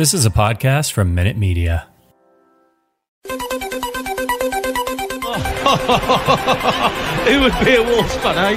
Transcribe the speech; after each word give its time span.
This 0.00 0.14
is 0.14 0.24
a 0.24 0.30
podcast 0.30 0.92
from 0.92 1.14
Minute 1.14 1.36
Media. 1.36 1.86
Who 3.28 3.34
would 7.42 7.52
be 7.62 7.74
a 7.74 7.82
Wolves 7.82 8.16
fan, 8.16 8.38
eh? 8.38 8.56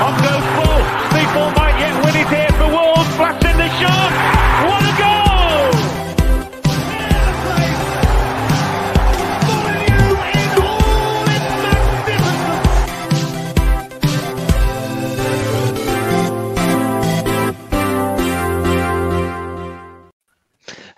On 0.00 0.14
goes 0.24 0.46
Bull. 0.56 0.80
People 1.12 1.46
might 1.52 1.76
yet 1.78 1.94
win 2.02 2.16
it 2.16 2.28
here 2.32 2.52
for 2.56 2.68
Wolves. 2.72 3.14
Flash 3.16 3.44
in 3.44 3.56
the 3.58 3.68
shot. 3.78 4.12
What 4.70 4.81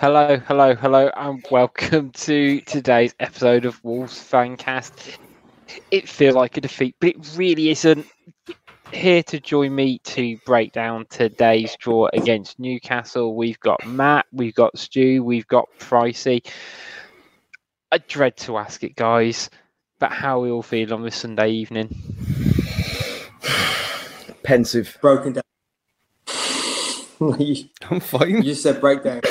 Hello, 0.04 0.36
hello, 0.36 0.74
hello, 0.74 1.10
and 1.16 1.42
welcome 1.50 2.10
to 2.10 2.60
today's 2.60 3.14
episode 3.20 3.64
of 3.64 3.82
Wolves 3.82 4.12
Fancast. 4.12 5.16
It 5.90 6.10
feels 6.10 6.34
like 6.34 6.58
a 6.58 6.60
defeat, 6.60 6.94
but 7.00 7.08
it 7.08 7.36
really 7.36 7.70
isn't. 7.70 8.06
Here 8.92 9.22
to 9.22 9.40
join 9.40 9.74
me 9.74 10.00
to 10.00 10.36
break 10.44 10.72
down 10.72 11.06
today's 11.08 11.74
draw 11.76 12.10
against 12.12 12.58
Newcastle, 12.58 13.34
we've 13.34 13.58
got 13.60 13.86
Matt, 13.86 14.26
we've 14.30 14.54
got 14.54 14.78
Stu, 14.78 15.24
we've 15.24 15.48
got 15.48 15.70
Pricey. 15.78 16.46
I 17.90 17.96
dread 17.96 18.36
to 18.36 18.58
ask 18.58 18.84
it, 18.84 18.96
guys, 18.96 19.48
but 20.00 20.12
how 20.12 20.40
we 20.40 20.50
all 20.50 20.60
feel 20.60 20.92
on 20.92 21.02
this 21.02 21.16
Sunday 21.16 21.48
evening? 21.52 21.88
pensive. 24.42 24.98
broken 25.00 25.32
down. 25.32 25.44
You, 27.20 27.64
I'm 27.90 28.00
fine. 28.00 28.30
you 28.30 28.42
just 28.42 28.62
said 28.62 28.80
breakdown. 28.80 29.20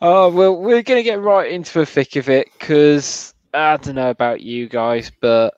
Oh 0.00 0.30
well, 0.30 0.56
we're 0.56 0.82
gonna 0.82 1.02
get 1.02 1.20
right 1.20 1.50
into 1.50 1.78
the 1.78 1.86
thick 1.86 2.16
of 2.16 2.28
it 2.28 2.48
because 2.58 3.34
I 3.52 3.76
don't 3.76 3.94
know 3.94 4.10
about 4.10 4.40
you 4.40 4.68
guys, 4.68 5.10
but 5.20 5.54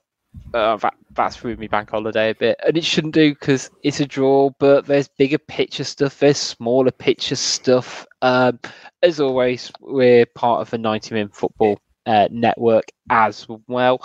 uh, 0.55 0.77
that 0.77 0.95
that's 1.15 1.43
ruined 1.43 1.61
me 1.61 1.69
bank 1.69 1.91
holiday 1.91 2.31
a 2.31 2.35
bit, 2.35 2.59
and 2.67 2.77
it 2.77 2.85
shouldn't 2.85 3.15
do 3.15 3.31
because 3.31 3.71
it's 3.83 4.01
a 4.01 4.07
draw. 4.07 4.51
But 4.59 4.87
there's 4.87 5.09
bigger 5.09 5.39
picture 5.39 5.85
stuff, 5.85 6.19
there's 6.19 6.39
smaller 6.39 6.91
picture 6.91 7.37
stuff. 7.37 8.07
Um, 8.23 8.59
as 9.03 9.21
always, 9.21 9.71
we're 9.81 10.27
part 10.27 10.61
of 10.61 10.71
the 10.71 10.79
90 10.79 11.15
Min 11.15 11.29
Football 11.29 11.79
uh, 12.07 12.29
Network 12.31 12.85
as 13.11 13.47
well. 13.69 14.01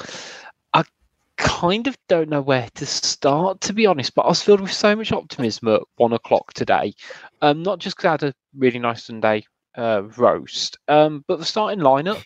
Kind 1.41 1.87
of 1.87 1.97
don't 2.07 2.29
know 2.29 2.41
where 2.41 2.69
to 2.75 2.85
start, 2.85 3.61
to 3.61 3.73
be 3.73 3.85
honest, 3.85 4.13
but 4.13 4.23
I 4.23 4.29
was 4.29 4.43
filled 4.43 4.61
with 4.61 4.71
so 4.71 4.95
much 4.95 5.11
optimism 5.11 5.69
at 5.69 5.81
one 5.97 6.13
o'clock 6.13 6.53
today. 6.53 6.93
Um, 7.41 7.63
not 7.63 7.79
just 7.79 7.97
because 7.97 8.07
I 8.07 8.11
had 8.11 8.23
a 8.23 8.33
really 8.55 8.79
nice 8.79 9.05
Sunday 9.05 9.45
uh, 9.75 10.03
roast, 10.17 10.77
um, 10.87 11.23
but 11.27 11.39
the 11.39 11.45
starting 11.45 11.79
lineup, 11.79 12.23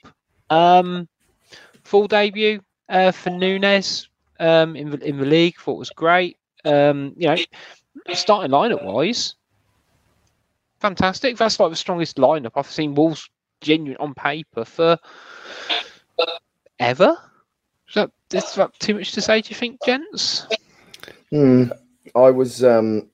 um, 0.50 1.08
full 1.84 2.08
debut 2.08 2.60
uh, 2.90 3.12
for 3.12 3.30
Nunes 3.30 4.10
um, 4.40 4.76
in 4.76 4.90
the 4.90 4.98
in 5.08 5.18
the 5.18 5.26
league, 5.26 5.58
thought 5.58 5.80
was 5.80 5.90
great. 5.92 6.38
Um, 6.66 7.14
you 7.16 7.28
know, 7.28 7.38
starting 8.14 8.52
lineup 8.52 8.84
wise, 8.84 9.36
fantastic. 10.80 11.38
That's 11.38 11.60
like 11.60 11.70
the 11.70 11.78
strongest 11.78 12.18
lineup 12.18 12.52
I've 12.56 12.70
seen 12.70 12.96
Wolves 12.96 13.30
genuine 13.62 13.98
on 14.00 14.14
paper 14.14 14.66
for 14.66 14.98
ever. 16.80 17.18
Is 18.34 18.56
that, 18.56 18.78
too 18.80 18.96
much 18.96 19.12
to 19.14 19.22
say? 19.22 19.42
Do 19.42 19.50
you 19.50 19.56
think, 19.56 19.80
gents? 19.86 20.48
Hmm. 21.30 21.66
I 22.16 22.32
was 22.32 22.64
um, 22.64 23.10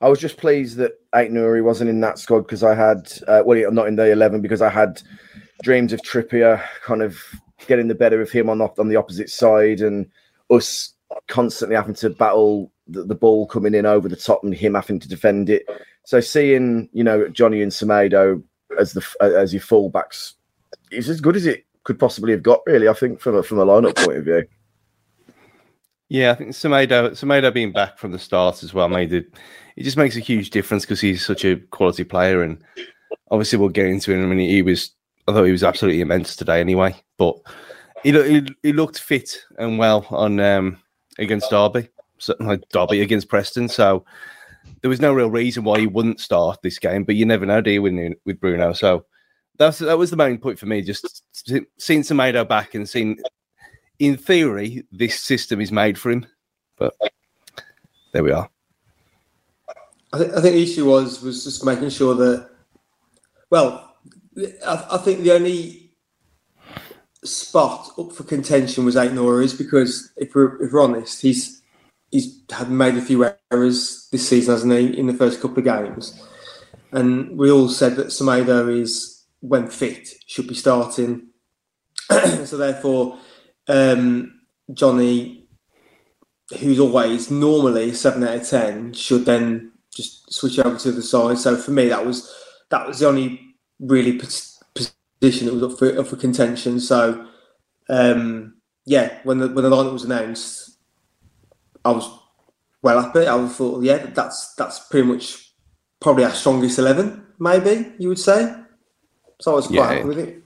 I 0.00 0.08
was 0.08 0.20
just 0.20 0.36
pleased 0.36 0.76
that 0.78 0.92
Ait 1.14 1.30
Nouri 1.30 1.62
wasn't 1.62 1.90
in 1.90 2.00
that 2.00 2.18
squad 2.18 2.40
because 2.40 2.62
I 2.62 2.74
had 2.74 3.12
uh, 3.26 3.42
well, 3.44 3.70
not 3.72 3.88
in 3.88 3.96
the 3.96 4.10
eleven 4.10 4.40
because 4.40 4.62
I 4.62 4.68
had 4.68 5.02
dreams 5.62 5.92
of 5.92 6.00
Trippier 6.02 6.62
kind 6.84 7.02
of 7.02 7.20
getting 7.66 7.88
the 7.88 7.94
better 7.94 8.20
of 8.20 8.30
him 8.30 8.48
on 8.48 8.58
the, 8.58 8.68
on 8.78 8.88
the 8.88 8.96
opposite 8.96 9.28
side 9.28 9.80
and 9.80 10.06
us 10.50 10.94
constantly 11.26 11.74
having 11.74 11.94
to 11.94 12.10
battle 12.10 12.70
the, 12.86 13.02
the 13.04 13.14
ball 13.14 13.46
coming 13.46 13.74
in 13.74 13.86
over 13.86 14.08
the 14.08 14.16
top 14.16 14.44
and 14.44 14.54
him 14.54 14.74
having 14.74 15.00
to 15.00 15.08
defend 15.08 15.50
it. 15.50 15.66
So 16.04 16.20
seeing 16.20 16.88
you 16.92 17.04
know 17.04 17.28
Johnny 17.28 17.62
and 17.62 17.72
Semedo 17.72 18.42
as 18.78 18.92
the 18.92 19.04
as 19.20 19.52
your 19.52 19.62
fullbacks 19.62 20.34
is 20.90 21.08
as 21.08 21.20
good 21.20 21.36
as 21.36 21.46
it 21.46 21.66
could 21.84 21.98
possibly 21.98 22.32
have 22.32 22.42
got. 22.42 22.60
Really, 22.66 22.88
I 22.88 22.92
think 22.92 23.20
from 23.20 23.36
a, 23.36 23.42
from 23.42 23.58
a 23.58 23.66
lineup 23.66 23.96
point 23.96 24.18
of 24.18 24.24
view. 24.24 24.44
Yeah, 26.08 26.30
I 26.30 26.34
think 26.34 26.50
Semedo, 26.50 27.10
Semedo 27.10 27.52
being 27.52 27.72
back 27.72 27.98
from 27.98 28.12
the 28.12 28.18
start 28.18 28.62
as 28.62 28.72
well 28.72 28.88
made 28.88 29.12
it. 29.12 29.26
It 29.76 29.82
just 29.82 29.98
makes 29.98 30.16
a 30.16 30.20
huge 30.20 30.50
difference 30.50 30.84
because 30.84 31.00
he's 31.00 31.24
such 31.24 31.44
a 31.44 31.56
quality 31.56 32.04
player, 32.04 32.42
and 32.42 32.62
obviously 33.30 33.58
we'll 33.58 33.68
get 33.68 33.86
into 33.86 34.12
it. 34.12 34.22
I 34.22 34.26
mean, 34.26 34.48
he 34.48 34.62
was, 34.62 34.92
I 35.26 35.32
thought 35.32 35.44
he 35.44 35.52
was 35.52 35.64
absolutely 35.64 36.00
immense 36.00 36.34
today, 36.34 36.60
anyway. 36.60 36.96
But 37.18 37.36
he 38.02 38.12
he, 38.12 38.48
he 38.62 38.72
looked 38.72 38.98
fit 38.98 39.36
and 39.58 39.78
well 39.78 40.06
on 40.10 40.40
um, 40.40 40.78
against 41.18 41.50
Derby, 41.50 41.88
so, 42.18 42.34
like 42.40 42.66
Derby 42.70 43.02
against 43.02 43.28
Preston. 43.28 43.68
So 43.68 44.04
there 44.80 44.88
was 44.88 45.00
no 45.00 45.12
real 45.12 45.30
reason 45.30 45.64
why 45.64 45.78
he 45.80 45.86
wouldn't 45.86 46.20
start 46.20 46.62
this 46.62 46.78
game. 46.78 47.04
But 47.04 47.16
you 47.16 47.26
never 47.26 47.46
know, 47.46 47.60
do 47.60 47.70
you, 47.70 47.82
with, 47.82 48.14
with 48.24 48.40
Bruno? 48.40 48.72
So 48.72 49.04
that's 49.58 49.78
that 49.78 49.98
was 49.98 50.10
the 50.10 50.16
main 50.16 50.38
point 50.38 50.58
for 50.58 50.66
me. 50.66 50.82
Just 50.82 51.24
seeing 51.78 52.02
Semedo 52.02 52.48
back 52.48 52.74
and 52.74 52.88
seeing, 52.88 53.18
in 53.98 54.16
theory, 54.16 54.86
this 54.92 55.20
system 55.20 55.60
is 55.60 55.72
made 55.72 55.98
for 55.98 56.10
him. 56.10 56.26
But 56.76 56.94
there 58.12 58.22
we 58.22 58.30
are. 58.30 58.48
I, 60.12 60.18
think, 60.18 60.32
I 60.32 60.40
think 60.40 60.54
the 60.54 60.62
issue 60.62 60.88
was 60.88 61.20
was 61.20 61.44
just 61.44 61.64
making 61.64 61.90
sure 61.90 62.14
that. 62.14 62.48
Well, 63.50 63.96
I, 64.64 64.86
I 64.92 64.98
think 64.98 65.20
the 65.20 65.32
only 65.32 65.90
spot 67.24 67.90
up 67.98 68.12
for 68.12 68.22
contention 68.22 68.84
was 68.84 68.96
Ait 68.96 69.12
Nouri's 69.12 69.54
because 69.54 70.12
if 70.16 70.34
we're 70.34 70.62
if 70.62 70.72
we're 70.72 70.82
honest, 70.82 71.20
he's 71.20 71.62
he's 72.12 72.40
had 72.50 72.70
made 72.70 72.96
a 72.96 73.02
few 73.02 73.28
errors 73.50 74.08
this 74.12 74.28
season, 74.28 74.54
hasn't 74.54 74.72
he, 74.72 74.96
in 74.96 75.08
the 75.08 75.14
first 75.14 75.40
couple 75.40 75.58
of 75.58 75.64
games, 75.64 76.22
and 76.92 77.36
we 77.36 77.50
all 77.50 77.68
said 77.68 77.96
that 77.96 78.06
Semedo 78.08 78.68
is 78.80 79.17
when 79.40 79.68
fit 79.68 80.08
should 80.26 80.48
be 80.48 80.54
starting. 80.54 81.28
so 82.44 82.56
therefore, 82.56 83.18
um, 83.68 84.40
Johnny, 84.72 85.46
who's 86.58 86.80
always 86.80 87.30
normally 87.30 87.92
seven 87.92 88.24
out 88.24 88.36
of 88.36 88.48
ten, 88.48 88.92
should 88.92 89.24
then 89.24 89.72
just 89.94 90.32
switch 90.32 90.58
over 90.58 90.78
to 90.78 90.92
the 90.92 91.02
side. 91.02 91.38
So 91.38 91.56
for 91.56 91.70
me, 91.70 91.88
that 91.88 92.04
was 92.04 92.32
that 92.70 92.86
was 92.86 92.98
the 92.98 93.08
only 93.08 93.40
really 93.80 94.18
position 94.74 95.46
that 95.46 95.54
was 95.54 95.62
up 95.62 95.78
for, 95.78 95.98
up 95.98 96.06
for 96.06 96.16
contention. 96.16 96.80
So 96.80 97.26
um, 97.88 98.54
yeah, 98.86 99.18
when 99.24 99.38
the 99.38 99.48
when 99.48 99.64
the 99.64 99.70
lineup 99.70 99.92
was 99.92 100.04
announced, 100.04 100.78
I 101.84 101.92
was 101.92 102.08
well 102.82 103.02
happy. 103.02 103.26
I 103.26 103.48
thought, 103.48 103.82
yeah, 103.82 104.06
that's 104.06 104.54
that's 104.54 104.80
pretty 104.88 105.06
much 105.06 105.52
probably 106.00 106.24
our 106.24 106.32
strongest 106.32 106.78
eleven, 106.78 107.26
maybe 107.38 107.92
you 107.98 108.08
would 108.08 108.18
say. 108.18 108.54
So 109.40 109.52
I 109.52 109.54
was 109.56 109.66
quite 109.66 109.76
Yeah. 109.76 109.94
happy 109.94 110.08
with 110.08 110.18
it. 110.18 110.42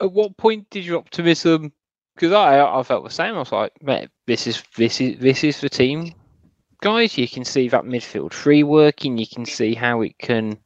At 0.00 0.12
what 0.12 0.36
point 0.36 0.68
did 0.70 0.84
your 0.84 0.98
optimism? 0.98 1.72
Because 2.14 2.32
I 2.32 2.60
I 2.60 2.82
felt 2.82 3.04
the 3.04 3.10
same. 3.10 3.34
I 3.34 3.38
was 3.38 3.52
like, 3.52 3.72
mate, 3.82 4.08
this 4.26 4.46
is 4.46 4.62
this 4.76 5.00
is 5.00 5.18
this 5.18 5.44
is 5.44 5.60
the 5.60 5.68
team, 5.68 6.14
guys. 6.80 7.18
You 7.18 7.28
can 7.28 7.44
see 7.44 7.68
that 7.68 7.84
midfield 7.84 8.32
free 8.32 8.62
working. 8.62 9.18
You 9.18 9.26
can 9.26 9.44
see 9.44 9.74
how 9.74 10.00
it 10.00 10.16
can. 10.18 10.58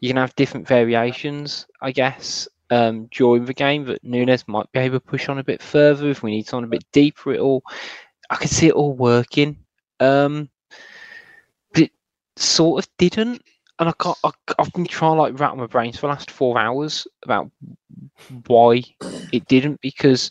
You 0.00 0.08
can 0.10 0.16
have 0.16 0.34
different 0.36 0.66
variations, 0.68 1.66
I 1.82 1.90
guess, 1.92 2.48
um, 2.70 3.06
during 3.10 3.44
the 3.44 3.54
game. 3.54 3.84
That 3.84 4.02
Nunes 4.04 4.46
might 4.46 4.70
be 4.72 4.80
able 4.80 5.00
to 5.00 5.06
push 5.06 5.28
on 5.28 5.38
a 5.38 5.44
bit 5.44 5.62
further 5.62 6.08
if 6.10 6.22
we 6.22 6.30
need 6.30 6.46
someone 6.46 6.64
a 6.64 6.68
bit 6.68 6.84
deeper. 6.92 7.32
It 7.32 7.40
all, 7.40 7.62
I 8.30 8.36
could 8.36 8.50
see 8.50 8.68
it 8.68 8.74
all 8.74 8.94
working. 8.94 9.56
Um, 10.00 10.48
but 11.72 11.84
it 11.84 11.92
sort 12.36 12.84
of 12.84 12.90
didn't. 12.98 13.42
And 13.78 13.88
I 13.88 13.92
can't. 14.00 14.18
I, 14.24 14.30
I've 14.58 14.72
been 14.72 14.86
trying 14.86 15.16
to 15.16 15.22
like 15.22 15.38
rattle 15.38 15.56
my 15.58 15.66
brains 15.66 15.96
for 15.96 16.02
the 16.06 16.12
last 16.12 16.30
four 16.30 16.58
hours 16.58 17.06
about 17.24 17.50
why 18.46 18.82
it 19.32 19.46
didn't 19.46 19.80
because 19.80 20.30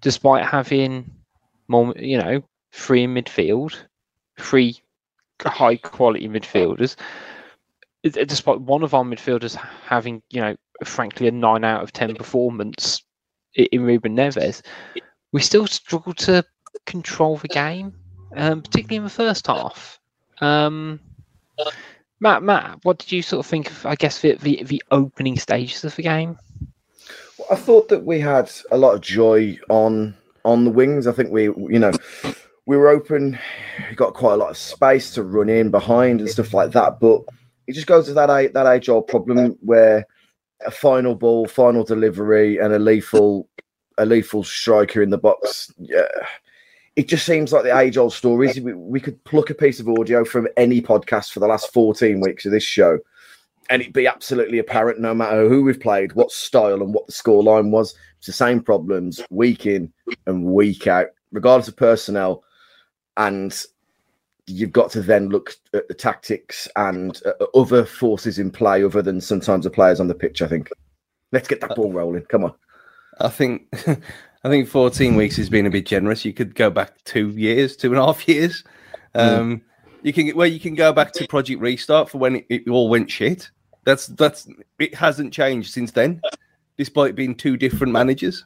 despite 0.00 0.44
having 0.44 1.10
more, 1.68 1.92
you 1.96 2.18
know, 2.18 2.42
three 2.72 3.04
in 3.04 3.14
midfield, 3.14 3.76
three 4.38 4.80
high 5.42 5.76
quality 5.76 6.28
midfielders, 6.28 6.96
it- 8.02 8.16
it- 8.16 8.28
despite 8.28 8.60
one 8.60 8.82
of 8.82 8.94
our 8.94 9.04
midfielders 9.04 9.54
having, 9.56 10.22
you 10.30 10.40
know, 10.40 10.56
frankly 10.84 11.26
a 11.28 11.30
nine 11.32 11.64
out 11.64 11.82
of 11.82 11.92
ten 11.92 12.14
performance 12.14 13.02
in 13.54 13.82
Ruben 13.82 14.16
Neves, 14.16 14.62
we 15.32 15.40
still 15.40 15.66
struggle 15.66 16.14
to 16.14 16.44
control 16.86 17.36
the 17.36 17.48
game, 17.48 17.94
um, 18.36 18.62
particularly 18.62 18.96
in 18.96 19.04
the 19.04 19.10
first 19.10 19.46
half. 19.46 19.98
Um, 20.40 21.00
Matt, 22.20 22.42
Matt, 22.42 22.80
what 22.82 22.98
did 22.98 23.12
you 23.12 23.22
sort 23.22 23.44
of 23.44 23.50
think 23.50 23.70
of? 23.70 23.86
I 23.86 23.94
guess 23.94 24.20
the 24.20 24.34
the, 24.36 24.62
the 24.64 24.82
opening 24.90 25.38
stages 25.38 25.84
of 25.84 25.94
the 25.96 26.02
game. 26.02 26.38
I 27.50 27.54
thought 27.54 27.88
that 27.88 28.04
we 28.04 28.20
had 28.20 28.50
a 28.70 28.76
lot 28.76 28.94
of 28.94 29.00
joy 29.00 29.58
on 29.68 30.16
on 30.44 30.64
the 30.64 30.70
wings. 30.70 31.06
I 31.06 31.12
think 31.12 31.30
we, 31.30 31.44
you 31.44 31.78
know, 31.78 31.92
we 32.66 32.76
were 32.76 32.88
open, 32.88 33.38
we 33.88 33.96
got 33.96 34.14
quite 34.14 34.34
a 34.34 34.36
lot 34.36 34.50
of 34.50 34.56
space 34.56 35.12
to 35.12 35.22
run 35.22 35.48
in 35.48 35.70
behind 35.70 36.20
and 36.20 36.28
stuff 36.28 36.52
like 36.52 36.72
that. 36.72 37.00
But 37.00 37.22
it 37.66 37.74
just 37.74 37.86
goes 37.86 38.06
to 38.06 38.14
that 38.14 38.52
that 38.54 38.66
age 38.66 38.88
old 38.88 39.06
problem 39.06 39.56
where 39.60 40.06
a 40.66 40.70
final 40.70 41.14
ball, 41.14 41.46
final 41.46 41.84
delivery, 41.84 42.58
and 42.58 42.72
a 42.72 42.78
lethal 42.78 43.48
a 43.96 44.06
lethal 44.06 44.44
striker 44.44 45.02
in 45.02 45.10
the 45.10 45.18
box. 45.18 45.72
Yeah. 45.78 46.08
It 46.98 47.06
just 47.06 47.24
seems 47.24 47.52
like 47.52 47.62
the 47.62 47.78
age 47.78 47.96
old 47.96 48.12
stories. 48.12 48.60
We, 48.60 48.74
we 48.74 48.98
could 49.00 49.22
pluck 49.22 49.50
a 49.50 49.54
piece 49.54 49.78
of 49.78 49.88
audio 49.88 50.24
from 50.24 50.48
any 50.56 50.82
podcast 50.82 51.30
for 51.30 51.38
the 51.38 51.46
last 51.46 51.72
14 51.72 52.20
weeks 52.20 52.44
of 52.44 52.50
this 52.50 52.64
show, 52.64 52.98
and 53.70 53.80
it'd 53.80 53.94
be 53.94 54.08
absolutely 54.08 54.58
apparent 54.58 54.98
no 54.98 55.14
matter 55.14 55.48
who 55.48 55.62
we've 55.62 55.78
played, 55.78 56.14
what 56.14 56.32
style, 56.32 56.82
and 56.82 56.92
what 56.92 57.06
the 57.06 57.12
scoreline 57.12 57.70
was. 57.70 57.94
It's 58.16 58.26
the 58.26 58.32
same 58.32 58.60
problems 58.60 59.20
week 59.30 59.64
in 59.64 59.92
and 60.26 60.44
week 60.44 60.88
out, 60.88 61.06
regardless 61.30 61.68
of 61.68 61.76
personnel. 61.76 62.42
And 63.16 63.56
you've 64.48 64.72
got 64.72 64.90
to 64.90 65.00
then 65.00 65.28
look 65.28 65.54
at 65.74 65.86
the 65.86 65.94
tactics 65.94 66.66
and 66.74 67.22
uh, 67.24 67.44
other 67.54 67.84
forces 67.84 68.40
in 68.40 68.50
play 68.50 68.82
other 68.82 69.02
than 69.02 69.20
sometimes 69.20 69.62
the 69.62 69.70
players 69.70 70.00
on 70.00 70.08
the 70.08 70.16
pitch. 70.16 70.42
I 70.42 70.48
think. 70.48 70.68
Let's 71.30 71.46
get 71.46 71.60
that 71.60 71.76
ball 71.76 71.92
rolling. 71.92 72.22
Come 72.22 72.42
on. 72.42 72.54
I 73.20 73.28
think 73.28 73.72
I 74.44 74.48
think 74.48 74.68
14 74.68 75.16
weeks 75.16 75.36
has 75.36 75.50
been 75.50 75.66
a 75.66 75.70
bit 75.70 75.86
generous. 75.86 76.24
You 76.24 76.32
could 76.32 76.54
go 76.54 76.70
back 76.70 77.02
two 77.04 77.28
years, 77.30 77.76
two 77.76 77.88
and 77.88 77.98
a 77.98 78.04
half 78.04 78.28
years. 78.28 78.64
Um, 79.14 79.56
mm. 79.56 79.60
You 80.02 80.12
can 80.12 80.28
where 80.30 80.46
you 80.46 80.60
can 80.60 80.74
go 80.74 80.92
back 80.92 81.12
to 81.14 81.26
Project 81.26 81.60
Restart 81.60 82.08
for 82.08 82.18
when 82.18 82.36
it, 82.36 82.46
it, 82.48 82.68
all 82.68 82.88
went 82.88 83.10
shit. 83.10 83.50
That's 83.84 84.06
that's 84.06 84.48
it 84.78 84.94
hasn't 84.94 85.32
changed 85.32 85.72
since 85.72 85.90
then, 85.90 86.20
despite 86.76 87.16
being 87.16 87.34
two 87.34 87.56
different 87.56 87.92
managers. 87.92 88.44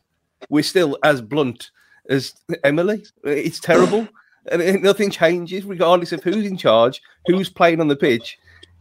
We're 0.49 0.62
still 0.62 0.97
as 1.05 1.21
blunt 1.21 1.71
as 2.09 2.35
Emily. 2.65 3.05
It's 3.25 3.61
terrible, 3.61 4.09
and 4.50 4.83
nothing 4.83 5.11
changes 5.11 5.65
regardless 5.65 6.12
of 6.12 6.23
who's 6.23 6.47
in 6.47 6.56
charge, 6.56 7.03
who's 7.27 7.50
playing 7.50 7.81
on 7.81 7.89
the 7.89 7.97
pitch. 7.97 8.39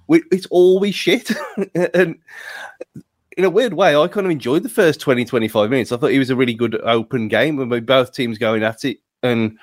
It's 0.10 0.48
always 0.48 0.96
shit, 0.96 1.30
and 1.94 2.16
in 3.38 3.46
a 3.46 3.50
weird 3.50 3.74
way, 3.74 3.96
I 3.96 4.08
kind 4.08 4.26
of 4.26 4.32
enjoyed 4.32 4.64
the 4.64 4.70
first 4.70 5.00
20, 5.00 5.26
25 5.26 5.70
minutes. 5.70 5.92
I 5.92 5.98
thought 5.98 6.12
it 6.12 6.20
was 6.20 6.30
a 6.30 6.36
really 6.36 6.54
good 6.54 6.80
open 6.84 7.28
game 7.28 7.56
with 7.56 7.86
both 7.86 8.14
teams 8.14 8.38
going 8.38 8.64
at 8.64 8.84
it. 8.84 8.98
And 9.24 9.58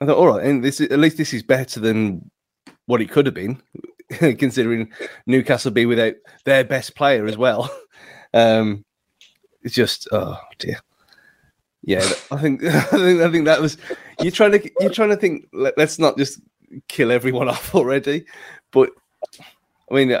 I 0.00 0.06
thought, 0.06 0.16
all 0.16 0.28
right, 0.28 0.44
and 0.44 0.64
this 0.64 0.80
at 0.80 0.98
least 0.98 1.18
this 1.18 1.34
is 1.34 1.42
better 1.42 1.80
than 1.80 2.30
what 2.86 3.00
it 3.00 3.10
could 3.10 3.26
have 3.26 3.34
been, 3.34 3.60
considering 4.10 4.90
Newcastle 5.26 5.70
be 5.70 5.86
without 5.86 6.14
their 6.44 6.64
best 6.64 6.94
player 6.94 7.26
as 7.26 7.36
well. 7.36 7.70
Um, 8.32 8.84
it's 9.64 9.74
just, 9.74 10.06
oh 10.12 10.38
dear. 10.60 10.78
Yeah, 11.82 12.08
I 12.30 12.36
think 12.36 12.62
I 12.64 12.80
think 12.82 13.20
I 13.20 13.28
think 13.28 13.44
that 13.46 13.60
was 13.60 13.76
you're 14.20 14.30
trying 14.30 14.52
to 14.52 14.70
you're 14.78 14.90
trying 14.90 15.08
to 15.08 15.16
think. 15.16 15.48
Let, 15.52 15.76
us 15.76 15.98
not 15.98 16.16
just 16.16 16.40
kill 16.86 17.10
everyone 17.10 17.48
off 17.48 17.74
already, 17.74 18.24
but 18.70 18.90
I 19.90 19.94
mean, 19.94 20.12
uh, 20.12 20.20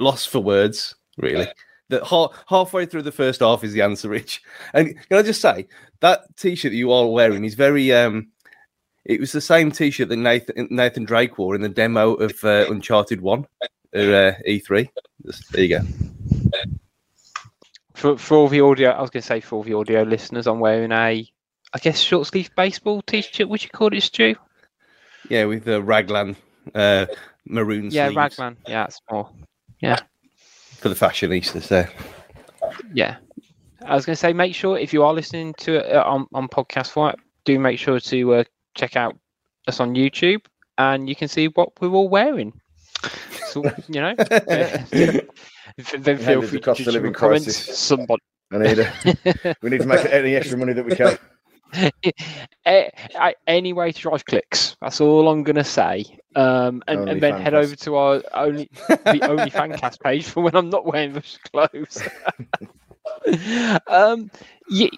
lost 0.00 0.30
for 0.30 0.40
words 0.40 0.96
really. 1.16 1.48
That 1.90 2.06
half, 2.06 2.44
halfway 2.48 2.86
through 2.86 3.02
the 3.02 3.12
first 3.12 3.40
half 3.40 3.62
is 3.62 3.74
the 3.74 3.82
answer, 3.82 4.08
Rich. 4.08 4.42
And 4.72 4.96
can 5.08 5.18
I 5.18 5.22
just 5.22 5.42
say 5.42 5.68
that 6.00 6.34
T-shirt 6.36 6.72
that 6.72 6.76
you 6.76 6.90
are 6.92 7.06
wearing 7.06 7.44
is 7.44 7.54
very. 7.54 7.92
um 7.92 8.28
It 9.04 9.20
was 9.20 9.32
the 9.32 9.40
same 9.40 9.70
T-shirt 9.70 10.08
that 10.08 10.16
Nathan 10.16 10.68
Nathan 10.70 11.04
Drake 11.04 11.36
wore 11.36 11.54
in 11.54 11.60
the 11.60 11.68
demo 11.68 12.14
of 12.14 12.42
uh, 12.42 12.66
Uncharted 12.70 13.20
One, 13.20 13.46
or, 13.94 14.00
uh, 14.00 14.34
E3. 14.48 14.88
Just, 15.26 15.52
there 15.52 15.64
you 15.64 15.78
go. 15.78 15.84
For 17.92 18.16
for 18.16 18.38
all 18.38 18.48
the 18.48 18.62
audio, 18.62 18.90
I 18.90 19.02
was 19.02 19.10
going 19.10 19.22
to 19.22 19.26
say 19.26 19.40
for 19.40 19.56
all 19.56 19.62
the 19.62 19.74
audio 19.74 20.02
listeners, 20.02 20.46
I'm 20.46 20.60
wearing 20.60 20.90
a, 20.90 21.30
I 21.74 21.78
guess 21.80 22.00
short 22.00 22.26
sleeve 22.26 22.50
baseball 22.56 23.02
T-shirt. 23.02 23.48
Would 23.48 23.62
you 23.62 23.68
call 23.68 23.94
it, 23.94 24.02
Stu? 24.02 24.34
Yeah, 25.28 25.44
with 25.44 25.64
the 25.64 25.82
raglan 25.82 26.34
uh, 26.74 27.06
maroon. 27.46 27.90
Yeah, 27.90 28.06
sleeves. 28.06 28.16
raglan. 28.16 28.56
Yeah, 28.66 28.84
it's 28.86 29.00
more. 29.10 29.28
Yeah 29.80 29.98
for 30.84 30.90
the 30.90 30.94
fashionistas 30.94 31.68
there. 31.68 31.90
Yeah. 32.92 33.16
I 33.86 33.94
was 33.94 34.04
going 34.04 34.12
to 34.12 34.20
say, 34.20 34.34
make 34.34 34.54
sure 34.54 34.76
if 34.76 34.92
you 34.92 35.02
are 35.02 35.14
listening 35.14 35.54
to 35.60 35.76
it 35.76 35.96
uh, 35.96 36.04
on, 36.04 36.26
on 36.34 36.46
podcast 36.46 36.90
format, 36.90 37.18
do 37.46 37.58
make 37.58 37.78
sure 37.78 37.98
to 37.98 38.34
uh, 38.34 38.44
check 38.74 38.94
out 38.94 39.16
us 39.66 39.80
on 39.80 39.94
YouTube 39.94 40.44
and 40.76 41.08
you 41.08 41.16
can 41.16 41.26
see 41.26 41.48
what 41.48 41.70
we're 41.80 41.88
all 41.88 42.10
wearing. 42.10 42.52
So, 43.46 43.64
you 43.88 44.02
know, 44.02 44.14
then 44.18 46.18
feel 46.18 46.42
free 46.42 46.58
to 46.58 46.60
cost 46.60 46.80
of 46.80 46.88
living 46.88 47.14
crisis. 47.14 47.56
Somebody. 47.56 48.22
I 48.52 48.58
need 48.58 48.80
a, 48.80 49.56
we 49.62 49.70
need 49.70 49.80
to 49.80 49.86
make 49.86 50.04
any 50.04 50.36
extra 50.36 50.58
money 50.58 50.74
that 50.74 50.84
we 50.84 50.94
can. 50.94 51.16
Any 53.46 53.72
way 53.72 53.92
to 53.92 54.00
drive 54.00 54.24
clicks. 54.24 54.76
That's 54.80 55.00
all 55.00 55.28
I'm 55.28 55.42
gonna 55.42 55.64
say. 55.64 56.04
Um, 56.36 56.82
and, 56.88 57.08
and 57.08 57.20
then 57.20 57.40
head 57.40 57.54
over 57.54 57.76
to 57.76 57.96
our 57.96 58.22
only 58.34 58.68
the 58.88 59.20
only 59.28 59.50
fancast 59.50 60.00
page 60.00 60.24
for 60.24 60.42
when 60.42 60.56
I'm 60.56 60.70
not 60.70 60.86
wearing 60.86 61.12
those 61.12 61.38
clothes. 61.52 62.02
um, 63.86 64.30
yeah, 64.68 64.88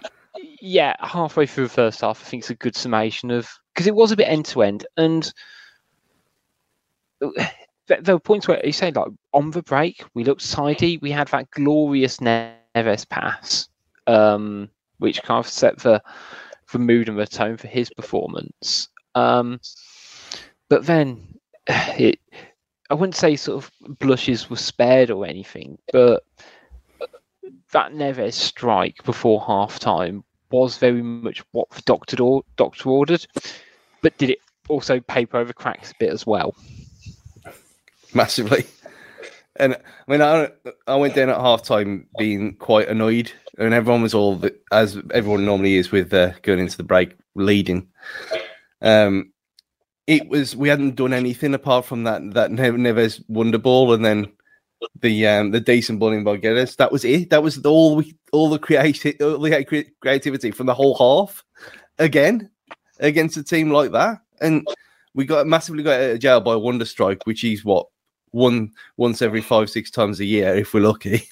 yeah, 0.61 0.95
halfway 0.99 1.45
through 1.45 1.65
the 1.65 1.73
first 1.73 2.01
half, 2.01 2.21
I 2.21 2.25
think 2.29 2.41
it's 2.41 2.49
a 2.49 2.55
good 2.55 2.75
summation 2.75 3.31
of 3.31 3.49
because 3.73 3.87
it 3.87 3.95
was 3.95 4.11
a 4.11 4.15
bit 4.15 4.27
end 4.27 4.45
to 4.45 4.63
end, 4.63 4.85
and 4.97 5.31
there 7.19 8.15
were 8.15 8.19
points 8.19 8.47
where 8.47 8.63
you 8.65 8.71
say 8.71 8.91
like 8.91 9.07
on 9.33 9.51
the 9.51 9.63
break 9.63 10.03
we 10.13 10.23
looked 10.23 10.49
tidy. 10.49 10.97
We 10.97 11.11
had 11.11 11.27
that 11.29 11.49
glorious 11.51 12.17
Neves 12.17 13.07
pass, 13.09 13.69
um, 14.07 14.69
which 14.97 15.23
kind 15.23 15.39
of 15.39 15.47
set 15.47 15.79
the 15.79 16.01
the 16.71 16.79
mood 16.79 17.09
and 17.09 17.17
the 17.17 17.25
tone 17.25 17.57
for 17.57 17.67
his 17.67 17.89
performance. 17.89 18.89
Um, 19.15 19.59
but 20.69 20.85
then 20.85 21.39
it, 21.67 22.19
I 22.89 22.93
wouldn't 22.93 23.15
say 23.15 23.35
sort 23.35 23.63
of 23.63 23.99
blushes 23.99 24.49
were 24.49 24.57
spared 24.57 25.11
or 25.11 25.25
anything, 25.25 25.77
but 25.91 26.23
that 27.71 27.91
Neves 27.91 28.33
strike 28.33 29.03
before 29.03 29.41
half 29.45 29.79
time 29.79 30.23
was 30.51 30.77
very 30.77 31.01
much 31.01 31.43
what 31.51 31.69
the 31.71 31.81
doctor, 31.81 32.21
or, 32.21 32.43
doctor 32.55 32.89
ordered, 32.89 33.25
but 34.01 34.17
did 34.17 34.29
it 34.29 34.39
also 34.69 34.99
paper 35.01 35.37
over 35.37 35.53
cracks 35.53 35.91
a 35.91 35.95
bit 35.99 36.11
as 36.11 36.25
well? 36.25 36.55
Massively. 38.13 38.65
And 39.57 39.75
I 39.75 40.11
mean, 40.11 40.21
I, 40.21 40.49
I 40.87 40.95
went 40.95 41.15
down 41.15 41.29
at 41.29 41.37
half 41.37 41.63
time 41.63 42.07
being 42.17 42.55
quite 42.55 42.87
annoyed, 42.87 43.31
and 43.57 43.73
everyone 43.73 44.01
was 44.01 44.13
all 44.13 44.41
as 44.71 44.97
everyone 45.13 45.45
normally 45.45 45.75
is 45.75 45.91
with 45.91 46.13
uh, 46.13 46.31
going 46.43 46.59
into 46.59 46.77
the 46.77 46.83
break 46.83 47.15
leading. 47.35 47.87
Um, 48.81 49.31
it 50.05 50.27
was 50.29 50.55
we 50.55 50.69
hadn't 50.69 50.95
done 50.95 51.13
anything 51.13 51.53
apart 51.53 51.85
from 51.85 52.03
that 52.03 52.33
that 52.33 52.51
Neves 52.51 53.23
wonder 53.27 53.57
ball, 53.57 53.93
and 53.93 54.05
then 54.05 54.31
the 55.01 55.27
um, 55.27 55.51
the 55.51 55.59
decent 55.59 55.99
ball 55.99 56.11
in 56.11 56.23
Guedes. 56.23 56.75
That 56.77 56.91
was 56.91 57.03
it. 57.03 57.29
That 57.29 57.43
was 57.43 57.63
all 57.65 57.95
we 57.95 58.15
all 58.31 58.49
the 58.49 58.59
creative 58.59 59.15
all 59.21 59.39
the 59.39 59.91
creativity 60.01 60.51
from 60.51 60.67
the 60.67 60.73
whole 60.73 60.95
half. 60.97 61.43
Again, 61.99 62.49
against 62.99 63.37
a 63.37 63.43
team 63.43 63.71
like 63.71 63.91
that, 63.91 64.19
and 64.39 64.67
we 65.13 65.25
got 65.25 65.47
massively 65.47 65.83
got 65.83 65.99
out 65.99 66.11
of 66.11 66.19
jail 66.19 66.41
by 66.41 66.53
a 66.53 66.59
Wonder 66.59 66.85
Strike, 66.85 67.25
which 67.25 67.43
is 67.43 67.65
what 67.65 67.87
one 68.31 68.71
once 68.97 69.21
every 69.21 69.41
five 69.41 69.69
six 69.69 69.89
times 69.89 70.19
a 70.19 70.25
year 70.25 70.55
if 70.55 70.73
we're 70.73 70.81
lucky. 70.81 71.23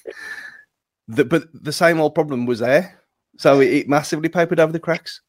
The, 1.08 1.24
but 1.24 1.44
the 1.52 1.72
same 1.72 2.00
old 2.00 2.14
problem 2.14 2.46
was 2.46 2.58
there, 2.58 3.00
so 3.36 3.60
it, 3.60 3.72
it 3.72 3.88
massively 3.88 4.28
papered 4.28 4.60
over 4.60 4.72
the 4.72 4.80
cracks. 4.80 5.20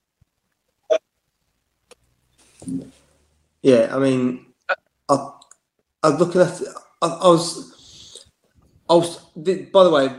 Yeah, 3.61 3.95
I 3.95 3.99
mean, 3.99 4.45
I, 4.69 4.75
I 6.03 6.09
was 6.09 6.19
looking 6.19 6.41
at. 6.41 6.61
I, 7.01 7.07
I 7.07 7.27
was, 7.27 8.25
I 8.89 8.93
was. 8.95 9.17
By 9.35 9.83
the 9.83 9.89
way, 9.91 10.09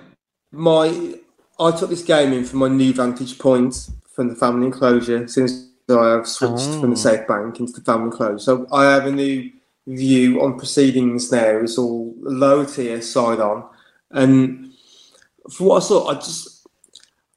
my 0.52 1.14
I 1.58 1.70
took 1.72 1.90
this 1.90 2.02
game 2.02 2.32
in 2.32 2.44
from 2.44 2.60
my 2.60 2.68
new 2.68 2.92
vantage 2.92 3.38
point 3.38 3.90
from 4.14 4.28
the 4.28 4.36
family 4.36 4.66
enclosure 4.66 5.26
since 5.28 5.68
I 5.88 6.10
have 6.10 6.28
switched 6.28 6.68
oh. 6.68 6.80
from 6.80 6.90
the 6.90 6.96
oh. 6.96 7.00
safe 7.00 7.26
bank 7.26 7.58
into 7.58 7.72
the 7.72 7.80
family 7.80 8.06
enclosure. 8.06 8.38
So 8.38 8.66
I 8.72 8.84
have 8.84 9.06
a 9.06 9.12
new 9.12 9.50
view 9.86 10.42
on 10.42 10.58
proceedings 10.58 11.32
now 11.32 11.58
is 11.58 11.78
all 11.78 12.14
low 12.18 12.64
tier 12.64 13.00
side 13.00 13.40
on. 13.40 13.64
And 14.10 14.67
for 15.50 15.64
what 15.64 15.82
I 15.82 15.86
saw, 15.86 16.08
I 16.08 16.14
just 16.14 16.66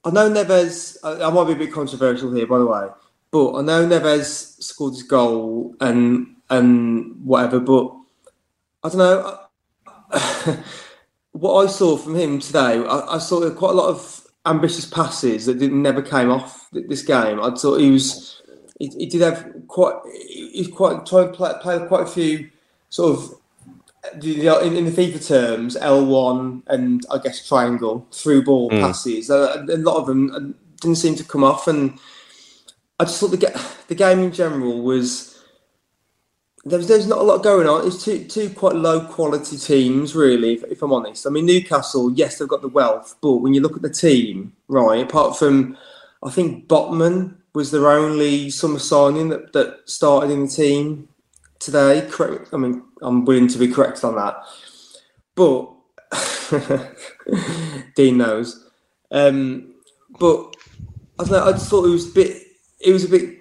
I 0.04 0.12
know 0.12 0.30
Neves. 0.30 0.98
I, 1.04 1.28
I, 1.28 1.30
might 1.32 1.46
be 1.48 1.54
a 1.54 1.56
bit 1.68 1.72
controversial 1.72 2.34
here, 2.34 2.48
by 2.48 2.58
the 2.58 2.66
way, 2.66 2.88
but 3.32 3.56
I 3.56 3.62
know 3.62 3.88
Neves 3.88 4.62
scored 4.62 4.94
his 4.94 5.04
goal 5.04 5.76
and 5.80 6.36
and 6.50 7.24
whatever. 7.24 7.60
But 7.60 7.94
I 8.84 8.90
don't 8.90 8.98
know. 8.98 9.38
what 11.32 11.64
I 11.64 11.68
saw 11.68 11.98
from 11.98 12.16
him 12.16 12.40
today, 12.40 12.84
I, 12.84 13.16
I, 13.16 13.18
saw 13.18 13.50
quite 13.52 13.72
a 13.72 13.76
lot 13.76 13.90
of 13.90 14.28
ambitious 14.46 14.86
passes 14.86 15.46
that 15.46 15.60
didn't 15.60 15.82
never 15.82 16.02
came 16.02 16.30
off 16.30 16.68
this 16.72 17.04
game. 17.04 17.40
I 17.40 17.52
thought 17.52 17.78
he 17.78 17.92
was 17.92 18.42
he, 18.80 18.88
he 18.88 19.06
did 19.06 19.22
have 19.22 19.46
quite 19.68 19.96
he's 20.28 20.68
quite 20.68 21.06
trying 21.06 21.28
to 21.28 21.34
play, 21.34 21.54
play 21.62 21.86
quite 21.88 22.04
a 22.04 22.12
few 22.12 22.50
sort 22.90 23.18
of 23.18 23.41
in, 24.14 24.76
in, 24.76 24.86
the 24.86 24.92
FIFA 24.92 25.28
terms, 25.28 25.78
L1 25.78 26.64
and 26.68 27.06
I 27.12 27.18
guess 27.20 27.48
triangle 27.48 28.08
through 28.12 28.44
ball 28.44 28.70
mm. 28.70 28.80
passes. 28.80 29.30
A, 29.30 29.66
a, 29.70 29.78
lot 29.78 29.98
of 29.98 30.08
them 30.08 30.56
didn't 30.80 30.98
seem 30.98 31.16
to 31.16 31.24
come 31.24 31.44
off, 31.44 31.68
and 31.68 32.00
I 33.00 33.06
just 33.06 33.20
thought 33.20 33.32
the 33.32 33.72
the 33.88 33.96
game 33.96 34.20
in 34.20 34.32
general 34.32 34.82
was 34.82 35.40
there 36.66 36.78
was 36.78 36.88
there's 36.88 37.08
not 37.08 37.20
a 37.20 37.24
lot 37.24 37.44
going 37.44 37.68
on. 37.68 37.86
It's 37.86 38.04
two 38.04 38.24
two 38.26 38.50
quite 38.50 38.76
low 38.76 39.02
quality 39.06 39.58
teams, 39.58 40.16
really. 40.16 40.54
If, 40.54 40.64
if 40.64 40.82
I'm 40.82 40.94
honest, 40.94 41.28
I 41.28 41.30
mean 41.30 41.46
Newcastle, 41.46 42.12
yes, 42.12 42.38
they've 42.38 42.48
got 42.48 42.62
the 42.62 42.68
wealth, 42.68 43.16
but 43.22 43.38
when 43.38 43.54
you 43.54 43.62
look 43.62 43.76
at 43.76 43.82
the 43.82 43.90
team, 43.90 44.54
right, 44.68 45.02
apart 45.02 45.38
from 45.38 45.78
I 46.24 46.30
think 46.32 46.68
Botman 46.68 47.36
was 47.54 47.72
their 47.72 47.90
only 47.90 48.50
summer 48.50 48.80
signing 48.80 49.30
that, 49.30 49.52
that 49.54 49.82
started 49.86 50.32
in 50.32 50.46
the 50.46 50.48
team 50.48 51.10
today. 51.62 52.08
Correct. 52.12 52.50
I 52.52 52.58
mean, 52.58 52.84
I'm 53.02 53.24
willing 53.24 53.48
to 53.48 53.58
be 53.58 53.70
corrected 53.70 54.04
on 54.04 54.16
that, 54.16 54.36
but 55.36 55.72
Dean 57.96 58.18
knows. 58.18 58.68
Um, 59.12 59.76
but 60.20 60.56
I 61.20 61.24
don't 61.24 61.32
know. 61.32 61.46
I 61.46 61.52
just 61.54 61.70
thought 61.70 61.86
it 61.86 61.92
was 61.92 62.10
a 62.10 62.14
bit. 62.14 62.44
It 62.80 62.92
was 62.92 63.06
a 63.06 63.10
bit 63.10 63.38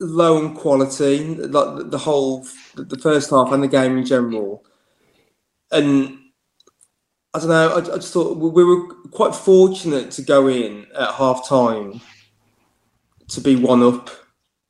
low 0.00 0.44
in 0.44 0.54
quality, 0.54 1.34
like 1.36 1.76
the, 1.76 1.84
the 1.84 1.98
whole 1.98 2.46
the 2.74 2.98
first 2.98 3.30
half 3.30 3.52
and 3.52 3.62
the 3.62 3.68
game 3.68 3.96
in 3.96 4.04
general. 4.04 4.64
And 5.70 6.18
I 7.32 7.38
don't 7.38 7.48
know. 7.48 7.70
I, 7.70 7.78
I 7.78 7.96
just 7.96 8.12
thought 8.12 8.36
we 8.36 8.64
were 8.64 8.94
quite 9.10 9.34
fortunate 9.34 10.10
to 10.12 10.22
go 10.22 10.48
in 10.48 10.86
at 10.96 11.14
half 11.14 11.48
time 11.48 12.00
to 13.28 13.40
be 13.40 13.56
one 13.56 13.82
up 13.82 14.10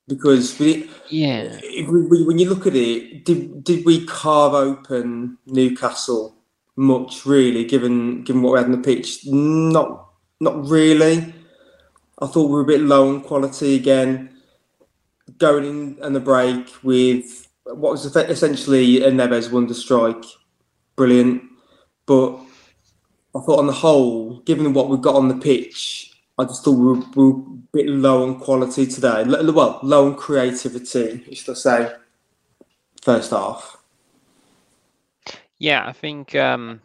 because 0.08 0.58
we 0.58 0.90
Yeah. 1.08 1.58
if 1.62 1.88
we, 1.88 2.02
we- 2.02 2.24
when 2.24 2.38
you 2.38 2.48
look 2.48 2.66
at 2.66 2.76
it, 2.76 3.24
did 3.24 3.64
did 3.64 3.84
we 3.84 4.04
carve 4.06 4.54
open 4.54 5.38
Newcastle 5.46 6.34
much 6.76 7.24
really? 7.26 7.64
Given 7.64 8.22
given 8.24 8.42
what 8.42 8.52
we 8.54 8.58
had 8.58 8.66
on 8.66 8.72
the 8.72 8.78
pitch, 8.78 9.26
not 9.26 10.08
not 10.40 10.68
really. 10.68 11.32
I 12.20 12.26
thought 12.26 12.46
we 12.48 12.52
were 12.54 12.60
a 12.60 12.66
bit 12.66 12.80
low 12.80 13.08
on 13.08 13.20
quality 13.22 13.74
again. 13.76 14.30
Going 15.38 15.64
in 15.64 15.98
and 16.02 16.14
the 16.14 16.20
break 16.20 16.68
with 16.82 17.48
what 17.64 17.92
was 17.92 18.04
essentially 18.04 19.02
a 19.02 19.10
Neves 19.10 19.50
wonder 19.50 19.72
strike, 19.74 20.22
brilliant. 20.96 21.42
But 22.06 22.36
I 23.34 23.40
thought 23.40 23.58
on 23.58 23.66
the 23.66 23.72
whole, 23.72 24.40
given 24.40 24.74
what 24.74 24.90
we 24.90 24.98
got 24.98 25.16
on 25.16 25.28
the 25.28 25.34
pitch, 25.36 26.03
I 26.36 26.44
just 26.44 26.64
thought 26.64 26.72
we 26.72 26.86
were, 26.86 27.04
we 27.14 27.24
were 27.24 27.38
a 27.38 27.58
bit 27.72 27.86
low 27.88 28.28
on 28.28 28.40
quality 28.40 28.86
today. 28.86 29.24
Well, 29.24 29.78
low 29.82 30.06
on 30.06 30.16
creativity, 30.16 31.32
should 31.34 31.52
I 31.52 31.54
say? 31.54 31.94
First 33.02 33.30
half. 33.30 33.76
Yeah, 35.58 35.86
I 35.86 35.92
think 35.92 36.34
um, 36.34 36.80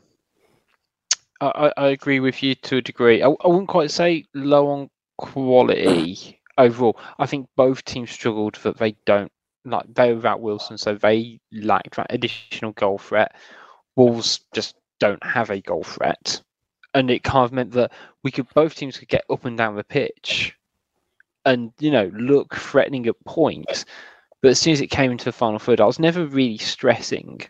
I, 1.41 1.47
I 1.47 1.85
I 1.85 1.87
agree 1.89 2.19
with 2.19 2.43
you 2.43 2.55
to 2.55 2.77
a 2.77 2.81
degree. 2.81 3.23
I, 3.23 3.27
I 3.27 3.47
wouldn't 3.47 3.67
quite 3.67 3.91
say 3.91 4.25
low 4.33 4.67
on 4.67 4.89
quality 5.17 6.39
overall. 6.57 6.99
I 7.17 7.25
think 7.25 7.47
both 7.55 7.83
teams 7.85 8.11
struggled 8.11 8.55
that 8.63 8.77
they 8.77 8.95
don't 9.05 9.31
like 9.65 9.93
they 9.93 10.09
were 10.09 10.15
without 10.15 10.41
Wilson, 10.41 10.77
so 10.77 10.95
they 10.95 11.39
lacked 11.51 11.95
that 11.95 12.07
additional 12.09 12.73
goal 12.73 12.97
threat. 12.97 13.35
Wolves 13.95 14.41
just 14.53 14.75
don't 14.99 15.23
have 15.23 15.49
a 15.49 15.61
goal 15.61 15.83
threat, 15.83 16.41
and 16.93 17.11
it 17.11 17.23
kind 17.23 17.45
of 17.45 17.53
meant 17.53 17.71
that 17.73 17.91
we 18.23 18.31
could 18.31 18.47
both 18.53 18.75
teams 18.75 18.97
could 18.97 19.07
get 19.07 19.25
up 19.29 19.45
and 19.45 19.57
down 19.57 19.75
the 19.75 19.83
pitch, 19.83 20.55
and 21.45 21.71
you 21.79 21.91
know 21.91 22.11
look 22.13 22.55
threatening 22.55 23.07
at 23.07 23.23
points. 23.25 23.85
But 24.41 24.51
as 24.51 24.59
soon 24.59 24.73
as 24.73 24.81
it 24.81 24.87
came 24.87 25.11
into 25.11 25.25
the 25.25 25.31
final 25.33 25.59
third, 25.59 25.81
I 25.81 25.85
was 25.85 25.99
never 25.99 26.25
really 26.25 26.57
stressing 26.57 27.41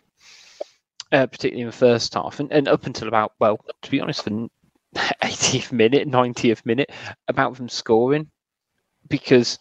uh, 1.12 1.26
particularly 1.26 1.62
in 1.62 1.66
the 1.66 1.72
first 1.72 2.14
half, 2.14 2.40
and, 2.40 2.50
and 2.52 2.68
up 2.68 2.86
until 2.86 3.08
about 3.08 3.32
well, 3.40 3.58
to 3.82 3.90
be 3.90 4.00
honest, 4.00 4.24
the 4.24 4.48
80th 4.96 5.72
minute, 5.72 6.08
90th 6.08 6.64
minute, 6.64 6.90
about 7.28 7.56
them 7.56 7.68
scoring, 7.68 8.28
because 9.08 9.58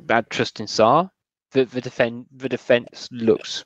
bad 0.00 0.28
trust 0.30 0.60
in 0.60 0.66
Sá. 0.66 1.08
The 1.52 1.64
the 1.64 1.80
defend 1.80 2.26
the 2.34 2.48
defense 2.48 3.08
looks 3.12 3.64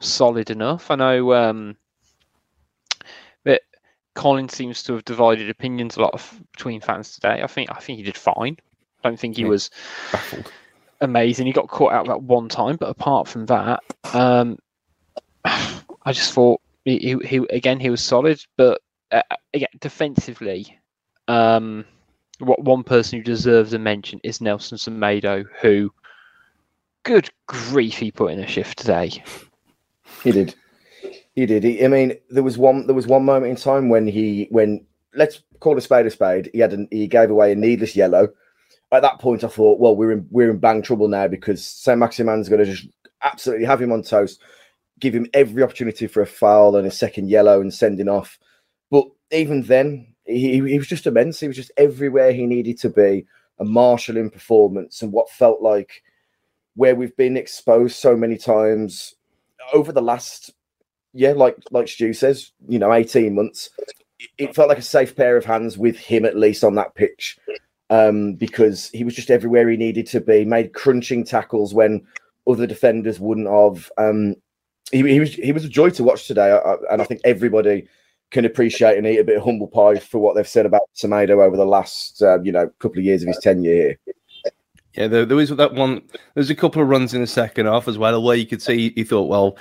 solid 0.00 0.50
enough. 0.50 0.90
I 0.90 0.94
know 0.94 1.34
um, 1.34 1.76
Colin 4.14 4.48
seems 4.48 4.82
to 4.84 4.94
have 4.94 5.04
divided 5.04 5.48
opinions 5.48 5.96
a 5.96 6.00
lot 6.02 6.12
of, 6.14 6.40
between 6.52 6.80
fans 6.80 7.12
today. 7.14 7.40
I 7.42 7.46
think 7.46 7.70
I 7.70 7.80
think 7.80 7.96
he 7.98 8.02
did 8.02 8.16
fine. 8.16 8.56
I 9.02 9.08
don't 9.08 9.18
think 9.18 9.36
he 9.36 9.42
Yeah. 9.42 9.48
was 9.48 9.70
Baffled. 10.12 10.52
amazing. 11.00 11.46
He 11.46 11.52
got 11.52 11.68
caught 11.68 11.92
out 11.92 12.06
that 12.08 12.22
one 12.22 12.48
time, 12.48 12.76
but 12.76 12.88
apart 12.90 13.26
from 13.28 13.46
that, 13.46 13.80
um, 14.12 14.58
I 15.44 16.12
just 16.12 16.32
thought 16.32 16.60
he, 16.84 17.16
he, 17.24 17.36
again 17.50 17.80
he 17.80 17.90
was 17.90 18.02
solid, 18.02 18.44
but 18.56 18.80
uh, 19.10 19.22
again 19.54 19.68
defensively, 19.80 20.78
um, 21.28 21.84
what 22.38 22.62
one 22.62 22.82
person 22.84 23.18
who 23.18 23.24
deserves 23.24 23.72
a 23.72 23.78
mention 23.78 24.20
is 24.24 24.40
Nelson 24.40 24.76
Semedo, 24.78 25.44
who, 25.60 25.92
good 27.04 27.30
grief, 27.46 27.94
he 27.98 28.10
put 28.10 28.32
in 28.32 28.40
a 28.40 28.46
shift 28.46 28.78
today. 28.78 29.22
He 30.22 30.32
did. 30.32 30.54
He 31.34 31.46
did. 31.46 31.64
He, 31.64 31.84
I 31.84 31.88
mean, 31.88 32.14
there 32.30 32.42
was 32.42 32.58
one. 32.58 32.86
There 32.86 32.94
was 32.94 33.06
one 33.06 33.24
moment 33.24 33.50
in 33.50 33.56
time 33.56 33.88
when 33.88 34.06
he, 34.06 34.48
when 34.50 34.84
let's 35.14 35.42
call 35.60 35.76
a 35.78 35.80
spade 35.80 36.06
a 36.06 36.10
spade. 36.10 36.50
He 36.52 36.58
had, 36.58 36.72
an, 36.72 36.88
he 36.90 37.06
gave 37.06 37.30
away 37.30 37.52
a 37.52 37.56
needless 37.56 37.96
yellow. 37.96 38.28
At 38.90 39.02
that 39.02 39.18
point, 39.18 39.42
I 39.42 39.48
thought, 39.48 39.80
well, 39.80 39.96
we're 39.96 40.12
in 40.12 40.26
we're 40.30 40.50
in 40.50 40.58
bang 40.58 40.82
trouble 40.82 41.08
now 41.08 41.26
because 41.28 41.64
Saint-Maximin's 41.64 42.50
going 42.50 42.62
to 42.64 42.70
just 42.70 42.86
absolutely 43.22 43.64
have 43.64 43.80
him 43.80 43.92
on 43.92 44.02
toast, 44.02 44.40
give 45.00 45.14
him 45.14 45.26
every 45.32 45.62
opportunity 45.62 46.06
for 46.06 46.20
a 46.20 46.26
foul 46.26 46.76
and 46.76 46.86
a 46.86 46.90
second 46.90 47.30
yellow 47.30 47.62
and 47.62 47.72
sending 47.72 48.08
off. 48.08 48.38
But 48.90 49.06
even 49.30 49.62
then, 49.62 50.14
he, 50.26 50.60
he 50.60 50.78
was 50.78 50.86
just 50.86 51.06
immense. 51.06 51.40
He 51.40 51.46
was 51.46 51.56
just 51.56 51.72
everywhere 51.78 52.32
he 52.32 52.44
needed 52.44 52.78
to 52.80 52.90
be, 52.90 53.24
a 53.58 53.64
marshalling 53.64 54.28
performance, 54.28 55.00
and 55.00 55.10
what 55.10 55.30
felt 55.30 55.62
like 55.62 56.02
where 56.74 56.94
we've 56.94 57.16
been 57.16 57.36
exposed 57.36 57.96
so 57.96 58.16
many 58.16 58.36
times 58.36 59.14
over 59.72 59.92
the 59.92 60.02
last 60.02 60.52
yeah, 61.12 61.32
like 61.32 61.56
like 61.70 61.88
Stu 61.88 62.12
says, 62.12 62.52
you 62.68 62.78
know, 62.78 62.92
eighteen 62.92 63.34
months. 63.34 63.70
it- 64.38 64.54
felt 64.54 64.68
like 64.68 64.78
a 64.78 64.82
safe 64.82 65.16
pair 65.16 65.36
of 65.36 65.44
hands 65.44 65.76
with 65.76 65.96
him 65.96 66.24
at 66.24 66.36
least 66.36 66.62
on 66.64 66.74
that 66.76 66.94
pitch, 66.94 67.38
um, 67.90 68.34
because 68.34 68.88
he 68.90 69.04
was 69.04 69.14
just 69.14 69.30
everywhere 69.30 69.68
he 69.68 69.76
needed 69.76 70.06
to 70.08 70.20
be. 70.20 70.44
Made 70.44 70.72
crunching 70.74 71.24
tackles 71.24 71.74
when 71.74 72.06
other 72.46 72.66
defenders 72.66 73.20
wouldn't 73.20 73.48
have. 73.48 73.90
Um, 73.98 74.36
he, 74.90 75.02
he 75.02 75.20
was 75.20 75.34
he 75.34 75.52
was 75.52 75.64
a 75.64 75.68
joy 75.68 75.90
to 75.90 76.04
watch 76.04 76.26
today, 76.26 76.58
and 76.90 77.02
I 77.02 77.04
think 77.04 77.20
everybody 77.24 77.86
can 78.30 78.44
appreciate 78.44 78.96
and 78.96 79.06
eat 79.06 79.18
a 79.18 79.24
bit 79.24 79.36
of 79.36 79.44
humble 79.44 79.66
pie 79.68 79.98
for 79.98 80.18
what 80.18 80.34
they've 80.34 80.48
said 80.48 80.64
about 80.64 80.88
Tomato 80.94 81.42
over 81.42 81.56
the 81.56 81.66
last 81.66 82.22
uh, 82.22 82.40
you 82.42 82.52
know 82.52 82.68
couple 82.78 82.98
of 82.98 83.04
years 83.04 83.22
of 83.22 83.28
his 83.28 83.38
tenure 83.38 83.74
here. 83.74 83.98
Yeah, 84.94 85.06
there, 85.08 85.24
there 85.24 85.36
was 85.36 85.50
that 85.50 85.74
one. 85.74 86.02
There's 86.34 86.50
a 86.50 86.54
couple 86.54 86.82
of 86.82 86.88
runs 86.88 87.14
in 87.14 87.22
the 87.22 87.26
second 87.26 87.66
half 87.66 87.88
as 87.88 87.96
well, 87.98 88.22
where 88.22 88.36
you 88.36 88.46
could 88.46 88.60
see 88.62 88.92
he 88.94 89.04
thought, 89.04 89.28
well, 89.28 89.56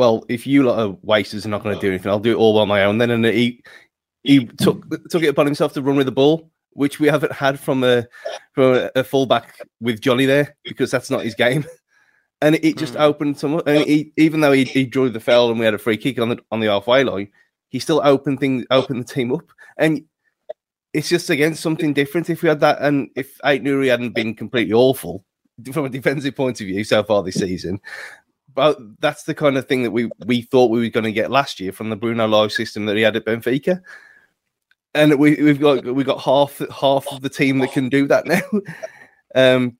well, 0.00 0.24
if 0.30 0.46
you 0.46 0.62
lot 0.62 0.78
are 0.78 0.96
wasters 1.02 1.44
are 1.44 1.50
not 1.50 1.62
going 1.62 1.74
to 1.74 1.80
do 1.80 1.88
anything, 1.88 2.10
I'll 2.10 2.18
do 2.18 2.32
it 2.32 2.36
all 2.36 2.56
on 2.58 2.68
my 2.68 2.84
own. 2.84 2.96
Then 2.96 3.10
and 3.10 3.22
he 3.26 3.62
he 4.22 4.46
took 4.46 4.88
took 5.10 5.22
it 5.22 5.28
upon 5.28 5.44
himself 5.44 5.74
to 5.74 5.82
run 5.82 5.96
with 5.96 6.06
the 6.06 6.12
ball, 6.12 6.50
which 6.72 6.98
we 6.98 7.06
haven't 7.06 7.32
had 7.32 7.60
from 7.60 7.84
a 7.84 8.06
from 8.54 8.76
a, 8.76 8.90
a 8.96 9.04
fullback 9.04 9.60
with 9.78 10.00
Johnny 10.00 10.24
there 10.24 10.56
because 10.64 10.90
that's 10.90 11.10
not 11.10 11.22
his 11.24 11.34
game. 11.34 11.66
And 12.42 12.54
it, 12.54 12.78
just 12.78 12.94
Mm. 12.94 13.00
opened 13.00 13.38
some. 13.38 13.60
And 13.66 13.84
he, 13.84 14.14
even 14.16 14.40
though 14.40 14.52
he, 14.52 14.64
he 14.64 14.86
drew 14.86 15.10
the 15.10 15.20
foul 15.20 15.50
and 15.50 15.58
we 15.58 15.66
had 15.66 15.74
a 15.74 15.78
free 15.78 15.98
kick 15.98 16.18
on 16.18 16.30
the 16.30 16.38
on 16.50 16.60
the 16.60 16.68
halfway 16.68 17.04
line, 17.04 17.28
he 17.68 17.78
still 17.78 18.00
opened 18.02 18.40
things, 18.40 18.64
opened 18.70 19.00
the 19.00 19.12
team 19.14 19.30
up. 19.30 19.44
And 19.76 20.02
it's 20.94 21.10
just 21.10 21.28
again 21.28 21.54
something 21.54 21.92
different. 21.92 22.30
If 22.30 22.40
we 22.42 22.48
had 22.48 22.60
that, 22.60 22.78
and 22.80 23.10
if 23.14 23.38
Ait 23.44 23.62
Nouri 23.62 23.90
hadn't 23.90 24.14
been 24.14 24.34
completely 24.34 24.72
awful 24.72 25.22
from 25.70 25.84
a 25.84 25.90
defensive 25.90 26.34
point 26.34 26.58
of 26.62 26.66
view 26.66 26.82
so 26.82 27.02
far 27.02 27.22
this 27.22 27.34
season, 27.34 27.78
but 28.54 28.78
that's 29.00 29.24
the 29.24 29.34
kind 29.34 29.56
of 29.56 29.66
thing 29.66 29.82
that 29.82 29.90
we 29.90 30.10
we 30.26 30.42
thought 30.42 30.70
we 30.70 30.80
were 30.80 30.88
going 30.88 31.04
to 31.04 31.12
get 31.12 31.30
last 31.30 31.60
year 31.60 31.72
from 31.72 31.90
the 31.90 31.96
Bruno 31.96 32.26
Lage 32.26 32.52
system 32.52 32.86
that 32.86 32.96
he 32.96 33.02
had 33.02 33.16
at 33.16 33.24
Benfica. 33.24 33.82
And 34.94 35.18
we, 35.18 35.36
we've 35.36 35.60
got 35.60 35.84
we 35.84 36.04
got 36.04 36.20
half 36.20 36.60
half 36.80 37.06
of 37.12 37.22
the 37.22 37.28
team 37.28 37.58
that 37.60 37.72
can 37.72 37.88
do 37.88 38.06
that 38.08 38.26
now. 38.26 38.42
Um, 39.32 39.76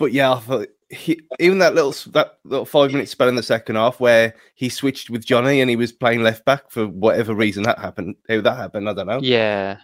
but 0.00 0.10
yeah, 0.12 0.32
I 0.32 0.40
thought 0.40 0.66
he, 0.90 1.20
even 1.38 1.58
that 1.58 1.76
little 1.76 1.94
that 2.10 2.38
little 2.42 2.64
five 2.64 2.90
minute 2.90 3.08
spell 3.08 3.28
in 3.28 3.36
the 3.36 3.42
second 3.44 3.76
half 3.76 4.00
where 4.00 4.34
he 4.56 4.68
switched 4.68 5.10
with 5.10 5.24
Johnny 5.24 5.60
and 5.60 5.70
he 5.70 5.76
was 5.76 5.92
playing 5.92 6.24
left 6.24 6.44
back 6.44 6.68
for 6.68 6.88
whatever 6.88 7.34
reason 7.34 7.62
that 7.62 7.78
happened. 7.78 8.16
How 8.28 8.40
that 8.40 8.56
happened, 8.56 8.88
I 8.88 8.94
don't 8.94 9.06
know. 9.06 9.20
Yeah, 9.22 9.78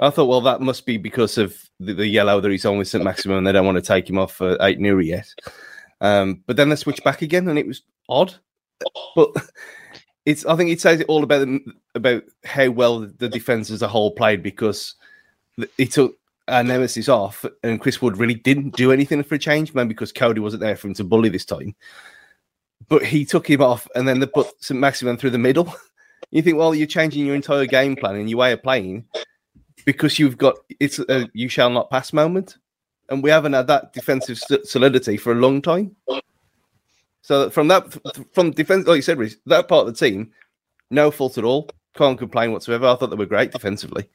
I 0.00 0.10
thought, 0.10 0.26
well, 0.26 0.40
that 0.40 0.60
must 0.60 0.86
be 0.86 0.96
because 0.96 1.38
of 1.38 1.56
the, 1.78 1.94
the 1.94 2.06
yellow 2.06 2.40
that 2.40 2.50
he's 2.50 2.66
on 2.66 2.78
with 2.78 2.88
St. 2.88 3.04
Maximin, 3.04 3.38
and 3.38 3.46
they 3.46 3.52
don't 3.52 3.66
want 3.66 3.76
to 3.76 3.82
take 3.82 4.08
him 4.08 4.18
off 4.18 4.32
for 4.32 4.56
Ait 4.60 4.78
Nouri 4.78 5.06
yet. 5.06 5.28
Um, 6.00 6.42
but 6.46 6.56
then 6.56 6.68
they 6.68 6.76
switched 6.76 7.04
back 7.04 7.22
again, 7.22 7.48
and 7.48 7.58
it 7.58 7.66
was 7.66 7.82
odd. 8.08 8.34
But 9.14 9.30
it's, 10.26 10.46
I 10.46 10.56
think 10.56 10.70
it 10.70 10.80
says 10.80 11.00
it 11.00 11.08
all 11.08 11.22
about 11.22 11.46
about 11.94 12.22
how 12.44 12.70
well 12.70 13.00
the 13.00 13.28
defense 13.28 13.70
as 13.70 13.82
a 13.82 13.88
whole 13.88 14.12
played 14.12 14.42
because 14.42 14.94
he 15.76 15.86
took 15.86 16.16
uh, 16.48 16.62
Nemesis 16.62 17.08
off, 17.08 17.44
and 17.62 17.80
Chris 17.80 18.00
Wood 18.00 18.16
really 18.16 18.34
didn't 18.34 18.76
do 18.76 18.92
anything 18.92 19.22
for 19.22 19.34
a 19.34 19.38
change, 19.38 19.74
maybe 19.74 19.88
because 19.88 20.12
Coady 20.12 20.40
wasn't 20.40 20.62
there 20.62 20.76
for 20.76 20.88
him 20.88 20.94
to 20.94 21.04
bully 21.04 21.28
this 21.28 21.44
time. 21.44 21.74
But 22.88 23.04
he 23.04 23.24
took 23.24 23.48
him 23.48 23.62
off, 23.62 23.86
and 23.94 24.08
then 24.08 24.20
they 24.20 24.26
put 24.26 24.62
St. 24.62 24.78
Maximin 24.78 25.16
through 25.16 25.30
the 25.30 25.38
middle. 25.38 25.72
You 26.32 26.42
think, 26.42 26.58
well, 26.58 26.76
you're 26.76 26.86
changing 26.86 27.26
your 27.26 27.34
entire 27.34 27.66
game 27.66 27.96
plan 27.96 28.14
and 28.14 28.30
your 28.30 28.38
way 28.38 28.52
of 28.52 28.62
playing 28.62 29.04
because 29.84 30.18
you've 30.18 30.38
got 30.38 30.56
it's 30.78 30.98
a 31.00 31.28
you 31.32 31.48
shall 31.48 31.70
not 31.70 31.90
pass 31.90 32.12
moment, 32.12 32.56
and 33.10 33.22
we 33.22 33.30
haven't 33.30 33.52
had 33.52 33.66
that 33.66 33.92
defensive 33.92 34.38
solidity 34.64 35.16
for 35.16 35.32
a 35.32 35.36
long 35.36 35.60
time. 35.60 35.94
So 37.22 37.50
from 37.50 37.68
that, 37.68 37.96
from 38.32 38.52
defense, 38.52 38.86
like 38.86 38.96
you 38.96 39.02
said, 39.02 39.18
Rhys, 39.18 39.36
that 39.46 39.68
part 39.68 39.86
of 39.86 39.94
the 39.94 39.98
team, 39.98 40.32
no 40.90 41.10
fault 41.10 41.36
at 41.36 41.44
all. 41.44 41.68
Can't 41.94 42.18
complain 42.18 42.52
whatsoever. 42.52 42.86
I 42.86 42.94
thought 42.94 43.10
they 43.10 43.16
were 43.16 43.26
great 43.26 43.52
defensively. 43.52 44.08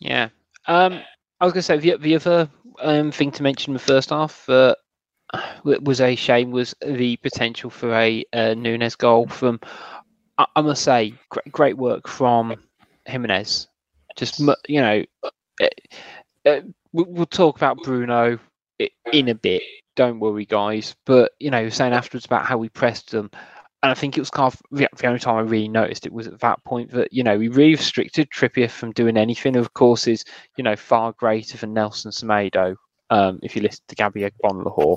Yeah. 0.00 0.28
Um, 0.66 1.00
I 1.40 1.44
was 1.44 1.52
going 1.52 1.60
to 1.60 1.62
say 1.62 1.78
the, 1.78 1.96
the 1.96 2.16
other 2.16 2.50
um, 2.80 3.12
thing 3.12 3.30
to 3.32 3.42
mention 3.42 3.70
in 3.70 3.74
the 3.74 3.80
first 3.80 4.10
half 4.10 4.48
uh, 4.48 4.74
was 5.62 6.00
a 6.00 6.16
shame 6.16 6.50
was 6.50 6.74
the 6.84 7.16
potential 7.18 7.70
for 7.70 7.94
a, 7.94 8.24
a 8.32 8.54
Nunes 8.54 8.96
goal 8.96 9.28
from. 9.28 9.60
I, 10.38 10.46
I 10.56 10.60
must 10.60 10.82
say, 10.82 11.14
great, 11.30 11.52
great 11.52 11.76
work 11.76 12.08
from 12.08 12.56
Jimenez. 13.06 13.68
Just 14.16 14.40
you 14.68 14.80
know, 14.80 15.04
uh, 15.22 15.68
uh, 16.46 16.60
we'll 16.92 17.26
talk 17.26 17.56
about 17.56 17.82
Bruno 17.82 18.38
in 19.12 19.28
a 19.28 19.34
bit. 19.34 19.62
Don't 19.96 20.20
worry, 20.20 20.44
guys. 20.44 20.94
But 21.04 21.32
you 21.38 21.50
know, 21.50 21.68
saying 21.68 21.92
afterwards 21.92 22.26
about 22.26 22.46
how 22.46 22.58
we 22.58 22.68
pressed 22.68 23.10
them, 23.10 23.30
and 23.82 23.90
I 23.90 23.94
think 23.94 24.16
it 24.16 24.20
was 24.20 24.30
kind 24.30 24.52
of 24.52 24.60
the, 24.70 24.88
only 25.06 25.18
time 25.18 25.36
I 25.36 25.40
really 25.40 25.68
noticed 25.68 26.06
it 26.06 26.12
was 26.12 26.26
at 26.26 26.40
that 26.40 26.62
point 26.64 26.90
that 26.92 27.12
you 27.12 27.22
know 27.22 27.36
we 27.36 27.48
really 27.48 27.72
restricted 27.72 28.30
Trippier 28.30 28.70
from 28.70 28.92
doing 28.92 29.16
anything. 29.16 29.56
Of 29.56 29.74
course, 29.74 30.06
is 30.06 30.24
you 30.56 30.64
know 30.64 30.76
far 30.76 31.12
greater 31.12 31.58
than 31.58 31.74
Nelson 31.74 32.10
Semedo. 32.10 32.76
Um, 33.10 33.40
if 33.42 33.54
you 33.54 33.60
listen 33.60 33.84
to 33.88 33.94
Gabby 33.94 34.22
Agbonlahor. 34.22 34.96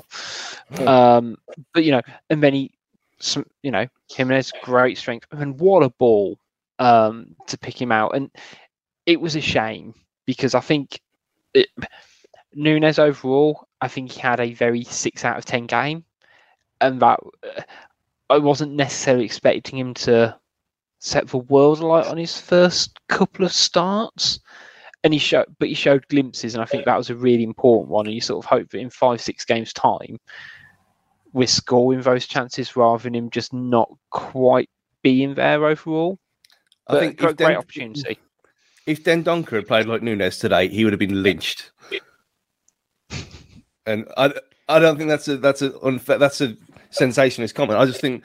Um, 0.86 1.36
but 1.74 1.84
you 1.84 1.92
know, 1.92 2.00
and 2.30 2.42
then 2.42 2.54
he, 2.54 2.72
some, 3.18 3.44
you 3.62 3.70
know, 3.70 3.86
Jimenez 4.10 4.52
great 4.62 4.96
strength, 4.96 5.26
and 5.32 5.60
what 5.60 5.82
a 5.82 5.90
ball 5.90 6.38
um, 6.78 7.36
to 7.48 7.58
pick 7.58 7.78
him 7.78 7.92
out. 7.92 8.16
And 8.16 8.30
it 9.04 9.20
was 9.20 9.36
a 9.36 9.42
shame 9.42 9.92
because 10.24 10.54
I 10.54 10.60
think 10.60 10.98
it, 11.54 11.68
Nunes 12.54 12.98
overall, 12.98 13.68
I 13.80 13.88
think 13.88 14.12
he 14.12 14.20
had 14.20 14.40
a 14.40 14.54
very 14.54 14.84
six 14.84 15.24
out 15.24 15.38
of 15.38 15.44
ten 15.44 15.66
game, 15.66 16.04
and 16.80 17.00
that 17.00 17.20
uh, 17.42 17.62
I 18.30 18.38
wasn't 18.38 18.72
necessarily 18.72 19.24
expecting 19.24 19.78
him 19.78 19.94
to 19.94 20.36
set 20.98 21.28
the 21.28 21.38
world 21.38 21.80
alight 21.80 22.06
on 22.06 22.16
his 22.16 22.40
first 22.40 22.98
couple 23.08 23.44
of 23.44 23.52
starts. 23.52 24.40
And 25.04 25.12
he 25.12 25.20
showed, 25.20 25.46
but 25.60 25.68
he 25.68 25.74
showed 25.74 26.08
glimpses, 26.08 26.54
and 26.54 26.62
I 26.62 26.66
think 26.66 26.84
that 26.84 26.96
was 26.96 27.10
a 27.10 27.14
really 27.14 27.44
important 27.44 27.90
one. 27.90 28.06
And 28.06 28.14
you 28.14 28.20
sort 28.20 28.44
of 28.44 28.48
hope 28.48 28.70
that 28.70 28.78
in 28.78 28.90
five, 28.90 29.20
six 29.20 29.44
games' 29.44 29.72
time, 29.72 30.18
we're 31.32 31.46
scoring 31.46 32.00
those 32.00 32.26
chances 32.26 32.74
rather 32.74 33.04
than 33.04 33.14
him 33.14 33.30
just 33.30 33.52
not 33.52 33.88
quite 34.10 34.68
being 35.02 35.34
there 35.34 35.64
overall. 35.64 36.18
But 36.88 36.96
I 36.96 37.00
think 37.00 37.18
great, 37.18 37.36
great 37.36 37.56
opportunity. 37.56 38.18
If 38.86 39.02
Den 39.02 39.24
Dendoncker 39.24 39.56
had 39.56 39.66
played 39.66 39.86
like 39.86 40.02
Nunes 40.02 40.38
today, 40.38 40.68
he 40.68 40.84
would 40.84 40.92
have 40.92 41.00
been 41.00 41.22
lynched. 41.22 41.72
and 43.84 44.06
I, 44.16 44.32
I 44.68 44.78
don't 44.78 44.96
think 44.96 45.08
that's 45.08 45.28
a 45.28 45.36
that's 45.36 45.62
a 45.62 45.78
unfair 45.80 46.18
that's 46.18 46.40
a 46.40 46.56
sensationalist 46.90 47.54
comment. 47.54 47.78
I 47.78 47.86
just 47.86 48.00
think 48.00 48.22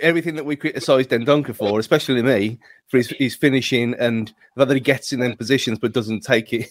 everything 0.00 0.36
that 0.36 0.44
we 0.44 0.56
criticised 0.56 1.10
Dendoncker 1.10 1.54
for, 1.54 1.78
especially 1.78 2.22
me, 2.22 2.58
for 2.88 2.98
his, 2.98 3.08
his 3.18 3.34
finishing 3.34 3.94
and 3.94 4.32
that 4.56 4.70
he 4.70 4.80
gets 4.80 5.12
in 5.12 5.20
them 5.20 5.36
positions 5.36 5.78
but 5.78 5.92
doesn't 5.92 6.20
take 6.20 6.52
it. 6.52 6.68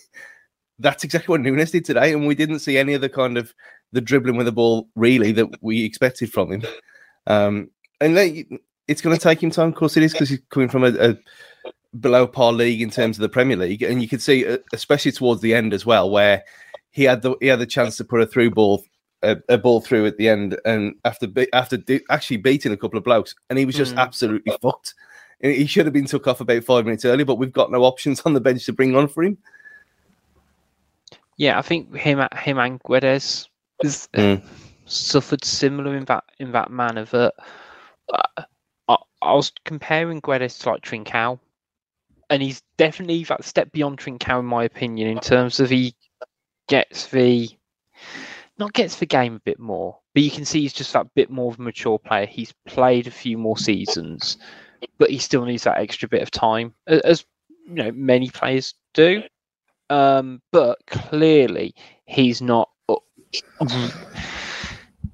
That's 0.80 1.06
exactly 1.06 1.32
what 1.32 1.42
Nunes 1.42 1.72
did 1.72 1.86
today, 1.86 2.12
and 2.12 2.28
we 2.28 2.36
didn't 2.36 2.60
see 2.60 2.78
any 2.78 2.94
of 2.94 3.02
the 3.02 3.08
kind 3.08 3.38
of 3.38 3.54
the 3.94 4.02
dribbling 4.02 4.36
with 4.36 4.46
the 4.46 4.52
ball 4.52 4.90
really 4.96 5.32
that 5.32 5.48
we 5.62 5.86
expected 5.86 6.32
from 6.34 6.52
him. 6.52 6.64
Um, 7.28 7.70
and 8.02 8.18
then 8.18 8.60
it's 8.88 9.02
going 9.02 9.16
to 9.16 9.22
take 9.22 9.42
him 9.42 9.52
time. 9.52 9.70
Of 9.70 9.76
course, 9.76 9.96
it 9.96 10.04
is 10.04 10.12
because 10.12 10.30
he's 10.30 10.42
coming 10.50 10.68
from 10.68 10.84
a, 10.84 10.90
a, 10.90 11.18
below 12.00 12.28
par 12.28 12.54
league 12.54 12.82
in 12.82 12.90
terms 12.90 13.18
of 13.18 13.22
the 13.22 13.30
Premier 13.30 13.58
League, 13.58 13.82
and 13.82 14.02
you 14.02 14.08
could 14.08 14.22
see, 14.22 14.46
uh, 14.46 14.58
especially 14.74 15.12
towards 15.12 15.42
the 15.42 15.54
end 15.54 15.74
as 15.74 15.86
well, 15.86 16.10
where 16.10 16.44
he 16.92 17.04
had 17.04 17.22
the 17.22 17.36
he 17.42 17.48
had 17.48 17.60
the 17.60 17.66
chance 17.66 17.98
to 17.98 18.04
put 18.04 18.22
a 18.22 18.26
through 18.26 18.52
ball 18.52 18.84
a, 19.22 19.38
a, 19.50 19.58
ball 19.58 19.82
through 19.82 20.06
at 20.06 20.18
the 20.18 20.30
end, 20.30 20.60
and 20.66 20.96
after 21.04 21.28
after 21.54 21.78
actually 22.10 22.38
beating 22.38 22.72
a 22.72 22.78
couple 22.78 22.98
of 22.98 23.04
blokes, 23.04 23.36
and 23.50 23.60
he 23.60 23.66
was 23.66 23.76
just 23.76 23.96
mm. 23.96 24.00
absolutely 24.00 24.56
fucked. 24.62 24.94
And 25.42 25.54
he 25.54 25.66
should 25.66 25.86
have 25.86 25.94
been 25.94 26.06
took 26.06 26.28
off 26.28 26.42
about 26.42 26.64
five 26.64 26.86
minutes 26.86 27.06
early, 27.06 27.24
but 27.24 27.36
we've 27.36 27.52
got 27.52 27.72
no 27.72 27.84
options 27.84 28.22
on 28.22 28.34
the 28.34 28.40
bench 28.40 28.66
to 28.66 28.74
bring 28.74 28.96
on 28.96 29.08
for 29.08 29.24
him. 29.24 29.38
Yeah, 31.38 31.60
I 31.60 31.62
think 31.62 31.94
him 31.96 32.26
him 32.38 32.60
and 32.60 32.82
Guedes 32.84 33.48
has 33.84 34.08
mm. 34.14 34.42
suffered 34.86 35.44
similar 35.44 35.96
in 35.96 36.06
that 36.06 36.24
in 36.40 36.52
that 36.54 36.72
manner. 36.72 37.06
That 37.06 37.34
uh, 38.14 38.44
I, 38.88 38.98
I, 39.22 39.34
was 39.34 39.52
comparing 39.66 40.22
Guedes 40.22 40.62
to 40.62 40.70
like 40.70 40.82
Trincao, 40.82 41.40
and 42.30 42.42
he's 42.42 42.62
definitely 42.78 43.24
that 43.26 43.44
step 43.44 43.72
beyond 43.72 44.00
Trincao 44.00 44.40
in 44.40 44.46
my 44.46 44.64
opinion 44.64 45.10
in 45.10 45.20
terms 45.20 45.60
of 45.60 45.70
he 45.70 45.96
gets 46.68 47.08
the 47.08 47.50
not 48.58 48.74
gets 48.74 48.98
the 48.98 49.06
game 49.06 49.36
a 49.36 49.40
bit 49.40 49.60
more, 49.60 49.98
but 50.14 50.24
you 50.24 50.32
can 50.32 50.46
see 50.46 50.62
he's 50.62 50.74
just 50.74 50.94
that 50.94 51.14
bit 51.14 51.30
more 51.30 51.52
of 51.52 51.60
a 51.60 51.62
mature 51.62 52.00
player. 52.00 52.26
He's 52.26 52.54
played 52.66 53.06
a 53.08 53.12
few 53.12 53.38
more 53.38 53.58
seasons, 53.58 54.38
but 54.98 55.10
he 55.10 55.18
still 55.18 55.44
needs 55.46 55.64
that 55.64 55.78
extra 55.78 56.08
bit 56.08 56.22
of 56.22 56.32
time, 56.32 56.74
as 56.88 57.26
you 57.68 57.76
know 57.76 57.92
many 57.92 58.30
players 58.30 58.74
do. 58.94 59.24
Um, 59.90 60.42
but 60.52 60.80
clearly, 60.88 61.76
he's 62.06 62.42
not. 62.42 62.70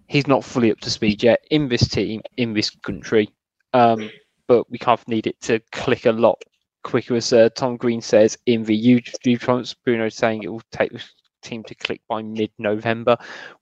he's 0.08 0.28
not 0.28 0.44
fully 0.44 0.72
up 0.72 0.80
to 0.82 0.90
speed 0.90 1.24
yet 1.24 1.40
in 1.50 1.70
this 1.70 1.88
team 1.88 2.22
in 2.38 2.54
this 2.54 2.70
country. 2.70 3.30
Um, 3.74 4.12
but 4.48 4.70
we 4.70 4.78
kind 4.78 5.00
of 5.00 5.08
need 5.08 5.28
it 5.28 5.40
to 5.42 5.60
click 5.72 6.06
a 6.06 6.12
lot 6.12 6.44
quicker, 6.84 7.16
as 7.16 7.34
uh, 7.34 7.50
Tom 7.56 7.78
Green 7.78 8.02
says 8.02 8.38
in 8.46 8.64
the 8.64 8.80
YouTube 8.80 9.42
comments. 9.42 9.74
Bruno 9.74 10.10
saying 10.10 10.44
it 10.44 10.52
will 10.52 10.62
take 10.72 10.92
the 10.92 11.04
team 11.42 11.64
to 11.64 11.76
click 11.76 12.02
by 12.08 12.22
mid-November, 12.22 13.18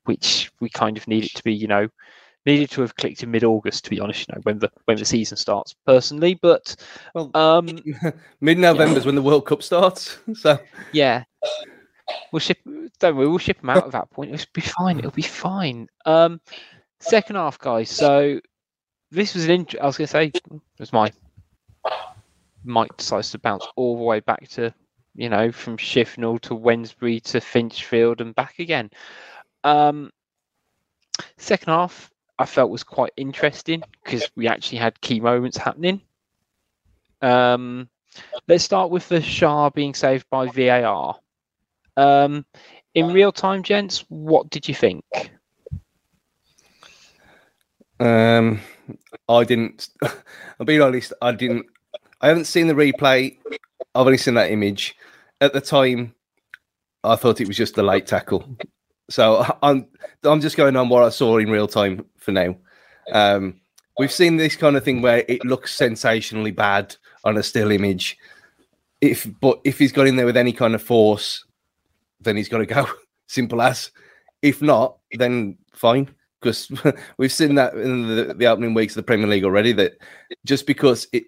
which 0.05 0.51
we 0.60 0.69
kind 0.69 0.97
of 0.97 1.08
need 1.08 1.25
it 1.25 1.36
to 1.36 1.43
be, 1.43 1.53
you 1.53 1.67
know, 1.67 1.88
needed 2.45 2.69
to 2.71 2.82
have 2.82 2.95
clicked 2.95 3.23
in 3.23 3.32
mid-August 3.32 3.84
to 3.84 3.89
be 3.89 3.99
honest, 3.99 4.27
you 4.27 4.36
know, 4.36 4.41
when 4.43 4.60
the 4.60 4.71
when 4.86 4.97
the 4.97 5.05
season 5.05 5.38
starts. 5.38 5.75
Personally, 5.86 6.39
but 6.41 6.75
well, 7.13 7.32
um, 7.36 7.67
mid-November 8.41 8.97
is 8.97 9.03
yeah. 9.03 9.08
when 9.08 9.15
the 9.15 9.21
World 9.21 9.45
Cup 9.45 9.63
starts. 9.63 10.19
So 10.36 10.60
yeah, 10.93 11.23
we'll 12.32 12.39
ship. 12.39 12.60
Don't 12.99 13.15
worry, 13.15 13.27
we'll 13.27 13.38
ship 13.38 13.60
them 13.62 13.69
out 13.71 13.86
at 13.86 13.91
that 13.91 14.10
point. 14.12 14.34
It'll 14.34 14.45
be 14.53 14.62
fine. 14.62 14.99
It'll 14.99 15.12
be 15.12 15.21
fine. 15.21 15.88
Um, 16.05 16.39
second 16.99 17.36
half, 17.36 17.60
guys. 17.60 17.89
So 17.89 18.39
this 19.12 19.36
was 19.36 19.45
an. 19.45 19.51
Int- 19.51 19.75
I 19.82 19.86
was 19.86 19.97
going 19.97 20.08
to 20.08 20.12
say 20.12 20.25
it 20.27 20.41
was 20.79 20.93
my. 20.93 21.12
Mike 22.63 22.95
decides 22.98 23.32
to 23.32 23.39
bounce 23.39 23.65
all 23.76 23.98
the 23.98 24.04
way 24.04 24.19
back 24.19 24.48
to 24.50 24.74
you 25.19 25.28
know, 25.28 25.52
from 25.52 25.78
Shifnal 25.78 26.39
to 26.41 26.56
Wednesbury 26.56 27.22
to 27.24 27.39
Finchfield 27.39 28.22
and 28.22 28.34
back 28.34 28.60
again. 28.60 28.89
Um, 29.65 30.12
second 31.38 31.74
half, 31.74 32.10
I 32.38 32.45
felt 32.45 32.72
was 32.72 32.86
quite 32.86 33.12
interesting 33.17 33.84
because 34.02 34.32
we 34.38 34.48
actually 34.48 34.78
had 34.78 35.02
key 35.02 35.19
moments 35.19 35.58
happening. 35.58 36.02
Um, 37.22 37.89
let's 38.48 38.63
start 38.63 38.91
with 38.91 39.10
the 39.10 39.19
Schär 39.19 39.74
being 39.74 39.93
saved 39.93 40.26
by 40.30 40.48
VAR. 40.48 41.19
Um, 41.98 42.45
in 42.95 43.12
real 43.12 43.34
time, 43.34 43.62
gents, 43.62 44.06
what 44.08 44.50
did 44.50 44.69
you 44.69 44.74
think? 44.74 45.04
Um, 48.00 48.62
I 49.28 49.43
didn't. 49.43 49.89
I'll 50.60 50.65
be 50.65 50.80
honest. 50.80 51.12
I 51.22 51.34
didn't. 51.34 51.65
I 52.21 52.27
haven't 52.27 52.45
seen 52.45 52.67
the 52.67 52.73
replay. 52.73 53.38
I've 53.95 54.05
only 54.05 54.17
seen 54.17 54.36
that 54.36 54.51
image 54.51 54.95
at 55.41 55.53
the 55.53 55.62
time, 55.62 56.13
I 57.03 57.15
thought 57.15 57.41
it 57.41 57.47
was 57.47 57.58
just 57.58 57.77
a 57.77 57.84
late 57.84 58.08
tackle. 58.08 58.45
So 59.10 59.45
I'm 59.63 59.88
I'm 60.23 60.41
just 60.41 60.58
going 60.58 60.75
on 60.75 60.89
what 60.89 61.03
I 61.03 61.10
saw 61.10 61.38
in 61.38 61.49
real 61.49 61.67
time 61.67 62.05
for 62.17 62.32
now. 62.32 62.55
Um, 63.12 63.60
we've 63.97 64.12
seen 64.12 64.38
this 64.38 64.55
kind 64.55 64.75
of 64.75 64.84
thing 64.84 65.01
where 65.01 65.23
it 65.27 65.43
looks 65.45 65.73
sensationally 65.73 66.51
bad 66.51 66.95
on 67.23 67.38
a 67.38 67.43
still 67.43 67.71
image. 67.71 68.17
If 69.01 69.27
but 69.39 69.60
if 69.63 69.79
he's 69.79 69.93
got 69.93 70.08
in 70.08 70.15
there 70.15 70.25
with 70.25 70.38
any 70.38 70.53
kind 70.53 70.75
of 70.75 70.84
force, 70.84 71.45
then 72.19 72.36
he's 72.36 72.49
got 72.49 72.60
to 72.60 72.65
go. 72.65 72.88
Simple 73.27 73.62
as. 73.62 73.91
If 74.41 74.62
not, 74.62 74.97
then 75.13 75.58
fine. 75.73 76.10
Because 76.41 76.71
we've 77.17 77.32
seen 77.32 77.55
that 77.55 77.73
in 77.73 78.08
the, 78.08 78.34
the 78.34 78.47
opening 78.47 78.73
weeks 78.73 78.93
of 78.93 78.97
the 78.97 79.03
Premier 79.03 79.27
League 79.27 79.43
already. 79.43 79.71
That 79.73 79.97
just 80.45 80.65
because 80.65 81.08
it 81.13 81.23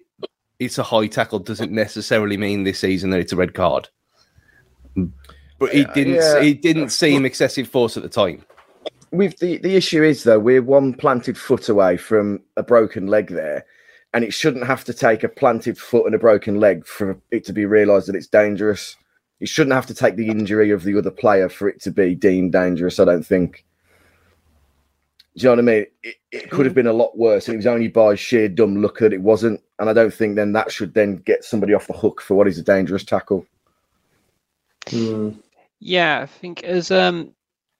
it's 0.64 0.78
a 0.78 0.82
high 0.82 1.06
tackle 1.06 1.38
doesn't 1.38 1.72
necessarily 1.72 2.36
mean 2.36 2.64
this 2.64 2.78
season 2.80 3.10
that 3.10 3.20
it's 3.20 3.32
a 3.32 3.36
red 3.36 3.54
card 3.54 3.88
but 5.62 5.72
he 5.72 5.84
didn't. 5.94 6.14
Yeah. 6.14 6.40
He 6.40 6.54
didn't 6.54 6.90
seem 6.90 7.24
excessive 7.24 7.68
force 7.68 7.96
at 7.96 8.02
the 8.02 8.08
time. 8.08 8.44
With 9.12 9.38
the 9.38 9.58
the 9.58 9.76
issue 9.76 10.02
is 10.02 10.24
though, 10.24 10.40
we're 10.40 10.62
one 10.62 10.92
planted 10.94 11.38
foot 11.38 11.68
away 11.68 11.96
from 11.96 12.40
a 12.56 12.64
broken 12.64 13.06
leg 13.06 13.28
there, 13.28 13.64
and 14.12 14.24
it 14.24 14.34
shouldn't 14.34 14.66
have 14.66 14.84
to 14.84 14.92
take 14.92 15.22
a 15.22 15.28
planted 15.28 15.78
foot 15.78 16.06
and 16.06 16.14
a 16.14 16.18
broken 16.18 16.58
leg 16.58 16.84
for 16.84 17.16
it 17.30 17.44
to 17.44 17.52
be 17.52 17.64
realised 17.64 18.08
that 18.08 18.16
it's 18.16 18.26
dangerous. 18.26 18.96
It 19.38 19.48
shouldn't 19.48 19.74
have 19.74 19.86
to 19.86 19.94
take 19.94 20.16
the 20.16 20.28
injury 20.28 20.70
of 20.70 20.82
the 20.82 20.98
other 20.98 21.10
player 21.10 21.48
for 21.48 21.68
it 21.68 21.80
to 21.82 21.90
be 21.90 22.14
deemed 22.16 22.52
dangerous. 22.52 22.98
I 22.98 23.04
don't 23.04 23.26
think. 23.26 23.64
Do 25.36 25.42
you 25.42 25.48
know 25.48 25.52
what 25.52 25.58
I 25.60 25.62
mean? 25.62 25.86
It, 26.02 26.16
it 26.30 26.50
could 26.50 26.66
have 26.66 26.74
been 26.74 26.86
a 26.86 26.92
lot 26.92 27.16
worse, 27.16 27.48
and 27.48 27.54
it 27.54 27.58
was 27.58 27.66
only 27.66 27.88
by 27.88 28.14
sheer 28.14 28.48
dumb 28.48 28.82
luck 28.82 28.98
that 28.98 29.14
it 29.14 29.22
wasn't. 29.22 29.62
And 29.78 29.88
I 29.88 29.94
don't 29.94 30.12
think 30.12 30.36
then 30.36 30.52
that 30.52 30.70
should 30.70 30.92
then 30.92 31.16
get 31.16 31.44
somebody 31.44 31.72
off 31.72 31.86
the 31.86 31.94
hook 31.94 32.20
for 32.20 32.34
what 32.34 32.48
is 32.48 32.58
a 32.58 32.62
dangerous 32.62 33.04
tackle. 33.04 33.46
Mm. 34.86 35.38
Yeah, 35.80 36.20
I 36.20 36.26
think 36.26 36.64
as 36.64 36.90
um 36.90 37.34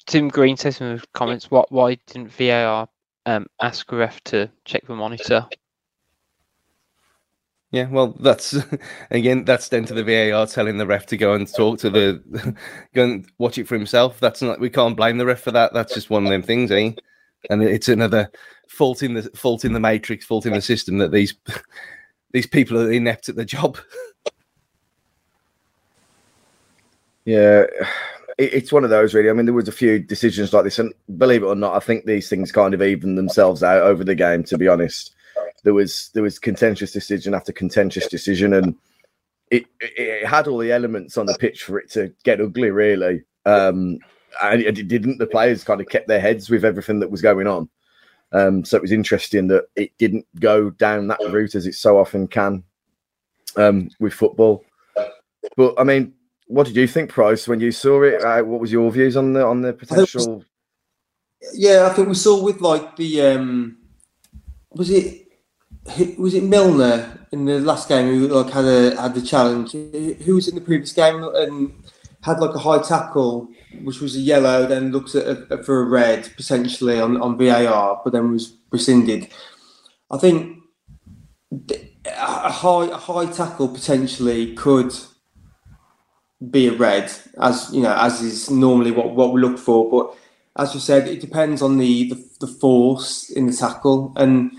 Tim 0.07 0.29
Green 0.29 0.57
says 0.57 0.81
in 0.81 0.97
the 0.97 1.05
comments, 1.13 1.51
what 1.51 1.71
why 1.71 1.97
didn't 2.07 2.33
VAR 2.33 2.89
um 3.27 3.47
ask 3.61 3.91
a 3.93 3.97
ref 3.97 4.23
to 4.25 4.51
check 4.65 4.87
the 4.87 4.95
monitor? 4.95 5.47
Yeah, 7.73 7.89
well, 7.89 8.15
that's 8.21 8.55
again, 9.11 9.45
that's 9.45 9.69
then 9.69 9.85
to 9.87 9.95
the 9.95 10.05
VAR 10.05 10.47
telling 10.47 10.79
the 10.79 10.87
ref 10.87 11.07
to 11.07 11.17
go 11.17 11.33
and 11.33 11.53
talk 11.53 11.79
to 11.81 11.91
the, 11.91 12.55
go 12.95 13.05
and 13.05 13.27
watch 13.39 13.59
it 13.59 13.67
for 13.67 13.77
himself. 13.77 14.21
That's 14.21 14.43
not, 14.43 14.61
we 14.61 14.69
can't 14.69 14.97
blame 14.97 15.17
the 15.17 15.27
ref 15.27 15.41
for 15.41 15.53
that. 15.53 15.73
That's 15.73 15.95
just 15.95 16.11
one 16.11 16.25
of 16.25 16.31
them 16.31 16.43
things, 16.43 16.71
eh? 16.71 16.93
And 17.51 17.63
it's 17.63 17.89
another 17.89 18.31
fault 18.69 19.03
in 19.03 19.15
the 19.15 19.23
fault 19.35 19.65
in 19.65 19.73
the 19.73 19.81
matrix, 19.81 20.25
fault 20.25 20.47
in 20.47 20.53
the 20.53 20.61
system 20.61 20.99
that 20.99 21.13
these 21.13 21.35
these 22.33 22.47
people 22.47 22.79
are 22.79 22.91
inept 22.91 23.29
at 23.29 23.37
the 23.37 23.45
job. 23.45 23.79
Yeah, 27.25 27.67
it's 28.39 28.73
one 28.73 28.85
of 28.85 28.91
those 28.91 29.15
really. 29.15 29.31
I 29.31 29.33
mean, 29.33 29.47
there 29.47 29.55
was 29.55 29.69
a 29.69 29.73
few 29.73 29.99
decisions 29.99 30.53
like 30.53 30.65
this, 30.65 30.79
and 30.79 30.93
believe 31.17 31.43
it 31.43 31.47
or 31.47 31.55
not, 31.55 31.77
I 31.77 31.81
think 31.81 32.05
these 32.05 32.29
things 32.29 32.51
kind 32.51 32.75
of 32.75 32.83
even 32.83 33.15
themselves 33.15 33.63
out 33.63 33.83
over 33.83 34.05
the 34.05 34.15
game. 34.15 34.45
To 34.45 34.59
be 34.59 34.69
honest, 34.69 35.15
there 35.63 35.75
was 35.75 36.11
there 36.15 36.23
was 36.23 36.39
contentious 36.39 36.93
decision 36.93 37.35
after 37.35 37.53
contentious 37.53 38.09
decision, 38.09 38.55
and 38.55 38.75
it 39.51 39.67
it, 39.81 39.93
it 39.97 40.27
had 40.27 40.49
all 40.49 40.59
the 40.59 40.73
elements 40.73 41.17
on 41.17 41.27
the 41.27 41.37
pitch 41.39 41.65
for 41.65 41.79
it 41.79 41.91
to 41.93 42.13
get 42.25 42.41
ugly, 42.41 42.71
really. 42.71 43.23
Um, 43.45 43.99
and 44.43 44.63
it 44.63 44.89
didn't. 44.89 45.19
The 45.19 45.27
players 45.27 45.65
kind 45.65 45.81
of 45.81 45.89
kept 45.89 46.09
their 46.09 46.21
heads 46.21 46.49
with 46.49 46.65
everything 46.65 47.01
that 47.01 47.11
was 47.11 47.23
going 47.23 47.47
on. 47.47 47.69
Um, 48.33 48.65
so 48.65 48.77
it 48.77 48.83
was 48.83 48.93
interesting 48.93 49.47
that 49.49 49.67
it 49.77 49.93
didn't 49.99 50.27
go 50.41 50.71
down 50.71 51.09
that 51.09 51.21
route 51.29 51.55
as 51.55 51.67
it 51.67 51.75
so 51.75 51.99
often 51.99 52.27
can 52.27 52.65
um, 53.57 53.91
with 54.01 54.15
football. 54.15 54.65
But 55.57 55.75
I 55.79 55.85
mean, 55.85 56.15
what 56.47 56.67
did 56.67 56.77
you 56.77 56.87
think, 56.87 57.11
Price, 57.11 57.49
when 57.49 57.61
you 57.61 57.73
saw 57.73 58.03
it? 58.03 58.23
Uh, 58.23 58.43
what 58.43 58.61
was 58.61 58.73
your 58.73 58.91
views 58.91 59.17
on 59.17 59.33
the 59.33 59.45
on 59.45 59.61
the 59.61 59.73
potential? 59.73 60.45
Yeah, 61.55 61.89
I 61.91 61.95
think 61.95 62.09
we 62.09 62.15
saw 62.15 62.43
with 62.43 62.61
like 62.61 62.97
the 62.97 63.23
um, 63.23 63.79
was 64.71 64.91
it 64.91 65.29
was 66.19 66.35
it 66.35 66.45
Milner 66.45 67.27
in 67.33 67.45
the 67.45 67.61
last 67.61 67.89
game 67.89 68.07
who 68.07 68.29
like 68.29 68.53
had 68.53 68.65
a 68.65 69.01
had 69.01 69.15
the 69.15 69.23
challenge? 69.23 69.73
Who 69.73 70.35
was 70.35 70.49
in 70.49 70.55
the 70.55 70.61
previous 70.61 70.93
game 70.93 71.23
and 71.23 71.73
had 72.23 72.41
like 72.41 72.55
a 72.55 72.59
high 72.59 72.81
tackle, 72.81 73.49
which 73.83 74.01
was 74.01 74.17
a 74.17 74.21
yellow, 74.21 74.67
then 74.67 74.93
looked 74.93 75.15
at 75.15 75.65
for 75.65 75.83
a 75.83 75.85
red 75.85 76.31
potentially 76.37 77.01
on, 77.01 77.21
on 77.21 77.37
VAR, 77.37 78.01
but 78.03 78.13
then 78.13 78.33
was 78.33 78.57
rescinded. 78.71 79.29
I 80.11 80.19
think 80.19 80.59
a 82.07 82.51
high 82.51 82.87
a 82.87 82.97
high 82.97 83.27
tackle 83.27 83.69
potentially 83.69 84.55
could 84.55 84.95
be 86.51 86.69
a 86.69 86.73
red, 86.73 87.13
as 87.41 87.71
you 87.73 87.83
know, 87.83 87.97
as 87.99 88.21
is 88.21 88.51
normally 88.51 88.93
what, 88.93 89.15
what 89.15 89.33
we 89.33 89.41
look 89.41 89.59
for. 89.59 89.91
But 89.91 90.17
as 90.63 90.75
you 90.75 90.81
said, 90.81 91.09
it 91.09 91.21
depends 91.21 91.63
on 91.63 91.79
the, 91.79 92.11
the, 92.11 92.29
the 92.41 92.47
force 92.47 93.31
in 93.31 93.47
the 93.47 93.53
tackle, 93.53 94.13
and 94.17 94.53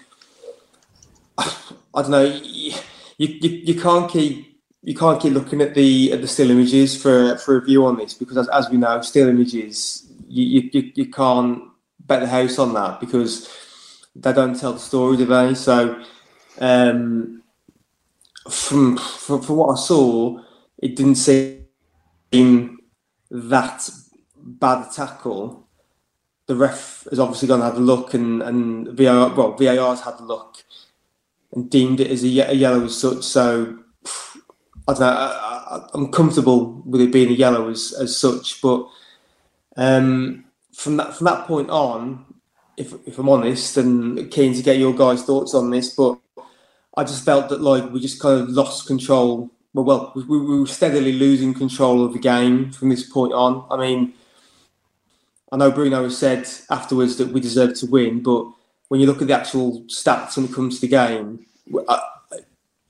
I 1.37 1.51
don't 1.95 2.11
know. 2.11 2.25
You, 2.25 2.73
you, 3.17 3.49
you 3.49 3.79
can't 3.79 4.09
keep 4.09 4.52
you 4.83 4.93
can't 4.93 5.21
keep 5.21 5.33
looking 5.33 5.61
at 5.61 5.73
the 5.73 6.11
at 6.11 6.21
the 6.21 6.27
still 6.27 6.51
images 6.51 7.01
for 7.01 7.37
for 7.37 7.57
a 7.57 7.61
view 7.61 7.85
on 7.85 7.97
this 7.97 8.13
because 8.13 8.37
as, 8.37 8.49
as 8.49 8.69
we 8.69 8.77
know, 8.77 9.01
still 9.01 9.29
images 9.29 10.11
you, 10.27 10.69
you 10.71 10.91
you 10.95 11.05
can't 11.09 11.63
bet 12.01 12.19
the 12.19 12.27
house 12.27 12.59
on 12.59 12.73
that 12.73 12.99
because 12.99 13.49
they 14.15 14.33
don't 14.33 14.59
tell 14.59 14.73
the 14.73 14.79
story, 14.79 15.17
do 15.17 15.25
they? 15.25 15.53
So 15.55 16.01
um, 16.59 17.43
from, 18.49 18.97
from 18.97 19.41
from 19.41 19.55
what 19.55 19.73
I 19.73 19.79
saw, 19.79 20.39
it 20.77 20.95
didn't 20.95 21.15
seem 21.15 22.79
that 23.31 23.89
bad 24.37 24.87
a 24.87 24.89
tackle. 24.93 25.67
The 26.45 26.55
ref 26.55 27.07
has 27.09 27.19
obviously 27.19 27.47
gone 27.47 27.61
and 27.61 27.71
had 27.71 27.81
a 27.81 27.85
look, 27.85 28.13
and 28.13 28.41
and 28.41 28.87
VAR 28.89 29.33
well 29.33 29.53
VAR's 29.53 30.01
had 30.01 30.19
a 30.19 30.23
look 30.23 30.63
and 31.53 31.69
deemed 31.69 31.99
it 31.99 32.11
as 32.11 32.23
a, 32.23 32.27
a 32.27 32.53
yellow 32.53 32.83
as 32.83 32.99
such. 32.99 33.23
So 33.23 33.82
I 34.87 34.93
don't 34.93 34.99
know. 34.99 35.07
I, 35.07 35.89
am 35.93 36.11
comfortable 36.11 36.81
with 36.85 37.01
it 37.01 37.11
being 37.11 37.29
a 37.29 37.33
yellow 37.33 37.69
as, 37.69 37.93
as 37.99 38.17
such, 38.17 38.61
but 38.61 38.87
um, 39.77 40.45
from 40.73 40.97
that 40.97 41.15
from 41.15 41.25
that 41.25 41.47
point 41.47 41.69
on, 41.69 42.25
if 42.77 42.93
if 43.05 43.17
I'm 43.17 43.29
honest, 43.29 43.77
and 43.77 44.29
keen 44.31 44.53
to 44.53 44.61
get 44.61 44.77
your 44.77 44.93
guys' 44.93 45.23
thoughts 45.23 45.53
on 45.53 45.69
this, 45.69 45.95
but 45.95 46.19
I 46.97 47.03
just 47.03 47.23
felt 47.23 47.49
that 47.49 47.61
like 47.61 47.91
we 47.91 47.99
just 47.99 48.21
kind 48.21 48.41
of 48.41 48.49
lost 48.49 48.87
control. 48.87 49.49
Well, 49.73 49.85
well, 49.85 50.13
we, 50.15 50.23
we 50.23 50.59
were 50.59 50.67
steadily 50.67 51.13
losing 51.13 51.53
control 51.53 52.05
of 52.05 52.13
the 52.13 52.19
game 52.19 52.71
from 52.71 52.89
this 52.89 53.09
point 53.09 53.33
on. 53.33 53.65
I 53.71 53.77
mean, 53.77 54.13
I 55.51 55.57
know 55.57 55.71
Bruno 55.71 56.03
has 56.03 56.17
said 56.17 56.47
afterwards 56.69 57.15
that 57.17 57.29
we 57.29 57.39
deserve 57.39 57.73
to 57.79 57.87
win, 57.87 58.21
but 58.21 58.45
when 58.89 58.99
you 58.99 59.07
look 59.07 59.21
at 59.21 59.27
the 59.27 59.33
actual 59.33 59.81
stats 59.83 60.35
when 60.35 60.45
it 60.45 60.53
comes 60.53 60.75
to 60.75 60.81
the 60.81 60.87
game, 60.87 61.45
I, 61.89 62.01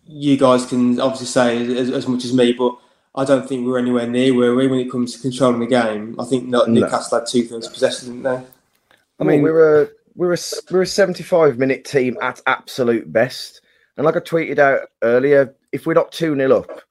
you 0.06 0.38
guys 0.38 0.66
can 0.66 1.00
obviously 1.00 1.28
say 1.28 1.78
as, 1.78 1.89
as, 1.89 2.08
much 2.08 2.26
as 2.26 2.34
me, 2.34 2.54
but 2.54 2.78
I 3.16 3.26
don't 3.26 3.48
think 3.48 3.66
we're 3.66 3.80
anywhere 3.80 4.08
near 4.08 4.34
where 4.34 4.56
we 4.56 4.68
when 4.68 4.80
it 4.80 4.92
comes 4.92 5.13
to 5.13 5.22
controlling 5.22 5.60
the 5.60 5.68
game. 5.68 6.20
I 6.20 6.26
think 6.26 6.46
no. 6.46 6.66
Newcastle 6.66 7.20
had 7.20 7.28
two 7.28 7.44
thirds 7.44 7.68
possession, 7.68 8.22
didn't 8.22 8.24
they? 8.24 8.48
I 9.20 9.24
mean, 9.24 9.42
we're 9.42 9.84
a 9.84 9.89
we're 10.16 10.34
a 10.34 10.38
we're 10.72 10.82
a 10.82 10.88
seventy 10.88 11.24
five 11.24 11.58
minute 11.58 11.86
team 11.86 12.18
at 12.22 12.42
absolute 12.48 13.12
best, 13.12 13.62
and 13.98 14.06
like 14.06 14.16
I 14.16 14.20
tweeted 14.20 14.60
out 14.60 14.89
earlier, 15.02 15.56
if 15.72 15.86
we're 15.86 15.94
not 15.94 16.12
two 16.12 16.36
0 16.36 16.52
up, 16.52 16.82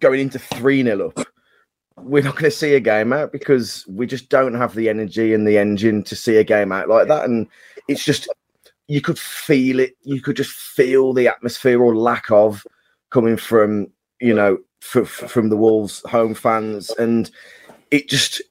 going 0.00 0.20
into 0.20 0.38
three 0.38 0.82
0 0.82 1.08
up, 1.08 1.26
we're 1.96 2.22
not 2.22 2.34
going 2.34 2.50
to 2.50 2.56
see 2.56 2.74
a 2.74 2.80
game 2.80 3.12
out 3.12 3.32
because 3.32 3.86
we 3.88 4.06
just 4.06 4.28
don't 4.28 4.54
have 4.54 4.74
the 4.74 4.88
energy 4.88 5.32
and 5.32 5.46
the 5.46 5.58
engine 5.58 6.02
to 6.04 6.16
see 6.16 6.36
a 6.36 6.44
game 6.44 6.72
out 6.72 6.88
like 6.88 7.08
that, 7.08 7.24
and 7.24 7.46
it's 7.88 8.04
just 8.04 8.28
you 8.90 9.00
could 9.00 9.20
feel 9.20 9.78
it. 9.78 9.96
You 10.02 10.20
could 10.20 10.36
just 10.36 10.50
feel 10.50 11.12
the 11.12 11.28
atmosphere 11.28 11.80
or 11.80 11.94
lack 11.94 12.28
of 12.32 12.66
coming 13.10 13.36
from 13.36 13.86
you 14.20 14.34
know 14.34 14.58
f- 14.82 15.06
from 15.06 15.48
the 15.48 15.56
Wolves 15.56 16.02
home 16.10 16.34
fans, 16.34 16.90
and 16.90 17.30
it 17.92 18.08
just 18.08 18.42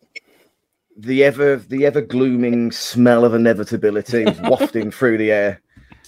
the 0.98 1.26
ever 1.26 1.58
the 1.58 1.86
ever 1.86 2.00
glooming 2.00 2.72
smell 2.72 3.26
of 3.26 3.34
inevitability 3.34 4.26
wafting 4.44 4.92
through 4.92 5.18
the 5.18 5.32
air. 5.32 5.62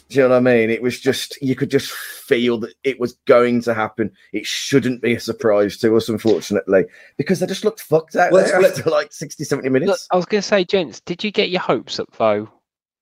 Do 0.08 0.20
you 0.20 0.24
know 0.24 0.30
what 0.30 0.38
I 0.38 0.40
mean? 0.40 0.70
It 0.70 0.82
was 0.82 0.98
just 0.98 1.38
you 1.42 1.56
could 1.56 1.70
just 1.70 1.92
feel 1.92 2.58
that 2.60 2.74
it 2.86 3.02
was 3.02 3.18
going 3.28 3.62
to 3.64 3.74
happen. 3.74 4.12
It 4.32 4.46
shouldn't 4.46 5.02
be 5.02 5.16
a 5.16 5.20
surprise 5.20 5.76
to 5.80 5.98
us, 5.98 6.08
unfortunately, 6.08 6.86
because 7.18 7.42
they 7.42 7.48
just 7.48 7.66
looked 7.66 7.82
fucked 7.82 8.16
out 8.16 8.32
well, 8.32 8.46
there 8.46 8.62
after 8.62 8.90
like 8.90 9.12
60, 9.12 9.44
70 9.44 9.68
minutes. 9.70 9.90
Look, 9.90 10.00
I 10.12 10.16
was 10.16 10.26
going 10.26 10.42
to 10.42 10.48
say, 10.48 10.64
gents, 10.64 11.02
did 11.02 11.24
you 11.24 11.32
get 11.32 11.50
your 11.50 11.62
hopes 11.62 12.00
up 12.00 12.14
though 12.18 12.50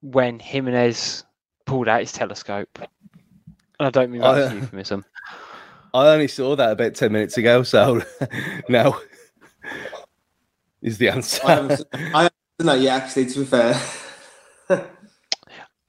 when 0.01 0.39
Jimenez 0.39 1.23
pulled 1.65 1.87
out 1.87 2.01
his 2.01 2.11
telescope. 2.11 2.79
And 2.79 3.87
I 3.87 3.89
don't 3.89 4.11
mean 4.11 4.21
that's 4.21 4.51
a 4.51 4.55
euphemism. 4.55 5.05
I 5.93 6.07
only 6.09 6.27
saw 6.27 6.55
that 6.55 6.71
about 6.71 6.95
10 6.95 7.11
minutes 7.11 7.37
ago, 7.37 7.63
so 7.63 8.01
no 8.69 8.99
is 10.81 10.97
the 10.97 11.09
answer. 11.09 11.41
I 11.45 11.51
haven't, 11.51 11.85
I 11.93 12.21
haven't 12.23 12.33
that 12.59 12.79
yet, 12.79 13.03
actually, 13.03 13.25
to 13.27 13.39
be 13.39 13.45
fair. 13.45 13.81
I 14.69 14.83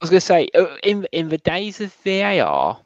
was 0.01 0.09
going 0.09 0.19
to 0.19 0.21
say, 0.21 0.49
uh, 0.55 0.77
in 0.83 1.07
in 1.11 1.29
the 1.29 1.37
days 1.37 1.79
of 1.81 1.93
VAR, 2.03 2.79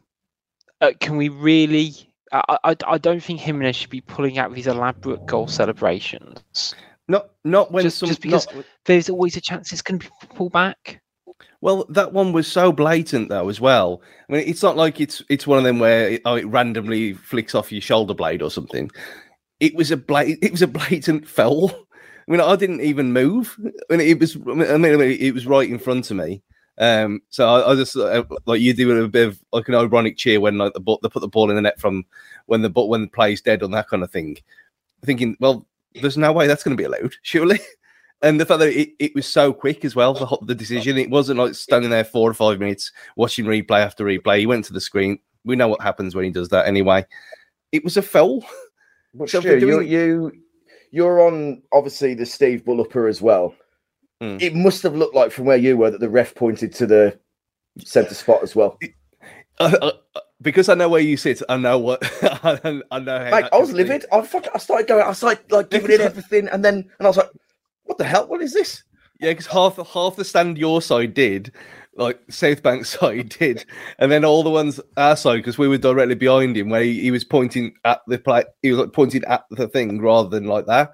uh, 0.82 0.92
can 1.00 1.18
we 1.18 1.30
really? 1.30 1.94
I, 2.32 2.58
I, 2.64 2.76
I 2.86 2.98
don't 2.98 3.24
think 3.24 3.40
Jimenez 3.40 3.76
should 3.76 3.90
be 3.90 4.02
pulling 4.02 4.38
out 4.38 4.54
these 4.54 4.68
elaborate 4.68 5.26
goal 5.26 5.48
celebrations. 5.48 6.76
Not 7.08 7.30
not 7.44 7.72
when 7.72 7.84
just, 7.84 8.00
some, 8.00 8.10
just 8.10 8.22
because 8.22 8.48
not... 8.54 8.66
there's 8.86 9.10
always 9.10 9.38
a 9.38 9.42
chance 9.42 9.72
it's 9.72 9.82
going 9.82 10.00
to 10.00 10.06
be 10.06 10.28
pulled 10.36 10.52
back. 10.52 11.02
Well, 11.66 11.88
that 11.90 12.14
one 12.14 12.32
was 12.32 12.46
so 12.46 12.72
blatant 12.72 13.30
though 13.30 13.50
as 13.50 13.60
well. 13.60 14.04
I 14.30 14.34
mean, 14.34 14.48
it's 14.48 14.62
not 14.62 14.78
like 14.78 15.02
it's 15.02 15.24
it's 15.30 15.48
one 15.48 15.58
of 15.58 15.64
them 15.64 15.80
where 15.80 16.10
it, 16.10 16.22
oh, 16.24 16.36
it 16.36 16.46
randomly 16.46 17.14
flicks 17.14 17.56
off 17.56 17.72
your 17.72 17.82
shoulder 17.82 18.14
blade 18.14 18.44
or 18.44 18.52
something. 18.52 18.92
It 19.60 19.74
was 19.74 19.90
a 19.90 19.98
bla- 19.98 20.28
it 20.28 20.52
was 20.52 20.62
a 20.62 20.68
blatant 20.68 21.28
foul. 21.38 21.72
I 21.72 22.32
mean, 22.32 22.40
I 22.40 22.56
didn't 22.56 22.82
even 22.82 23.14
move. 23.14 23.58
I 23.90 23.98
mean, 23.98 24.08
it 24.08 24.20
was 24.20 24.36
I 24.36 24.78
mean, 24.78 25.02
it 25.02 25.34
was 25.34 25.48
right 25.48 25.68
in 25.68 25.80
front 25.80 26.12
of 26.12 26.18
me. 26.18 26.44
Um, 26.78 27.22
so 27.32 27.50
I, 27.50 27.72
I 27.72 27.76
just 27.76 27.98
uh, 27.98 28.24
like 28.46 28.62
you 28.62 28.72
do 28.76 29.04
a 29.04 29.08
bit 29.08 29.30
of 29.30 29.40
like 29.52 29.68
an 29.68 29.74
ironic 29.74 30.18
cheer 30.18 30.40
when 30.40 30.60
like 30.60 30.74
the 30.74 30.80
ball, 30.80 31.00
they 31.02 31.10
put 31.10 31.22
the 31.22 31.28
ball 31.28 31.50
in 31.50 31.56
the 31.56 31.64
net 31.64 31.80
from 31.80 32.06
when 32.46 32.62
the 32.62 32.70
when 32.70 33.02
the 33.02 33.08
play's 33.08 33.42
dead 33.42 33.64
on 33.64 33.72
that 33.72 33.90
kind 33.90 34.04
of 34.04 34.12
thing. 34.12 34.38
Thinking, 35.04 35.36
well, 35.40 35.66
there's 36.00 36.16
no 36.16 36.32
way 36.32 36.46
that's 36.46 36.62
going 36.62 36.78
to 36.78 36.80
be 36.80 36.86
allowed, 36.86 37.16
surely 37.24 37.60
and 38.26 38.42
the 38.42 38.46
fact 38.46 38.60
that 38.60 38.74
it, 38.74 38.94
it 38.98 39.14
was 39.14 39.28
so 39.28 39.54
quick 39.54 39.86
as 39.86 39.96
well, 39.96 40.14
the, 40.16 40.46
the 40.48 40.56
decision, 40.56 40.98
it 40.98 41.12
wasn't 41.12 41.40
like 41.40 41.54
standing 41.54 41.92
there 41.92 42.04
four 42.04 42.30
or 42.30 42.34
five 42.34 42.60
minutes 42.60 42.92
watching 43.16 43.46
replay 43.46 43.82
after 43.82 44.04
replay. 44.04 44.40
He 44.40 44.48
went 44.48 44.66
to 44.66 44.74
the 44.74 44.82
screen. 44.82 45.20
We 45.44 45.56
know 45.56 45.68
what 45.68 45.82
happens 45.82 46.16
when 46.16 46.26
he 46.26 46.32
does 46.32 46.50
that 46.50 46.68
anyway. 46.68 47.06
It 47.72 47.84
was 47.84 47.98
a 47.98 48.02
foul. 48.02 48.44
But 49.14 49.30
so 49.30 49.40
Stu, 49.40 49.60
doing... 49.60 49.88
you, 49.88 50.00
you, 50.00 50.32
you're 50.92 51.22
on 51.22 51.62
obviously 51.72 52.16
the 52.16 52.26
Steve 52.26 52.66
Bull 52.66 52.82
upper 52.82 53.08
as 53.08 53.22
well. 53.22 53.56
Mm. 54.22 54.42
it 54.42 54.56
must 54.56 54.82
have 54.84 54.96
looked 54.96 55.14
like 55.14 55.30
from 55.30 55.44
where 55.44 55.58
you 55.58 55.76
were 55.76 55.92
that 55.92 56.00
the 56.00 56.10
ref 56.10 56.34
pointed 56.36 56.74
to 56.76 56.86
the 56.86 57.20
centre 57.80 58.14
spot 58.14 58.42
as 58.44 58.56
well. 58.56 58.80
Uh, 59.60 59.78
uh, 59.82 59.92
because 60.42 60.70
I 60.70 60.74
know 60.74 60.90
where 60.90 61.02
you 61.02 61.18
sit, 61.18 61.42
I 61.48 61.58
know 61.58 61.80
what 61.80 62.00
I, 62.24 62.82
I 62.92 63.00
know. 63.00 63.20
How 63.20 63.32
Mate, 63.32 63.50
I 63.52 63.58
was 63.58 63.72
livid. 63.72 64.06
I 64.12 64.22
fuck, 64.22 64.48
I 64.54 64.58
started 64.58 64.88
going. 64.88 65.04
I 65.04 65.14
started 65.14 65.52
like 65.52 65.70
giving 65.70 65.92
it 65.92 66.02
everything, 66.02 66.48
and 66.50 66.64
then 66.64 66.76
and 66.98 67.06
I 67.06 67.08
was 67.08 67.18
like, 67.18 67.30
"What 67.86 67.98
the 67.98 68.04
hell? 68.06 68.28
What 68.28 68.42
is 68.42 68.54
this?" 68.54 68.84
Yeah, 69.20 69.32
because 69.32 69.48
half 69.48 69.78
half 69.94 70.16
the 70.18 70.26
stand 70.26 70.58
your 70.58 70.82
side 70.82 71.14
did, 71.14 71.54
like 71.96 72.20
South 72.30 72.62
Bank 72.62 72.86
side 72.86 73.30
did, 73.30 73.66
and 74.00 74.12
then 74.12 74.26
all 74.26 74.44
the 74.44 74.50
ones 74.50 74.80
our 74.98 75.16
side 75.16 75.38
because 75.38 75.58
we 75.58 75.68
were 75.68 75.78
directly 75.78 76.16
behind 76.16 76.58
him, 76.58 76.70
where 76.70 76.84
he, 76.84 77.02
he 77.02 77.12
was 77.12 77.24
pointing 77.24 77.74
at 77.86 78.02
the 78.08 78.18
play, 78.18 78.44
he 78.62 78.72
was 78.72 78.80
like 78.80 78.94
pointing 78.94 79.24
at 79.26 79.46
the 79.52 79.68
thing 79.68 80.02
rather 80.02 80.30
than 80.30 80.46
like 80.46 80.66
that. 80.66 80.92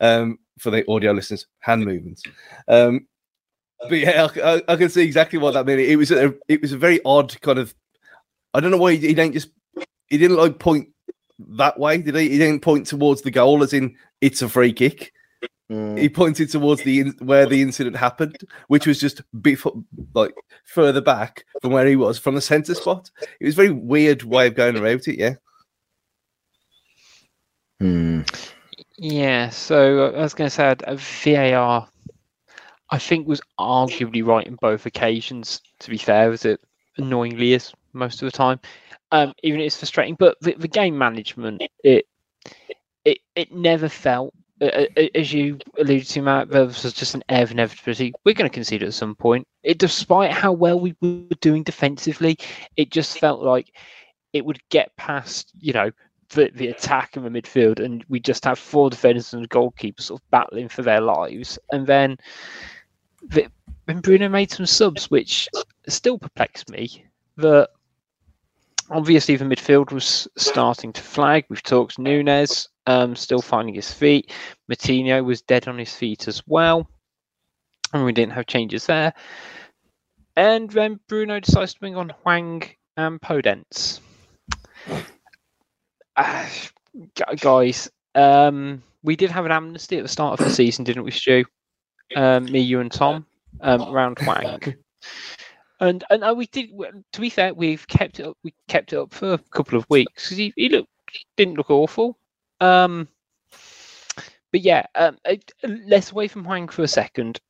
Um, 0.00 0.38
for 0.58 0.70
the 0.70 0.88
audio 0.90 1.12
listeners, 1.12 1.46
hand 1.60 1.84
movements. 1.84 2.22
Um, 2.68 3.06
but 3.88 3.98
yeah, 3.98 4.28
I, 4.36 4.54
I, 4.54 4.62
I 4.68 4.76
can 4.76 4.88
see 4.88 5.02
exactly 5.02 5.38
what 5.38 5.52
that 5.54 5.66
meant. 5.66 5.80
It 5.80 5.96
was 5.96 6.10
a 6.10 6.34
it 6.48 6.62
was 6.62 6.72
a 6.72 6.78
very 6.78 7.00
odd 7.04 7.38
kind 7.40 7.58
of. 7.58 7.74
I 8.54 8.60
don't 8.60 8.70
know 8.70 8.78
why 8.78 8.92
he, 8.92 9.08
he 9.08 9.14
didn't 9.14 9.34
just 9.34 9.50
he 10.08 10.18
didn't 10.18 10.36
like 10.36 10.58
point 10.58 10.88
that 11.38 11.78
way, 11.78 11.98
did 11.98 12.14
he? 12.14 12.30
He 12.30 12.38
didn't 12.38 12.62
point 12.62 12.86
towards 12.86 13.22
the 13.22 13.30
goal 13.30 13.62
as 13.62 13.72
in 13.72 13.96
it's 14.20 14.40
a 14.40 14.48
free 14.48 14.72
kick 14.72 15.12
Mm. 15.70 15.98
he 15.98 16.08
pointed 16.08 16.48
towards 16.48 16.82
the 16.84 17.00
in- 17.00 17.16
where 17.18 17.44
the 17.44 17.60
incident 17.60 17.96
happened, 17.96 18.38
which 18.68 18.86
was 18.86 19.00
just 19.00 19.22
before, 19.42 19.82
like 20.14 20.32
further 20.64 21.00
back 21.00 21.44
from 21.60 21.72
where 21.72 21.86
he 21.86 21.96
was, 21.96 22.18
from 22.18 22.36
the 22.36 22.40
centre 22.40 22.74
spot. 22.74 23.10
It 23.40 23.46
was 23.46 23.54
a 23.54 23.62
very 23.62 23.70
weird 23.70 24.22
way 24.22 24.46
of 24.46 24.54
going 24.54 24.76
about 24.76 25.08
it. 25.08 25.18
Yeah, 25.18 25.34
Hmm. 27.80 28.20
Yeah, 28.98 29.50
so 29.50 30.14
I 30.14 30.22
was 30.22 30.34
going 30.34 30.48
to 30.48 30.54
say 30.54 30.74
uh, 30.86 30.96
VAR, 30.96 31.88
I 32.90 32.98
think 32.98 33.26
was 33.26 33.42
arguably 33.58 34.24
right 34.24 34.46
in 34.46 34.56
both 34.56 34.86
occasions. 34.86 35.60
To 35.80 35.90
be 35.90 35.98
fair, 35.98 36.32
as 36.32 36.44
it 36.44 36.60
annoyingly 36.96 37.52
is 37.52 37.72
most 37.92 38.22
of 38.22 38.30
the 38.30 38.36
time. 38.36 38.60
Um, 39.12 39.34
even 39.42 39.60
it's 39.60 39.76
frustrating, 39.76 40.16
but 40.18 40.38
the, 40.40 40.54
the 40.54 40.68
game 40.68 40.96
management, 40.96 41.62
it 41.84 42.06
it 43.04 43.18
it 43.34 43.52
never 43.52 43.88
felt. 43.88 44.34
As 44.60 45.32
you 45.32 45.58
alluded 45.78 46.06
to, 46.08 46.22
Matt, 46.22 46.48
there 46.48 46.64
was 46.64 46.92
just 46.94 47.14
an 47.14 47.22
air 47.28 47.42
of 47.42 47.50
inevitability. 47.50 48.14
We're 48.24 48.34
going 48.34 48.48
to 48.48 48.54
concede 48.54 48.82
at 48.82 48.94
some 48.94 49.14
point. 49.14 49.46
It, 49.62 49.78
despite 49.78 50.32
how 50.32 50.52
well 50.52 50.80
we 50.80 50.94
were 51.02 51.36
doing 51.40 51.62
defensively, 51.62 52.38
it 52.76 52.90
just 52.90 53.18
felt 53.18 53.42
like 53.42 53.72
it 54.32 54.44
would 54.44 54.60
get 54.70 54.96
past, 54.96 55.52
you 55.58 55.72
know, 55.72 55.90
the, 56.30 56.50
the 56.54 56.68
attack 56.68 57.16
in 57.16 57.22
the 57.22 57.30
midfield, 57.30 57.84
and 57.84 58.04
we 58.08 58.18
just 58.18 58.44
have 58.44 58.58
four 58.58 58.90
defenders 58.90 59.32
and 59.32 59.44
a 59.44 59.48
goalkeeper 59.48 60.02
sort 60.02 60.20
of 60.20 60.30
battling 60.30 60.68
for 60.68 60.82
their 60.82 61.00
lives. 61.00 61.58
And 61.70 61.86
then, 61.86 62.16
the, 63.22 63.48
then 63.86 64.00
Bruno 64.00 64.28
made 64.28 64.50
some 64.50 64.66
subs, 64.66 65.10
which 65.10 65.48
still 65.86 66.18
perplexed 66.18 66.70
me. 66.70 67.04
That 67.36 67.68
obviously 68.90 69.36
the 69.36 69.44
midfield 69.44 69.92
was 69.92 70.26
starting 70.36 70.92
to 70.94 71.02
flag. 71.02 71.44
We've 71.48 71.62
talked 71.62 71.98
Nunes 71.98 72.68
um, 72.86 73.16
still 73.16 73.42
finding 73.42 73.74
his 73.74 73.92
feet. 73.92 74.32
Moutinho 74.70 75.24
was 75.24 75.42
dead 75.42 75.68
on 75.68 75.78
his 75.78 75.94
feet 75.94 76.28
as 76.28 76.42
well, 76.46 76.88
and 77.92 78.04
we 78.04 78.12
didn't 78.12 78.32
have 78.32 78.46
changes 78.46 78.86
there. 78.86 79.12
And 80.36 80.70
then 80.70 81.00
Bruno 81.08 81.40
decides 81.40 81.74
to 81.74 81.80
bring 81.80 81.96
on 81.96 82.10
Hwang 82.22 82.62
and 82.96 83.20
Podence. 83.20 84.00
Uh, 86.16 86.48
guys, 87.40 87.90
um, 88.14 88.82
we 89.02 89.16
did 89.16 89.30
have 89.30 89.46
an 89.46 89.52
amnesty 89.52 89.96
at 89.98 90.02
the 90.02 90.08
start 90.08 90.38
of 90.38 90.46
the 90.46 90.52
season, 90.52 90.84
didn't 90.84 91.04
we, 91.04 91.10
Stu? 91.10 91.44
Um, 92.14 92.44
me, 92.44 92.60
you, 92.60 92.80
and 92.80 92.92
Tom 92.92 93.26
um, 93.60 93.82
around 93.82 94.18
Hwang. 94.18 94.74
And 95.80 96.04
and 96.08 96.24
uh, 96.24 96.34
we 96.36 96.46
did. 96.46 96.70
To 97.12 97.20
be 97.20 97.28
fair, 97.28 97.52
we've 97.52 97.86
kept 97.86 98.18
it 98.18 98.26
up. 98.26 98.38
We 98.42 98.54
kept 98.68 98.92
it 98.92 98.98
up 98.98 99.12
for 99.12 99.34
a 99.34 99.38
couple 99.38 99.78
of 99.78 99.84
weeks 99.90 100.24
because 100.24 100.36
he, 100.38 100.52
he 100.56 100.70
looked 100.70 100.88
didn't 101.36 101.56
look 101.56 101.70
awful. 101.70 102.18
Um, 102.60 103.08
but 104.52 104.60
yeah, 104.60 104.86
um, 104.94 105.18
let's 105.86 106.12
away 106.12 106.28
from 106.28 106.44
Hwang 106.44 106.68
for 106.68 106.82
a 106.82 106.88
second. 106.88 107.40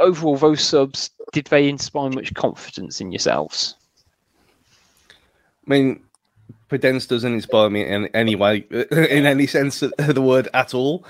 Overall, 0.00 0.36
those 0.36 0.62
subs 0.62 1.10
did 1.32 1.46
they 1.46 1.68
inspire 1.68 2.10
much 2.10 2.34
confidence 2.34 3.00
in 3.00 3.12
yourselves? 3.12 3.76
I 5.66 5.70
mean, 5.70 6.00
Podence 6.68 7.08
doesn't 7.08 7.32
inspire 7.32 7.70
me 7.70 7.86
in 7.86 8.08
any 8.08 8.34
way, 8.34 8.66
in 8.70 9.26
any 9.26 9.46
sense 9.46 9.82
of 9.82 9.92
the 9.96 10.20
word 10.20 10.48
at 10.54 10.74
all, 10.74 11.06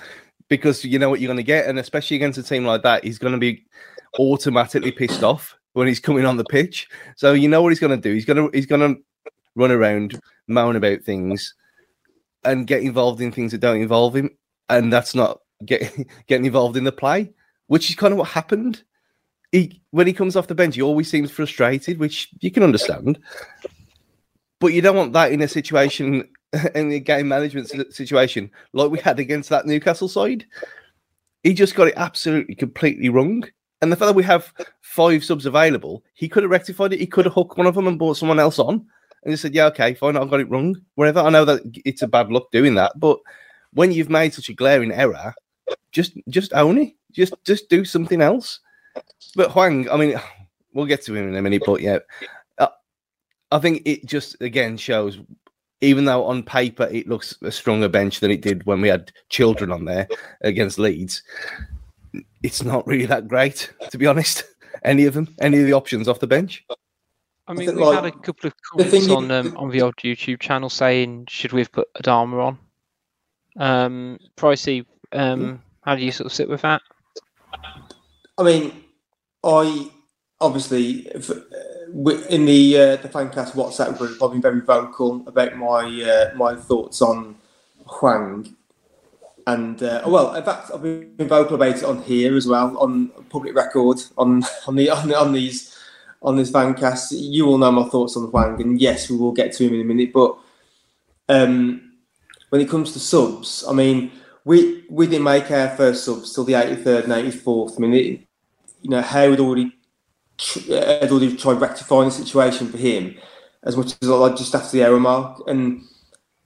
because 0.49 0.85
you 0.85 0.99
know 0.99 1.11
what 1.11 1.21
you're 1.21 1.29
going 1.29 1.37
to 1.39 1.43
get, 1.43 1.67
and 1.67 1.79
especially 1.79 2.17
against 2.17 2.39
a 2.39 2.43
team 2.43 2.65
like 2.65 2.83
that, 2.83 3.05
he's 3.05 3.19
going 3.19 3.33
to 3.33 3.39
be 3.39 3.65
automatically 4.19 4.93
pissed 4.93 5.23
off 5.23 5.57
when 5.73 5.89
he's 5.89 6.01
coming 6.01 6.25
on 6.25 6.37
the 6.37 6.45
pitch. 6.45 6.89
So 7.17 7.33
you 7.33 7.49
know 7.49 7.63
what 7.63 7.71
he's 7.71 7.81
going 7.81 8.01
to 8.01 8.09
do. 8.09 8.15
He's 8.15 8.25
going 8.25 8.37
to 8.37 8.57
he's 8.57 8.67
going 8.67 8.95
to 8.95 9.03
run 9.57 9.73
around, 9.73 10.21
moan 10.47 10.77
about 10.77 11.03
things, 11.03 11.55
and 12.45 12.67
get 12.67 12.83
involved 12.83 13.21
in 13.21 13.33
things 13.33 13.53
that 13.53 13.59
don't 13.61 13.81
involve 13.81 14.15
him, 14.15 14.31
and 14.69 14.93
that's 14.93 15.15
not 15.15 15.41
getting 15.65 16.07
getting 16.27 16.47
involved 16.47 16.77
in 16.77 16.85
the 16.85 16.93
play, 16.93 17.33
which 17.67 17.91
is 17.91 17.97
kind 17.97 18.13
of 18.13 18.19
what 18.19 18.29
happened. 18.29 18.83
He 19.53 19.83
when 19.91 20.07
he 20.07 20.13
comes 20.13 20.37
off 20.37 20.49
the 20.49 20.55
bench, 20.55 20.75
he 20.75 20.83
always 20.83 21.11
seems 21.11 21.31
frustrated, 21.31 21.99
which 21.99 22.29
you 22.41 22.51
can 22.51 22.63
understand. 22.63 23.19
But 24.61 24.73
you 24.73 24.81
don't 24.81 24.97
want 24.97 25.13
that 25.13 25.33
in 25.33 25.43
a 25.43 25.49
situation 25.49 26.29
in 26.75 26.93
a 26.93 27.01
game 27.01 27.29
management 27.29 27.95
situation 27.95 28.51
like 28.73 28.91
we 28.91 28.99
had 28.99 29.19
against 29.19 29.51
that 29.51 29.67
Newcastle 29.67 30.09
side. 30.09 30.47
He 31.43 31.53
just 31.53 31.75
got 31.75 31.89
it 31.89 31.95
absolutely 31.97 32.55
completely 32.55 33.11
wrong. 33.11 33.45
And 33.83 33.93
the 33.93 33.97
fact 33.97 34.07
that 34.07 34.17
we 34.17 34.23
have 34.23 34.51
five 34.81 35.23
subs 35.23 35.45
available, 35.45 36.03
he 36.15 36.27
could 36.27 36.43
have 36.43 36.51
rectified 36.51 36.95
it. 36.95 37.01
He 37.01 37.07
could 37.07 37.27
have 37.27 37.35
hooked 37.35 37.59
one 37.59 37.67
of 37.67 37.75
them 37.75 37.87
and 37.87 37.99
brought 37.99 38.17
someone 38.17 38.41
else 38.41 38.59
on 38.59 38.87
and 39.25 39.33
just 39.33 39.43
said, 39.43 39.55
Yeah, 39.55 39.67
okay, 39.67 39.95
fine, 39.95 40.17
I've 40.17 40.31
got 40.31 40.41
it 40.41 40.51
wrong. 40.51 40.77
Whatever. 40.95 41.21
I 41.21 41.31
know 41.31 41.45
that 41.45 41.63
it's 41.85 42.03
a 42.03 42.09
bad 42.09 42.31
luck 42.31 42.51
doing 42.53 42.75
that, 42.75 42.93
but 42.99 43.19
when 43.73 43.93
you've 43.93 44.11
made 44.11 44.33
such 44.33 44.49
a 44.49 44.55
glaring 44.55 44.93
error, 44.93 45.35
just 45.93 46.13
just 46.29 46.53
own 46.53 46.79
it. 46.79 46.95
Just 47.13 47.35
just 47.45 47.69
do 47.69 47.85
something 47.85 48.21
else. 48.21 48.61
But 49.35 49.51
Hwang, 49.51 49.89
I 49.91 49.97
mean, 49.97 50.21
we'll 50.73 50.87
get 50.87 51.03
to 51.05 51.15
him 51.15 51.29
in 51.29 51.37
a 51.37 51.43
minute, 51.43 51.63
but 51.65 51.81
yeah, 51.81 51.99
uh, 52.59 52.69
I 53.51 53.59
think 53.59 53.83
it 53.85 54.07
just 54.07 54.41
again 54.41 54.77
shows, 54.77 55.19
even 55.81 56.05
though 56.05 56.25
on 56.25 56.43
paper 56.43 56.89
it 56.91 57.09
looks 57.09 57.37
a 57.43 57.51
stronger 57.51 57.89
bench 57.89 58.21
than 58.21 58.31
it 58.31 58.43
did 58.43 58.65
when 58.67 58.81
we 58.81 58.89
had 58.89 59.13
children 59.29 59.73
on 59.73 59.85
there 59.85 60.09
against 60.43 60.79
Leeds, 60.79 61.23
it's 62.43 62.63
not 62.63 62.87
really 62.87 63.07
that 63.07 63.29
great, 63.29 63.73
to 63.91 63.99
be 63.99 64.07
honest. 64.07 64.45
Any 64.83 65.07
of 65.07 65.15
them, 65.15 65.35
any 65.41 65.61
of 65.61 65.67
the 65.67 65.73
options 65.73 66.09
off 66.09 66.21
the 66.21 66.27
bench. 66.27 66.67
I 67.47 67.53
mean, 67.53 67.67
think, 67.67 67.79
we've 67.79 67.95
had 67.95 68.07
a 68.07 68.13
couple 68.13 68.49
of 68.49 68.55
comments 68.63 69.09
on 69.11 69.31
um, 69.31 69.57
on 69.57 69.71
the 69.71 69.83
old 69.83 69.97
YouTube 69.97 70.41
channel 70.41 70.71
saying, 70.71 71.27
should 71.29 71.53
we 71.53 71.61
have 71.61 71.73
put 71.73 71.93
Adama 71.95 72.47
on? 72.47 72.59
Um, 73.57 74.19
Pricey, 74.37 74.87
um, 75.13 75.63
how 75.83 75.95
do 75.95 76.03
you 76.03 76.11
sort 76.11 76.27
of 76.27 76.33
sit 76.33 76.49
with 76.49 76.63
that? 76.63 76.81
I 78.39 78.43
mean, 78.43 78.85
I 79.45 79.91
obviously 80.41 81.11
uh, 81.13 82.11
in 82.31 82.47
the 82.47 82.79
uh, 82.79 82.97
the 82.97 83.09
Fancast 83.09 83.53
WhatsApp 83.53 83.99
group, 83.99 84.23
I've 84.23 84.33
been 84.33 84.43
very 84.43 84.61
vocal 84.61 85.23
about 85.27 85.57
my 85.57 85.83
uh, 86.03 86.37
my 86.37 86.57
thoughts 86.57 87.03
on 87.03 87.37
Hwang, 87.87 88.57
and 89.47 89.83
uh, 89.83 90.03
well, 90.07 90.35
in 90.35 90.45
fact, 90.45 90.71
I've 90.73 90.83
been 90.83 91.29
vocal 91.29 91.57
about 91.57 91.77
it 91.77 91.85
on 91.85 92.03
here 92.03 92.37
as 92.37 92.47
well 92.47 92.77
on 92.79 93.09
public 93.29 93.55
record 93.55 93.99
on 94.17 94.43
on 94.67 94.77
the 94.77 94.89
on, 94.89 95.09
the, 95.09 95.19
on 95.19 95.33
these 95.33 95.74
on 96.25 96.37
this 96.37 96.51
Fancast. 96.51 97.13
You 97.13 97.47
all 97.47 97.59
know 97.59 97.71
my 97.71 97.85
thoughts 97.85 98.17
on 98.17 98.27
Hwang, 98.27 98.61
and 98.61 98.81
yes, 98.81 99.09
we 99.09 99.17
will 99.17 99.33
get 99.33 99.53
to 99.53 99.67
him 99.67 99.75
in 99.75 99.83
a 99.83 99.85
minute, 99.85 100.13
but 100.13 100.37
um, 101.29 101.93
when 102.49 102.61
it 102.61 102.69
comes 102.69 102.93
to 102.93 102.99
subs, 102.99 103.65
I 103.69 103.73
mean, 103.73 104.11
we 104.45 104.85
we 104.91 105.07
didn't 105.07 105.25
make 105.25 105.51
our 105.51 105.69
first 105.77 106.05
subs 106.05 106.35
till 106.35 106.45
the 106.45 106.55
83rd 106.55 107.05
and 107.05 107.13
84th. 107.13 107.77
I 107.77 107.81
mean, 107.81 108.27
you 108.83 108.91
know, 108.91 109.03
Howe 109.03 109.31
had 109.31 109.41
already 109.41 109.73
uh, 110.71 111.01
had 111.01 111.11
already 111.11 111.37
tried 111.37 111.61
rectifying 111.61 112.09
the 112.09 112.15
situation 112.15 112.69
for 112.69 112.79
him 112.79 113.17
as 113.63 113.77
much 113.77 113.95
as 114.01 114.09
like 114.09 114.37
just 114.37 114.55
after 114.55 114.77
the 114.77 114.85
hour 114.85 114.99
mark, 114.99 115.43
and 115.47 115.83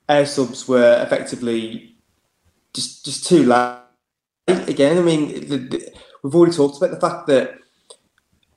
our 0.08 0.24
subs 0.26 0.66
were 0.66 1.02
effectively 1.02 1.96
just 2.74 3.04
just 3.04 3.26
too 3.26 3.44
late. 3.44 3.78
Again, 4.46 4.96
I 4.96 5.02
mean, 5.02 5.48
the, 5.48 5.58
the, 5.58 5.92
we've 6.22 6.34
already 6.34 6.56
talked 6.56 6.78
about 6.78 6.90
the 6.90 7.00
fact 7.00 7.26
that 7.26 7.58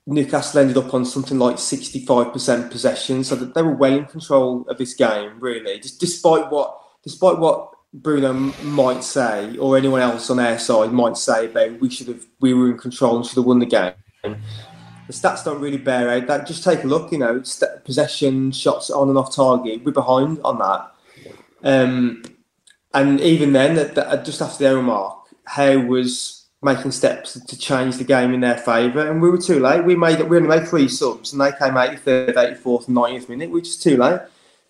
Newcastle 0.07 0.61
ended 0.61 0.77
up 0.77 0.93
on 0.93 1.05
something 1.05 1.37
like 1.37 1.57
65% 1.57 2.71
possession, 2.71 3.23
so 3.23 3.35
that 3.35 3.53
they 3.53 3.61
were 3.61 3.75
well 3.75 3.93
in 3.93 4.05
control 4.05 4.65
of 4.67 4.77
this 4.77 4.93
game, 4.93 5.39
really. 5.39 5.79
Just 5.79 5.99
despite 5.99 6.51
what 6.51 6.79
despite 7.03 7.37
what 7.37 7.71
Bruno 7.93 8.33
might 8.33 9.03
say, 9.03 9.57
or 9.57 9.77
anyone 9.77 10.01
else 10.01 10.29
on 10.29 10.37
their 10.37 10.57
side 10.57 10.91
might 10.91 11.17
say 11.17 11.45
about 11.45 11.79
we 11.79 11.89
should 11.89 12.07
have 12.07 12.25
we 12.39 12.53
were 12.53 12.71
in 12.71 12.77
control 12.77 13.17
and 13.17 13.25
should 13.25 13.35
have 13.35 13.45
won 13.45 13.59
the 13.59 13.65
game. 13.65 13.93
The 14.23 15.13
stats 15.13 15.43
don't 15.43 15.61
really 15.61 15.77
bear 15.77 16.09
out 16.09 16.27
that. 16.27 16.47
Just 16.47 16.63
take 16.63 16.83
a 16.83 16.87
look, 16.87 17.11
you 17.11 17.17
know, 17.17 17.43
st- 17.43 17.83
possession, 17.83 18.51
shots 18.51 18.89
on 18.89 19.09
and 19.09 19.17
off 19.17 19.35
target. 19.35 19.83
We're 19.83 19.91
behind 19.91 20.39
on 20.43 20.59
that. 20.59 20.91
Um, 21.63 22.23
and 22.93 23.19
even 23.19 23.51
then, 23.53 23.75
that, 23.75 24.25
just 24.25 24.41
after 24.41 24.63
the 24.63 24.71
hour 24.71 24.81
mark, 24.81 25.27
Howe 25.45 25.79
was 25.79 26.40
making 26.63 26.91
steps 26.91 27.39
to 27.39 27.57
change 27.57 27.97
the 27.97 28.03
game 28.03 28.33
in 28.33 28.41
their 28.41 28.57
favour, 28.57 29.09
and 29.09 29.21
we 29.21 29.29
were 29.29 29.37
too 29.37 29.59
late. 29.59 29.83
We 29.83 29.95
made 29.95 30.21
we 30.21 30.37
only 30.37 30.49
made 30.49 30.67
three 30.67 30.87
subs, 30.87 31.33
and 31.33 31.41
they 31.41 31.51
came 31.51 31.73
83rd, 31.73 32.35
84th, 32.35 32.87
90th 32.87 33.29
minute, 33.29 33.49
which 33.49 33.67
is 33.67 33.77
too 33.77 33.97
late. 33.97 34.21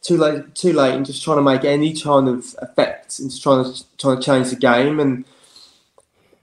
Too 0.02 0.18
late, 0.18 0.56
too 0.56 0.74
late, 0.74 0.96
and 0.96 1.06
just 1.06 1.24
trying 1.24 1.38
to 1.38 1.44
make 1.44 1.64
any 1.64 1.94
kind 1.94 2.28
of 2.28 2.56
effect 2.60 3.20
and 3.20 3.30
just 3.30 3.44
trying 3.44 3.64
to 3.64 3.98
trying 3.98 4.18
to 4.18 4.24
change 4.24 4.50
the 4.50 4.56
game, 4.56 5.00
and 5.00 5.26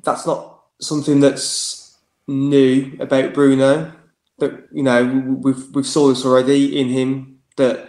that's 0.04 0.26
not 0.26 0.60
something 0.80 1.20
that's 1.20 1.98
new 2.28 2.96
about 3.00 3.34
Bruno. 3.34 3.92
But 4.38 4.68
you 4.70 4.84
know, 4.84 5.04
we've 5.42 5.74
we've 5.74 5.86
saw 5.86 6.08
this 6.08 6.24
already 6.24 6.78
in 6.78 6.88
him 6.88 7.40
that 7.56 7.88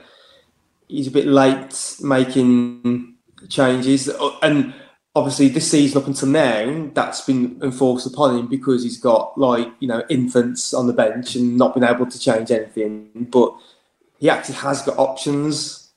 he's 0.88 1.08
a 1.08 1.12
bit 1.12 1.28
late 1.28 1.98
making 2.02 3.16
changes, 3.48 4.10
and 4.42 4.74
obviously 5.20 5.50
this 5.50 5.70
season 5.70 6.02
up 6.02 6.08
until 6.08 6.30
now, 6.30 6.90
that's 6.94 7.22
been 7.22 7.60
enforced 7.62 8.08
upon 8.08 8.40
him 8.40 8.48
because 8.48 8.84
he's 8.84 8.98
got 8.98 9.38
like 9.38 9.68
you 9.80 9.88
know 9.88 10.02
infants 10.10 10.74
on 10.74 10.88
the 10.88 10.94
bench 10.94 11.36
and 11.36 11.58
not 11.58 11.74
been 11.74 11.84
able 11.84 12.06
to 12.06 12.20
change 12.20 12.50
anything. 12.52 13.28
But 13.30 13.54
he 14.18 14.30
actually 14.30 14.56
has 14.56 14.82
got 14.82 14.98
options 14.98 15.92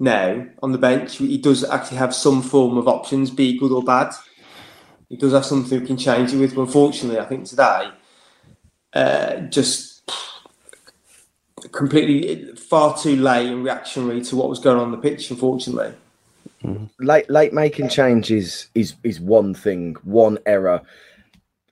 now 0.00 0.46
on 0.62 0.72
the 0.72 0.78
bench. 0.78 1.18
He 1.18 1.38
does 1.38 1.62
actually 1.62 1.98
have 1.98 2.14
some 2.14 2.42
form 2.42 2.76
of 2.76 2.88
options, 2.88 3.30
be 3.30 3.56
good 3.56 3.70
or 3.70 3.84
bad. 3.84 4.12
He 5.08 5.16
does 5.16 5.32
have 5.32 5.46
something 5.46 5.80
he 5.80 5.86
can 5.86 5.96
change 5.96 6.32
it 6.32 6.38
with. 6.38 6.56
But 6.56 6.62
unfortunately, 6.62 7.20
I 7.20 7.26
think 7.26 7.46
today, 7.46 7.90
uh, 8.92 9.36
just 9.42 10.10
completely 11.70 12.56
far 12.56 12.98
too 12.98 13.14
late 13.14 13.46
and 13.46 13.62
reactionary 13.62 14.22
to 14.22 14.36
what 14.36 14.48
was 14.48 14.58
going 14.58 14.78
on, 14.78 14.86
on 14.86 14.90
the 14.90 14.98
pitch. 14.98 15.30
Unfortunately. 15.30 15.94
Late 16.98 17.30
late 17.30 17.52
making 17.52 17.88
changes 17.88 18.68
is 18.74 18.94
is 19.04 19.20
one 19.20 19.54
thing, 19.54 19.96
one 20.04 20.38
error. 20.46 20.82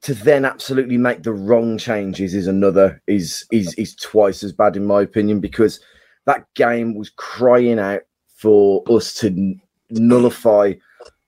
To 0.02 0.14
then 0.14 0.44
absolutely 0.44 0.98
make 0.98 1.22
the 1.22 1.32
wrong 1.32 1.78
changes 1.78 2.34
is 2.34 2.46
another 2.46 3.00
is 3.06 3.46
is 3.50 3.74
is 3.74 3.94
twice 3.96 4.42
as 4.42 4.52
bad 4.52 4.76
in 4.76 4.84
my 4.84 5.00
opinion 5.02 5.40
because 5.40 5.80
that 6.26 6.46
game 6.54 6.94
was 6.94 7.10
crying 7.10 7.78
out 7.78 8.02
for 8.36 8.82
us 8.90 9.14
to 9.14 9.28
n- 9.28 9.60
nullify 9.90 10.74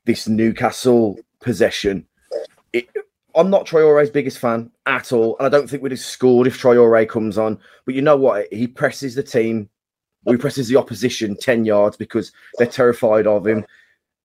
this 0.05 0.29
Newcastle 0.29 1.19
possession. 1.41 2.07
It, 2.73 2.89
I'm 3.35 3.51
not 3.51 3.67
Traore's 3.67 4.11
biggest 4.11 4.39
fan 4.39 4.71
at 4.87 5.13
all, 5.13 5.37
and 5.39 5.47
I 5.47 5.51
don't 5.51 5.69
think 5.69 5.83
we'd 5.83 5.93
have 5.93 6.01
scored 6.01 6.47
if 6.47 6.61
Traore 6.61 7.09
comes 7.09 7.37
on. 7.39 7.59
But 7.85 7.95
you 7.95 8.03
know 8.03 8.17
what? 8.17 8.53
He 8.53 8.67
presses 8.67 9.15
the 9.15 9.23
team 9.23 9.69
we 10.27 10.37
presses 10.37 10.69
the 10.69 10.77
opposition 10.77 11.37
10 11.37 11.65
yards 11.65 11.97
because 11.97 12.33
they're 12.59 12.67
terrified 12.67 13.27
of 13.27 13.47
him. 13.47 13.65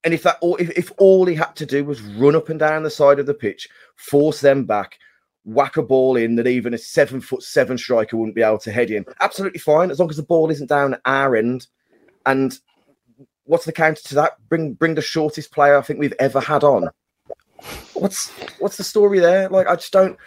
And 0.03 0.13
if 0.13 0.23
that 0.23 0.37
all 0.41 0.55
if, 0.55 0.71
if 0.71 0.91
all 0.97 1.25
he 1.25 1.35
had 1.35 1.55
to 1.57 1.65
do 1.65 1.85
was 1.85 2.01
run 2.01 2.35
up 2.35 2.49
and 2.49 2.59
down 2.59 2.83
the 2.83 2.89
side 2.89 3.19
of 3.19 3.27
the 3.27 3.33
pitch, 3.33 3.69
force 3.95 4.41
them 4.41 4.65
back, 4.65 4.97
whack 5.45 5.77
a 5.77 5.83
ball 5.83 6.15
in 6.15 6.35
that 6.35 6.47
even 6.47 6.73
a 6.73 6.77
seven 6.77 7.21
foot 7.21 7.43
seven 7.43 7.77
striker 7.77 8.17
wouldn't 8.17 8.35
be 8.35 8.41
able 8.41 8.57
to 8.59 8.71
head 8.71 8.89
in, 8.89 9.05
absolutely 9.21 9.59
fine, 9.59 9.91
as 9.91 9.99
long 9.99 10.09
as 10.09 10.17
the 10.17 10.23
ball 10.23 10.49
isn't 10.49 10.69
down 10.69 10.97
our 11.05 11.35
end. 11.35 11.67
And 12.25 12.57
what's 13.43 13.65
the 13.65 13.71
counter 13.71 14.01
to 14.01 14.15
that? 14.15 14.33
Bring 14.49 14.73
bring 14.73 14.95
the 14.95 15.01
shortest 15.03 15.51
player 15.51 15.77
I 15.77 15.81
think 15.81 15.99
we've 15.99 16.13
ever 16.19 16.39
had 16.39 16.63
on. 16.63 16.89
What's 17.93 18.29
what's 18.57 18.77
the 18.77 18.83
story 18.83 19.19
there? 19.19 19.49
Like 19.49 19.67
I 19.67 19.75
just 19.75 19.93
don't 19.93 20.17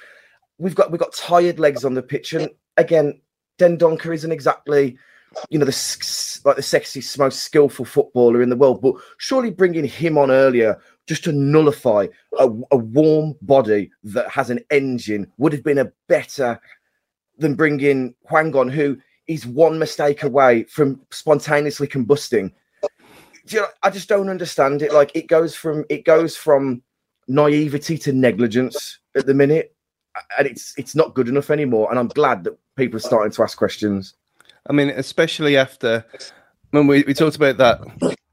we've 0.59 0.77
got 0.77 0.93
we've 0.93 1.01
got 1.01 1.15
tired 1.15 1.59
legs 1.59 1.85
on 1.85 1.95
the 1.95 2.03
pitch. 2.03 2.33
And 2.33 2.49
again, 2.77 3.21
Dendoncker 3.59 4.15
isn't 4.15 4.33
exactly 4.33 4.99
you 5.51 5.59
know, 5.59 5.65
the 5.65 6.43
like 6.45 6.57
the 6.57 6.63
sexiest, 6.63 7.19
most 7.19 7.43
skillful 7.43 7.85
footballer 7.85 8.43
in 8.43 8.51
the 8.51 8.57
world. 8.57 8.81
But 8.81 8.95
surely 9.19 9.51
bringing 9.51 9.85
him 9.85 10.19
on 10.19 10.31
earlier 10.31 10.79
just 11.07 11.25
to 11.25 11.33
nullify 11.33 12.07
a, 12.39 12.49
a 12.71 12.77
warm 12.77 13.35
body 13.43 13.91
that 14.05 14.29
has 14.29 14.51
an 14.51 14.61
engine 14.71 15.31
would 15.39 15.53
have 15.53 15.65
been 15.65 15.79
a 15.79 15.93
better 16.09 16.61
than 17.39 17.55
bringing 17.55 18.15
Hwang 18.29 18.55
on, 18.57 18.69
who 18.69 18.97
is 19.27 19.47
one 19.47 19.79
mistake 19.79 20.23
away 20.23 20.65
from 20.65 21.01
spontaneously 21.11 21.89
combusting. 21.89 22.53
You 23.49 23.61
know, 23.61 23.67
I 23.83 23.91
just 23.91 24.09
don't 24.09 24.29
understand 24.29 24.83
it. 24.83 24.93
Like 24.93 25.11
it 25.15 25.27
goes 25.27 25.55
from 25.55 25.85
it 25.91 26.05
goes 26.05 26.37
from 26.37 26.83
naivety 27.29 27.99
to 27.99 28.13
negligence 28.13 28.99
at 29.17 29.27
the 29.27 29.35
minute, 29.35 29.75
and 30.39 30.47
it's 30.47 30.75
it's 30.79 30.95
not 30.95 31.15
good 31.15 31.29
enough 31.29 31.51
anymore. 31.51 31.91
And 31.91 31.99
I'm 31.99 32.09
glad 32.09 32.45
that 32.45 32.59
people 32.77 32.97
are 32.97 33.01
starting 33.01 33.33
to 33.33 33.43
ask 33.43 33.59
questions. 33.59 34.15
I 34.69 34.73
mean, 34.73 34.91
especially 34.91 35.57
after 35.57 36.05
when 36.71 36.87
we, 36.87 37.05
we 37.07 37.15
talked 37.15 37.37
about 37.37 37.59
that 37.59 37.81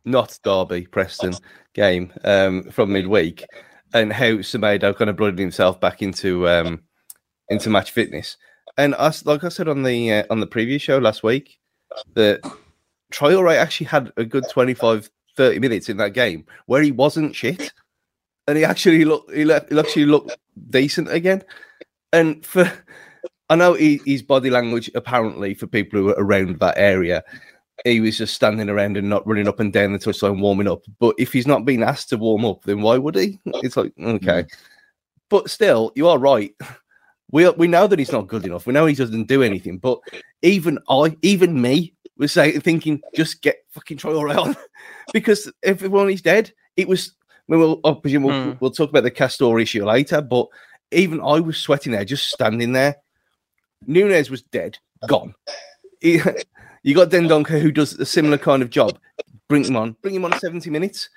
not 0.06 0.38
Derby 0.44 0.88
Preston 0.88 1.34
game 1.74 2.12
um, 2.24 2.64
from 2.64 2.92
midweek 2.92 3.46
and 3.94 4.12
how 4.12 4.38
Semedo 4.38 4.96
kind 4.96 5.10
of 5.10 5.16
blooded 5.16 5.40
himself 5.40 5.80
back 5.80 6.02
into 6.02 6.48
um, 6.48 6.82
into 7.50 7.70
match 7.70 7.92
fitness. 7.92 8.38
And 8.78 8.96
us, 8.96 9.26
like 9.26 9.44
I 9.44 9.50
said 9.50 9.68
on 9.68 9.84
the 9.84 10.14
uh, 10.14 10.24
on 10.30 10.40
the 10.40 10.48
previous 10.48 10.82
show 10.82 10.98
last 10.98 11.24
week, 11.24 11.60
that 12.14 12.42
Traore 13.12 13.56
actually 13.58 13.88
had 13.88 14.12
a 14.18 14.24
good 14.24 14.46
25, 14.50 15.10
30 15.36 15.60
minutes 15.60 15.90
in 15.90 15.98
that 15.98 16.14
game 16.14 16.46
where 16.66 16.82
he 16.82 16.92
wasn't 16.92 17.36
shit, 17.36 17.74
and 18.48 18.58
he 18.58 18.64
actually 18.64 19.06
looked 19.06 19.32
he, 19.34 19.46
left, 19.46 19.72
he 19.72 19.78
actually 19.78 20.06
looked 20.06 20.38
decent 20.70 21.12
again. 21.12 21.44
And 22.14 22.46
for 22.46 22.72
I 23.52 23.56
know 23.56 23.74
he, 23.74 24.00
his 24.06 24.22
body 24.22 24.50
language, 24.50 24.90
apparently, 24.96 25.54
for 25.54 25.68
people 25.68 26.00
who 26.00 26.10
are 26.12 26.24
around 26.24 26.58
that 26.62 26.78
area, 26.78 27.22
he 27.84 28.00
was 28.00 28.18
just 28.18 28.34
standing 28.34 28.70
around 28.70 28.96
and 28.96 29.10
not 29.10 29.28
running 29.28 29.50
up 29.50 29.60
and 29.60 29.74
down 29.74 29.92
the 29.92 30.00
touchline 30.00 30.40
warming 30.40 30.70
up. 30.70 30.84
But 31.02 31.16
if 31.18 31.34
he's 31.34 31.46
not 31.46 31.66
being 31.66 31.84
asked 31.84 32.08
to 32.10 32.18
warm 32.18 32.46
up, 32.46 32.64
then 32.64 32.82
why 32.82 32.98
would 32.98 33.16
he? 33.16 33.42
It's 33.46 33.76
like 33.76 33.92
okay, 34.00 34.44
mm. 34.44 34.50
but 35.28 35.50
still, 35.50 35.92
you 35.96 36.08
are 36.08 36.18
right. 36.18 36.56
We 37.30 37.50
we 37.50 37.68
know 37.68 37.88
that 37.88 38.00
he's 38.00 38.14
not 38.14 38.28
good 38.28 38.46
enough. 38.46 38.66
We 38.66 38.72
know 38.72 38.86
he 38.86 38.96
doesn't 38.96 39.28
do 39.28 39.44
anything. 39.44 39.80
But 39.80 40.00
even 40.44 40.80
I, 40.90 41.18
even 41.22 41.62
me, 41.62 41.94
was 42.16 42.32
saying 42.32 42.62
thinking, 42.62 43.02
just 43.16 43.42
get 43.42 43.66
fucking 43.72 43.98
Traore 43.98 44.38
on, 44.38 44.56
because 45.14 45.52
everyone 45.62 46.10
is 46.10 46.22
dead. 46.22 46.54
It 46.78 46.88
was. 46.88 47.16
I 47.50 47.52
mean, 47.52 47.60
we'll, 47.60 47.82
I 47.84 47.94
presume 48.02 48.24
we'll, 48.24 48.34
mm. 48.34 48.62
we'll 48.62 48.72
talk 48.72 48.92
about 48.92 49.04
the 49.04 49.12
Castor 49.12 49.60
issue 49.60 49.84
later, 49.84 50.22
but 50.22 50.48
even 50.94 51.20
I 51.20 51.42
was 51.42 51.58
sweating 51.58 51.92
there, 51.92 52.06
just 52.06 52.30
standing 52.30 52.72
there 52.72 52.96
Nunes 53.88 54.30
was 54.30 54.42
dead, 54.42 54.78
gone. 55.08 55.34
You 56.84 56.96
got 56.96 57.12
Dendoncker 57.12 57.62
who 57.62 57.72
does 57.72 57.94
a 57.94 58.06
similar 58.06 58.40
kind 58.40 58.64
of 58.64 58.72
job. 58.72 58.98
Bring 59.48 59.66
him 59.66 59.76
on. 59.76 59.96
Bring 60.02 60.16
him 60.16 60.26
on 60.26 60.38
70 60.40 60.70
minutes. 60.72 61.10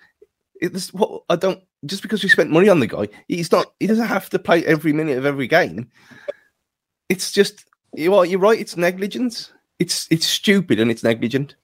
It's 0.60 0.92
what 0.92 1.22
I 1.30 1.36
don't 1.36 1.62
just 1.86 2.02
because 2.02 2.22
we 2.22 2.28
spent 2.28 2.50
money 2.50 2.68
on 2.68 2.80
the 2.80 2.86
guy, 2.86 3.08
he's 3.28 3.52
not 3.52 3.72
he 3.80 3.86
doesn't 3.86 4.06
have 4.06 4.30
to 4.30 4.38
play 4.38 4.64
every 4.64 4.92
minute 4.92 5.18
of 5.18 5.26
every 5.26 5.46
game. 5.46 5.90
It's 7.08 7.32
just 7.32 7.64
you 7.94 8.14
are 8.14 8.24
you're 8.24 8.38
right, 8.38 8.58
it's 8.58 8.76
negligence. 8.76 9.52
It's 9.78 10.06
it's 10.10 10.26
stupid 10.26 10.80
and 10.80 10.90
it's 10.90 11.02
negligent. 11.02 11.56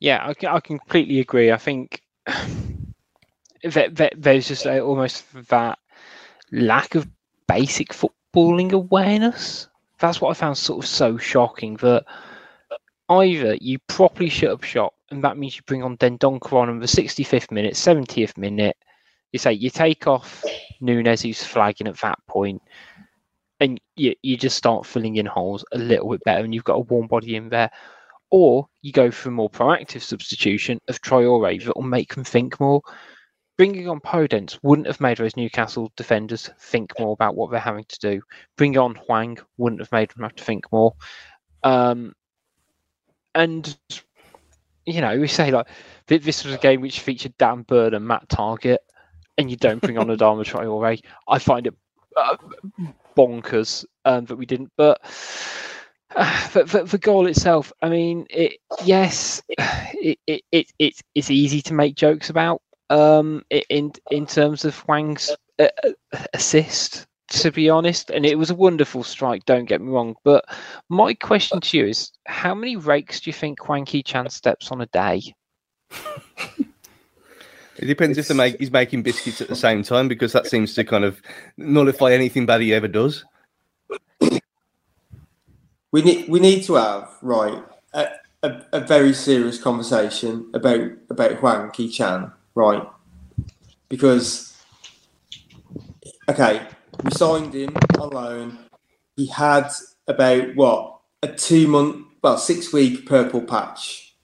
Yeah, 0.00 0.32
I, 0.42 0.46
I 0.46 0.60
completely 0.60 1.20
agree. 1.20 1.52
I 1.52 1.56
think 1.56 2.02
that, 3.62 3.94
that 3.96 4.14
there's 4.16 4.48
just 4.48 4.66
a, 4.66 4.80
almost 4.80 5.24
that 5.48 5.78
lack 6.50 6.94
of 6.94 7.08
basic 7.46 7.92
football 7.92 8.16
balling 8.32 8.72
awareness. 8.72 9.68
That's 9.98 10.20
what 10.20 10.30
I 10.30 10.34
found 10.34 10.56
sort 10.58 10.84
of 10.84 10.88
so 10.88 11.16
shocking 11.16 11.76
that 11.76 12.04
either 13.08 13.56
you 13.60 13.78
properly 13.86 14.28
shut 14.28 14.50
up 14.50 14.62
shop, 14.64 14.94
and 15.10 15.22
that 15.22 15.36
means 15.36 15.56
you 15.56 15.62
bring 15.66 15.82
on 15.82 15.96
Dendoncker 15.98 16.54
on 16.54 16.70
in 16.70 16.80
the 16.80 16.86
65th 16.86 17.50
minute, 17.50 17.74
70th 17.74 18.36
minute. 18.36 18.76
You 19.32 19.38
say 19.38 19.52
you 19.52 19.70
take 19.70 20.06
off 20.06 20.44
Nunes, 20.80 21.22
who's 21.22 21.44
flagging 21.44 21.86
at 21.86 21.98
that 22.00 22.18
point, 22.26 22.62
and 23.60 23.80
you, 23.96 24.14
you 24.22 24.36
just 24.36 24.56
start 24.56 24.86
filling 24.86 25.16
in 25.16 25.26
holes 25.26 25.64
a 25.72 25.78
little 25.78 26.10
bit 26.10 26.24
better, 26.24 26.44
and 26.44 26.54
you've 26.54 26.64
got 26.64 26.74
a 26.76 26.80
warm 26.80 27.06
body 27.06 27.36
in 27.36 27.48
there. 27.48 27.70
Or 28.30 28.66
you 28.80 28.92
go 28.92 29.10
for 29.10 29.28
a 29.28 29.32
more 29.32 29.50
proactive 29.50 30.00
substitution 30.00 30.80
of 30.88 31.02
Traore 31.02 31.64
that 31.64 31.76
will 31.76 31.82
make 31.82 32.14
them 32.14 32.24
think 32.24 32.58
more 32.58 32.80
bringing 33.62 33.88
on 33.88 34.00
Podence 34.00 34.58
wouldn't 34.64 34.88
have 34.88 35.00
made 35.00 35.18
those 35.18 35.36
Newcastle 35.36 35.92
defenders 35.96 36.50
think 36.58 36.92
more 36.98 37.12
about 37.12 37.36
what 37.36 37.48
they're 37.48 37.60
having 37.60 37.84
to 37.84 37.98
do. 38.00 38.20
Bringing 38.56 38.78
on 38.78 38.96
Hwang 38.96 39.38
wouldn't 39.56 39.80
have 39.80 39.92
made 39.92 40.10
them 40.10 40.24
have 40.24 40.34
to 40.34 40.42
think 40.42 40.64
more. 40.72 40.96
Um, 41.62 42.12
and 43.36 43.78
you 44.84 45.00
know, 45.00 45.16
we 45.16 45.28
say 45.28 45.52
like 45.52 45.68
this 46.08 46.44
was 46.44 46.54
a 46.54 46.58
game 46.58 46.80
which 46.80 46.98
featured 46.98 47.38
Dan 47.38 47.62
Burn 47.62 47.94
and 47.94 48.04
Matt 48.04 48.28
Targett, 48.28 48.78
and 49.38 49.48
you 49.48 49.56
don't 49.56 49.80
bring 49.80 49.96
on 49.96 50.08
Adama 50.08 50.44
Traore. 50.44 51.00
I 51.28 51.38
find 51.38 51.68
it 51.68 51.74
uh, 52.16 52.36
bonkers 53.16 53.84
um, 54.04 54.24
that 54.24 54.34
we 54.34 54.44
didn't. 54.44 54.72
But 54.76 55.00
uh, 56.16 56.48
for, 56.48 56.66
for, 56.66 56.82
the 56.82 56.98
goal 56.98 57.28
itself, 57.28 57.72
I 57.80 57.90
mean, 57.90 58.26
it 58.28 58.54
yes, 58.82 59.40
it, 59.50 60.18
it, 60.26 60.42
it, 60.50 60.72
it, 60.80 61.00
it's 61.14 61.30
easy 61.30 61.62
to 61.62 61.74
make 61.74 61.94
jokes 61.94 62.28
about 62.28 62.60
um, 62.92 63.42
in 63.50 63.92
in 64.10 64.26
terms 64.26 64.64
of 64.64 64.76
Hwang's 64.80 65.34
uh, 65.58 65.68
uh, 65.84 66.18
assist. 66.34 67.06
To 67.28 67.50
be 67.50 67.70
honest, 67.70 68.10
and 68.10 68.26
it 68.26 68.36
was 68.36 68.50
a 68.50 68.54
wonderful 68.54 69.02
strike. 69.02 69.46
Don't 69.46 69.64
get 69.64 69.80
me 69.80 69.88
wrong, 69.88 70.16
but 70.22 70.44
my 70.90 71.14
question 71.14 71.62
to 71.62 71.78
you 71.78 71.86
is: 71.86 72.12
How 72.26 72.54
many 72.54 72.76
rakes 72.76 73.20
do 73.20 73.30
you 73.30 73.32
think 73.32 73.58
Hwang 73.60 73.86
Hee-chan 73.86 74.28
steps 74.28 74.70
on 74.70 74.82
a 74.82 74.86
day? 74.86 75.22
It 77.78 77.86
depends 77.86 78.18
if 78.18 78.28
the 78.28 78.34
make 78.34 78.58
he's 78.58 78.70
making 78.70 79.02
biscuits 79.02 79.40
at 79.40 79.48
the 79.48 79.56
same 79.56 79.82
time 79.82 80.08
because 80.08 80.32
that 80.32 80.46
seems 80.46 80.74
to 80.74 80.84
kind 80.84 81.04
of 81.04 81.22
nullify 81.56 82.12
anything 82.12 82.44
bad 82.44 82.60
he 82.60 82.74
ever 82.74 82.88
does. 82.88 83.24
We 85.90 86.02
need 86.02 86.28
we 86.28 86.38
need 86.38 86.64
to 86.64 86.74
have 86.74 87.08
right 87.22 87.62
a, 87.94 88.08
a, 88.42 88.62
a 88.72 88.80
very 88.80 89.14
serious 89.14 89.58
conversation 89.58 90.50
about 90.54 90.90
about 91.08 91.36
Hwang 91.36 91.70
Hee-chan, 91.74 92.30
right? 92.54 92.86
Because 93.88 94.52
okay, 96.28 96.66
we 97.02 97.10
signed 97.12 97.54
him 97.54 97.74
on 97.98 98.10
loan. 98.10 98.58
He 99.16 99.26
had 99.26 99.70
about 100.06 100.54
what 100.54 100.98
a 101.22 101.28
two 101.28 101.68
month, 101.68 102.06
well, 102.22 102.38
six 102.38 102.72
week 102.72 103.06
purple 103.06 103.42
patch, 103.42 104.14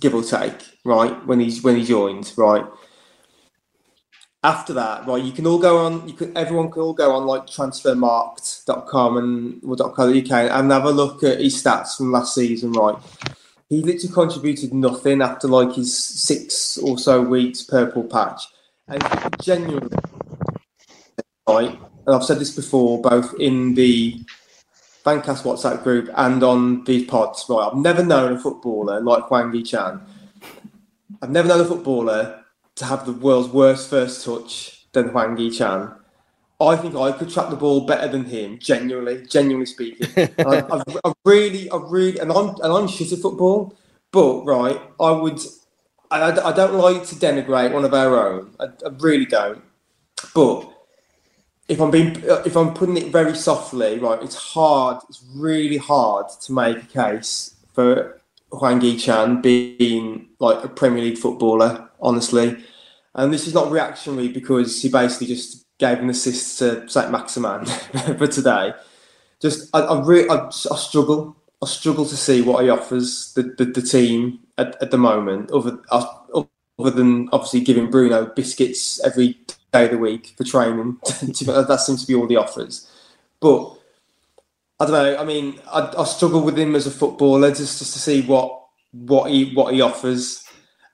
give 0.00 0.14
or 0.14 0.22
take, 0.22 0.78
right? 0.84 1.26
When 1.26 1.40
he's 1.40 1.62
when 1.62 1.76
he 1.76 1.84
joined, 1.84 2.32
right? 2.36 2.64
After 4.44 4.72
that, 4.72 5.06
right, 5.06 5.22
you 5.22 5.30
can 5.30 5.46
all 5.46 5.58
go 5.58 5.78
on. 5.86 6.08
You 6.08 6.14
can 6.14 6.36
everyone 6.36 6.70
can 6.70 6.82
all 6.82 6.94
go 6.94 7.14
on 7.14 7.26
like 7.26 7.46
transfermarkt.com 7.46 9.16
and 9.16 9.62
or 9.64 9.76
.co.uk 9.76 10.32
and 10.32 10.72
have 10.72 10.84
a 10.84 10.90
look 10.90 11.22
at 11.22 11.40
his 11.40 11.62
stats 11.62 11.96
from 11.96 12.10
last 12.10 12.34
season, 12.34 12.72
right? 12.72 12.96
He 13.72 13.80
literally 13.80 14.12
contributed 14.12 14.74
nothing 14.74 15.22
after 15.22 15.48
like 15.48 15.72
his 15.72 15.96
six 15.96 16.76
or 16.76 16.98
so 16.98 17.22
weeks 17.22 17.62
purple 17.62 18.04
patch, 18.04 18.42
and 18.86 19.02
genuinely? 19.40 19.96
And 21.48 21.78
I've 22.06 22.22
said 22.22 22.38
this 22.38 22.54
before, 22.54 23.00
both 23.00 23.32
in 23.40 23.72
the 23.74 24.22
Fancast 25.06 25.44
WhatsApp 25.44 25.82
group 25.82 26.10
and 26.16 26.42
on 26.42 26.84
these 26.84 27.06
pods. 27.06 27.46
Right, 27.48 27.66
I've 27.66 27.78
never 27.78 28.04
known 28.04 28.34
a 28.34 28.38
footballer 28.38 29.00
like 29.00 29.24
Hwang 29.28 29.54
Hee-chan. 29.54 30.02
I've 31.22 31.30
never 31.30 31.48
known 31.48 31.62
a 31.62 31.64
footballer 31.64 32.44
to 32.74 32.84
have 32.84 33.06
the 33.06 33.12
world's 33.12 33.48
worst 33.48 33.88
first 33.88 34.22
touch 34.22 34.86
than 34.92 35.08
Hwang 35.08 35.38
Hee-chan. 35.38 35.94
I 36.62 36.76
think 36.76 36.94
I 36.94 37.10
could 37.12 37.28
track 37.28 37.50
the 37.50 37.56
ball 37.56 37.86
better 37.86 38.06
than 38.06 38.24
him, 38.24 38.58
genuinely, 38.58 39.26
genuinely 39.26 39.66
speaking. 39.66 40.06
I, 40.38 40.62
I, 40.70 40.82
I, 41.04 41.12
really, 41.24 41.68
I 41.70 41.76
really, 41.76 42.18
and 42.18 42.30
I'm 42.30 42.50
and 42.50 42.72
I'm 42.72 42.86
shit 42.86 43.12
at 43.12 43.18
football, 43.18 43.76
but 44.12 44.44
right, 44.44 44.80
I 45.00 45.10
would, 45.10 45.40
I, 46.10 46.30
I 46.30 46.52
don't 46.52 46.74
like 46.74 47.04
to 47.06 47.14
denigrate 47.16 47.72
one 47.72 47.84
of 47.84 47.92
our 47.92 48.28
own. 48.28 48.54
I, 48.60 48.66
I 48.66 48.90
really 49.00 49.26
don't. 49.26 49.62
But 50.34 50.72
if 51.68 51.80
I'm 51.80 51.90
being, 51.90 52.22
if 52.46 52.56
I'm 52.56 52.74
putting 52.74 52.96
it 52.96 53.08
very 53.10 53.34
softly, 53.34 53.98
right, 53.98 54.22
it's 54.22 54.36
hard. 54.36 54.98
It's 55.08 55.24
really 55.34 55.78
hard 55.78 56.26
to 56.42 56.52
make 56.52 56.76
a 56.76 56.86
case 56.86 57.56
for 57.72 58.20
Hwang 58.52 58.80
Hee-chan 58.80 59.40
being 59.40 60.28
like 60.38 60.62
a 60.62 60.68
Premier 60.68 61.02
League 61.02 61.18
footballer, 61.18 61.88
honestly. 62.00 62.62
And 63.14 63.32
this 63.32 63.46
is 63.46 63.54
not 63.54 63.70
reactionary 63.70 64.28
because 64.28 64.80
he 64.80 64.88
basically 64.88 65.26
just 65.26 65.61
gave 65.82 65.98
an 65.98 66.08
assist 66.08 66.60
to 66.60 66.88
Saint 66.88 67.10
Maximin 67.10 67.66
for 68.16 68.28
today. 68.28 68.72
Just, 69.40 69.68
I, 69.74 69.80
I 69.80 70.00
really, 70.00 70.30
I, 70.30 70.46
I, 70.46 70.76
struggle. 70.76 71.36
I 71.60 71.66
struggle 71.66 72.06
to 72.06 72.16
see 72.16 72.40
what 72.40 72.62
he 72.62 72.70
offers 72.70 73.32
the, 73.34 73.42
the, 73.58 73.64
the 73.64 73.82
team 73.82 74.38
at, 74.58 74.80
at 74.80 74.92
the 74.92 74.96
moment, 74.96 75.50
other, 75.50 75.80
uh, 75.90 76.06
other 76.78 76.90
than 76.92 77.28
obviously 77.32 77.62
giving 77.62 77.90
Bruno 77.90 78.26
biscuits 78.26 79.04
every 79.04 79.36
day 79.72 79.86
of 79.86 79.90
the 79.90 79.98
week 79.98 80.34
for 80.36 80.44
training. 80.44 80.98
that 81.02 81.82
seems 81.84 82.02
to 82.02 82.06
be 82.06 82.14
all 82.14 82.28
the 82.28 82.36
offers. 82.36 82.88
But 83.40 83.76
I 84.78 84.86
don't 84.86 84.92
know. 84.92 85.16
I 85.16 85.24
mean, 85.24 85.58
I, 85.66 85.92
I 85.98 86.04
struggle 86.04 86.42
with 86.42 86.56
him 86.56 86.76
as 86.76 86.86
a 86.86 86.92
footballer 86.92 87.48
just, 87.48 87.80
just 87.80 87.92
to 87.94 87.98
see 87.98 88.22
what 88.22 88.60
what 88.92 89.32
he 89.32 89.52
what 89.52 89.74
he 89.74 89.80
offers. 89.80 90.44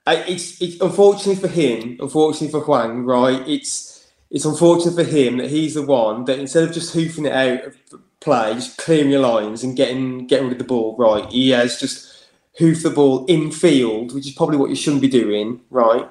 It's, 0.07 0.59
it's 0.59 0.81
unfortunately 0.81 1.35
for 1.35 1.47
him, 1.47 1.97
unfortunately 1.99 2.47
for 2.47 2.65
Hwang, 2.65 3.03
right? 3.05 3.47
It's 3.47 3.88
it's 4.31 4.45
unfortunate 4.45 4.95
for 4.95 5.03
him 5.03 5.37
that 5.37 5.49
he's 5.49 5.73
the 5.73 5.81
one 5.81 6.25
that 6.25 6.39
instead 6.39 6.63
of 6.63 6.73
just 6.73 6.93
hoofing 6.93 7.25
it 7.25 7.33
out 7.33 7.65
of 7.65 7.77
play, 8.19 8.53
just 8.53 8.77
clearing 8.77 9.09
your 9.09 9.21
lines 9.21 9.63
and 9.63 9.75
getting 9.75 10.27
getting 10.27 10.47
rid 10.47 10.53
of 10.53 10.59
the 10.59 10.63
ball, 10.65 10.95
right? 10.97 11.25
He 11.31 11.49
has 11.49 11.79
just 11.79 12.27
hoofed 12.57 12.83
the 12.83 12.89
ball 12.89 13.25
in 13.25 13.51
field, 13.51 14.13
which 14.13 14.27
is 14.27 14.33
probably 14.33 14.57
what 14.57 14.69
you 14.69 14.75
shouldn't 14.75 15.01
be 15.01 15.07
doing, 15.07 15.61
right? 15.69 16.07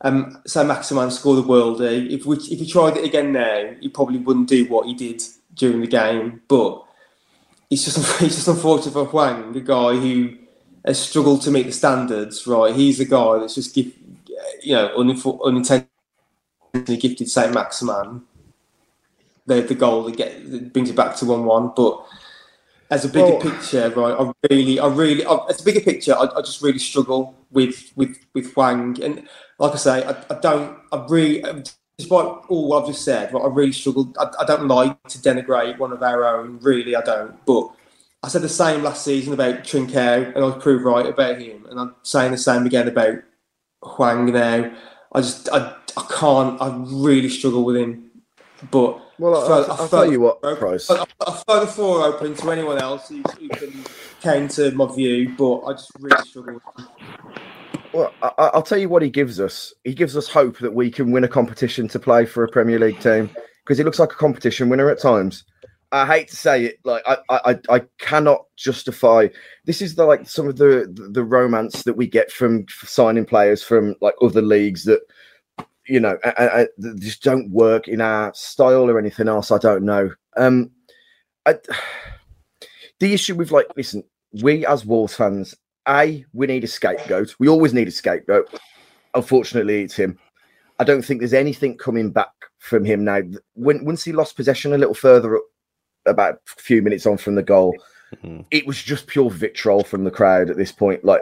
Um, 0.00 0.42
so 0.46 0.64
Maximin 0.64 1.10
scored 1.10 1.38
the 1.38 1.48
worldie. 1.48 2.10
If 2.10 2.26
we, 2.26 2.36
if 2.36 2.58
he 2.58 2.66
tried 2.66 2.96
it 2.96 3.04
again 3.04 3.32
now, 3.32 3.72
he 3.80 3.88
probably 3.88 4.18
wouldn't 4.18 4.48
do 4.48 4.66
what 4.66 4.86
he 4.86 4.94
did 4.94 5.22
during 5.54 5.80
the 5.80 5.86
game. 5.86 6.42
But 6.48 6.84
it's 7.70 7.84
just 7.84 7.98
it's 8.22 8.34
just 8.34 8.48
unfortunate 8.48 8.92
for 8.92 9.04
Hwang, 9.04 9.52
the 9.52 9.60
guy 9.60 9.94
who 9.94 10.36
has 10.84 10.98
struggled 10.98 11.42
to 11.42 11.52
meet 11.52 11.66
the 11.66 11.72
standards. 11.72 12.46
Right, 12.46 12.74
he's 12.74 12.98
the 12.98 13.04
guy 13.04 13.38
that's 13.38 13.54
just 13.54 13.74
give, 13.74 13.92
you 14.62 14.74
know 14.74 14.92
unintentionally 16.74 17.00
gifted 17.00 17.30
Saint 17.30 17.54
Maximin 17.54 18.22
the 19.46 19.62
the 19.62 19.74
goal 19.74 20.04
that 20.04 20.16
get 20.16 20.50
that 20.50 20.72
brings 20.72 20.90
it 20.90 20.96
back 20.96 21.16
to 21.16 21.26
one 21.26 21.44
one. 21.44 21.72
But 21.74 22.04
as 22.90 23.04
a 23.04 23.08
bigger 23.08 23.36
well, 23.36 23.40
picture, 23.40 23.90
right, 23.90 24.14
I 24.18 24.32
really, 24.50 24.78
I 24.78 24.86
really, 24.86 25.24
I, 25.24 25.46
as 25.48 25.60
a 25.60 25.64
bigger 25.64 25.80
picture, 25.80 26.14
I, 26.14 26.28
I 26.36 26.42
just 26.42 26.62
really 26.62 26.78
struggle 26.78 27.34
with 27.50 27.92
with 27.96 28.18
with 28.34 28.52
Hwang 28.54 29.02
and 29.02 29.26
like 29.58 29.72
I 29.72 29.76
say, 29.76 30.04
I, 30.04 30.10
I 30.28 30.40
don't, 30.40 30.76
I 30.90 31.06
really, 31.08 31.40
despite 31.96 32.26
all 32.48 32.74
I've 32.74 32.86
just 32.86 33.04
said, 33.04 33.32
I 33.32 33.46
really 33.46 33.72
struggled. 33.72 34.16
I, 34.18 34.28
I, 34.40 34.44
don't 34.44 34.66
like 34.66 35.00
to 35.04 35.18
denigrate 35.18 35.78
one 35.78 35.92
of 35.92 36.02
our 36.02 36.24
own, 36.24 36.58
really, 36.60 36.96
I 36.96 37.00
don't. 37.00 37.44
But 37.46 37.70
I 38.24 38.28
said 38.28 38.42
the 38.42 38.48
same 38.48 38.82
last 38.82 39.04
season 39.04 39.32
about 39.32 39.62
Trincao, 39.62 40.34
and 40.34 40.36
I 40.36 40.40
was 40.40 40.60
proved 40.60 40.84
right 40.84 41.06
about 41.06 41.40
him. 41.40 41.66
And 41.70 41.78
I'm 41.78 41.94
saying 42.02 42.32
the 42.32 42.38
same 42.38 42.66
again 42.66 42.88
about 42.88 43.18
Hwang 43.84 44.32
now. 44.32 44.74
I 45.12 45.20
just, 45.20 45.48
I, 45.50 45.76
I 45.96 46.06
can't, 46.18 46.60
I 46.60 46.74
really 46.86 47.28
struggle 47.28 47.64
with 47.64 47.76
him. 47.76 48.10
But 48.70 49.00
well, 49.18 49.52
I, 49.52 49.80
will 49.80 49.88
tell 49.88 50.10
you 50.10 50.20
what, 50.20 50.40
Price. 50.40 50.88
I, 50.90 51.04
I 51.26 51.30
throw 51.32 51.60
the 51.60 51.66
floor 51.66 52.04
open 52.04 52.34
to 52.34 52.50
anyone 52.50 52.78
else 52.78 53.08
who, 53.08 53.22
who 53.38 53.48
can 53.48 53.84
counter 54.20 54.70
my 54.72 54.86
view, 54.94 55.34
but 55.36 55.62
I 55.62 55.72
just 55.72 55.90
really 55.98 56.22
struggle 56.24 56.54
with 56.54 56.62
him. 56.78 56.88
Well, 57.92 58.12
I, 58.22 58.50
will 58.54 58.62
tell 58.62 58.78
you 58.78 58.88
what 58.88 59.02
he 59.02 59.10
gives 59.10 59.40
us. 59.40 59.74
He 59.84 59.94
gives 59.94 60.16
us 60.16 60.28
hope 60.28 60.58
that 60.58 60.74
we 60.74 60.90
can 60.90 61.10
win 61.10 61.24
a 61.24 61.28
competition 61.28 61.88
to 61.88 61.98
play 61.98 62.24
for 62.24 62.44
a 62.44 62.48
Premier 62.48 62.78
League 62.78 63.00
team 63.00 63.28
because 63.64 63.78
he 63.78 63.84
looks 63.84 63.98
like 63.98 64.12
a 64.12 64.16
competition 64.16 64.68
winner 64.68 64.90
at 64.90 65.00
times. 65.00 65.44
I 65.92 66.06
hate 66.06 66.28
to 66.28 66.36
say 66.36 66.64
it, 66.64 66.78
like 66.84 67.02
I, 67.06 67.18
I, 67.28 67.58
I 67.68 67.82
cannot 67.98 68.46
justify. 68.56 69.28
This 69.66 69.82
is 69.82 69.94
the 69.94 70.06
like 70.06 70.26
some 70.26 70.48
of 70.48 70.56
the 70.56 70.90
the 71.12 71.22
romance 71.22 71.82
that 71.82 71.98
we 71.98 72.06
get 72.06 72.32
from 72.32 72.64
signing 72.82 73.26
players 73.26 73.62
from 73.62 73.94
like 74.00 74.14
other 74.22 74.40
leagues 74.40 74.84
that 74.84 75.02
you 75.86 76.00
know 76.00 76.16
I, 76.24 76.62
I, 76.62 76.66
just 76.98 77.22
don't 77.22 77.50
work 77.50 77.88
in 77.88 78.00
our 78.00 78.32
style 78.34 78.88
or 78.88 78.98
anything 78.98 79.28
else. 79.28 79.50
I 79.50 79.58
don't 79.58 79.84
know. 79.84 80.10
Um, 80.36 80.70
I, 81.46 81.54
the 83.00 83.12
issue 83.12 83.34
with 83.34 83.50
like, 83.50 83.66
listen, 83.76 84.04
we 84.42 84.64
as 84.66 84.86
Wolves 84.86 85.14
fans 85.14 85.54
a, 85.88 86.24
we 86.32 86.46
need 86.46 86.64
a 86.64 86.68
scapegoat. 86.68 87.34
We 87.38 87.48
always 87.48 87.74
need 87.74 87.88
a 87.88 87.92
scapegoat. 87.92 88.48
Unfortunately, 89.14 89.82
it's 89.82 89.96
him. 89.96 90.18
I 90.78 90.84
don't 90.84 91.02
think 91.02 91.20
there's 91.20 91.34
anything 91.34 91.76
coming 91.76 92.10
back 92.10 92.32
from 92.58 92.84
him 92.84 93.04
now. 93.04 93.20
When 93.54 93.84
once 93.84 94.04
he 94.04 94.12
lost 94.12 94.36
possession 94.36 94.72
a 94.72 94.78
little 94.78 94.94
further 94.94 95.36
up, 95.36 95.42
about 96.06 96.34
a 96.34 96.60
few 96.60 96.82
minutes 96.82 97.06
on 97.06 97.16
from 97.16 97.34
the 97.36 97.42
goal, 97.42 97.76
mm-hmm. 98.16 98.40
it 98.50 98.66
was 98.66 98.82
just 98.82 99.06
pure 99.06 99.30
vitriol 99.30 99.84
from 99.84 100.04
the 100.04 100.10
crowd 100.10 100.50
at 100.50 100.56
this 100.56 100.72
point. 100.72 101.04
Like 101.04 101.20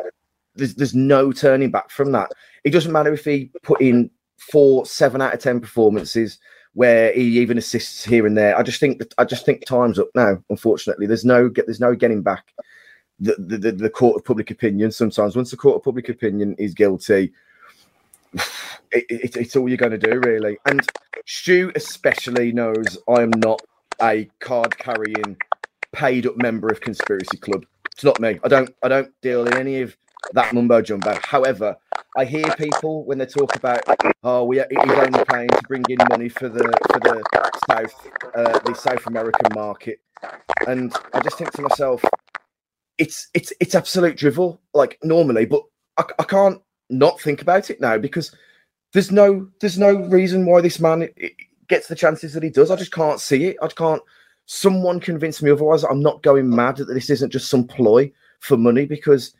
there's 0.55 0.75
there's 0.75 0.95
no 0.95 1.33
turning 1.33 1.71
back 1.71 1.91
from 1.91 2.13
that. 2.13 2.31
It 2.65 2.71
doesn't 2.71 2.93
matter 2.93 3.13
if 3.13 3.25
he 3.25 3.51
put 3.63 3.81
in 3.81 4.11
four, 4.41 4.86
seven 4.86 5.20
out 5.20 5.34
of 5.34 5.41
ten 5.41 5.61
performances 5.61 6.38
where 6.74 7.12
he 7.12 7.41
even 7.41 7.59
assists 7.59 8.05
here 8.05 8.26
and 8.26 8.36
there. 8.36 8.57
I 8.57 8.62
just 8.62 8.80
think 8.80 8.99
that 8.99 9.12
I 9.18 9.24
just 9.24 9.45
think 9.45 9.64
time's 9.64 9.99
up 9.99 10.09
now. 10.14 10.43
Unfortunately, 10.51 11.07
there's 11.07 11.24
no 11.24 11.49
get 11.49 11.66
there's 11.66 11.80
no 11.80 11.95
getting 11.95 12.22
back 12.22 12.53
the, 13.20 13.34
the, 13.38 13.72
the 13.72 13.91
court 13.91 14.16
of 14.16 14.24
public 14.24 14.51
opinion. 14.51 14.91
Sometimes, 14.91 15.36
once 15.36 15.51
the 15.51 15.57
court 15.57 15.76
of 15.76 15.82
public 15.82 16.09
opinion 16.09 16.55
is 16.59 16.74
guilty, 16.74 17.32
it, 18.93 19.05
it, 19.09 19.36
it's 19.36 19.57
all 19.57 19.68
you're 19.68 19.76
going 19.76 19.99
to 19.99 19.99
do, 19.99 20.20
really. 20.20 20.59
And 20.66 20.80
Stu 21.26 21.70
especially 21.74 22.53
knows 22.53 22.99
I 23.09 23.22
am 23.22 23.30
not 23.36 23.61
a 24.03 24.28
card 24.41 24.76
carrying, 24.78 25.36
paid 25.93 26.26
up 26.26 26.36
member 26.36 26.68
of 26.68 26.80
conspiracy 26.80 27.36
club. 27.36 27.66
It's 27.93 28.05
not 28.05 28.20
me. 28.20 28.41
I 28.43 28.49
don't. 28.49 28.74
I 28.82 28.88
don't 28.88 29.12
deal 29.20 29.47
in 29.47 29.55
any 29.55 29.82
of 29.82 29.97
that 30.33 30.53
mumbo 30.53 30.83
jumbo. 30.83 31.18
However, 31.23 31.77
I 32.16 32.25
hear 32.25 32.45
people 32.57 33.05
when 33.05 33.18
they 33.18 33.27
talk 33.27 33.55
about, 33.57 33.83
oh, 34.23 34.45
we 34.45 34.57
he's 34.57 34.99
only 34.99 35.25
playing 35.25 35.49
to 35.49 35.62
bring 35.68 35.85
in 35.89 35.99
money 36.09 36.29
for 36.29 36.49
the 36.49 36.64
for 36.93 37.01
the 37.01 37.23
South, 37.68 38.11
uh, 38.35 38.59
the 38.61 38.75
South 38.75 39.07
American 39.07 39.49
market, 39.55 40.01
and 40.66 40.95
I 41.12 41.21
just 41.21 41.39
think 41.39 41.53
to 41.53 41.62
myself, 41.62 42.05
it's 42.99 43.29
it's 43.35 43.53
it's 43.61 43.75
absolute 43.75 44.16
drivel 44.16 44.61
like 44.75 44.99
normally, 45.03 45.47
but 45.47 45.62
I, 45.97 46.05
I 46.18 46.25
can't 46.25 46.61
not 46.91 47.21
think 47.21 47.43
about 47.43 47.71
it 47.71 47.81
now 47.81 47.99
because 47.99 48.35
there's 48.93 49.11
no 49.11 49.49
there's 49.61 49.79
no 49.79 49.95
reason 49.95 50.47
why 50.47 50.61
this 50.61 50.81
man 50.81 51.09
gets 51.68 51.87
the 51.87 51.95
chances 51.95 52.35
that 52.35 52.43
he 52.43 52.51
does. 52.51 52.71
I 52.71 52.77
just 52.77 52.93
can't 52.93 53.21
see 53.21 53.47
it. 53.47 53.57
I 53.62 53.68
can't. 53.68 54.03
Someone 54.47 54.99
convince 54.99 55.41
me 55.41 55.51
otherwise. 55.51 55.85
I'm 55.85 56.03
not 56.03 56.23
going 56.23 56.51
mad 56.51 56.77
that 56.79 56.87
this 56.87 57.09
isn't 57.09 57.31
just 57.31 57.49
some 57.49 57.66
ploy 57.66 58.11
for 58.41 58.57
money 58.57 58.85
because 58.85 59.35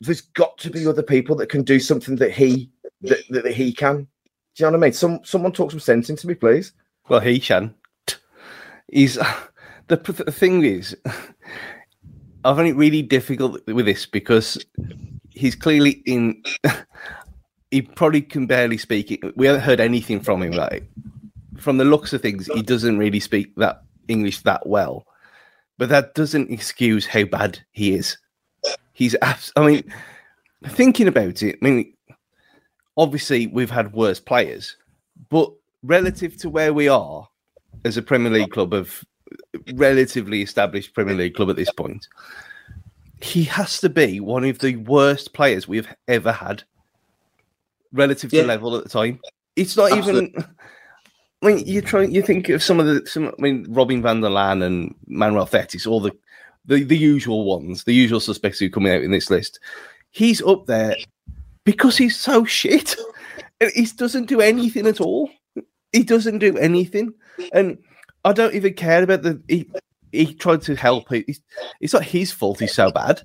there's 0.00 0.22
got 0.22 0.56
to 0.58 0.70
be 0.70 0.86
other 0.86 1.02
people 1.02 1.36
that 1.36 1.48
can 1.48 1.62
do 1.62 1.78
something 1.78 2.16
that 2.16 2.32
he 2.32 2.70
that, 3.02 3.20
that, 3.30 3.52
he 3.52 3.72
can. 3.72 4.06
Do 4.54 4.64
you 4.64 4.66
know 4.66 4.70
what 4.72 4.78
I 4.78 4.86
mean? 4.86 4.92
Some 4.92 5.20
someone 5.24 5.52
talk 5.52 5.70
some 5.70 5.80
sense 5.80 6.10
into 6.10 6.26
me, 6.26 6.34
please. 6.34 6.72
Well, 7.08 7.20
he 7.20 7.38
can. 7.38 7.74
He's 8.90 9.14
the, 9.88 9.96
the 9.96 10.32
thing 10.32 10.64
is, 10.64 10.96
I 11.04 12.54
find 12.54 12.68
it 12.68 12.76
really 12.76 13.02
difficult 13.02 13.60
with 13.66 13.86
this 13.86 14.06
because 14.06 14.64
he's 15.30 15.54
clearly 15.54 16.02
in. 16.06 16.42
he 17.70 17.82
probably 17.82 18.22
can 18.22 18.46
barely 18.46 18.78
speak 18.78 19.12
it. 19.12 19.36
We 19.36 19.46
haven't 19.46 19.62
heard 19.62 19.80
anything 19.80 20.20
from 20.20 20.42
him. 20.42 20.52
Like 20.52 20.84
from 21.58 21.76
the 21.76 21.84
looks 21.84 22.12
of 22.12 22.22
things, 22.22 22.46
he 22.46 22.62
doesn't 22.62 22.98
really 22.98 23.20
speak 23.20 23.54
that 23.56 23.82
English 24.08 24.40
that 24.40 24.66
well. 24.66 25.06
But 25.78 25.88
that 25.90 26.14
doesn't 26.14 26.50
excuse 26.50 27.06
how 27.06 27.24
bad 27.24 27.60
he 27.70 27.94
is. 27.94 28.18
He's. 28.92 29.16
Abs- 29.22 29.52
I 29.56 29.66
mean, 29.66 29.92
thinking 30.68 31.08
about 31.08 31.42
it. 31.42 31.56
I 31.60 31.64
mean, 31.64 31.94
obviously 32.96 33.46
we've 33.46 33.70
had 33.70 33.92
worse 33.92 34.20
players, 34.20 34.76
but 35.28 35.52
relative 35.82 36.36
to 36.38 36.50
where 36.50 36.72
we 36.72 36.88
are 36.88 37.28
as 37.84 37.96
a 37.96 38.02
Premier 38.02 38.30
League 38.30 38.50
club 38.50 38.74
of 38.74 39.04
relatively 39.74 40.42
established 40.42 40.94
Premier 40.94 41.14
League 41.14 41.34
club 41.34 41.50
at 41.50 41.56
this 41.56 41.72
point, 41.72 42.06
he 43.22 43.44
has 43.44 43.80
to 43.80 43.88
be 43.88 44.20
one 44.20 44.44
of 44.44 44.58
the 44.58 44.76
worst 44.76 45.32
players 45.32 45.68
we've 45.68 45.88
ever 46.08 46.32
had 46.32 46.62
relative 47.92 48.30
to 48.30 48.44
level 48.44 48.76
at 48.76 48.84
the 48.84 48.90
time. 48.90 49.20
It's 49.56 49.76
not 49.76 49.96
even. 49.96 50.32
I 51.42 51.46
mean, 51.46 51.66
you 51.66 51.80
try. 51.80 52.02
You 52.02 52.22
think 52.22 52.48
of 52.50 52.62
some 52.62 52.80
of 52.80 52.86
the. 52.86 53.06
Some. 53.06 53.28
I 53.28 53.42
mean, 53.42 53.66
Robin 53.68 54.02
van 54.02 54.20
der 54.20 54.28
Laan 54.28 54.62
and 54.62 54.94
Manuel 55.06 55.46
Fetis, 55.46 55.86
all 55.86 56.00
the, 56.00 56.12
the 56.70 56.84
the 56.84 56.96
usual 56.96 57.44
ones, 57.44 57.84
the 57.84 57.92
usual 57.92 58.20
suspects 58.20 58.60
who 58.60 58.66
are 58.66 58.70
coming 58.70 58.92
out 58.92 59.02
in 59.02 59.10
this 59.10 59.28
list. 59.28 59.58
He's 60.12 60.40
up 60.40 60.66
there 60.66 60.96
because 61.64 61.98
he's 61.98 62.18
so 62.18 62.44
shit. 62.60 62.96
He 63.74 63.84
doesn't 63.84 64.26
do 64.26 64.40
anything 64.40 64.86
at 64.86 65.00
all. 65.00 65.28
He 65.92 66.04
doesn't 66.04 66.38
do 66.38 66.56
anything, 66.56 67.12
and 67.52 67.76
I 68.24 68.32
don't 68.32 68.54
even 68.54 68.72
care 68.74 69.02
about 69.02 69.22
the. 69.22 69.42
He 69.48 69.68
he 70.12 70.32
tried 70.32 70.62
to 70.62 70.76
help. 70.76 71.12
It's, 71.12 71.40
it's 71.80 71.92
not 71.92 72.04
his 72.04 72.32
fault. 72.32 72.60
He's 72.60 72.74
so 72.74 72.90
bad. 72.90 73.20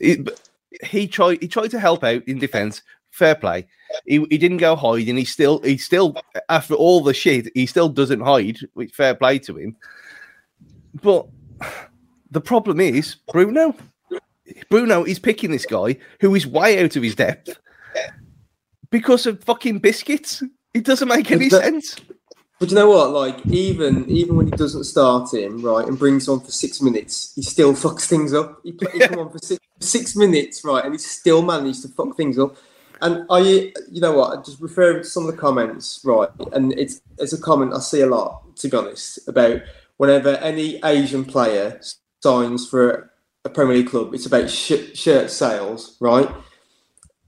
But 0.00 0.40
he 0.84 1.08
tried. 1.08 1.42
He 1.42 1.48
tried 1.48 1.72
to 1.72 1.80
help 1.80 2.04
out 2.04 2.22
in 2.28 2.38
defence. 2.38 2.82
Fair 3.10 3.34
play. 3.34 3.66
He, 4.06 4.24
he 4.30 4.38
didn't 4.38 4.58
go 4.58 4.76
hide, 4.76 5.08
and 5.08 5.18
he 5.18 5.24
still 5.24 5.60
he 5.62 5.76
still 5.76 6.16
after 6.48 6.74
all 6.74 7.02
the 7.02 7.12
shit 7.12 7.50
he 7.54 7.66
still 7.66 7.88
doesn't 7.88 8.20
hide. 8.20 8.58
Which 8.74 8.94
fair 8.94 9.16
play 9.16 9.40
to 9.40 9.56
him. 9.56 9.76
But 11.02 11.26
the 12.30 12.40
problem 12.40 12.80
is 12.80 13.16
Bruno. 13.32 13.74
Bruno 14.70 15.04
is 15.04 15.18
picking 15.18 15.50
this 15.50 15.66
guy 15.66 15.98
who 16.20 16.34
is 16.34 16.46
way 16.46 16.82
out 16.82 16.96
of 16.96 17.02
his 17.02 17.14
depth 17.14 17.58
because 18.90 19.26
of 19.26 19.42
fucking 19.44 19.78
biscuits. 19.78 20.42
It 20.74 20.84
doesn't 20.84 21.08
make 21.08 21.30
any 21.30 21.50
sense. 21.50 21.96
But 22.58 22.70
you 22.70 22.74
know 22.74 22.90
what? 22.90 23.10
Like 23.10 23.46
even 23.46 24.08
even 24.08 24.36
when 24.36 24.46
he 24.46 24.52
doesn't 24.52 24.84
start 24.84 25.32
him 25.32 25.62
right 25.62 25.86
and 25.86 25.98
brings 25.98 26.28
on 26.28 26.40
for 26.40 26.50
six 26.50 26.82
minutes, 26.82 27.32
he 27.34 27.42
still 27.42 27.72
fucks 27.74 28.06
things 28.06 28.34
up. 28.34 28.60
He, 28.64 28.74
he 28.92 28.98
come 29.00 29.18
on 29.18 29.30
for 29.30 29.38
six, 29.38 29.64
six 29.80 30.16
minutes, 30.16 30.64
right, 30.64 30.84
and 30.84 30.94
he 30.94 30.98
still 30.98 31.42
managed 31.42 31.82
to 31.82 31.88
fuck 31.88 32.16
things 32.16 32.38
up. 32.38 32.56
And 33.00 33.24
I, 33.30 33.38
you 33.90 34.00
know 34.00 34.12
what? 34.12 34.36
I 34.36 34.42
just 34.42 34.60
referring 34.60 35.02
to 35.02 35.04
some 35.04 35.26
of 35.26 35.30
the 35.30 35.40
comments, 35.40 36.00
right, 36.04 36.28
and 36.52 36.72
it's 36.72 37.00
it's 37.18 37.32
a 37.32 37.40
comment 37.40 37.74
I 37.74 37.78
see 37.78 38.00
a 38.00 38.06
lot, 38.06 38.56
to 38.56 38.68
be 38.68 38.76
honest, 38.76 39.28
about 39.28 39.60
whenever 39.98 40.30
any 40.38 40.80
Asian 40.84 41.24
player 41.24 41.80
signs 42.22 42.68
for 42.68 43.10
a 43.44 43.48
Premier 43.48 43.76
League 43.76 43.88
club, 43.90 44.14
it's 44.14 44.26
about 44.26 44.50
sh- 44.50 44.94
shirt 44.94 45.30
sales, 45.30 45.96
right? 46.00 46.28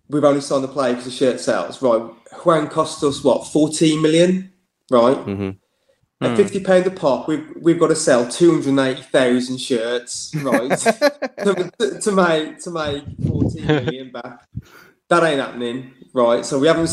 We've 0.09 0.24
only 0.24 0.41
signed 0.41 0.64
the 0.64 0.68
player 0.68 0.93
because 0.95 1.07
of 1.07 1.12
shirt 1.12 1.41
sales, 1.41 1.80
right? 1.82 2.03
Hwang 2.32 2.68
cost 2.68 3.03
us 3.05 3.22
what, 3.22 3.47
fourteen 3.47 4.03
million, 4.03 4.53
right? 4.91 5.16
Mhm. 5.16 5.57
At 6.22 6.36
fifty 6.36 6.61
pound 6.61 6.86
a 6.86 6.91
pop, 6.91 7.28
we've 7.28 7.47
we've 7.57 7.78
got 7.78 7.88
to 7.88 7.97
sell 7.97 8.28
two 8.28 8.51
hundred 8.61 8.78
eighty 8.82 9.03
thousand 9.03 9.59
shirts, 9.59 10.32
right? 10.43 10.68
to, 11.45 11.72
to, 11.78 12.01
to 12.01 12.12
make 12.12 12.59
to 12.61 12.70
make 12.70 13.05
fourteen 13.26 13.66
million 13.66 14.11
back. 14.11 14.47
That 15.09 15.22
ain't 15.24 15.41
happening, 15.41 15.93
right? 16.12 16.45
So 16.45 16.59
we 16.59 16.66
haven't 16.66 16.91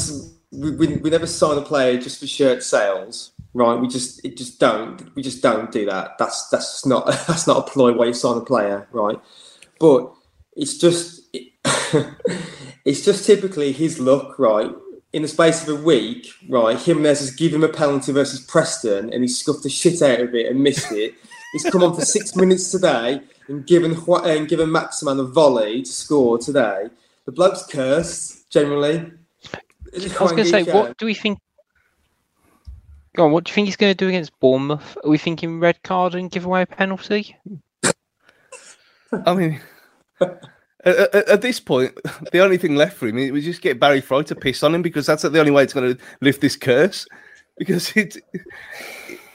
we, 0.51 0.71
we, 0.71 0.87
we 0.97 1.09
never 1.09 1.27
sign 1.27 1.57
a 1.57 1.61
player 1.61 1.99
just 1.99 2.19
for 2.19 2.27
shirt 2.27 2.63
sales, 2.63 3.31
right? 3.53 3.79
We 3.79 3.87
just 3.87 4.23
it 4.25 4.37
just 4.37 4.59
don't 4.59 5.13
we 5.15 5.21
just 5.21 5.41
don't 5.41 5.71
do 5.71 5.85
that. 5.85 6.17
That's 6.17 6.47
that's 6.49 6.85
not 6.85 7.05
that's 7.27 7.47
not 7.47 7.57
a 7.57 7.71
ploy 7.71 7.93
way 7.93 8.07
you 8.07 8.13
sign 8.13 8.37
a 8.37 8.41
player, 8.41 8.87
right? 8.91 9.19
But 9.79 10.13
it's 10.55 10.77
just 10.77 11.21
it's 12.85 13.03
just 13.03 13.25
typically 13.25 13.71
his 13.71 13.99
luck, 13.99 14.39
right? 14.39 14.71
In 15.13 15.21
the 15.21 15.27
space 15.27 15.67
of 15.67 15.79
a 15.79 15.81
week, 15.83 16.27
right? 16.49 16.77
Jimenez 16.77 17.19
has 17.19 17.31
given 17.31 17.63
him 17.63 17.69
a 17.69 17.73
penalty 17.73 18.11
versus 18.11 18.41
Preston, 18.41 19.11
and 19.13 19.23
he 19.23 19.27
scuffed 19.27 19.63
the 19.63 19.69
shit 19.69 20.01
out 20.01 20.19
of 20.19 20.35
it 20.35 20.47
and 20.47 20.61
missed 20.61 20.91
it. 20.91 21.15
He's 21.53 21.63
come 21.63 21.83
on 21.83 21.95
for 21.95 22.01
six 22.01 22.35
minutes 22.35 22.71
today 22.71 23.21
and 23.47 23.65
given 23.65 23.97
and 24.25 24.47
given 24.47 24.71
Maximin 24.71 25.19
a 25.19 25.23
volley 25.23 25.81
to 25.81 25.91
score 25.91 26.37
today. 26.37 26.89
The 27.25 27.31
bloke's 27.31 27.65
cursed 27.65 28.49
generally. 28.51 29.11
I 29.93 29.97
was 29.97 30.31
going 30.31 30.37
to 30.37 30.45
say, 30.45 30.63
what 30.63 30.97
do 30.97 31.05
we 31.05 31.13
think? 31.13 31.39
Go 33.17 33.25
on, 33.25 33.31
what 33.31 33.45
do 33.45 33.49
you 33.49 33.55
think 33.55 33.65
he's 33.65 33.75
going 33.75 33.89
to 33.89 33.97
do 33.97 34.09
against 34.09 34.39
Bournemouth? 34.39 34.95
Are 35.03 35.09
we 35.09 35.17
thinking 35.17 35.59
red 35.59 35.81
card 35.81 36.13
and 36.13 36.29
give 36.29 36.45
away 36.45 36.61
a 36.61 36.67
penalty? 36.67 37.35
I 39.11 39.33
mean, 39.33 39.59
at, 40.85 41.15
at, 41.15 41.41
this 41.41 41.59
point, 41.59 41.97
the 42.31 42.41
only 42.41 42.57
thing 42.57 42.75
left 42.75 42.95
for 42.95 43.07
him 43.07 43.17
is 43.17 43.43
just 43.43 43.63
get 43.63 43.79
Barry 43.79 44.01
Fry 44.01 44.21
to 44.21 44.35
piss 44.35 44.61
on 44.61 44.75
him 44.75 44.83
because 44.83 45.07
that's 45.07 45.23
the 45.23 45.39
only 45.39 45.49
way 45.49 45.63
it's 45.63 45.73
going 45.73 45.95
to 45.95 46.03
lift 46.21 46.41
this 46.41 46.55
curse. 46.55 47.07
Because 47.57 47.91
it 47.97 48.17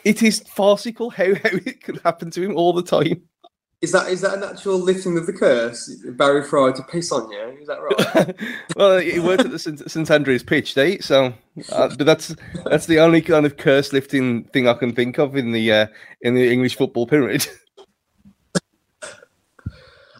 it 0.04 0.22
is 0.22 0.44
farcical 0.46 1.10
how, 1.10 1.34
how 1.42 1.50
it 1.50 1.82
could 1.82 2.00
happen 2.04 2.30
to 2.30 2.40
him 2.40 2.56
all 2.56 2.72
the 2.72 2.84
time. 2.84 3.22
Is 3.82 3.90
that 3.90 4.08
is 4.08 4.20
that 4.20 4.34
an 4.34 4.44
actual 4.44 4.78
lifting 4.78 5.18
of 5.18 5.26
the 5.26 5.32
curse? 5.32 5.88
Barry 6.10 6.44
Fry 6.44 6.70
to 6.70 6.82
piss 6.84 7.10
on 7.10 7.28
you? 7.32 7.58
Is 7.60 7.66
that 7.66 7.80
right? 7.82 8.36
well, 8.76 8.98
he 8.98 9.18
worked 9.18 9.44
at 9.44 9.50
the 9.50 9.58
St, 9.58 9.90
St 9.90 10.08
Andrews 10.08 10.44
pitch, 10.44 10.74
day, 10.74 10.98
so 10.98 11.34
uh, 11.72 11.88
but 11.98 12.06
that's 12.06 12.32
that's 12.64 12.86
the 12.86 13.00
only 13.00 13.20
kind 13.20 13.44
of 13.44 13.56
curse 13.56 13.92
lifting 13.92 14.44
thing 14.44 14.68
I 14.68 14.74
can 14.74 14.94
think 14.94 15.18
of 15.18 15.34
in 15.36 15.50
the 15.50 15.72
uh, 15.72 15.86
in 16.20 16.34
the 16.34 16.52
English 16.52 16.76
football 16.76 17.08
pyramid. 17.08 17.44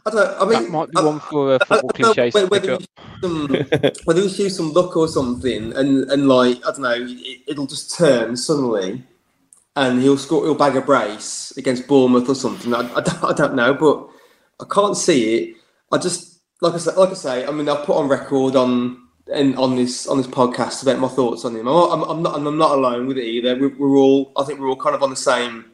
I 0.05 0.11
don't 0.11 0.17
know. 0.17 0.37
I 0.41 0.45
mean, 0.45 0.63
That 0.65 0.71
might 0.73 0.91
be 0.91 0.99
I- 0.99 1.05
one 1.05 1.21
for 1.21 1.53
a 1.55 1.59
I 1.61 1.65
football 1.65 1.91
don't 1.91 2.01
know 2.01 2.15
cliche 2.15 2.31
to 2.33 2.47
whether, 2.47 2.49
whether, 2.49 2.73
up. 2.73 2.81
you 3.23 3.29
use 3.29 3.71
some, 3.71 3.95
whether 4.05 4.21
you 4.23 4.29
use 4.29 4.57
some 4.57 4.73
luck 4.73 4.97
or 4.97 5.07
something, 5.07 5.73
and, 5.75 6.11
and 6.11 6.27
like 6.29 6.57
I 6.67 6.73
don't 6.73 6.81
know, 6.81 6.97
it, 6.99 7.43
it'll 7.47 7.67
just 7.69 7.97
turn 7.97 8.37
suddenly, 8.37 9.05
and 9.77 10.03
he'll 10.03 10.19
score, 10.19 10.45
he'll 10.45 10.55
bag 10.55 10.77
a 10.77 10.81
brace 10.81 11.53
against 11.57 11.87
Bournemouth 11.87 12.29
or 12.29 12.35
something. 12.35 12.75
I, 12.75 12.81
I, 12.81 13.01
don't, 13.01 13.25
I 13.25 13.33
don't 13.33 13.55
know, 13.55 13.75
but 13.75 14.09
I 14.61 14.73
can't 14.73 14.97
see 14.97 15.35
it. 15.37 15.57
I 15.91 15.99
just 15.99 16.41
like 16.61 16.75
I 16.75 16.79
say, 16.79 16.95
like 16.95 17.11
I 17.11 17.15
say. 17.15 17.47
I 17.47 17.51
mean, 17.51 17.69
I'll 17.69 17.85
put 17.85 17.97
on 17.97 18.09
record 18.09 18.57
on 18.57 19.03
and 19.33 19.57
on 19.57 19.77
this 19.77 20.07
on 20.07 20.17
this 20.17 20.27
podcast 20.27 20.83
about 20.83 20.99
my 20.99 21.09
thoughts 21.09 21.45
on 21.45 21.57
him. 21.57 21.69
I'm, 21.69 22.03
I'm, 22.03 22.03
I'm 22.03 22.23
not, 22.23 22.35
I'm 22.35 22.59
not 22.59 22.79
alone 22.79 23.07
with 23.07 23.19
it 23.19 23.25
either. 23.25 23.59
We're, 23.59 23.77
we're 23.77 23.97
all, 23.97 24.33
I 24.37 24.45
think, 24.45 24.61
we're 24.61 24.69
all 24.69 24.77
kind 24.77 24.95
of 24.95 25.03
on 25.03 25.11
the 25.11 25.17
same 25.17 25.67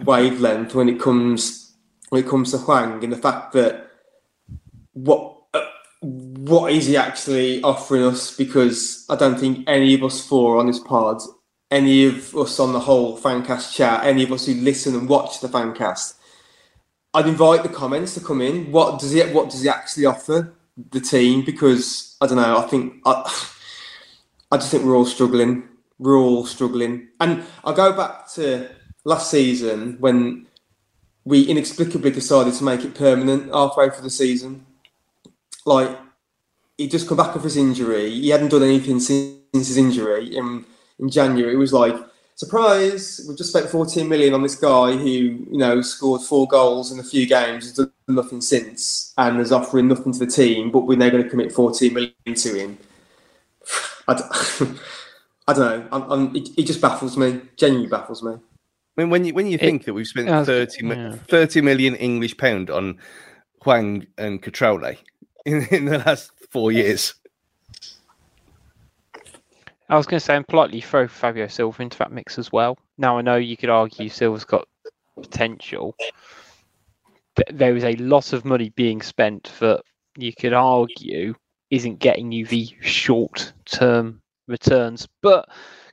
wavelength 0.00 0.74
when 0.74 0.88
it 0.88 1.00
comes 1.00 1.74
when 2.08 2.22
it 2.22 2.28
comes 2.28 2.50
to 2.50 2.58
Hwang 2.58 3.02
and 3.02 3.12
the 3.12 3.16
fact 3.16 3.52
that 3.52 3.90
what 4.92 5.38
uh, 5.54 5.66
what 6.00 6.72
is 6.72 6.86
he 6.86 6.96
actually 6.96 7.62
offering 7.62 8.04
us? 8.04 8.34
Because 8.36 9.04
I 9.10 9.16
don't 9.16 9.38
think 9.38 9.68
any 9.68 9.94
of 9.94 10.02
us 10.02 10.24
four 10.24 10.58
on 10.58 10.66
this 10.66 10.78
pod, 10.78 11.20
any 11.74 12.04
of 12.04 12.36
us 12.36 12.60
on 12.60 12.72
the 12.72 12.78
whole 12.78 13.18
fancast 13.18 13.74
chat, 13.74 14.04
any 14.04 14.22
of 14.22 14.30
us 14.30 14.46
who 14.46 14.54
listen 14.54 14.94
and 14.94 15.08
watch 15.08 15.40
the 15.40 15.48
fancast, 15.48 16.14
I'd 17.12 17.26
invite 17.26 17.64
the 17.64 17.68
comments 17.68 18.14
to 18.14 18.20
come 18.20 18.40
in. 18.40 18.70
What 18.70 19.00
does 19.00 19.10
he 19.10 19.20
What 19.22 19.50
does 19.50 19.62
he 19.62 19.68
actually 19.68 20.06
offer 20.06 20.54
the 20.92 21.00
team? 21.00 21.44
Because 21.44 22.16
I 22.20 22.28
don't 22.28 22.36
know. 22.36 22.58
I 22.58 22.62
think 22.68 23.02
I, 23.04 23.12
I 24.52 24.56
just 24.56 24.70
think 24.70 24.84
we're 24.84 24.96
all 24.96 25.04
struggling. 25.04 25.68
We're 25.98 26.16
all 26.16 26.46
struggling, 26.46 27.08
and 27.20 27.42
I 27.64 27.74
go 27.74 27.92
back 27.92 28.30
to 28.34 28.68
last 29.04 29.30
season 29.30 29.96
when 29.98 30.46
we 31.24 31.42
inexplicably 31.42 32.10
decided 32.12 32.54
to 32.54 32.64
make 32.64 32.84
it 32.84 32.94
permanent 32.94 33.52
halfway 33.52 33.90
through 33.90 34.02
the 34.02 34.10
season. 34.10 34.64
Like 35.66 35.98
he'd 36.78 36.92
just 36.92 37.08
come 37.08 37.16
back 37.16 37.34
off 37.34 37.42
his 37.42 37.56
injury. 37.56 38.10
He 38.10 38.28
hadn't 38.28 38.50
done 38.50 38.62
anything 38.62 39.00
since 39.00 39.40
his 39.52 39.76
injury 39.76 40.36
in 40.36 40.64
in 40.98 41.08
January. 41.08 41.54
It 41.54 41.58
was 41.58 41.72
like 41.72 41.94
surprise. 42.36 43.24
We've 43.26 43.36
just 43.36 43.50
spent 43.50 43.68
14 43.68 44.08
million 44.08 44.34
on 44.34 44.42
this 44.42 44.56
guy 44.56 44.92
who 44.92 45.08
you 45.08 45.58
know 45.58 45.82
scored 45.82 46.22
four 46.22 46.46
goals 46.46 46.92
in 46.92 46.98
a 46.98 47.04
few 47.04 47.26
games. 47.26 47.64
Has 47.64 47.72
done 47.74 47.92
nothing 48.08 48.40
since 48.40 49.12
and 49.16 49.40
is 49.40 49.52
offering 49.52 49.88
nothing 49.88 50.12
to 50.12 50.18
the 50.18 50.26
team. 50.26 50.70
But 50.70 50.80
we're 50.80 50.98
now 50.98 51.10
going 51.10 51.22
to 51.22 51.28
commit 51.28 51.52
14 51.52 51.92
million 51.92 52.14
to 52.24 52.54
him. 52.54 52.78
I 54.08 54.14
don't, 54.14 54.30
I 55.48 55.52
don't 55.52 55.58
know. 55.58 55.88
I'm, 55.92 56.12
I'm, 56.12 56.36
it, 56.36 56.48
it 56.56 56.62
just 56.64 56.80
baffles 56.80 57.16
me. 57.16 57.40
Genuinely 57.56 57.88
baffles 57.88 58.22
me. 58.22 58.32
I 58.32 59.00
mean, 59.00 59.10
when 59.10 59.24
you 59.24 59.34
when 59.34 59.46
you 59.46 59.58
think 59.58 59.84
that 59.84 59.94
we've 59.94 60.06
spent 60.06 60.28
yeah, 60.28 60.44
30, 60.44 60.86
yeah. 60.86 61.16
30 61.28 61.60
million 61.62 61.96
English 61.96 62.36
pound 62.36 62.70
on 62.70 62.98
Hwang 63.62 64.06
and 64.18 64.40
Cutrone 64.40 64.96
in, 65.44 65.66
in 65.70 65.86
the 65.86 65.98
last 65.98 66.30
four 66.50 66.70
years, 66.70 67.14
I 69.88 69.96
was 69.96 70.06
going 70.06 70.18
to 70.18 70.24
say, 70.24 70.36
and 70.36 70.46
politely 70.46 70.80
throw 70.80 71.06
Fabio 71.06 71.46
Silva 71.46 71.82
into 71.82 71.98
that 71.98 72.12
mix 72.12 72.38
as 72.38 72.50
well. 72.50 72.78
Now 72.96 73.18
I 73.18 73.22
know 73.22 73.36
you 73.36 73.56
could 73.56 73.70
argue 73.70 74.08
Silva's 74.08 74.44
got 74.44 74.66
potential, 75.20 75.94
there 77.52 77.76
is 77.76 77.84
a 77.84 77.96
lot 77.96 78.32
of 78.32 78.44
money 78.44 78.70
being 78.70 79.02
spent 79.02 79.52
that 79.60 79.82
you 80.16 80.32
could 80.32 80.52
argue 80.52 81.34
isn't 81.70 81.98
getting 81.98 82.30
you 82.30 82.46
the 82.46 82.68
short-term 82.80 84.20
returns. 84.46 85.08
But 85.22 85.48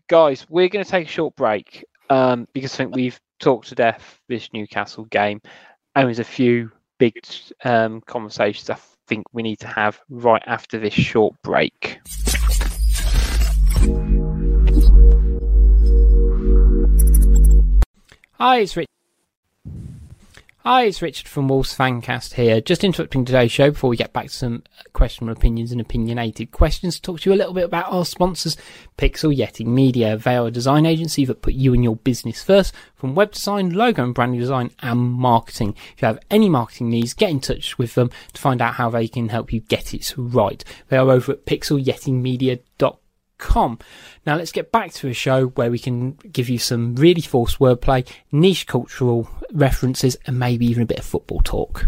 guys, 0.08 0.46
we're 0.50 0.70
going 0.70 0.86
to 0.86 0.92
take 0.92 1.08
a 1.08 1.12
short 1.12 1.36
break 1.36 1.84
um, 2.10 2.48
because 2.54 2.74
I 2.74 2.78
think 2.78 2.96
we've 2.96 3.20
talked 3.40 3.70
to 3.70 3.76
death 3.76 4.20
this 4.28 4.50
Newcastle 4.54 5.06
game, 5.06 5.42
and 5.96 6.08
there's 6.08 6.20
a 6.20 6.24
few 6.24 6.72
big 7.00 7.16
um, 7.64 8.02
conversations 8.02 8.70
I 8.70 8.78
think 9.08 9.26
we 9.34 9.42
need 9.42 9.60
to 9.60 9.68
have 9.68 10.00
right 10.10 10.44
after 10.46 10.78
this 10.78 10.94
short 10.94 11.36
break. 11.42 12.00
Hi, 18.42 18.58
it's 18.58 18.76
Rich. 18.76 18.88
Hi, 20.66 20.86
it's 20.86 21.00
Richard 21.00 21.28
from 21.28 21.48
Wolf's 21.48 21.78
Fancast 21.78 22.34
here. 22.34 22.60
Just 22.60 22.84
interrupting 22.84 23.24
today's 23.24 23.52
show 23.52 23.70
before 23.70 23.92
we 23.92 23.98
get 23.98 24.14
back 24.14 24.30
to 24.30 24.32
some 24.32 24.64
questionable 24.94 25.38
opinions 25.38 25.72
and 25.72 25.80
opinionated 25.80 26.50
questions. 26.50 26.96
To 26.96 27.02
talk 27.04 27.20
to 27.20 27.30
you 27.30 27.36
a 27.36 27.38
little 27.38 27.54
bit 27.54 27.66
about 27.66 27.94
our 27.94 28.04
sponsors, 28.04 28.58
Pixel 28.98 29.38
Yeti 29.38 29.64
Media. 29.64 30.18
They 30.18 30.38
are 30.38 30.48
a 30.48 30.52
design 30.52 30.88
agency 30.88 31.24
that 31.26 31.44
put 31.44 31.54
you 31.54 31.76
and 31.76 31.84
your 31.84 31.98
business 31.98 32.42
first, 32.42 32.74
from 32.96 33.14
web 33.14 33.34
design, 33.34 33.76
logo 33.76 34.04
and 34.04 34.16
branding 34.16 34.40
design, 34.40 34.72
and 34.80 35.00
marketing. 35.00 35.76
If 35.96 36.02
you 36.02 36.08
have 36.08 36.18
any 36.32 36.50
marketing 36.50 36.90
needs, 36.90 37.14
get 37.14 37.30
in 37.30 37.42
touch 37.42 37.78
with 37.78 37.94
them 37.94 38.10
to 38.34 38.42
find 38.42 38.60
out 38.60 38.74
how 38.74 38.90
they 38.90 39.08
can 39.08 39.30
help 39.30 39.54
you 39.54 39.60
get 39.60 39.94
it 39.94 40.16
right. 40.18 40.64
They 40.90 40.98
are 40.98 41.12
over 41.12 41.34
at 41.34 41.46
pixelyetimedia.com 41.46 43.01
com. 43.42 43.80
Now 44.26 44.38
let's 44.38 44.54
get 44.54 44.72
back 44.72 44.94
to 44.94 45.10
a 45.10 45.14
show 45.14 45.48
where 45.48 45.70
we 45.70 45.80
can 45.80 46.14
give 46.32 46.48
you 46.48 46.58
some 46.58 46.96
really 46.96 47.22
forced 47.22 47.60
wordplay, 47.60 48.08
niche 48.32 48.68
cultural 48.68 49.28
references, 49.52 50.16
and 50.26 50.40
maybe 50.40 50.66
even 50.68 50.84
a 50.84 50.86
bit 50.86 51.00
of 51.00 51.06
football 51.06 51.42
talk. 51.42 51.88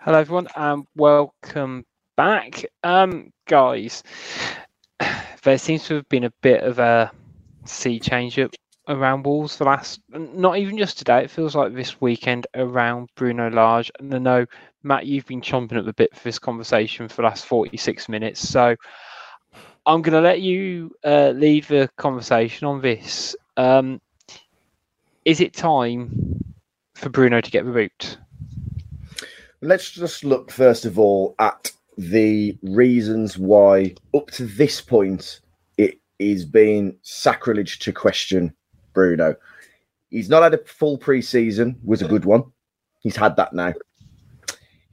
Hello 0.00 0.18
everyone, 0.18 0.48
and 0.56 0.86
welcome 0.96 1.84
back. 2.16 2.64
Um, 2.82 3.30
guys, 3.46 4.02
there 5.42 5.58
seems 5.58 5.84
to 5.88 5.96
have 5.96 6.08
been 6.08 6.24
a 6.24 6.32
bit 6.40 6.62
of 6.62 6.78
a 6.78 7.10
sea 7.66 8.00
change 8.00 8.38
up 8.38 8.54
around 8.88 9.26
Wolves 9.26 9.56
for 9.56 9.64
last, 9.64 10.00
not 10.08 10.56
even 10.56 10.78
just 10.78 10.96
today. 10.96 11.24
It 11.24 11.30
feels 11.30 11.54
like 11.54 11.74
this 11.74 12.00
weekend 12.00 12.46
around 12.54 13.10
Bruno 13.16 13.50
Lage. 13.50 13.90
And 13.98 14.14
I 14.14 14.18
know 14.18 14.46
Matt, 14.82 15.06
you've 15.06 15.26
been 15.26 15.42
chomping 15.42 15.76
at 15.76 15.84
the 15.84 15.92
bit 15.92 16.16
for 16.16 16.22
this 16.22 16.38
conversation 16.38 17.08
for 17.08 17.16
the 17.16 17.22
last 17.22 17.44
forty-six 17.44 18.08
minutes. 18.08 18.40
So 18.48 18.76
I'm 19.88 20.02
going 20.02 20.12
to 20.12 20.20
let 20.20 20.42
you 20.42 20.94
uh, 21.02 21.30
lead 21.30 21.64
the 21.64 21.88
conversation 21.96 22.66
on 22.66 22.82
this. 22.82 23.34
Um, 23.56 24.02
is 25.24 25.40
it 25.40 25.54
time 25.54 26.44
for 26.94 27.08
Bruno 27.08 27.40
to 27.40 27.50
get 27.50 27.64
the 27.64 27.72
boot? 27.72 28.18
Let's 29.62 29.90
just 29.90 30.24
look 30.24 30.50
first 30.50 30.84
of 30.84 30.98
all 30.98 31.34
at 31.38 31.72
the 31.96 32.56
reasons 32.62 33.38
why, 33.38 33.94
up 34.14 34.30
to 34.32 34.44
this 34.44 34.82
point, 34.82 35.40
it 35.78 35.98
is 36.18 36.44
being 36.44 36.94
sacrilege 37.00 37.78
to 37.78 37.90
question 37.90 38.52
Bruno. 38.92 39.36
He's 40.10 40.28
not 40.28 40.42
had 40.42 40.52
a 40.52 40.64
full 40.66 40.98
preseason, 40.98 41.76
was 41.82 42.02
a 42.02 42.08
good 42.08 42.26
one. 42.26 42.44
He's 43.00 43.16
had 43.16 43.36
that 43.36 43.54
now. 43.54 43.72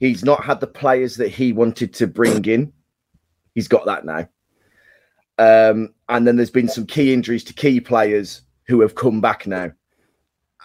He's 0.00 0.24
not 0.24 0.42
had 0.42 0.60
the 0.60 0.66
players 0.66 1.16
that 1.16 1.28
he 1.28 1.52
wanted 1.52 1.92
to 1.94 2.06
bring 2.06 2.42
in. 2.46 2.72
He's 3.54 3.68
got 3.68 3.84
that 3.84 4.06
now. 4.06 4.26
Um, 5.38 5.92
and 6.08 6.26
then 6.26 6.36
there's 6.36 6.50
been 6.50 6.68
some 6.68 6.86
key 6.86 7.12
injuries 7.12 7.44
to 7.44 7.52
key 7.52 7.80
players 7.80 8.42
who 8.66 8.80
have 8.80 8.94
come 8.94 9.20
back 9.20 9.46
now. 9.46 9.72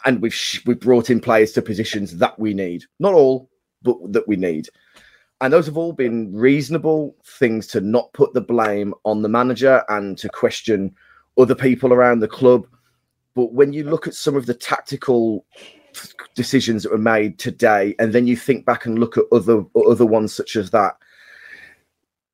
And 0.05 0.21
we've 0.21 0.33
sh- 0.33 0.65
we've 0.65 0.79
brought 0.79 1.09
in 1.09 1.19
players 1.19 1.51
to 1.53 1.61
positions 1.61 2.17
that 2.17 2.37
we 2.39 2.53
need. 2.53 2.85
Not 2.99 3.13
all, 3.13 3.49
but 3.83 3.97
that 4.13 4.27
we 4.27 4.35
need. 4.35 4.67
And 5.41 5.51
those 5.51 5.65
have 5.65 5.77
all 5.77 5.93
been 5.93 6.33
reasonable 6.33 7.15
things 7.25 7.67
to 7.67 7.81
not 7.81 8.13
put 8.13 8.33
the 8.33 8.41
blame 8.41 8.93
on 9.05 9.21
the 9.21 9.29
manager 9.29 9.83
and 9.89 10.17
to 10.19 10.29
question 10.29 10.95
other 11.37 11.55
people 11.55 11.93
around 11.93 12.19
the 12.19 12.27
club. 12.27 12.67
But 13.33 13.53
when 13.53 13.73
you 13.73 13.83
look 13.83 14.07
at 14.07 14.13
some 14.13 14.35
of 14.35 14.45
the 14.45 14.53
tactical 14.53 15.45
decisions 16.35 16.83
that 16.83 16.91
were 16.91 16.97
made 16.97 17.39
today, 17.39 17.95
and 17.97 18.13
then 18.13 18.27
you 18.27 18.37
think 18.37 18.65
back 18.65 18.85
and 18.85 18.99
look 18.99 19.17
at 19.17 19.25
other 19.31 19.63
other 19.87 20.05
ones 20.05 20.33
such 20.33 20.55
as 20.55 20.71
that, 20.71 20.95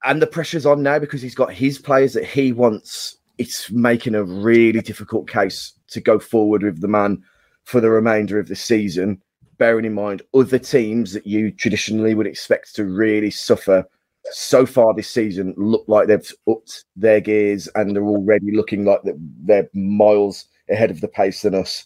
and 0.03 0.21
the 0.21 0.27
pressure's 0.27 0.65
on 0.65 0.83
now 0.83 0.99
because 0.99 1.21
he's 1.21 1.35
got 1.35 1.53
his 1.53 1.79
players 1.79 2.13
that 2.13 2.25
he 2.25 2.51
wants. 2.51 3.17
It's 3.37 3.71
making 3.71 4.15
a 4.15 4.23
really 4.23 4.81
difficult 4.81 5.29
case 5.29 5.73
to 5.89 6.01
go 6.01 6.19
forward 6.19 6.63
with 6.63 6.81
the 6.81 6.87
man 6.87 7.23
for 7.65 7.81
the 7.81 7.89
remainder 7.89 8.39
of 8.39 8.47
the 8.47 8.55
season. 8.55 9.21
Bearing 9.57 9.85
in 9.85 9.93
mind 9.93 10.21
other 10.33 10.59
teams 10.59 11.13
that 11.13 11.25
you 11.25 11.51
traditionally 11.51 12.13
would 12.13 12.27
expect 12.27 12.75
to 12.75 12.85
really 12.85 13.31
suffer 13.31 13.85
so 14.31 14.65
far 14.65 14.93
this 14.93 15.09
season 15.09 15.53
look 15.57 15.83
like 15.87 16.07
they've 16.07 16.33
upped 16.49 16.85
their 16.95 17.21
gears 17.21 17.67
and 17.75 17.95
they're 17.95 18.03
already 18.03 18.51
looking 18.51 18.85
like 18.85 18.99
they're 19.03 19.69
miles 19.73 20.45
ahead 20.69 20.91
of 20.91 21.01
the 21.01 21.07
pace 21.07 21.41
than 21.41 21.55
us. 21.55 21.85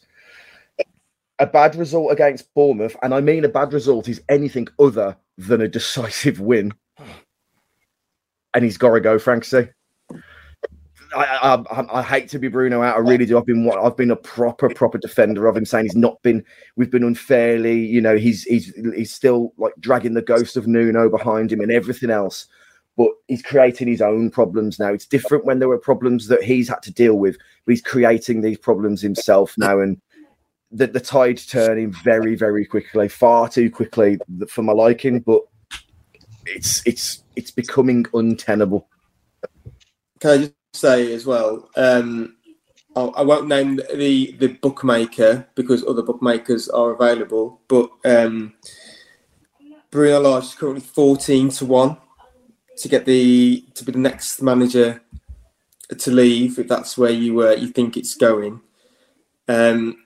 A 1.40 1.48
bad 1.48 1.76
result 1.76 2.12
against 2.12 2.54
Bournemouth, 2.54 2.96
and 3.02 3.14
I 3.14 3.22
mean 3.22 3.46
a 3.46 3.50
bad 3.50 3.74
result 3.74 4.08
is 4.08 4.22
anything 4.30 4.68
other 4.80 5.18
than 5.38 5.62
a 5.62 5.68
decisive 5.68 6.40
win 6.40 6.74
and 8.54 8.64
he's 8.64 8.78
got 8.78 8.94
to 8.94 9.00
go, 9.00 9.20
Frankie. 9.20 9.70
I, 11.14 11.64
I, 11.70 12.00
I, 12.00 12.02
hate 12.02 12.30
to 12.30 12.40
be 12.40 12.48
Bruno 12.48 12.82
out. 12.82 12.96
I 12.96 13.00
really 13.00 13.26
do. 13.26 13.38
I've 13.38 13.46
been 13.46 13.70
I've 13.70 13.98
been 13.98 14.12
a 14.12 14.16
proper 14.16 14.70
proper 14.70 14.98
defender 14.98 15.48
of 15.48 15.58
him, 15.58 15.66
saying 15.66 15.86
he's 15.86 15.96
not 15.96 16.22
been. 16.22 16.44
We've 16.78 16.92
been 16.92 17.04
unfairly. 17.04 17.86
You 17.86 18.00
know, 18.00 18.16
he's 18.18 18.44
he's 18.44 18.74
he's 18.96 19.14
still 19.14 19.54
like 19.58 19.74
dragging 19.80 20.14
the 20.14 20.22
ghost 20.22 20.56
of 20.56 20.68
Nuno 20.68 21.10
behind 21.10 21.52
him 21.52 21.60
and 21.60 21.72
everything 21.72 22.10
else. 22.10 22.48
But 22.98 23.10
he's 23.28 23.42
creating 23.42 23.88
his 23.88 24.02
own 24.02 24.30
problems 24.30 24.80
now. 24.80 24.94
It's 24.94 25.06
different 25.06 25.46
when 25.46 25.60
there 25.60 25.70
were 25.70 25.78
problems 25.78 26.28
that 26.28 26.44
he's 26.44 26.70
had 26.70 26.82
to 26.84 26.94
deal 26.94 27.16
with. 27.16 27.38
But 27.66 27.72
he's 27.72 27.82
creating 27.82 28.42
these 28.42 28.58
problems 28.58 29.02
himself 29.02 29.54
now, 29.58 29.80
and 29.80 30.00
the 30.72 30.88
the 30.88 31.00
tide 31.02 31.40
turning 31.40 31.92
very 31.92 32.36
very 32.36 32.66
quickly, 32.66 33.10
far 33.10 33.50
too 33.50 33.70
quickly 33.70 34.18
for 34.48 34.64
my 34.64 34.74
liking. 34.74 35.20
But 35.20 35.42
it's 36.46 36.86
it's 36.88 37.21
it's 37.36 37.52
becoming 37.52 38.06
untenable. 38.14 38.88
Can 40.20 40.30
I 40.32 40.38
just 40.38 40.54
say 40.74 41.14
as 41.14 41.26
well? 41.26 41.70
Um, 41.76 42.36
I 42.96 43.22
won't 43.22 43.48
name 43.48 43.80
the 43.94 44.34
the 44.34 44.48
bookmaker 44.48 45.48
because 45.56 45.86
other 45.86 46.02
bookmakers 46.02 46.68
are 46.68 46.92
available, 46.92 47.62
but 47.70 47.90
um, 48.04 48.54
Bruno 49.92 50.20
Lage 50.20 50.44
is 50.44 50.56
currently 50.56 50.82
fourteen 50.82 51.50
to 51.52 51.66
one 51.66 51.98
to 52.78 52.90
get 52.90 53.06
the 53.06 53.66
to 53.76 53.86
be 53.86 53.94
the 53.94 53.98
next 53.98 54.42
manager 54.42 55.02
to 55.98 56.12
leave 56.12 56.60
if 56.60 56.68
that's 56.68 56.98
where 56.98 57.12
you 57.12 57.42
uh, 57.42 57.52
you 57.52 57.68
think 57.68 57.96
it's 57.96 58.16
going. 58.16 58.60
Um, 59.48 60.06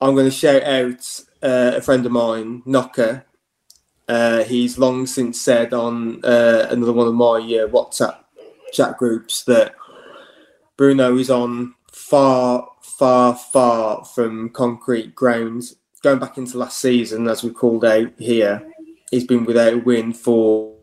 I'm 0.00 0.14
going 0.14 0.26
to 0.26 0.30
shout 0.30 0.62
out 0.62 1.20
uh, 1.42 1.72
a 1.76 1.80
friend 1.80 2.06
of 2.06 2.12
mine, 2.12 2.62
Knocker, 2.64 3.24
uh, 4.08 4.44
he's 4.44 4.78
long 4.78 5.06
since 5.06 5.40
said 5.40 5.74
on 5.74 6.24
uh, 6.24 6.66
another 6.70 6.92
one 6.92 7.06
of 7.06 7.14
my 7.14 7.36
uh, 7.36 7.68
WhatsApp 7.68 8.16
chat 8.72 8.96
groups 8.96 9.44
that 9.44 9.74
Bruno 10.76 11.16
is 11.18 11.30
on 11.30 11.74
far, 11.92 12.68
far, 12.80 13.34
far 13.34 14.04
from 14.04 14.50
concrete 14.50 15.14
ground. 15.14 15.64
Going 16.02 16.18
back 16.18 16.38
into 16.38 16.58
last 16.58 16.78
season, 16.78 17.28
as 17.28 17.42
we 17.42 17.50
called 17.50 17.84
out 17.84 18.12
here, 18.18 18.66
he's 19.10 19.24
been 19.24 19.44
without 19.44 19.72
a 19.74 19.78
win 19.78 20.12
for, 20.14 20.76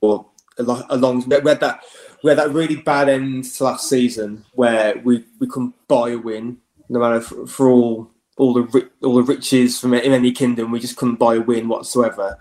for 0.00 0.26
a, 0.58 0.62
lo- 0.62 0.86
a 0.88 0.96
long. 0.96 1.22
We 1.28 1.36
had 1.36 1.60
that 1.60 1.82
we 2.22 2.30
had 2.30 2.38
that 2.38 2.52
really 2.52 2.76
bad 2.76 3.08
end 3.08 3.44
to 3.44 3.64
last 3.64 3.88
season 3.88 4.44
where 4.52 5.00
we, 5.04 5.24
we 5.38 5.46
couldn't 5.46 5.74
buy 5.88 6.10
a 6.10 6.18
win, 6.18 6.58
no 6.88 7.00
matter 7.00 7.20
for, 7.20 7.46
for 7.46 7.68
all 7.68 8.10
all 8.40 8.54
the 8.54 8.90
all 9.02 9.16
the 9.16 9.22
riches 9.22 9.78
from 9.78 9.92
in 9.92 10.12
any 10.12 10.32
kingdom. 10.32 10.70
We 10.70 10.80
just 10.80 10.96
couldn't 10.96 11.18
buy 11.18 11.34
a 11.34 11.40
win 11.40 11.68
whatsoever. 11.68 12.38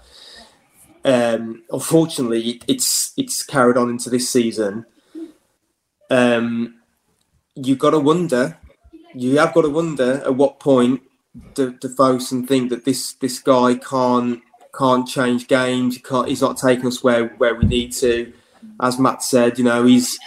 Um, 1.04 1.64
unfortunately, 1.70 2.62
it's 2.68 3.12
it's 3.18 3.44
carried 3.44 3.76
on 3.76 3.90
into 3.90 4.10
this 4.10 4.30
season. 4.30 4.86
Um, 6.10 6.80
you've 7.56 7.80
got 7.80 7.92
to 7.92 8.00
wonder. 8.00 8.58
You 9.14 9.40
have 9.40 9.54
got 9.54 9.64
to 9.64 9.70
wonder 9.70 10.22
at 10.26 10.36
what 10.36 10.60
point 10.60 11.02
the 11.56 12.28
and 12.32 12.48
think 12.48 12.70
that 12.70 12.86
this 12.86 13.14
this 13.14 13.40
guy 13.40 13.76
can't 13.76 14.42
can't 14.78 15.06
change 15.06 15.48
games. 15.48 15.98
Can't. 15.98 16.30
He's 16.30 16.42
not 16.42 16.58
taking 16.58 16.88
us 16.88 17.04
where 17.04 17.28
where 17.40 17.56
we 17.56 17.66
need 17.66 17.92
to. 17.94 18.32
As 18.80 18.98
Matt 18.98 19.22
said, 19.22 19.58
you 19.58 19.66
know, 19.66 19.84
he's 19.84 20.18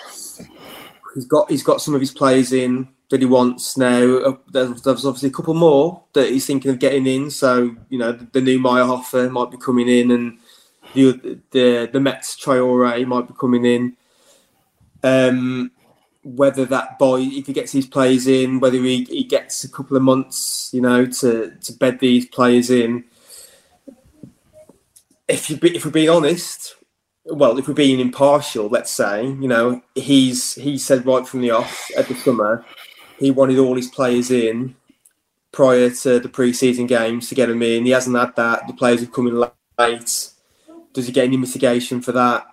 he's 1.14 1.25
got 1.25 1.51
he's 1.51 1.62
got 1.62 1.81
some 1.81 1.95
of 1.95 2.01
his 2.01 2.12
players 2.12 2.53
in 2.53 2.89
that 3.12 3.20
he 3.20 3.26
wants 3.26 3.76
now. 3.76 4.16
Uh, 4.16 4.36
there's, 4.50 4.80
there's, 4.80 5.04
obviously 5.04 5.28
a 5.28 5.32
couple 5.32 5.52
more 5.52 6.02
that 6.14 6.30
he's 6.30 6.46
thinking 6.46 6.70
of 6.70 6.78
getting 6.78 7.06
in. 7.06 7.30
So 7.30 7.76
you 7.90 7.98
know 7.98 8.12
the, 8.12 8.24
the 8.32 8.40
new 8.40 8.58
Maierhofer 8.58 9.30
might 9.30 9.50
be 9.50 9.58
coming 9.58 9.86
in, 9.86 10.10
and 10.10 10.38
the 10.94 11.38
the 11.50 11.90
the 11.92 12.00
Metz 12.00 12.34
Traore 12.42 13.06
might 13.06 13.28
be 13.28 13.34
coming 13.38 13.66
in. 13.66 13.96
Um, 15.04 15.72
whether 16.24 16.64
that 16.64 16.98
boy, 16.98 17.20
if 17.20 17.48
he 17.48 17.52
gets 17.52 17.72
his 17.72 17.86
players 17.86 18.26
in, 18.26 18.60
whether 18.60 18.78
he, 18.78 19.04
he 19.04 19.24
gets 19.24 19.62
a 19.64 19.68
couple 19.68 19.96
of 19.96 20.02
months, 20.02 20.70
you 20.72 20.80
know, 20.80 21.04
to, 21.04 21.52
to 21.60 21.72
bed 21.74 21.98
these 22.00 22.26
players 22.26 22.70
in. 22.70 23.04
If 25.28 25.50
you 25.50 25.56
be, 25.56 25.76
if 25.76 25.84
we're 25.84 25.90
being 25.90 26.08
honest, 26.08 26.76
well, 27.24 27.58
if 27.58 27.68
we're 27.68 27.74
being 27.74 28.00
impartial, 28.00 28.68
let's 28.68 28.90
say, 28.90 29.24
you 29.24 29.48
know, 29.48 29.82
he's 29.94 30.54
he 30.54 30.78
said 30.78 31.06
right 31.06 31.26
from 31.26 31.40
the 31.40 31.50
off 31.50 31.90
at 31.96 32.08
the 32.08 32.14
summer, 32.14 32.64
he 33.18 33.30
wanted 33.30 33.58
all 33.58 33.76
his 33.76 33.88
players 33.88 34.30
in 34.30 34.74
prior 35.52 35.90
to 35.90 36.18
the 36.18 36.28
pre-season 36.28 36.86
games 36.86 37.28
to 37.28 37.34
get 37.34 37.46
them 37.46 37.62
in. 37.62 37.84
He 37.84 37.90
hasn't 37.90 38.16
had 38.16 38.34
that. 38.36 38.66
The 38.66 38.72
players 38.72 39.00
have 39.00 39.12
come 39.12 39.28
in 39.28 39.38
late. 39.78 40.28
Does 40.92 41.06
he 41.06 41.12
get 41.12 41.24
any 41.24 41.36
mitigation 41.36 42.00
for 42.00 42.12
that? 42.12 42.46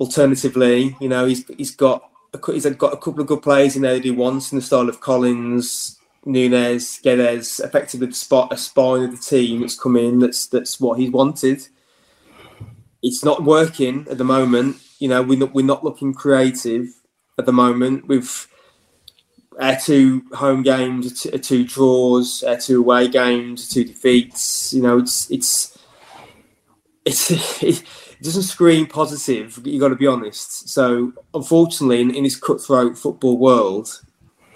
Alternatively, 0.00 0.96
you 1.00 1.08
know, 1.08 1.26
he's 1.26 1.46
he's 1.56 1.76
got 1.76 2.10
a, 2.32 2.52
he's 2.52 2.66
got 2.66 2.94
a 2.94 2.96
couple 2.96 3.20
of 3.20 3.26
good 3.26 3.42
players 3.42 3.76
in 3.76 3.82
there 3.82 3.94
that 3.94 4.04
he 4.04 4.10
wants 4.10 4.50
in 4.50 4.56
the 4.56 4.62
style 4.62 4.88
of 4.88 5.00
Collins, 5.00 5.98
Nunes, 6.24 7.00
Guedes, 7.02 7.62
effectively 7.64 8.06
the 8.08 8.14
spot 8.14 8.52
a 8.52 8.56
spine 8.56 9.04
of 9.04 9.10
the 9.12 9.16
team 9.16 9.60
that's 9.60 9.78
come 9.78 9.96
in. 9.96 10.18
That's 10.18 10.46
that's 10.46 10.80
what 10.80 10.98
he 10.98 11.08
wanted. 11.08 11.66
It's 13.02 13.24
not 13.24 13.44
working 13.44 14.06
at 14.10 14.18
the 14.18 14.24
moment. 14.24 14.76
You 14.98 15.08
know, 15.08 15.22
we're 15.22 15.38
not, 15.38 15.52
we're 15.52 15.66
not 15.66 15.84
looking 15.84 16.14
creative 16.14 16.88
at 17.38 17.46
the 17.46 17.52
moment. 17.52 18.06
We've 18.06 18.46
two 19.80 20.24
home 20.32 20.62
games, 20.62 21.26
our 21.26 21.34
uh, 21.34 21.38
two 21.38 21.64
draws, 21.64 22.44
two 22.60 22.80
away 22.80 23.08
games, 23.08 23.68
two 23.68 23.84
defeats. 23.84 24.72
You 24.72 24.82
know, 24.82 24.98
it's 24.98 25.30
it's 25.30 25.78
it's 27.04 27.30
it 27.62 27.84
doesn't 28.22 28.42
scream 28.42 28.86
positive. 28.86 29.60
You 29.64 29.80
got 29.80 29.88
to 29.88 29.96
be 29.96 30.06
honest. 30.06 30.68
So, 30.68 31.12
unfortunately, 31.34 32.00
in, 32.00 32.14
in 32.14 32.24
this 32.24 32.36
cutthroat 32.36 32.96
football 32.96 33.38
world, 33.38 34.02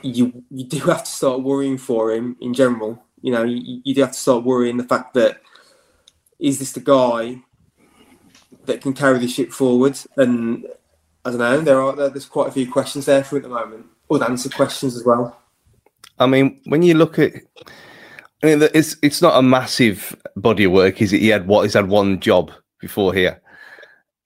you 0.03 0.45
you 0.51 0.65
do 0.65 0.79
have 0.81 1.05
to 1.05 1.11
start 1.11 1.43
worrying 1.43 1.79
for 1.79 2.13
him 2.13 2.37
in 2.41 2.55
general. 2.55 3.03
You 3.23 3.33
know, 3.33 3.45
you, 3.45 3.81
you 3.85 3.95
do 3.95 4.03
have 4.03 4.13
to 4.13 4.19
start 4.19 4.45
worrying 4.45 4.77
the 4.77 4.85
fact 4.85 5.15
that 5.15 5.41
is 6.39 6.59
this 6.59 6.73
the 6.73 6.81
guy 6.81 7.43
that 8.67 8.81
can 8.81 8.93
carry 8.93 9.19
the 9.19 9.29
ship 9.29 9.53
forward? 9.53 9.99
And 10.17 10.67
I 11.25 11.31
don't 11.31 11.39
know. 11.39 11.61
There 11.61 11.81
are 11.81 11.95
there's 12.11 12.27
quite 12.27 12.49
a 12.49 12.53
few 12.53 12.71
questions 12.71 13.07
there 13.07 13.25
for 13.25 13.37
at 13.37 13.43
the 13.43 13.49
moment 13.49 13.87
unanswered 14.11 14.55
questions 14.55 14.97
as 14.97 15.05
well. 15.05 15.37
I 16.19 16.27
mean, 16.27 16.61
when 16.65 16.83
you 16.83 16.95
look 16.95 17.19
at, 17.19 17.35
I 18.43 18.47
mean, 18.47 18.63
it's 18.75 18.97
it's 19.03 19.21
not 19.21 19.39
a 19.39 19.43
massive 19.43 20.17
body 20.37 20.65
of 20.65 20.73
work, 20.73 21.03
is 21.03 21.13
it? 21.13 21.21
He 21.21 21.29
had 21.29 21.47
what? 21.47 21.63
He's 21.63 21.75
had 21.75 21.89
one 21.89 22.21
job 22.21 22.51
before 22.81 23.13
here, 23.13 23.41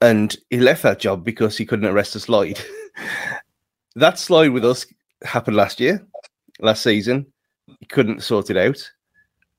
and 0.00 0.36
he 0.50 0.58
left 0.58 0.82
that 0.82 1.00
job 1.00 1.24
because 1.24 1.56
he 1.56 1.66
couldn't 1.66 1.86
arrest 1.86 2.14
a 2.14 2.20
slide. 2.20 2.60
that 3.96 4.18
slide 4.18 4.52
with 4.52 4.64
us 4.64 4.86
happened 5.24 5.56
last 5.56 5.80
year, 5.80 6.06
last 6.60 6.82
season. 6.82 7.26
He 7.80 7.86
couldn't 7.86 8.22
sort 8.22 8.50
it 8.50 8.56
out, 8.56 8.90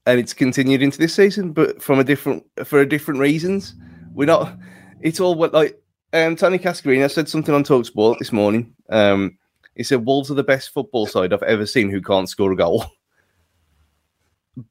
and 0.06 0.20
it's 0.20 0.34
continued 0.34 0.82
into 0.82 0.98
this 0.98 1.14
season, 1.14 1.52
but 1.52 1.82
from 1.82 2.00
a 2.00 2.04
different 2.04 2.46
for 2.64 2.80
a 2.80 2.88
different 2.88 3.20
reasons. 3.20 3.76
We're 4.14 4.26
not. 4.26 4.58
It's 5.02 5.20
all 5.20 5.36
what 5.36 5.54
like 5.54 5.82
um, 6.14 6.36
Tony 6.36 6.60
Cascarino 6.60 7.10
said 7.10 7.28
something 7.28 7.56
on 7.56 7.64
Talksport 7.64 8.20
this 8.20 8.32
morning. 8.32 8.74
Um, 8.90 9.38
he 9.76 9.84
said 9.84 10.06
Wolves 10.06 10.30
are 10.32 10.36
the 10.36 10.44
best 10.44 10.74
football 10.74 11.06
side 11.06 11.34
I've 11.34 11.44
ever 11.44 11.66
seen 11.66 11.90
who 11.90 12.02
can't 12.02 12.30
score 12.30 12.52
a 12.52 12.56
goal. 12.56 12.86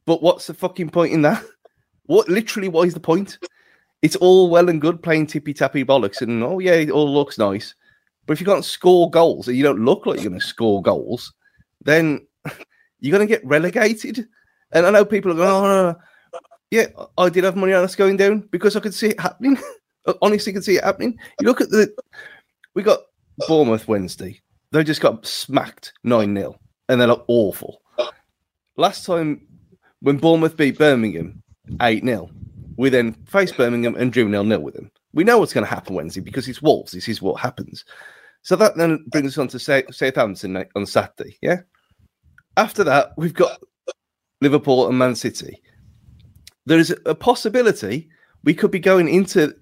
But 0.05 0.23
what's 0.23 0.47
the 0.47 0.55
fucking 0.55 0.91
point 0.91 1.13
in 1.13 1.23
that? 1.23 1.43
What 2.05 2.29
literally 2.29 2.69
what 2.69 2.87
is 2.87 2.95
the 2.95 3.01
point? 3.01 3.39
It's 4.03 4.17
all 4.17 4.51
well 4.51 4.69
and 4.69 4.81
good 4.81 5.03
playing 5.03 5.27
tippy 5.27 5.55
tappy 5.55 5.85
bollocks 5.85 6.23
and 6.23 6.43
oh 6.43 6.59
yeah, 6.59 6.75
it 6.75 6.91
all 6.91 7.13
looks 7.13 7.39
nice. 7.39 7.75
But 8.27 8.35
if 8.35 8.41
you 8.41 8.47
can't 8.47 8.65
score 8.65 9.11
goals 9.11 9.49
and 9.49 9.57
you 9.57 9.63
don't 9.63 9.85
look 9.85 10.07
like 10.07 10.21
you're 10.21 10.31
gonna 10.31 10.41
score 10.41 10.83
goals, 10.83 11.33
then 11.83 12.27
you're 13.01 13.13
gonna 13.13 13.27
get 13.27 13.45
relegated. 13.45 14.27
And 14.73 14.87
I 14.87 14.91
know 14.91 15.05
people 15.05 15.33
are 15.33 15.35
going, 15.35 15.49
oh 15.49 15.63
no, 15.63 15.93
no. 15.93 15.99
yeah, 16.71 16.87
I 17.17 17.29
did 17.29 17.45
have 17.45 17.57
money 17.57 17.73
on 17.73 17.85
us 17.85 17.97
going 17.97 18.17
down 18.17 18.41
because 18.51 18.77
I 18.77 18.81
could 18.81 18.95
see 18.95 19.09
it 19.09 19.21
happening. 19.21 19.59
Honestly, 20.23 20.53
could 20.53 20.65
see 20.65 20.77
it 20.77 20.85
happening. 20.85 21.19
You 21.41 21.47
look 21.47 21.61
at 21.61 21.71
the 21.71 21.95
we 22.75 22.83
got 22.83 23.01
Bournemouth 23.49 23.89
Wednesday. 23.89 24.41
They 24.73 24.85
just 24.85 25.01
got 25.01 25.27
smacked 25.27 25.93
9 26.05 26.37
0 26.37 26.57
and 26.89 27.01
they 27.01 27.07
look 27.07 27.25
awful. 27.29 27.83
Last 28.77 29.05
time 29.05 29.47
when 30.01 30.18
Bournemouth 30.18 30.57
beat 30.57 30.79
Birmingham 30.79 31.43
8 31.81 32.05
0, 32.05 32.31
we 32.77 32.89
then 32.89 33.14
faced 33.27 33.57
Birmingham 33.57 33.97
and 33.97 34.12
drew 34.12 34.31
0 34.31 34.45
0 34.45 34.61
with 34.61 34.75
them. 34.75 34.91
We 35.12 35.25
know 35.25 35.39
what's 35.39 35.53
going 35.53 35.66
to 35.66 35.71
happen 35.71 35.95
Wednesday 35.95 36.21
because 36.21 36.49
it's 36.49 36.62
Wolves. 36.62 36.93
This 36.93 37.09
is 37.09 37.21
what 37.21 37.41
happens. 37.41 37.85
So 38.43 38.57
that 38.57 38.77
then 38.77 39.05
brings 39.09 39.37
us 39.37 39.39
on 39.39 39.49
to 39.49 39.93
Southampton 39.93 40.64
on 40.75 40.87
Saturday. 40.87 41.37
Yeah. 41.43 41.61
After 42.57 42.85
that, 42.85 43.12
we've 43.16 43.35
got 43.35 43.61
Liverpool 44.41 44.89
and 44.89 44.99
Man 44.99 45.14
City. 45.14 45.61
There 46.66 46.79
is 46.79 46.95
a 47.07 47.14
possibility 47.14 48.09
we 48.45 48.55
could 48.55 48.71
be 48.71 48.79
going 48.79 49.09
into 49.09 49.55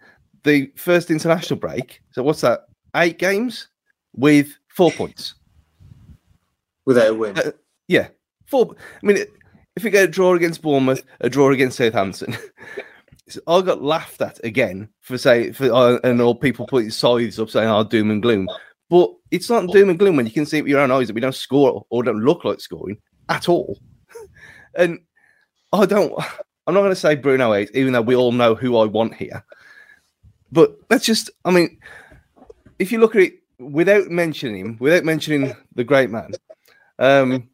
the 0.45 0.71
first 0.77 1.11
international 1.11 1.59
break. 1.59 2.01
So 2.13 2.23
what's 2.23 2.43
that? 2.43 2.67
Eight 2.95 3.19
games 3.19 3.69
with 4.15 4.57
four 4.79 4.93
points 4.93 5.35
without 6.87 7.09
a 7.09 7.15
win. 7.15 7.37
Uh, 7.37 7.51
yeah, 7.89 8.07
four. 8.47 8.77
I 9.03 9.07
mean, 9.07 9.19
if 9.75 9.83
we 9.83 9.91
get 9.91 10.05
a 10.05 10.09
draw 10.09 10.35
against 10.35 10.63
Bournemouth, 10.63 11.03
a 11.21 11.29
draw 11.29 11.51
against 11.51 11.77
Southampton, 11.77 12.37
I 13.49 13.61
got 13.61 13.83
laughed 13.83 14.23
at 14.23 14.39
again 14.45 14.89
for 15.01 15.19
say 15.19 15.51
for 15.51 15.73
uh, 15.73 15.99
and 16.05 16.21
all 16.21 16.37
people 16.37 16.65
putting 16.69 16.91
sides 16.91 17.41
up 17.41 17.51
saying, 17.51 17.69
"Oh, 17.69 17.83
doom 17.83 18.13
and 18.13 18.23
gloom." 18.23 18.49
But 18.89 19.11
it's 19.33 19.51
not 19.51 19.67
doom 19.73 19.91
and 19.91 19.99
gloom 19.99 20.15
when 20.15 20.27
you 20.27 20.33
can 20.33 20.47
see 20.47 20.63
with 20.63 20.71
your 20.71 20.81
own 20.81 20.93
eyes 20.93 21.09
that 21.09 21.15
we 21.15 21.21
don't 21.21 21.35
score 21.35 21.85
or 21.91 22.03
don't 22.05 22.25
look 22.25 22.45
like 22.45 22.61
scoring 22.61 22.99
at 23.29 23.49
all. 23.49 23.81
and 24.77 25.01
I 25.73 25.87
don't. 25.87 26.15
I'm 26.69 26.75
not 26.75 26.81
going 26.81 26.91
to 26.91 26.97
say 26.97 27.17
Bruno 27.17 27.53
eight, 27.53 27.71
even 27.75 27.95
though 27.95 28.03
we 28.03 28.15
all 28.15 28.31
know 28.31 28.55
who 28.55 28.77
I 28.77 28.85
want 28.85 29.15
here. 29.15 29.45
But 30.53 30.79
let's 30.89 31.05
just. 31.05 31.31
I 31.45 31.51
mean, 31.51 31.79
if 32.79 32.93
you 32.93 33.01
look 33.01 33.17
at 33.17 33.23
it 33.23 33.39
without 33.59 34.09
mentioning 34.09 34.59
him, 34.59 34.77
without 34.81 35.05
mentioning 35.05 35.55
the 35.75 35.85
great 35.85 36.11
man, 36.11 36.33
um, 36.99 37.49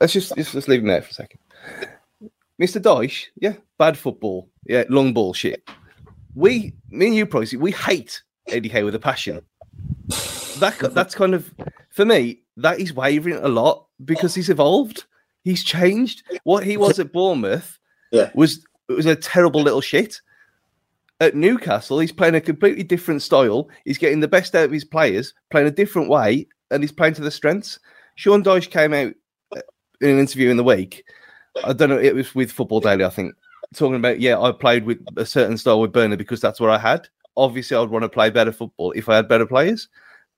let's 0.00 0.12
just 0.12 0.36
let's 0.36 0.52
just 0.52 0.68
leave 0.68 0.80
him 0.80 0.88
there 0.88 1.02
for 1.02 1.10
a 1.10 1.14
second. 1.14 1.40
Mr. 2.60 2.80
Dyche, 2.80 3.26
yeah, 3.36 3.54
bad 3.78 3.98
football, 3.98 4.48
yeah, 4.64 4.84
long 4.88 5.12
ball 5.12 5.34
shit. 5.34 5.68
We, 6.34 6.74
me 6.90 7.06
and 7.06 7.14
you, 7.14 7.26
Pricey, 7.26 7.58
we 7.58 7.72
hate 7.72 8.22
Eddie 8.48 8.68
Howe 8.68 8.84
with 8.84 8.94
a 8.94 8.98
passion. 8.98 9.42
That 10.58 10.78
that's 10.94 11.14
kind 11.14 11.34
of 11.34 11.52
for 11.90 12.04
me. 12.04 12.42
That 12.56 12.80
is 12.80 12.94
wavering 12.94 13.36
a 13.36 13.48
lot 13.48 13.86
because 14.04 14.34
he's 14.34 14.48
evolved. 14.48 15.04
He's 15.44 15.62
changed. 15.62 16.22
What 16.44 16.64
he 16.64 16.78
was 16.78 16.98
at 16.98 17.12
Bournemouth 17.12 17.78
yeah. 18.10 18.30
was 18.34 18.64
it 18.88 18.94
was 18.94 19.06
a 19.06 19.16
terrible 19.16 19.62
little 19.62 19.82
shit 19.82 20.20
at 21.20 21.34
Newcastle, 21.34 21.98
he's 21.98 22.12
playing 22.12 22.34
a 22.34 22.40
completely 22.40 22.82
different 22.82 23.22
style. 23.22 23.68
He's 23.84 23.98
getting 23.98 24.20
the 24.20 24.28
best 24.28 24.54
out 24.54 24.64
of 24.64 24.72
his 24.72 24.84
players, 24.84 25.34
playing 25.50 25.66
a 25.66 25.72
different 25.72 26.08
way, 26.10 26.46
and 26.70 26.82
he's 26.82 26.92
playing 26.92 27.14
to 27.14 27.22
the 27.22 27.30
strengths. 27.30 27.78
Sean 28.16 28.42
Dyche 28.42 28.70
came 28.70 28.92
out 28.92 29.14
uh, 29.56 29.60
in 30.00 30.10
an 30.10 30.18
interview 30.18 30.50
in 30.50 30.56
the 30.56 30.64
week. 30.64 31.04
I 31.64 31.72
don't 31.72 31.88
know, 31.88 31.98
it 31.98 32.14
was 32.14 32.34
with 32.34 32.52
Football 32.52 32.80
Daily, 32.80 33.04
I 33.04 33.10
think, 33.10 33.34
talking 33.74 33.96
about, 33.96 34.20
yeah, 34.20 34.38
I 34.38 34.52
played 34.52 34.84
with 34.84 34.98
a 35.16 35.24
certain 35.24 35.56
style 35.56 35.80
with 35.80 35.92
Burnley 35.92 36.16
because 36.16 36.40
that's 36.40 36.60
what 36.60 36.70
I 36.70 36.78
had. 36.78 37.08
Obviously, 37.36 37.76
I'd 37.76 37.88
want 37.88 38.02
to 38.02 38.08
play 38.08 38.28
better 38.28 38.52
football 38.52 38.92
if 38.92 39.08
I 39.08 39.16
had 39.16 39.28
better 39.28 39.46
players, 39.46 39.88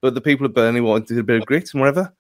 but 0.01 0.15
the 0.15 0.21
people 0.21 0.47
at 0.47 0.55
Burnley 0.55 0.81
wanted 0.81 1.19
a 1.19 1.25
bit 1.25 1.41
of 1.41 1.47
grit 1.47 1.71
and 1.73 1.81
whatever. 1.81 2.13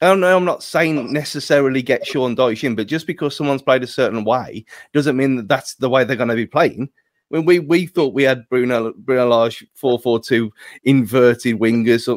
I 0.00 0.06
don't 0.06 0.20
know. 0.20 0.34
I'm 0.36 0.44
not 0.44 0.62
saying 0.62 1.12
necessarily 1.12 1.82
get 1.82 2.06
Sean 2.06 2.36
Dyche 2.36 2.64
in, 2.64 2.76
but 2.76 2.86
just 2.86 3.06
because 3.06 3.36
someone's 3.36 3.62
played 3.62 3.82
a 3.82 3.86
certain 3.86 4.24
way 4.24 4.64
doesn't 4.94 5.16
mean 5.16 5.36
that 5.36 5.48
that's 5.48 5.74
the 5.74 5.90
way 5.90 6.04
they're 6.04 6.16
going 6.16 6.28
to 6.28 6.36
be 6.36 6.46
playing 6.46 6.88
when 7.28 7.44
we 7.44 7.58
we 7.58 7.86
thought 7.86 8.14
we 8.14 8.22
had 8.22 8.48
Bruno 8.48 8.92
Bruno 8.96 9.28
Lage 9.28 9.66
four 9.74 9.98
four 9.98 10.20
two 10.20 10.52
inverted 10.84 11.58
wingers 11.58 12.08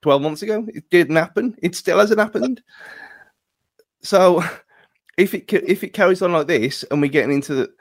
twelve 0.00 0.22
months 0.22 0.42
ago. 0.42 0.66
It 0.68 0.88
didn't 0.90 1.16
happen. 1.16 1.56
It 1.62 1.74
still 1.74 1.98
hasn't 1.98 2.20
happened. 2.20 2.62
So 4.02 4.42
if 5.16 5.34
it 5.34 5.52
if 5.52 5.84
it 5.84 5.92
carries 5.92 6.22
on 6.22 6.32
like 6.32 6.46
this 6.46 6.84
and 6.90 7.00
we're 7.00 7.10
getting 7.10 7.34
into 7.34 7.54
the, 7.54 7.72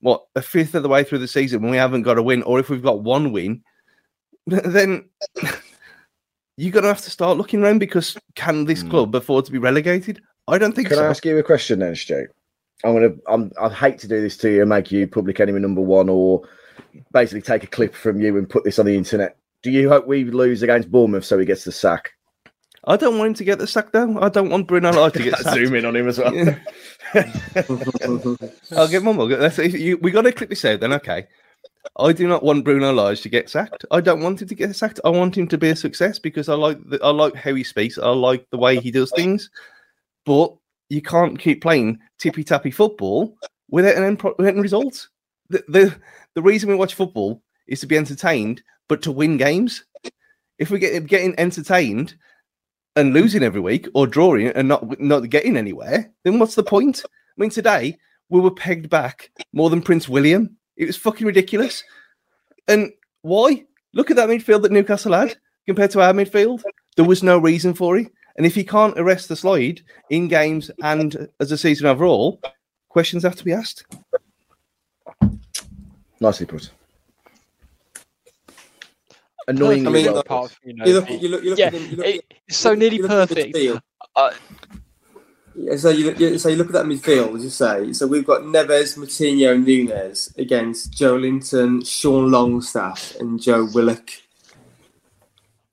what 0.00 0.24
a 0.36 0.42
fifth 0.42 0.74
of 0.74 0.82
the 0.82 0.88
way 0.88 1.04
through 1.04 1.18
the 1.18 1.28
season 1.28 1.62
when 1.62 1.70
we 1.70 1.76
haven't 1.76 2.02
got 2.02 2.18
a 2.18 2.22
win, 2.22 2.42
or 2.42 2.58
if 2.58 2.68
we've 2.68 2.82
got 2.82 3.02
one 3.02 3.32
win, 3.32 3.62
then 4.46 5.08
you're 6.56 6.72
gonna 6.72 6.88
have 6.88 7.02
to 7.02 7.10
start 7.10 7.38
looking 7.38 7.62
around 7.62 7.78
because 7.78 8.16
can 8.34 8.64
this 8.64 8.82
hmm. 8.82 8.90
club 8.90 9.14
afford 9.14 9.44
to 9.46 9.52
be 9.52 9.58
relegated? 9.58 10.20
I 10.46 10.58
don't 10.58 10.74
think. 10.74 10.88
Can 10.88 10.98
so. 10.98 11.04
I 11.04 11.08
ask 11.08 11.24
you 11.24 11.38
a 11.38 11.42
question 11.42 11.78
then, 11.78 11.94
Stu? 11.94 12.26
I'm 12.82 12.94
gonna. 12.94 13.14
I'm. 13.28 13.52
I 13.60 13.68
hate 13.68 13.98
to 14.00 14.08
do 14.08 14.20
this 14.20 14.36
to 14.38 14.50
you 14.50 14.60
and 14.62 14.68
make 14.68 14.90
you 14.90 15.06
public 15.06 15.40
enemy 15.40 15.60
number 15.60 15.80
one, 15.80 16.08
or 16.08 16.42
basically 17.12 17.42
take 17.42 17.64
a 17.64 17.68
clip 17.68 17.94
from 17.94 18.20
you 18.20 18.36
and 18.36 18.48
put 18.48 18.64
this 18.64 18.78
on 18.78 18.86
the 18.86 18.96
internet. 18.96 19.36
Do 19.62 19.70
you 19.70 19.88
hope 19.88 20.06
we 20.06 20.24
lose 20.24 20.62
against 20.62 20.90
Bournemouth 20.90 21.24
so 21.24 21.38
he 21.38 21.46
gets 21.46 21.64
the 21.64 21.72
sack? 21.72 22.12
I 22.86 22.96
don't 22.96 23.16
want 23.16 23.28
him 23.28 23.34
to 23.34 23.44
get 23.44 23.58
the 23.58 23.66
sack 23.66 23.92
though. 23.92 24.18
I 24.20 24.28
don't 24.28 24.50
want 24.50 24.68
Bruno 24.68 24.92
Lage 24.92 25.14
to 25.14 25.22
get 25.22 25.38
sacked. 25.38 25.56
Zoom 25.56 25.74
in 25.74 25.86
on 25.86 25.96
him 25.96 26.08
as 26.08 26.18
well. 26.18 26.34
Yeah. 26.34 26.58
I'll 28.76 28.88
get 28.88 29.02
one 29.02 29.16
more. 29.16 29.26
Let's, 29.26 29.58
you, 29.58 29.96
we 29.98 30.10
got 30.10 30.22
to 30.22 30.32
clip 30.32 30.50
this 30.50 30.64
out 30.64 30.80
then. 30.80 30.92
Okay. 30.92 31.26
I 31.98 32.12
do 32.12 32.26
not 32.26 32.42
want 32.42 32.64
Bruno 32.64 32.92
Lage 32.92 33.22
to 33.22 33.28
get 33.28 33.48
sacked. 33.48 33.84
I 33.90 34.00
don't 34.00 34.22
want 34.22 34.42
him 34.42 34.48
to 34.48 34.54
get 34.54 34.74
sacked. 34.76 35.00
I 35.04 35.10
want 35.10 35.36
him 35.36 35.48
to 35.48 35.58
be 35.58 35.70
a 35.70 35.76
success 35.76 36.18
because 36.18 36.48
I 36.48 36.54
like 36.54 36.78
the, 36.88 37.02
I 37.02 37.10
like 37.10 37.34
how 37.34 37.54
he 37.54 37.64
speaks. 37.64 37.98
I 37.98 38.08
like 38.10 38.46
the 38.50 38.58
way 38.58 38.78
he 38.78 38.90
does 38.90 39.12
things. 39.12 39.48
But 40.26 40.54
you 40.88 41.02
can't 41.02 41.38
keep 41.38 41.62
playing 41.62 41.98
tippy 42.18 42.44
tappy 42.44 42.70
football 42.70 43.36
without 43.70 43.96
an 43.96 44.04
end, 44.04 44.18
pro- 44.18 44.34
without 44.38 44.56
result. 44.56 45.08
The, 45.50 45.64
the 45.68 45.96
the 46.34 46.42
reason 46.42 46.68
we 46.68 46.74
watch 46.74 46.94
football 46.94 47.42
is 47.66 47.80
to 47.80 47.86
be 47.86 47.96
entertained, 47.96 48.62
but 48.88 49.02
to 49.02 49.12
win 49.12 49.36
games. 49.36 49.84
If 50.58 50.70
we 50.70 50.78
get 50.78 51.06
getting 51.06 51.34
entertained 51.38 52.14
and 52.96 53.12
losing 53.12 53.42
every 53.42 53.60
week 53.60 53.88
or 53.94 54.06
drawing 54.06 54.48
and 54.48 54.68
not 54.68 55.00
not 55.00 55.28
getting 55.30 55.56
anywhere, 55.56 56.12
then 56.24 56.38
what's 56.38 56.54
the 56.54 56.62
point? 56.62 57.02
I 57.04 57.08
mean, 57.36 57.50
today 57.50 57.98
we 58.28 58.40
were 58.40 58.50
pegged 58.50 58.88
back 58.88 59.30
more 59.52 59.70
than 59.70 59.82
Prince 59.82 60.08
William. 60.08 60.56
It 60.76 60.86
was 60.86 60.96
fucking 60.96 61.26
ridiculous. 61.26 61.82
And 62.68 62.92
why? 63.22 63.64
Look 63.92 64.10
at 64.10 64.16
that 64.16 64.28
midfield 64.28 64.62
that 64.62 64.72
Newcastle 64.72 65.12
had 65.12 65.36
compared 65.66 65.90
to 65.92 66.00
our 66.00 66.12
midfield. 66.12 66.62
There 66.96 67.04
was 67.04 67.22
no 67.22 67.38
reason 67.38 67.74
for 67.74 67.96
it. 67.96 68.08
And 68.36 68.44
if 68.46 68.54
he 68.54 68.64
can't 68.64 68.98
arrest 68.98 69.28
the 69.28 69.36
slide 69.36 69.82
in 70.10 70.28
games 70.28 70.70
and 70.82 71.28
as 71.40 71.52
a 71.52 71.58
season 71.58 71.86
overall, 71.86 72.40
questions 72.88 73.22
have 73.22 73.36
to 73.36 73.44
be 73.44 73.52
asked. 73.52 73.84
Nicely 76.20 76.46
put. 76.46 76.70
Annoyingly 79.46 79.86
I 79.86 79.92
mean, 79.92 80.04
well 80.06 80.14
like, 80.16 80.24
put. 80.24 80.32
apart 80.34 80.50
from, 80.52 80.70
you 80.70 80.74
know, 80.76 80.84
You 80.86 80.94
look, 80.94 81.10
you 81.10 81.28
look, 81.28 81.44
you 81.44 81.50
look 81.50 81.58
yeah, 81.58 81.70
them, 81.70 81.90
look, 81.96 82.06
it- 82.06 82.24
it's 82.48 82.56
so 82.56 82.70
look- 82.70 82.78
nearly 82.78 82.98
look 82.98 83.10
perfect. 83.10 83.56
Uh, 84.16 84.30
Yeah, 85.56 85.76
so 85.76 85.90
you, 85.90 86.12
you 86.14 86.36
so 86.38 86.48
you 86.48 86.56
look 86.56 86.66
at 86.68 86.72
that 86.72 86.86
midfield, 86.86 87.36
as 87.36 87.44
you 87.44 87.50
say. 87.50 87.92
So 87.92 88.08
we've 88.08 88.26
got 88.26 88.40
Neves, 88.42 88.98
Moutinho, 88.98 89.62
Nunes 89.64 90.34
against 90.36 90.92
Joelinton, 90.94 91.86
Sean 91.86 92.30
Longstaff, 92.32 93.14
and 93.20 93.40
Joe 93.40 93.68
Willock. 93.72 94.10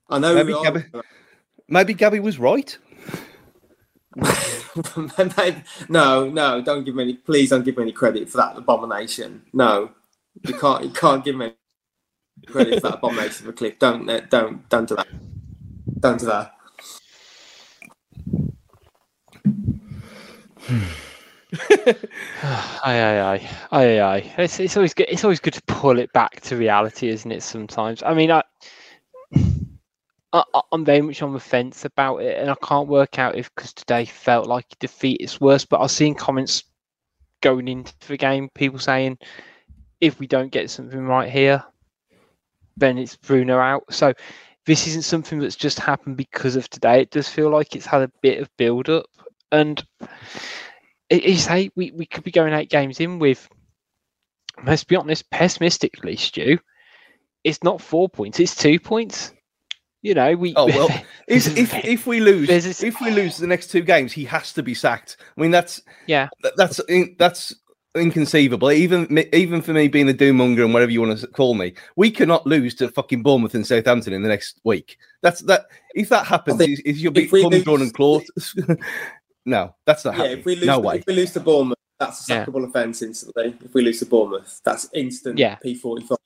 I 0.08 0.20
know. 0.20 0.34
Maybe 0.36 0.52
we 0.52 0.54
are- 0.54 0.62
Gabby- 0.62 0.84
Maybe 1.72 1.94
Gabby 1.94 2.20
was 2.20 2.38
right. 2.38 2.76
No, 5.88 6.30
no, 6.30 6.62
don't 6.62 6.84
give 6.84 6.94
me 6.94 7.02
any. 7.02 7.14
Please 7.14 7.50
don't 7.50 7.62
give 7.64 7.76
me 7.76 7.82
any 7.82 7.92
credit 7.92 8.28
for 8.30 8.38
that 8.38 8.56
abomination. 8.56 9.42
No, 9.52 9.90
you 10.46 10.54
can't. 10.54 10.84
You 10.84 10.90
can't 10.90 11.22
give 11.24 11.36
me 11.36 11.46
any 11.46 11.54
credit 12.46 12.74
for 12.80 12.88
that 12.88 12.98
abomination 12.98 13.46
of 13.46 13.54
a 13.54 13.56
clip. 13.56 13.78
Don't, 13.78 14.06
don't, 14.30 14.68
don't 14.70 14.88
do 14.88 14.96
that. 14.96 15.06
Don't 16.00 16.20
do 16.20 16.26
that. 16.26 16.52
Aye, 22.42 23.02
aye, 23.02 23.20
aye, 23.20 23.50
aye, 23.72 24.00
aye. 24.00 24.34
It's, 24.38 24.58
it's 24.60 24.76
always 24.76 24.94
good. 24.94 25.06
It's 25.10 25.24
always 25.24 25.40
good 25.40 25.54
to 25.54 25.62
pull 25.62 25.98
it 25.98 26.12
back 26.14 26.40
to 26.42 26.56
reality, 26.56 27.08
isn't 27.08 27.30
it? 27.30 27.42
Sometimes. 27.42 28.02
I 28.02 28.14
mean, 28.14 28.30
I, 28.30 28.42
I 30.32 30.44
I'm 30.72 30.84
very 30.84 31.02
much 31.02 31.22
on 31.22 31.32
the 31.32 31.40
fence 31.40 31.84
about 31.84 32.18
it, 32.18 32.38
and 32.38 32.50
I 32.50 32.54
can't 32.62 32.88
work 32.88 33.18
out 33.18 33.36
if 33.36 33.54
because 33.54 33.72
today 33.72 34.04
felt 34.04 34.46
like 34.46 34.66
a 34.72 34.76
defeat 34.76 35.20
is 35.20 35.40
worse. 35.40 35.64
But 35.64 35.80
I've 35.80 35.90
seen 35.90 36.14
comments 36.14 36.64
going 37.40 37.68
into 37.68 37.92
the 38.06 38.16
game, 38.16 38.48
people 38.54 38.78
saying 38.78 39.18
if 40.00 40.18
we 40.18 40.26
don't 40.26 40.52
get 40.52 40.70
something 40.70 41.06
right 41.06 41.30
here, 41.30 41.62
then 42.76 42.98
it's 42.98 43.16
Bruno 43.16 43.58
out. 43.58 43.84
So 43.90 44.12
this 44.66 44.86
isn't 44.86 45.02
something 45.02 45.38
that's 45.38 45.56
just 45.56 45.78
happened 45.78 46.16
because 46.16 46.56
of 46.56 46.68
today. 46.70 47.02
It 47.02 47.10
does 47.10 47.28
feel 47.28 47.50
like 47.50 47.74
it's 47.74 47.86
had 47.86 48.02
a 48.02 48.12
bit 48.22 48.40
of 48.40 48.48
build 48.56 48.88
up, 48.88 49.06
and 49.50 49.84
you 51.10 51.36
say 51.36 51.70
we, 51.76 51.90
we 51.92 52.06
could 52.06 52.24
be 52.24 52.30
going 52.30 52.54
eight 52.54 52.70
games 52.70 53.00
in 53.00 53.18
with 53.18 53.48
let's 54.64 54.84
be 54.84 54.96
honest 54.96 55.28
pessimistically 55.30 56.16
stu 56.16 56.58
it's 57.44 57.62
not 57.62 57.80
four 57.80 58.08
points 58.08 58.40
it's 58.40 58.54
two 58.54 58.78
points 58.78 59.32
you 60.02 60.14
know 60.14 60.34
we 60.34 60.52
Oh, 60.56 60.66
well, 60.66 60.88
Is, 61.28 61.46
if 61.56 61.72
if 61.84 62.06
we 62.06 62.20
lose, 62.20 62.48
There's 62.48 62.64
this- 62.64 62.82
if 62.82 63.00
we 63.00 63.10
lose 63.10 63.36
the 63.38 63.46
next 63.46 63.68
two 63.70 63.82
games, 63.82 64.12
he 64.12 64.24
has 64.26 64.52
to 64.54 64.62
be 64.62 64.74
sacked. 64.74 65.16
I 65.36 65.40
mean, 65.40 65.50
that's 65.50 65.80
yeah 66.06 66.28
that's 66.56 66.80
that's 67.18 67.54
inconceivable. 67.94 68.72
Even 68.72 69.06
even 69.32 69.62
for 69.62 69.72
me 69.72 69.86
being 69.88 70.08
a 70.08 70.14
doommonger 70.14 70.64
and 70.64 70.72
whatever 70.74 70.90
you 70.92 71.00
want 71.02 71.18
to 71.18 71.26
call 71.26 71.54
me, 71.54 71.74
we 71.96 72.10
cannot 72.10 72.46
lose 72.46 72.74
to 72.76 72.88
fucking 72.88 73.22
Bournemouth 73.22 73.54
and 73.54 73.66
Southampton 73.66 74.12
in 74.12 74.22
the 74.22 74.28
next 74.28 74.60
week. 74.64 74.98
That's 75.22 75.40
that. 75.42 75.66
If 75.94 76.08
that 76.08 76.26
happens, 76.26 76.58
think 76.58 76.72
is, 76.72 76.80
is 76.80 77.02
your 77.02 77.12
big 77.12 77.26
if 77.26 77.32
we 77.32 77.42
thumbs 77.42 77.62
drawn 77.64 77.82
and 77.82 77.92
clawed? 77.94 78.22
no, 79.44 79.74
that's 79.86 80.04
not 80.04 80.12
Yeah, 80.14 80.18
happening. 80.18 80.38
if 80.38 80.44
we 80.46 80.56
lose, 80.56 80.66
no 80.66 80.78
way. 80.80 80.98
if 80.98 81.06
we 81.06 81.14
lose 81.14 81.32
to 81.32 81.40
Bournemouth, 81.40 81.78
that's 81.98 82.28
a 82.28 82.32
Yeah. 82.32 82.44
sackable 82.46 82.64
offence 82.66 83.02
instantly. 83.02 83.54
If 83.64 83.74
we 83.74 83.82
lose 83.82 83.98
to 84.00 84.06
Bournemouth, 84.06 84.60
that's 84.64 84.88
instant. 84.94 85.38
Yeah. 85.38 85.56
P 85.56 85.74
forty 85.74 86.04
five. 86.06 86.18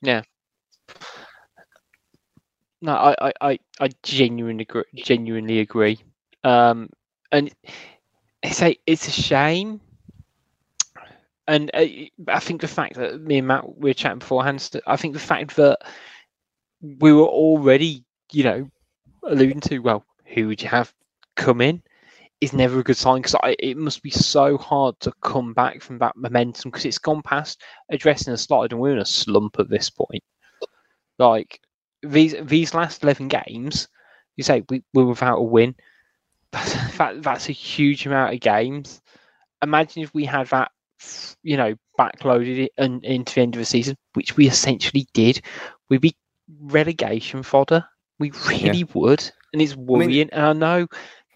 No 2.82 2.92
i 2.92 3.32
i 3.40 3.58
i, 3.80 3.88
genuinely 4.02 4.62
agree, 4.68 4.84
genuinely 4.94 5.60
agree 5.60 5.98
um 6.44 6.88
and 7.32 7.52
it's 8.42 8.62
a 8.62 8.76
it's 8.86 9.08
a 9.08 9.12
shame 9.12 9.80
and 11.48 11.70
uh, 11.74 11.84
I 12.28 12.40
think 12.40 12.60
the 12.60 12.68
fact 12.68 12.96
that 12.96 13.20
me 13.20 13.38
and 13.38 13.46
Matt 13.48 13.76
we 13.78 13.90
were 13.90 13.94
chatting 13.94 14.18
beforehand, 14.18 14.68
I 14.86 14.96
think 14.96 15.14
the 15.14 15.20
fact 15.20 15.56
that 15.56 15.78
we 16.80 17.12
were 17.12 17.26
already, 17.26 18.04
you 18.32 18.44
know, 18.44 18.68
alluding 19.24 19.60
to, 19.62 19.78
well, 19.78 20.04
who 20.34 20.48
would 20.48 20.62
you 20.62 20.68
have 20.68 20.92
come 21.36 21.60
in, 21.60 21.82
is 22.40 22.52
never 22.52 22.80
a 22.80 22.84
good 22.84 22.96
sign 22.96 23.22
because 23.22 23.36
it 23.58 23.76
must 23.76 24.02
be 24.02 24.10
so 24.10 24.58
hard 24.58 24.98
to 25.00 25.12
come 25.22 25.54
back 25.54 25.82
from 25.82 25.98
that 25.98 26.16
momentum 26.16 26.70
because 26.70 26.84
it's 26.84 26.98
gone 26.98 27.22
past 27.22 27.62
addressing 27.90 28.32
a 28.34 28.36
slide 28.38 28.72
and 28.72 28.80
we're 28.80 28.92
in 28.92 28.98
a 28.98 29.06
slump 29.06 29.58
at 29.58 29.68
this 29.70 29.90
point. 29.90 30.22
Like 31.18 31.60
these 32.10 32.34
these 32.42 32.74
last 32.74 33.02
eleven 33.02 33.28
games, 33.28 33.88
you 34.36 34.44
say 34.44 34.64
we 34.68 34.82
we're 34.94 35.06
without 35.06 35.38
a 35.38 35.42
win. 35.42 35.74
That, 36.96 37.22
that's 37.22 37.50
a 37.50 37.52
huge 37.52 38.06
amount 38.06 38.32
of 38.32 38.40
games. 38.40 39.02
Imagine 39.62 40.02
if 40.02 40.14
we 40.14 40.24
had 40.24 40.46
that 40.46 40.70
you 41.42 41.56
know, 41.56 41.74
backloaded 41.98 42.58
it 42.64 42.72
and 42.78 43.04
into 43.04 43.34
the 43.34 43.40
end 43.42 43.54
of 43.54 43.58
the 43.58 43.64
season, 43.64 43.96
which 44.14 44.36
we 44.36 44.46
essentially 44.48 45.06
did, 45.14 45.40
we'd 45.88 46.00
be 46.00 46.16
relegation 46.60 47.42
fodder. 47.42 47.84
We 48.18 48.32
really 48.48 48.84
would, 48.94 49.30
and 49.52 49.60
it's 49.60 49.76
worrying. 49.76 50.30
and 50.30 50.42
I 50.42 50.52
know 50.54 50.86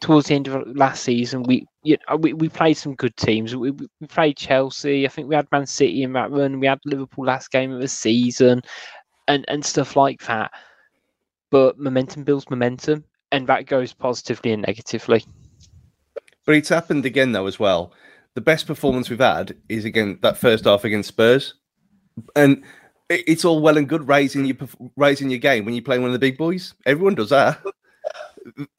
towards 0.00 0.28
the 0.28 0.34
end 0.34 0.48
of 0.48 0.66
last 0.74 1.02
season, 1.02 1.42
we 1.42 1.66
you 1.82 1.98
know, 2.08 2.16
we, 2.16 2.32
we 2.32 2.48
played 2.48 2.78
some 2.78 2.94
good 2.94 3.14
teams. 3.16 3.54
We, 3.54 3.70
we 3.70 3.86
we 4.00 4.06
played 4.06 4.38
Chelsea. 4.38 5.04
I 5.04 5.08
think 5.08 5.28
we 5.28 5.34
had 5.34 5.46
Man 5.52 5.66
City 5.66 6.02
in 6.02 6.14
that 6.14 6.30
run. 6.30 6.58
We 6.58 6.66
had 6.66 6.80
Liverpool 6.86 7.26
last 7.26 7.50
game 7.50 7.70
of 7.70 7.82
the 7.82 7.88
season, 7.88 8.62
and 9.30 9.44
and 9.48 9.64
stuff 9.64 9.96
like 9.96 10.22
that. 10.26 10.50
But 11.50 11.78
momentum 11.78 12.24
builds 12.24 12.50
momentum, 12.50 13.04
and 13.32 13.46
that 13.46 13.66
goes 13.66 13.92
positively 13.92 14.52
and 14.52 14.62
negatively. 14.62 15.24
But 16.44 16.56
it's 16.56 16.68
happened 16.68 17.06
again 17.06 17.32
though 17.32 17.46
as 17.46 17.58
well. 17.58 17.92
The 18.34 18.40
best 18.40 18.66
performance 18.66 19.08
we've 19.08 19.18
had 19.18 19.56
is 19.68 19.84
again 19.84 20.18
that 20.22 20.36
first 20.36 20.64
half 20.64 20.84
against 20.84 21.08
Spurs, 21.08 21.54
and 22.36 22.62
it's 23.08 23.44
all 23.44 23.60
well 23.60 23.76
and 23.78 23.88
good 23.88 24.06
raising 24.06 24.44
your 24.44 24.56
raising 24.96 25.30
your 25.30 25.38
game 25.38 25.64
when 25.64 25.74
you 25.74 25.82
play 25.82 25.98
one 25.98 26.08
of 26.08 26.12
the 26.12 26.18
big 26.18 26.36
boys. 26.36 26.74
Everyone 26.84 27.14
does 27.14 27.30
that. 27.30 27.60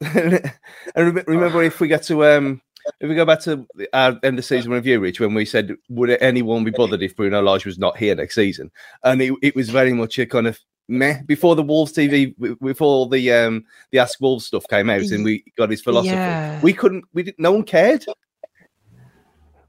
and 0.00 1.24
remember, 1.26 1.62
if 1.62 1.80
we 1.80 1.88
get 1.88 2.02
to 2.04 2.24
um, 2.24 2.60
if 3.00 3.08
we 3.08 3.14
go 3.14 3.24
back 3.24 3.40
to 3.42 3.66
our 3.92 4.18
end 4.22 4.38
of 4.38 4.44
season 4.44 4.72
review, 4.72 5.00
Rich, 5.00 5.20
when 5.20 5.34
we 5.34 5.44
said 5.44 5.74
would 5.88 6.10
anyone 6.22 6.64
be 6.64 6.70
bothered 6.70 7.02
if 7.02 7.16
Bruno 7.16 7.40
Lage 7.42 7.66
was 7.66 7.78
not 7.78 7.96
here 7.96 8.14
next 8.14 8.34
season, 8.34 8.70
and 9.04 9.20
it, 9.22 9.34
it 9.42 9.54
was 9.56 9.70
very 9.70 9.92
much 9.92 10.18
a 10.18 10.26
kind 10.26 10.46
of 10.46 10.58
meh 10.88 11.22
before 11.26 11.54
the 11.54 11.62
Wolves 11.62 11.92
TV, 11.92 12.34
before 12.60 13.08
the 13.08 13.32
um 13.32 13.64
the 13.92 13.98
Ask 13.98 14.20
Wolves 14.20 14.46
stuff 14.46 14.66
came 14.68 14.90
out, 14.90 15.02
and 15.02 15.24
we 15.24 15.44
got 15.56 15.70
his 15.70 15.82
philosophy. 15.82 16.14
Yeah. 16.14 16.60
We 16.62 16.72
couldn't. 16.72 17.04
We 17.12 17.22
didn't. 17.22 17.38
No 17.40 17.52
one 17.52 17.62
cared. 17.64 18.04
I 18.08 18.14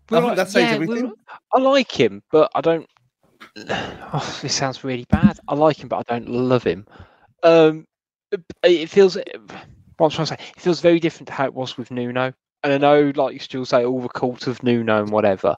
Well, 0.10 0.22
think 0.24 0.36
that 0.36 0.50
says 0.50 0.64
yeah, 0.64 0.76
everything. 0.76 1.14
I 1.54 1.60
like 1.60 1.92
him, 1.92 2.24
but 2.32 2.52
I 2.56 2.62
don't. 2.62 2.88
Oh, 4.16 4.40
this 4.42 4.54
sounds 4.56 4.84
really 4.84 5.06
bad. 5.10 5.40
I 5.48 5.56
like 5.56 5.78
him, 5.78 5.88
but 5.88 5.98
I 5.98 6.04
don't 6.14 6.30
love 6.30 6.64
him. 6.64 6.86
Um, 7.42 7.86
it- 8.32 8.42
it 8.64 8.90
feels. 8.90 9.16
What 9.98 10.08
I'm 10.08 10.10
trying 10.12 10.26
to 10.28 10.36
say, 10.38 10.38
it 10.56 10.62
feels 10.62 10.82
very 10.82 11.00
different 11.00 11.28
to 11.28 11.34
how 11.34 11.46
it 11.46 11.54
was 11.54 11.78
with 11.78 11.90
Nuno. 11.92 12.34
And 12.64 12.74
I 12.74 12.78
know, 12.78 13.12
like 13.16 13.34
you 13.34 13.40
still 13.40 13.66
say, 13.66 13.84
all 13.86 14.02
the 14.02 14.10
cult 14.10 14.48
of 14.48 14.64
Nuno 14.64 15.02
and 15.02 15.12
whatever, 15.12 15.56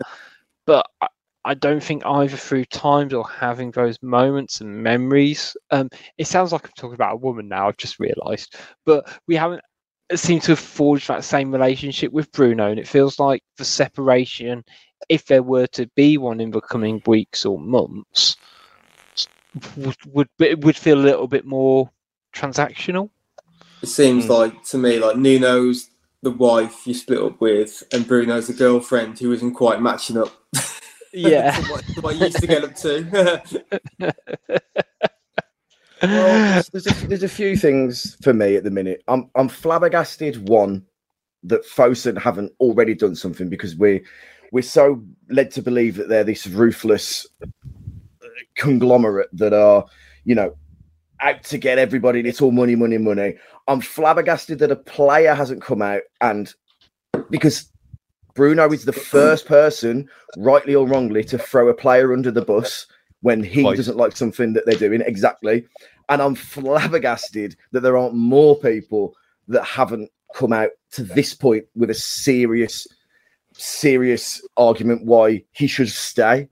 but 0.66 0.88
I, 1.02 1.08
I 1.46 1.54
don't 1.54 1.84
think 1.84 2.04
either 2.06 2.36
through 2.38 2.66
times 2.66 3.14
or 3.14 3.28
having 3.30 3.70
those 3.72 4.02
moments 4.02 4.62
and 4.62 4.82
memories. 4.82 5.56
Um, 5.70 5.90
it 6.18 6.26
sounds 6.28 6.52
like 6.52 6.66
I'm 6.66 6.72
talking 6.76 6.96
about 6.96 7.14
a 7.14 7.18
woman 7.18 7.48
now. 7.48 7.68
I've 7.68 7.78
just 7.78 8.00
realised, 8.00 8.56
but 8.86 9.08
we 9.28 9.36
haven't 9.36 9.62
seemed 10.16 10.42
to 10.44 10.54
have 10.54 10.60
forged 10.60 11.08
that 11.08 11.24
same 11.24 11.52
relationship 11.52 12.12
with 12.12 12.32
Bruno, 12.32 12.70
and 12.72 12.80
it 12.80 12.88
feels 12.88 13.20
like 13.20 13.44
the 13.58 13.66
separation, 13.66 14.64
if 15.10 15.26
there 15.26 15.44
were 15.44 15.68
to 15.68 15.88
be 15.96 16.18
one 16.18 16.40
in 16.40 16.50
the 16.50 16.62
coming 16.62 17.02
weeks 17.06 17.46
or 17.46 17.60
months, 17.60 18.36
would 19.78 19.96
would 20.14 20.64
would 20.64 20.76
feel 20.78 21.00
a 21.00 21.06
little 21.06 21.28
bit 21.28 21.46
more 21.46 21.90
transactional. 22.34 23.10
It 23.84 23.88
seems 23.88 24.26
Hmm. 24.26 24.32
like 24.32 24.64
to 24.66 24.78
me 24.78 24.98
like 25.00 25.18
Nuno's 25.18 25.90
the 26.26 26.32
wife 26.32 26.88
you 26.88 26.94
split 26.96 27.22
up 27.22 27.40
with, 27.40 27.84
and 27.94 28.08
Bruno's 28.08 28.48
the 28.48 28.54
girlfriend 28.54 29.20
who 29.20 29.32
isn't 29.32 29.54
quite 29.54 29.80
matching 29.80 30.18
up. 30.18 30.34
Yeah. 31.14 31.58
what, 31.70 31.86
what 32.02 32.16
you 32.16 32.26
used 32.26 32.42
to 32.42 32.48
get 32.48 32.64
up 32.64 32.76
to. 32.78 34.14
Well, 36.02 36.54
there's, 36.54 36.70
there's, 36.70 36.88
a, 36.88 37.08
there's 37.08 37.24
a 37.24 37.30
few 37.30 37.56
things 37.56 38.18
for 38.22 38.34
me 38.34 38.58
at 38.58 38.64
the 38.64 38.70
minute. 38.70 39.02
I'm 39.08 39.30
I'm 39.34 39.48
flabbergasted 39.48 40.48
one 40.50 40.86
that 41.44 41.66
Fosun 41.66 42.22
haven't 42.22 42.52
already 42.60 42.94
done 42.94 43.16
something 43.16 43.50
because 43.50 43.76
we're 43.76 44.02
we're 44.52 44.62
so 44.62 45.02
led 45.30 45.52
to 45.52 45.62
believe 45.64 45.96
that 45.96 46.10
they're 46.10 46.26
this 46.26 46.46
ruthless 46.46 47.26
uh, 47.42 47.48
conglomerate 48.56 49.30
that 49.34 49.54
are 49.54 49.86
you 50.26 50.36
know 50.36 50.54
out 51.22 51.44
to 51.44 51.58
get 51.58 51.80
everybody. 51.80 52.20
and 52.20 52.28
It's 52.28 52.42
all 52.42 52.52
money, 52.52 52.76
money, 52.76 52.98
money. 52.98 53.36
I'm 53.68 53.82
flabbergasted 53.82 54.60
that 54.60 54.72
a 54.72 54.76
player 54.76 55.34
hasn't 55.34 55.62
come 55.62 55.82
out 55.82 56.02
and 56.22 56.54
because 57.30 57.72
Bruno 58.36 58.72
is 58.72 58.86
the 58.86 58.94
first 58.94 59.46
person, 59.46 60.10
rightly 60.38 60.76
or 60.76 60.86
wrongly, 60.86 61.24
to 61.24 61.38
throw 61.38 61.70
a 61.70 61.74
player 61.74 62.14
under 62.14 62.32
the 62.32 62.44
bus 62.44 62.86
when 63.22 63.42
he 63.42 63.64
doesn't 63.64 63.98
like 63.98 64.16
something 64.16 64.54
that 64.54 64.66
they're 64.66 64.76
doing. 64.76 65.02
Exactly. 65.02 65.66
And 66.10 66.22
I'm 66.22 66.36
flabbergasted 66.36 67.56
that 67.72 67.80
there 67.80 67.98
aren't 67.98 68.14
more 68.14 68.60
people 68.60 69.16
that 69.48 69.64
haven't 69.64 70.12
come 70.36 70.54
out 70.54 70.70
to 70.92 71.04
this 71.04 71.34
point 71.34 71.66
with 71.76 71.90
a 71.90 71.96
serious, 71.96 72.86
serious 73.54 74.46
argument 74.58 75.06
why 75.06 75.44
he 75.54 75.66
should 75.66 75.90
stay. 75.90 76.48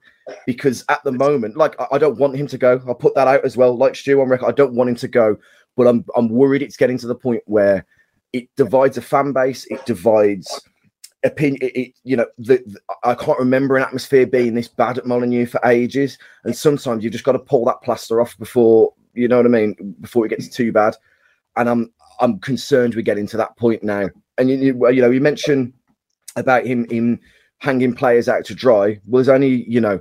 Because 0.46 0.84
at 0.88 1.04
the 1.04 1.12
moment, 1.12 1.56
like 1.56 1.78
I, 1.78 1.86
I 1.92 1.98
don't 1.98 2.18
want 2.18 2.34
him 2.34 2.46
to 2.46 2.56
go. 2.56 2.82
I'll 2.88 2.94
put 2.94 3.14
that 3.14 3.28
out 3.28 3.44
as 3.44 3.58
well. 3.58 3.76
Like 3.76 3.94
Stu 3.94 4.22
on 4.22 4.28
record, 4.30 4.48
I 4.48 4.52
don't 4.52 4.74
want 4.74 4.88
him 4.88 4.96
to 4.96 5.08
go, 5.08 5.36
but 5.76 5.86
I'm 5.86 6.04
I'm 6.16 6.28
worried 6.28 6.62
it's 6.62 6.76
getting 6.76 6.98
to 6.98 7.06
the 7.06 7.14
point 7.14 7.42
where 7.46 7.84
it 8.32 8.48
divides 8.56 8.98
a 8.98 9.02
fan 9.02 9.32
base, 9.32 9.66
it 9.70 9.84
divides 9.86 10.60
opinion. 11.24 11.58
It, 11.62 11.76
it- 11.76 11.94
you 12.04 12.16
know, 12.16 12.26
the, 12.38 12.62
the- 12.66 12.80
I 13.02 13.14
can't 13.14 13.38
remember 13.38 13.76
an 13.76 13.82
atmosphere 13.82 14.26
being 14.26 14.54
this 14.54 14.68
bad 14.68 14.98
at 14.98 15.06
Molineux 15.06 15.46
for 15.46 15.60
ages, 15.64 16.18
and 16.44 16.54
sometimes 16.56 17.02
you've 17.02 17.12
just 17.12 17.24
got 17.24 17.32
to 17.32 17.38
pull 17.38 17.64
that 17.66 17.82
plaster 17.82 18.20
off 18.20 18.36
before 18.38 18.92
you 19.14 19.28
know 19.28 19.36
what 19.36 19.46
I 19.46 19.50
mean, 19.50 19.94
before 20.00 20.26
it 20.26 20.30
gets 20.30 20.48
too 20.48 20.72
bad. 20.72 20.96
And 21.56 21.68
I'm 21.68 21.92
I'm 22.20 22.38
concerned 22.40 22.94
we're 22.94 23.02
getting 23.02 23.26
to 23.28 23.36
that 23.36 23.56
point 23.56 23.82
now. 23.82 24.08
And 24.38 24.50
you, 24.50 24.56
you, 24.56 24.90
you 24.90 25.00
know, 25.00 25.10
you 25.10 25.20
mentioned 25.20 25.72
about 26.36 26.66
him 26.66 26.88
him 26.90 27.20
hanging 27.58 27.94
players 27.94 28.28
out 28.28 28.44
to 28.46 28.54
dry. 28.54 28.98
Well, 29.06 29.22
there's 29.22 29.28
only 29.28 29.64
you 29.70 29.80
know 29.80 30.00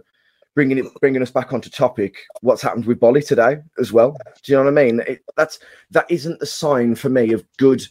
bringing 0.55 0.77
it 0.77 0.85
bringing 1.01 1.21
us 1.21 1.31
back 1.31 1.53
onto 1.53 1.69
topic. 1.69 2.17
What's 2.41 2.61
happened 2.61 2.85
with 2.85 2.99
Boly 2.99 3.25
today 3.25 3.57
as 3.79 3.91
well? 3.91 4.17
Do 4.43 4.51
you 4.51 4.57
know 4.57 4.65
what 4.65 4.79
I 4.79 4.83
mean? 4.83 4.99
It, 5.07 5.23
that's 5.35 5.59
that 5.91 6.05
isn't 6.09 6.39
the 6.39 6.45
sign 6.45 6.95
for 6.95 7.09
me 7.09 7.33
of 7.33 7.45
good 7.57 7.83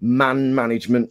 man 0.00 0.54
management. 0.54 1.10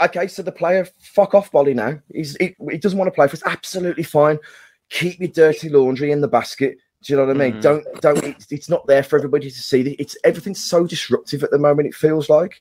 Okay, 0.00 0.26
so 0.26 0.42
the 0.42 0.52
player 0.52 0.86
fuck 1.00 1.34
off 1.34 1.52
Boly 1.52 1.74
now. 1.74 1.98
He's 2.12 2.36
he, 2.36 2.54
he 2.70 2.78
doesn't 2.78 2.98
want 2.98 3.08
to 3.08 3.14
play 3.14 3.28
for 3.28 3.34
us. 3.34 3.42
Absolutely 3.46 4.04
fine. 4.04 4.38
Keep 4.90 5.20
your 5.20 5.28
dirty 5.28 5.68
laundry 5.68 6.12
in 6.12 6.20
the 6.20 6.28
basket. 6.28 6.78
Do 7.02 7.12
you 7.12 7.18
know 7.18 7.26
what 7.26 7.36
I 7.36 7.38
mean? 7.38 7.54
Mhm. 7.54 7.62
Don't 7.62 8.00
don't. 8.00 8.24
It's, 8.24 8.50
it's 8.50 8.68
not 8.68 8.86
there 8.86 9.02
for 9.02 9.16
everybody 9.16 9.50
to 9.50 9.62
see. 9.62 9.94
It's 9.98 10.16
everything's 10.24 10.64
so 10.64 10.86
disruptive 10.86 11.44
at 11.44 11.50
the 11.50 11.58
moment. 11.58 11.88
It 11.88 11.94
feels 11.94 12.28
like, 12.28 12.60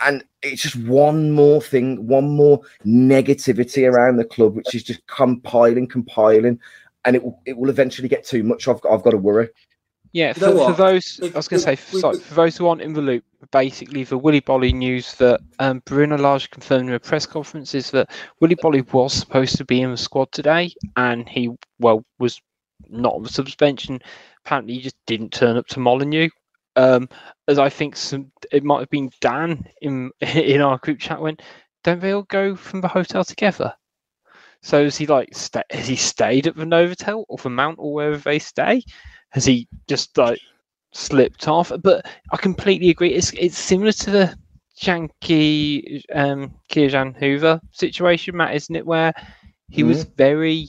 and 0.00 0.24
it's 0.42 0.62
just 0.62 0.76
one 0.76 1.32
more 1.32 1.60
thing, 1.60 2.06
one 2.06 2.30
more 2.30 2.60
negativity 2.86 3.90
around 3.90 4.16
the 4.16 4.24
club, 4.24 4.54
which 4.54 4.74
is 4.74 4.84
just 4.84 5.06
compiling, 5.06 5.86
compiling, 5.86 6.58
and 7.04 7.16
it 7.16 7.22
will 7.22 7.40
it 7.46 7.56
will 7.56 7.70
eventually 7.70 8.08
get 8.08 8.24
too 8.24 8.42
much. 8.42 8.68
I've 8.68 8.80
got 8.80 8.92
I've 8.92 9.02
got 9.02 9.10
to 9.10 9.18
worry. 9.18 9.48
Yeah, 10.12 10.28
You 10.28 10.34
for, 10.34 10.40
know 10.54 10.66
for 10.68 10.72
those, 10.74 11.18
If- 11.20 11.34
I 11.34 11.38
was 11.38 11.48
going 11.48 11.58
to 11.58 11.64
say, 11.64 11.74
for, 11.74 11.96
we 11.96 12.00
sorry, 12.00 12.18
for 12.20 12.34
those 12.34 12.56
who 12.56 12.68
aren't 12.68 12.82
in 12.82 12.92
the 12.92 13.00
loop, 13.00 13.24
basically 13.50 14.04
the 14.04 14.16
Willy 14.16 14.40
Boly 14.40 14.72
news 14.72 15.12
that 15.16 15.40
um, 15.58 15.82
Bruno 15.86 16.16
Lage 16.16 16.48
confirmed 16.50 16.88
in 16.88 16.94
a 16.94 17.00
press 17.00 17.26
conference 17.26 17.74
is 17.74 17.90
that 17.90 18.10
Willy 18.40 18.54
Boly 18.54 18.92
was 18.92 19.12
supposed 19.12 19.56
to 19.56 19.64
be 19.64 19.82
in 19.82 19.90
the 19.90 19.96
squad 19.96 20.30
today, 20.30 20.72
and 20.96 21.28
he 21.28 21.50
well 21.80 22.04
was 22.20 22.40
not 22.88 23.14
on 23.14 23.24
the 23.24 23.28
suspension. 23.28 24.00
Apparently, 24.44 24.74
he 24.74 24.82
just 24.82 24.96
didn't 25.08 25.32
turn 25.32 25.56
up 25.56 25.66
to 25.66 25.80
Molineux. 25.80 26.28
Um, 26.76 27.08
as 27.48 27.58
I 27.58 27.68
think 27.68 27.96
some, 27.96 28.30
it 28.52 28.62
might 28.62 28.80
have 28.80 28.90
been 28.90 29.10
Dan 29.20 29.66
in 29.82 30.12
in 30.20 30.60
our 30.60 30.78
group 30.78 31.00
chat 31.00 31.20
went, 31.20 31.42
don't 31.82 32.00
they 32.00 32.12
all 32.12 32.22
go 32.22 32.54
from 32.54 32.80
the 32.82 32.88
hotel 32.88 33.24
together? 33.24 33.74
So 34.64 34.80
is 34.80 34.96
he 34.96 35.06
like 35.06 35.28
sta 35.34 35.62
has 35.70 35.86
he 35.86 35.96
stayed 35.96 36.46
at 36.46 36.56
the 36.56 36.64
Novotel 36.64 37.26
or 37.28 37.36
the 37.36 37.50
Mount 37.50 37.76
or 37.78 37.92
wherever 37.92 38.16
they 38.16 38.38
stay? 38.38 38.82
Has 39.30 39.44
he 39.44 39.68
just 39.86 40.16
like 40.16 40.40
slipped 40.94 41.46
off? 41.48 41.70
But 41.82 42.06
I 42.32 42.38
completely 42.38 42.88
agree. 42.88 43.12
It's 43.12 43.32
it's 43.34 43.58
similar 43.58 43.92
to 43.92 44.10
the 44.10 44.38
Janky 44.80 46.02
um 46.14 46.54
Ki-Jana 46.68 47.12
Hoever 47.20 47.60
situation, 47.72 48.38
Matt, 48.38 48.54
isn't 48.54 48.74
it? 48.74 48.86
Where 48.86 49.12
he 49.68 49.82
was 49.84 50.04
very 50.04 50.68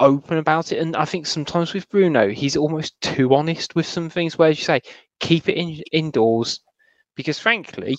open 0.00 0.38
about 0.38 0.72
it, 0.72 0.78
and 0.78 0.96
I 0.96 1.04
think 1.04 1.26
sometimes 1.26 1.74
with 1.74 1.88
Bruno, 1.90 2.30
he's 2.30 2.56
almost 2.56 2.98
too 3.02 3.34
honest 3.34 3.74
with 3.74 3.86
some 3.86 4.08
things. 4.08 4.38
Where 4.38 4.48
you 4.48 4.54
say 4.56 4.80
keep 5.20 5.46
it 5.48 5.58
in 5.58 5.82
indoors, 5.92 6.60
because 7.16 7.38
frankly, 7.38 7.98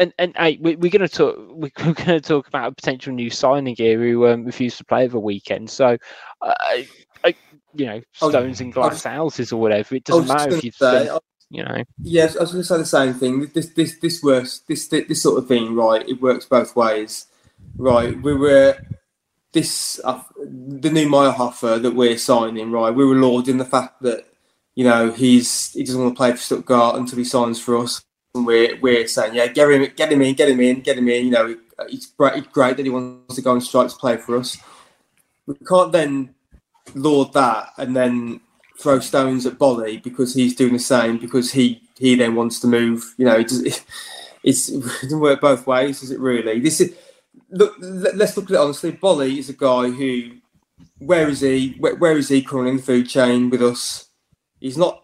and 0.00 0.12
and 0.18 0.34
hey, 0.36 0.58
we, 0.60 0.74
we're 0.76 0.90
going 0.90 1.06
to 1.06 1.08
talk. 1.08 1.36
We're 1.50 1.70
going 1.76 1.94
to 1.94 2.20
talk 2.20 2.48
about 2.48 2.72
a 2.72 2.74
potential 2.74 3.12
new 3.12 3.30
signing 3.30 3.76
here 3.76 3.98
who 4.00 4.26
um, 4.26 4.44
refused 4.44 4.78
to 4.78 4.84
play 4.84 5.04
over 5.04 5.12
the 5.12 5.20
weekend. 5.20 5.70
So, 5.70 5.98
uh, 6.42 6.54
I, 7.22 7.34
you 7.74 7.86
know, 7.86 8.00
was- 8.20 8.30
stones 8.32 8.60
and 8.60 8.74
I 8.74 8.80
was- 8.80 8.88
glass 8.90 9.04
houses 9.04 9.52
or 9.52 9.60
whatever. 9.60 9.94
It 9.94 10.04
doesn't 10.04 10.26
matter 10.26 10.56
if 10.56 10.64
you 10.64 10.72
say, 10.72 11.08
I- 11.08 11.18
you 11.50 11.62
know. 11.62 11.84
Yes, 12.02 12.36
I 12.36 12.40
was 12.40 12.52
going 12.52 12.62
to 12.62 12.66
say 12.66 12.78
the 12.78 12.84
same 12.86 13.14
thing. 13.14 13.46
This, 13.54 13.68
this, 13.70 13.98
this 13.98 14.22
works. 14.22 14.60
This, 14.66 14.88
this 14.88 15.22
sort 15.22 15.38
of 15.38 15.46
thing, 15.46 15.74
right? 15.74 16.08
It 16.08 16.22
works 16.22 16.46
both 16.46 16.74
ways, 16.74 17.26
right? 17.76 18.20
We 18.22 18.34
were 18.34 18.78
this 19.52 20.00
uh, 20.04 20.22
the 20.38 20.90
new 20.90 21.08
Meyerhofer 21.08 21.82
that 21.82 21.94
we're 21.94 22.18
signing, 22.18 22.70
right? 22.70 22.94
We 22.94 23.04
were 23.04 23.16
lauding 23.16 23.58
the 23.58 23.64
fact 23.64 24.00
that 24.02 24.26
you 24.74 24.84
know 24.84 25.10
he's 25.10 25.72
he 25.72 25.82
doesn't 25.82 26.00
want 26.00 26.14
to 26.14 26.16
play 26.16 26.30
for 26.32 26.38
Stuttgart 26.38 26.96
until 26.96 27.18
he 27.18 27.24
signs 27.24 27.60
for 27.60 27.76
us, 27.78 28.02
we're 28.34 28.78
we're 28.80 29.06
saying, 29.06 29.34
yeah, 29.34 29.46
get 29.46 29.70
him, 29.70 29.88
get 29.96 30.12
him 30.12 30.22
in, 30.22 30.34
get 30.34 30.48
him 30.48 30.60
in, 30.60 30.80
get 30.80 30.98
him 30.98 31.08
in. 31.08 31.24
You 31.26 31.30
know, 31.30 31.56
it's 31.80 32.06
great, 32.06 32.34
it's 32.36 32.48
great 32.48 32.76
that 32.76 32.86
he 32.86 32.90
wants 32.90 33.34
to 33.34 33.42
go 33.42 33.52
and 33.52 33.62
strike 33.62 33.88
to 33.88 33.96
play 33.96 34.16
for 34.16 34.36
us. 34.36 34.56
We 35.46 35.54
can't 35.68 35.92
then 35.92 36.34
laud 36.94 37.32
that 37.34 37.70
and 37.78 37.94
then 37.94 38.40
throw 38.78 39.00
stones 39.00 39.46
at 39.46 39.58
Boly 39.58 40.02
because 40.02 40.34
he's 40.34 40.54
doing 40.54 40.72
the 40.72 40.78
same 40.78 41.18
because 41.18 41.52
he 41.52 41.82
he 41.98 42.14
then 42.14 42.34
wants 42.34 42.60
to 42.60 42.66
move. 42.66 43.14
You 43.16 43.26
know, 43.26 43.36
it, 43.38 43.48
does, 43.48 43.62
it, 43.62 43.84
it's, 44.44 44.68
it 44.68 44.82
doesn't 45.02 45.20
work 45.20 45.40
both 45.40 45.66
ways, 45.66 46.00
does 46.00 46.10
it? 46.10 46.20
Really? 46.20 46.60
This 46.60 46.80
is 46.80 46.94
look. 47.50 47.74
let- 47.80 48.16
Let's 48.16 48.36
look 48.36 48.46
at 48.46 48.52
it 48.54 48.60
honestly. 48.60 48.92
Boly 48.92 49.38
is 49.38 49.48
a 49.48 49.54
guy 49.54 49.90
who, 49.90 50.32
where 50.98 51.28
is 51.28 51.40
he? 51.40 51.74
Where, 51.78 51.96
where 51.96 52.16
is 52.16 52.28
he 52.28 52.42
currently 52.42 52.72
in 52.72 52.76
the 52.76 52.82
food 52.82 53.08
chain 53.08 53.50
with 53.50 53.62
us? 53.62 54.06
He's 54.60 54.78
not 54.78 55.02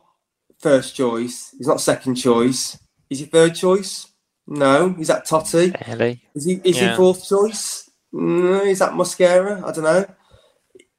first 0.59 0.95
choice. 0.95 1.55
He's 1.57 1.67
not 1.67 1.81
second 1.81 2.15
choice. 2.17 2.79
Is 3.11 3.21
he 3.21 3.25
third 3.27 3.55
choice? 3.55 4.09
No. 4.47 4.95
Is 4.99 5.09
that 5.09 5.27
Toti? 5.27 5.73
Really? 5.89 6.23
Is 6.35 6.45
he 6.45 6.61
is 6.65 6.77
Yeah. 6.77 6.91
he 6.91 6.97
fourth 6.97 7.29
choice? 7.29 7.91
Mm, 8.15 8.67
is 8.67 8.79
that 8.79 8.93
Mosquera? 8.93 9.63
I 9.65 9.73
don't 9.73 9.85
know. 9.85 10.07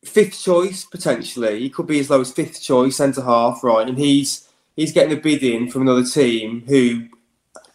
Fifth 0.05 0.41
choice 0.41 0.85
potentially. 0.85 1.59
He 1.59 1.69
could 1.69 1.87
be 1.87 1.99
as 1.99 2.09
low 2.09 2.21
as 2.21 2.31
fifth 2.31 2.61
choice 2.61 2.97
centre 2.97 3.23
half, 3.23 3.63
right? 3.63 3.87
And 3.87 3.97
he's 3.97 4.47
he's 4.75 4.91
getting 4.91 5.17
a 5.17 5.21
bid 5.21 5.43
in 5.43 5.69
from 5.69 5.81
another 5.83 6.03
team 6.05 6.63
who 6.67 7.07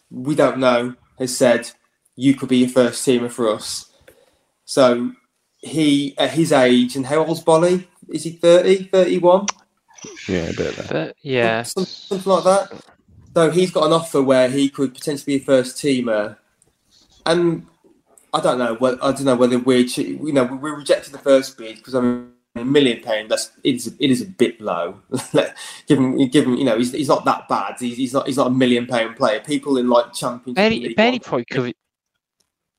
we 0.09 0.35
don't 0.35 0.59
know 0.59 0.95
has 1.19 1.35
said 1.37 1.69
you 2.15 2.33
could 2.35 2.49
be 2.49 2.57
your 2.57 2.69
first 2.69 3.05
teamer 3.05 3.31
for 3.31 3.49
us. 3.49 3.91
So 4.65 5.11
he 5.59 6.15
at 6.17 6.31
his 6.31 6.51
age 6.51 6.95
and 6.95 7.05
how 7.05 7.23
old's 7.25 7.43
Boly? 7.43 7.85
Is 8.09 8.23
he 8.23 8.31
30, 8.31 8.85
31? 8.85 9.45
Yeah, 10.27 10.35
a 10.49 10.53
bit 10.53 10.67
of 10.67 10.75
that. 10.77 10.89
But 10.89 11.15
yeah, 11.21 11.63
Some- 11.63 11.85
something 11.85 12.31
like 12.31 12.43
that. 12.43 12.83
So 13.33 13.49
he's 13.49 13.71
got 13.71 13.85
an 13.85 13.93
offer 13.93 14.21
where 14.21 14.49
he 14.49 14.69
could 14.69 14.93
potentially 14.93 15.37
be 15.37 15.43
a 15.43 15.45
first 15.45 15.77
teamer, 15.77 16.37
and 17.25 17.65
I 18.33 18.41
don't 18.41 18.59
know. 18.59 18.77
Well, 18.79 18.97
I 19.01 19.11
don't 19.11 19.25
know 19.25 19.35
whether 19.35 19.59
we're 19.59 19.85
you 19.85 20.33
know 20.33 20.43
we 20.43 20.69
rejected 20.69 21.13
the 21.13 21.19
first 21.19 21.57
bid 21.57 21.77
because 21.77 21.95
I 21.95 22.01
mean 22.01 22.33
a 22.55 22.63
million 22.63 23.01
pound. 23.01 23.29
That's 23.29 23.51
it 23.63 23.75
is 23.75 23.87
it 23.87 24.11
is 24.11 24.21
a 24.21 24.25
bit 24.25 24.61
low. 24.61 24.99
given 25.87 26.27
given 26.29 26.57
you 26.57 26.65
know 26.65 26.77
he's, 26.77 26.91
he's 26.91 27.07
not 27.07 27.25
that 27.25 27.47
bad. 27.47 27.75
He's, 27.79 27.97
he's 27.97 28.13
not 28.13 28.27
he's 28.27 28.37
not 28.37 28.47
a 28.47 28.51
million 28.51 28.85
pound 28.85 29.15
player. 29.15 29.39
People 29.39 29.77
in 29.77 29.89
like 29.89 30.13
championship. 30.13 30.55
barely, 30.55 30.79
League 30.79 30.95
barely 30.95 31.19
probably 31.19 31.45
covered. 31.45 31.75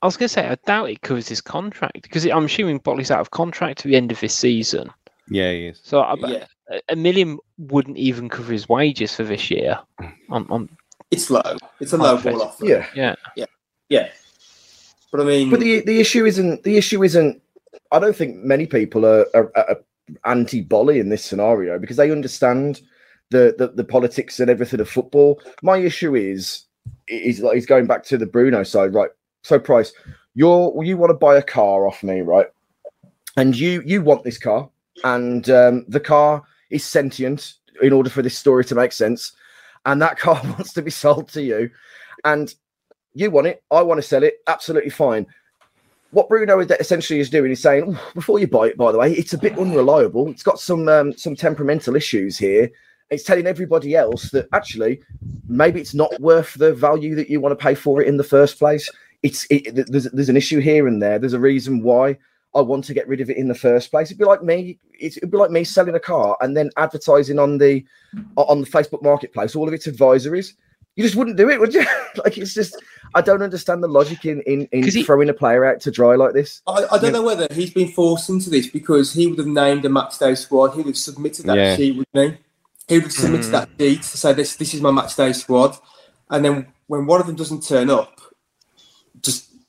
I 0.02 0.06
was 0.06 0.18
going 0.18 0.28
to 0.28 0.34
say, 0.34 0.46
I 0.46 0.56
doubt 0.66 0.90
it 0.90 1.00
covers 1.00 1.28
his 1.28 1.40
contract 1.40 2.02
because 2.02 2.26
I'm 2.26 2.44
assuming 2.44 2.76
Boly's 2.76 3.10
out 3.10 3.20
of 3.20 3.30
contract 3.30 3.80
at 3.80 3.84
the 3.86 3.96
end 3.96 4.12
of 4.12 4.20
this 4.20 4.34
season. 4.34 4.90
Yeah, 5.28 5.50
he 5.52 5.66
is. 5.68 5.80
So 5.82 6.00
I, 6.00 6.14
Yeah, 6.16 6.46
a- 6.70 6.82
a 6.90 6.96
million 6.96 7.38
wouldn't 7.58 7.96
even 7.96 8.28
cover 8.28 8.52
his 8.52 8.68
wages 8.68 9.14
for 9.14 9.24
this 9.24 9.50
year. 9.50 9.78
On, 10.30 10.46
on 10.50 10.68
it's 11.10 11.30
low. 11.30 11.56
It's 11.80 11.92
a 11.92 11.96
low 11.96 12.18
ball 12.18 12.42
offer. 12.42 12.64
Yeah, 12.64 12.86
yeah. 12.94 13.14
Yeah. 13.88 14.08
But 15.12 15.20
I 15.20 15.24
mean, 15.24 15.50
but 15.50 15.60
the 15.60 15.80
the 15.80 16.00
issue 16.00 16.24
isn't 16.26 16.64
the 16.64 16.76
issue 16.76 17.02
isn't. 17.04 17.40
I 17.92 17.98
don't 17.98 18.16
think 18.16 18.36
many 18.36 18.66
people 18.66 19.06
are, 19.06 19.26
are, 19.34 19.50
are 19.56 19.76
anti 20.24 20.64
Boly 20.64 20.98
in 20.98 21.08
this 21.08 21.24
scenario 21.24 21.78
because 21.78 21.96
they 21.96 22.10
understand 22.10 22.80
the, 23.30 23.54
the 23.56 23.68
the 23.68 23.84
politics 23.84 24.40
and 24.40 24.50
everything 24.50 24.80
of 24.80 24.88
football. 24.88 25.40
My 25.62 25.76
issue 25.78 26.14
is 26.16 26.64
is 27.06 27.40
like 27.40 27.54
he's 27.54 27.66
going 27.66 27.86
back 27.86 28.02
to 28.04 28.18
the 28.18 28.26
Bruno 28.26 28.62
side, 28.64 28.92
right? 28.94 29.10
So 29.42 29.58
Price, 29.58 29.92
you're 30.34 30.82
you 30.82 30.96
want 30.96 31.10
to 31.10 31.14
buy 31.14 31.36
a 31.36 31.42
car 31.42 31.86
off 31.86 32.02
me, 32.02 32.20
right? 32.20 32.46
and 33.36 33.56
you 33.56 33.82
you 33.84 34.02
want 34.02 34.24
this 34.24 34.38
car, 34.38 34.68
and 35.02 35.48
um, 35.50 35.84
the 35.88 36.00
car 36.00 36.42
is 36.70 36.84
sentient 36.84 37.54
in 37.82 37.92
order 37.92 38.10
for 38.10 38.22
this 38.22 38.38
story 38.38 38.64
to 38.66 38.74
make 38.74 38.92
sense, 38.92 39.32
and 39.86 40.00
that 40.00 40.18
car 40.18 40.40
wants 40.44 40.72
to 40.74 40.82
be 40.82 40.90
sold 40.90 41.28
to 41.30 41.42
you, 41.42 41.70
and 42.24 42.54
you 43.14 43.30
want 43.30 43.46
it, 43.46 43.62
I 43.70 43.82
want 43.82 43.98
to 43.98 44.06
sell 44.06 44.22
it, 44.22 44.34
absolutely 44.46 44.90
fine. 44.90 45.26
What 46.10 46.28
Bruno 46.28 46.60
essentially 46.60 47.18
is 47.18 47.30
doing 47.30 47.50
is 47.50 47.60
saying, 47.60 47.98
before 48.14 48.38
you 48.38 48.46
buy 48.46 48.68
it, 48.68 48.76
by 48.76 48.92
the 48.92 48.98
way, 48.98 49.12
it's 49.12 49.32
a 49.32 49.38
bit 49.38 49.58
unreliable. 49.58 50.28
It's 50.28 50.44
got 50.44 50.60
some 50.60 50.88
um, 50.88 51.12
some 51.16 51.34
temperamental 51.34 51.96
issues 51.96 52.38
here. 52.38 52.70
It's 53.10 53.24
telling 53.24 53.46
everybody 53.46 53.96
else 53.96 54.30
that 54.30 54.48
actually 54.52 55.02
maybe 55.48 55.80
it's 55.80 55.94
not 55.94 56.18
worth 56.20 56.54
the 56.54 56.72
value 56.72 57.14
that 57.16 57.28
you 57.28 57.40
want 57.40 57.58
to 57.58 57.62
pay 57.62 57.74
for 57.74 58.00
it 58.00 58.08
in 58.08 58.16
the 58.16 58.24
first 58.24 58.58
place. 58.58 58.88
It's 59.22 59.46
it, 59.50 59.74
there's 59.74 60.04
there's 60.04 60.28
an 60.28 60.36
issue 60.36 60.60
here 60.60 60.86
and 60.86 61.02
there. 61.02 61.18
There's 61.18 61.32
a 61.32 61.40
reason 61.40 61.82
why 61.82 62.16
I 62.54 62.60
want 62.60 62.84
to 62.84 62.94
get 62.94 63.08
rid 63.08 63.20
of 63.20 63.30
it 63.30 63.36
in 63.36 63.48
the 63.48 63.54
first 63.54 63.90
place. 63.90 64.08
It'd 64.08 64.18
be 64.18 64.24
like 64.24 64.42
me. 64.42 64.78
It'd 64.98 65.30
be 65.30 65.36
like 65.36 65.50
me 65.50 65.64
selling 65.64 65.94
a 65.94 66.00
car 66.00 66.36
and 66.40 66.56
then 66.56 66.70
advertising 66.76 67.38
on 67.38 67.58
the 67.58 67.84
on 68.36 68.60
the 68.60 68.66
Facebook 68.66 69.02
Marketplace 69.02 69.56
all 69.56 69.68
of 69.68 69.74
its 69.74 69.86
advisories. 69.86 70.54
You 70.96 71.02
just 71.02 71.16
wouldn't 71.16 71.36
do 71.36 71.50
it, 71.50 71.58
would 71.58 71.74
you? 71.74 71.84
like 72.24 72.38
it's 72.38 72.54
just 72.54 72.80
I 73.14 73.20
don't 73.20 73.42
understand 73.42 73.82
the 73.82 73.88
logic 73.88 74.24
in 74.24 74.40
in, 74.42 74.68
in 74.70 74.84
he, 74.84 75.02
throwing 75.02 75.28
a 75.28 75.34
player 75.34 75.64
out 75.64 75.80
to 75.82 75.90
dry 75.90 76.14
like 76.14 76.32
this. 76.32 76.62
I, 76.66 76.84
I 76.92 76.98
don't 76.98 77.12
know 77.12 77.22
whether 77.22 77.48
he's 77.52 77.72
been 77.72 77.88
forced 77.88 78.30
into 78.30 78.50
this 78.50 78.68
because 78.68 79.12
he 79.12 79.26
would 79.26 79.38
have 79.38 79.48
named 79.48 79.84
a 79.84 79.88
match 79.88 80.18
day 80.18 80.34
squad. 80.36 80.70
He 80.70 80.78
would 80.78 80.86
have 80.86 80.96
submitted 80.96 81.46
that 81.46 81.56
yeah. 81.56 81.76
sheet, 81.76 81.96
wouldn't 81.96 82.32
he? 82.32 82.38
He 82.86 82.98
would 82.98 83.04
have 83.04 83.12
submitted 83.12 83.46
mm. 83.46 83.52
that 83.52 83.68
sheet 83.78 84.02
to 84.02 84.18
say 84.18 84.32
this 84.32 84.56
this 84.56 84.74
is 84.74 84.80
my 84.80 84.92
match 84.92 85.16
day 85.16 85.32
squad, 85.32 85.76
and 86.30 86.44
then 86.44 86.66
when 86.86 87.06
one 87.06 87.20
of 87.20 87.26
them 87.26 87.34
doesn't 87.34 87.66
turn 87.66 87.90
up, 87.90 88.20
just 88.20 88.33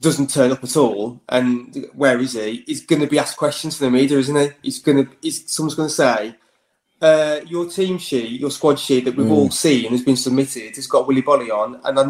doesn't 0.06 0.30
turn 0.30 0.51
up 0.51 0.64
at 0.64 0.78
all, 0.78 1.20
and 1.30 1.88
where 1.93 2.20
is 2.20 2.34
he? 2.34 2.64
He's 2.68 2.86
going 2.86 3.01
to 3.01 3.08
be 3.08 3.18
asked 3.18 3.38
questions 3.38 3.76
from 3.76 3.86
the 3.86 3.91
media, 3.91 4.20
isn't 4.20 4.36
he? 4.36 4.49
He's 4.62 4.80
going 4.80 5.03
to. 5.03 5.12
He's, 5.20 5.51
someone's 5.51 5.74
going 5.74 5.89
to 5.89 5.95
say, 5.95 6.36
uh, 7.01 7.39
"Your 7.47 7.68
team 7.68 7.97
sheet, 7.97 8.39
your 8.39 8.51
squad 8.51 8.80
sheet 8.80 9.06
that 9.06 9.16
we've 9.16 9.26
mm. 9.26 9.32
all 9.32 9.49
seen 9.49 9.89
has 9.91 10.03
been 10.03 10.16
submitted. 10.16 10.78
It's 10.78 10.86
got 10.86 11.08
Willy 11.08 11.24
Boly 11.24 11.49
on, 11.49 11.82
and 11.84 11.99
I 11.99 12.03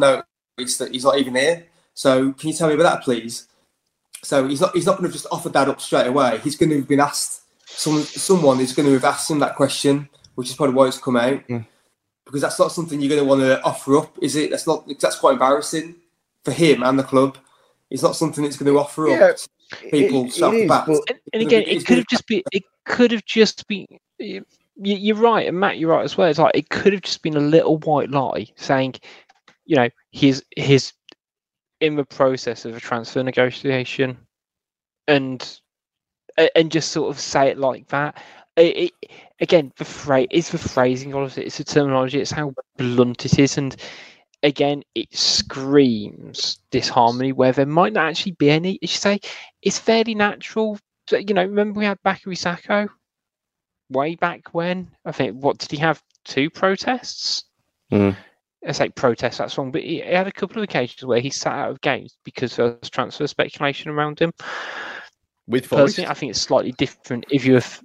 noticed 0.57 0.79
that 0.79 0.91
he's 0.91 1.05
not 1.05 1.17
even 1.17 1.35
here. 1.35 1.65
So 1.93 2.33
can 2.33 2.49
you 2.49 2.55
tell 2.55 2.67
me 2.67 2.73
about 2.75 2.91
that, 2.91 3.03
please?" 3.03 3.47
So 4.23 4.45
he's 4.45 4.59
not. 4.59 4.75
He's 4.75 4.85
not 4.85 4.97
going 4.97 5.09
to 5.09 5.13
just 5.13 5.27
offer 5.31 5.47
that 5.49 5.69
up 5.69 5.79
straight 5.79 6.07
away. 6.07 6.39
He's 6.43 6.57
going 6.57 6.71
to 6.71 6.77
have 6.77 6.87
been 6.89 6.99
asked. 6.99 7.43
Some, 7.65 8.01
someone 8.03 8.59
is 8.59 8.73
going 8.73 8.87
to 8.87 8.93
have 8.93 9.05
asked 9.05 9.31
him 9.31 9.39
that 9.39 9.55
question, 9.55 10.09
which 10.35 10.49
is 10.49 10.55
probably 10.55 10.75
why 10.75 10.87
it's 10.87 10.97
come 10.97 11.15
out. 11.15 11.47
Mm. 11.47 11.65
Because 12.25 12.41
that's 12.41 12.59
not 12.59 12.71
something 12.73 12.99
you're 12.99 13.09
going 13.09 13.21
to 13.21 13.27
want 13.27 13.41
to 13.41 13.61
offer 13.63 13.97
up, 13.97 14.17
is 14.21 14.35
it? 14.35 14.49
That's 14.51 14.67
not. 14.67 14.85
That's 14.99 15.19
quite 15.19 15.33
embarrassing 15.33 15.95
for 16.43 16.51
him 16.51 16.83
and 16.83 16.99
the 16.99 17.03
club. 17.03 17.37
It's 17.89 18.03
not 18.03 18.15
something 18.15 18.43
that's 18.43 18.57
going 18.57 18.71
to 18.71 18.79
offer 18.79 19.07
yeah, 19.07 19.25
up 19.25 19.37
people 19.91 20.25
it, 20.25 20.37
it 20.41 20.53
is, 20.53 20.67
but, 20.67 20.87
and, 20.87 21.19
and, 21.33 21.41
again, 21.41 21.63
it 21.67 21.85
could 21.85 21.97
have 21.97 22.07
just 22.07 22.27
been. 22.27 22.41
It 22.51 22.63
could 22.85 23.11
have 23.11 23.25
just 23.25 23.67
been. 23.67 23.85
You're 24.77 25.15
right, 25.15 25.47
and 25.47 25.59
Matt, 25.59 25.77
you're 25.77 25.91
right 25.91 26.03
as 26.03 26.17
well. 26.17 26.27
It's 26.27 26.39
like 26.39 26.55
it 26.55 26.69
could 26.69 26.93
have 26.93 27.01
just 27.01 27.21
been 27.21 27.37
a 27.37 27.41
little 27.41 27.77
white 27.79 28.09
lie 28.09 28.47
saying, 28.55 28.95
you 29.65 29.75
know, 29.75 29.89
he's 30.11 30.43
he's 30.55 30.93
in 31.79 31.95
the 31.95 32.05
process 32.05 32.65
of 32.65 32.75
a 32.75 32.79
transfer 32.79 33.23
negotiation, 33.23 34.17
and 35.07 35.59
and 36.55 36.71
just 36.71 36.91
sort 36.91 37.09
of 37.09 37.19
say 37.19 37.49
it 37.49 37.57
like 37.57 37.87
that. 37.89 38.21
It, 38.57 38.91
it, 39.01 39.11
again, 39.41 39.71
the 39.77 39.85
phrase 39.85 40.27
is 40.31 40.49
the 40.49 40.57
phrasing 40.57 41.13
of 41.13 41.37
it. 41.37 41.45
It's 41.45 41.57
the 41.57 41.63
terminology. 41.63 42.21
It's 42.21 42.31
how 42.31 42.53
blunt 42.77 43.25
it 43.25 43.39
is, 43.39 43.57
and 43.57 43.75
again, 44.45 44.83
it 44.93 45.13
screams 45.15 46.59
disharmony 46.69 47.31
where 47.31 47.51
there 47.51 47.65
might 47.65 47.93
not 47.93 48.05
actually 48.05 48.33
be 48.33 48.49
any. 48.49 48.79
As 48.81 48.91
You 48.91 48.97
say 48.99 49.19
it's 49.61 49.79
fairly 49.79 50.15
natural. 50.15 50.79
You 51.11 51.33
know, 51.33 51.43
remember 51.43 51.79
we 51.79 51.85
had 51.85 52.01
Bakary 52.03 52.37
Sakho 52.37 52.87
way 53.89 54.15
back 54.15 54.53
when? 54.53 54.91
I 55.03 55.11
think 55.11 55.43
what 55.43 55.57
did 55.57 55.71
he 55.71 55.77
have? 55.77 56.01
Two 56.23 56.49
protests. 56.49 57.43
Mm. 57.91 58.15
I 58.67 58.71
say 58.71 58.89
protests. 58.89 59.37
That's 59.37 59.57
wrong, 59.57 59.71
but 59.71 59.83
he, 59.83 60.01
he 60.01 60.13
had 60.13 60.27
a 60.27 60.31
couple 60.31 60.57
of 60.57 60.63
occasions 60.63 61.05
where 61.05 61.19
he 61.19 61.29
sat 61.29 61.53
out 61.53 61.69
of 61.71 61.81
games 61.81 62.17
because 62.23 62.55
there 62.55 62.77
was 62.81 62.89
transfer 62.89 63.27
speculation 63.27 63.91
around 63.91 64.19
him. 64.19 64.31
With 65.47 65.69
personally, 65.69 66.09
I 66.09 66.15
think 66.15 66.31
it's 66.31 66.41
slightly 66.41 66.71
different 66.71 67.25
if 67.29 67.45
you 67.45 67.53
have, 67.53 67.83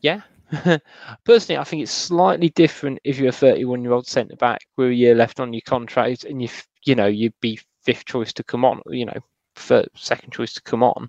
yeah, 0.00 0.22
Personally, 1.24 1.58
I 1.58 1.64
think 1.64 1.82
it's 1.82 1.92
slightly 1.92 2.50
different 2.50 2.98
if 3.04 3.18
you're 3.18 3.28
a 3.28 3.32
31 3.32 3.82
year 3.82 3.92
old 3.92 4.06
centre 4.06 4.36
back 4.36 4.60
with 4.76 4.88
a 4.88 4.94
year 4.94 5.14
left 5.14 5.40
on 5.40 5.52
your 5.52 5.62
contract 5.66 6.24
and 6.24 6.40
you 6.40 6.48
you 6.84 6.94
know 6.94 7.06
you'd 7.06 7.34
be 7.40 7.58
fifth 7.82 8.04
choice 8.04 8.32
to 8.34 8.44
come 8.44 8.64
on, 8.64 8.80
you 8.88 9.04
know, 9.04 9.18
first, 9.54 9.88
second 9.94 10.32
choice 10.32 10.52
to 10.54 10.62
come 10.62 10.82
on. 10.82 11.08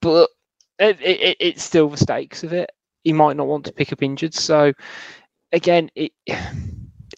But 0.00 0.30
it, 0.78 1.00
it, 1.00 1.36
it's 1.40 1.62
still 1.62 1.88
the 1.88 1.96
stakes 1.96 2.44
of 2.44 2.52
it. 2.52 2.70
He 3.04 3.12
might 3.12 3.36
not 3.36 3.46
want 3.46 3.64
to 3.66 3.72
pick 3.72 3.92
up 3.92 4.02
injured, 4.02 4.34
so 4.34 4.72
again, 5.52 5.90
it 5.96 6.12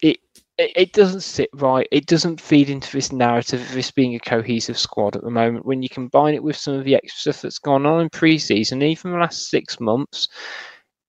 it 0.02 0.18
it 0.58 0.92
doesn't 0.92 1.20
sit 1.20 1.50
right. 1.54 1.86
It 1.92 2.06
doesn't 2.06 2.40
feed 2.40 2.70
into 2.70 2.90
this 2.90 3.12
narrative 3.12 3.60
of 3.60 3.72
this 3.72 3.90
being 3.90 4.14
a 4.14 4.20
cohesive 4.20 4.78
squad 4.78 5.16
at 5.16 5.22
the 5.22 5.30
moment. 5.30 5.66
When 5.66 5.82
you 5.82 5.88
combine 5.88 6.34
it 6.34 6.42
with 6.42 6.56
some 6.56 6.74
of 6.74 6.84
the 6.84 6.94
extra 6.94 7.32
stuff 7.32 7.42
that's 7.42 7.58
gone 7.58 7.84
on 7.84 8.00
in 8.00 8.10
pre-season, 8.10 8.82
even 8.82 9.12
the 9.12 9.18
last 9.18 9.50
six 9.50 9.78
months, 9.80 10.28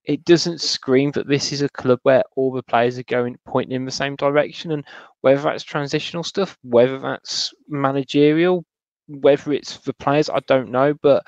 it 0.08 0.24
doesn't 0.24 0.62
scream 0.62 1.12
that 1.12 1.28
this 1.28 1.52
is 1.52 1.62
a 1.62 1.70
club 1.70 2.00
where 2.04 2.24
all 2.38 2.54
the 2.54 2.64
players 2.64 2.98
are 2.98 3.04
going 3.04 3.38
pointing 3.46 3.76
in 3.76 3.84
the 3.84 3.92
same 3.92 4.16
direction. 4.16 4.72
And 4.72 4.86
whether 5.22 5.42
that's 5.42 5.64
transitional 5.64 6.24
stuff, 6.24 6.58
whether 6.64 6.98
that's 6.98 7.54
managerial, 7.68 8.64
whether 9.08 9.52
it's 9.52 9.78
the 9.80 9.94
players, 9.94 10.30
I 10.30 10.40
don't 10.48 10.72
know. 10.72 10.94
But 10.94 11.28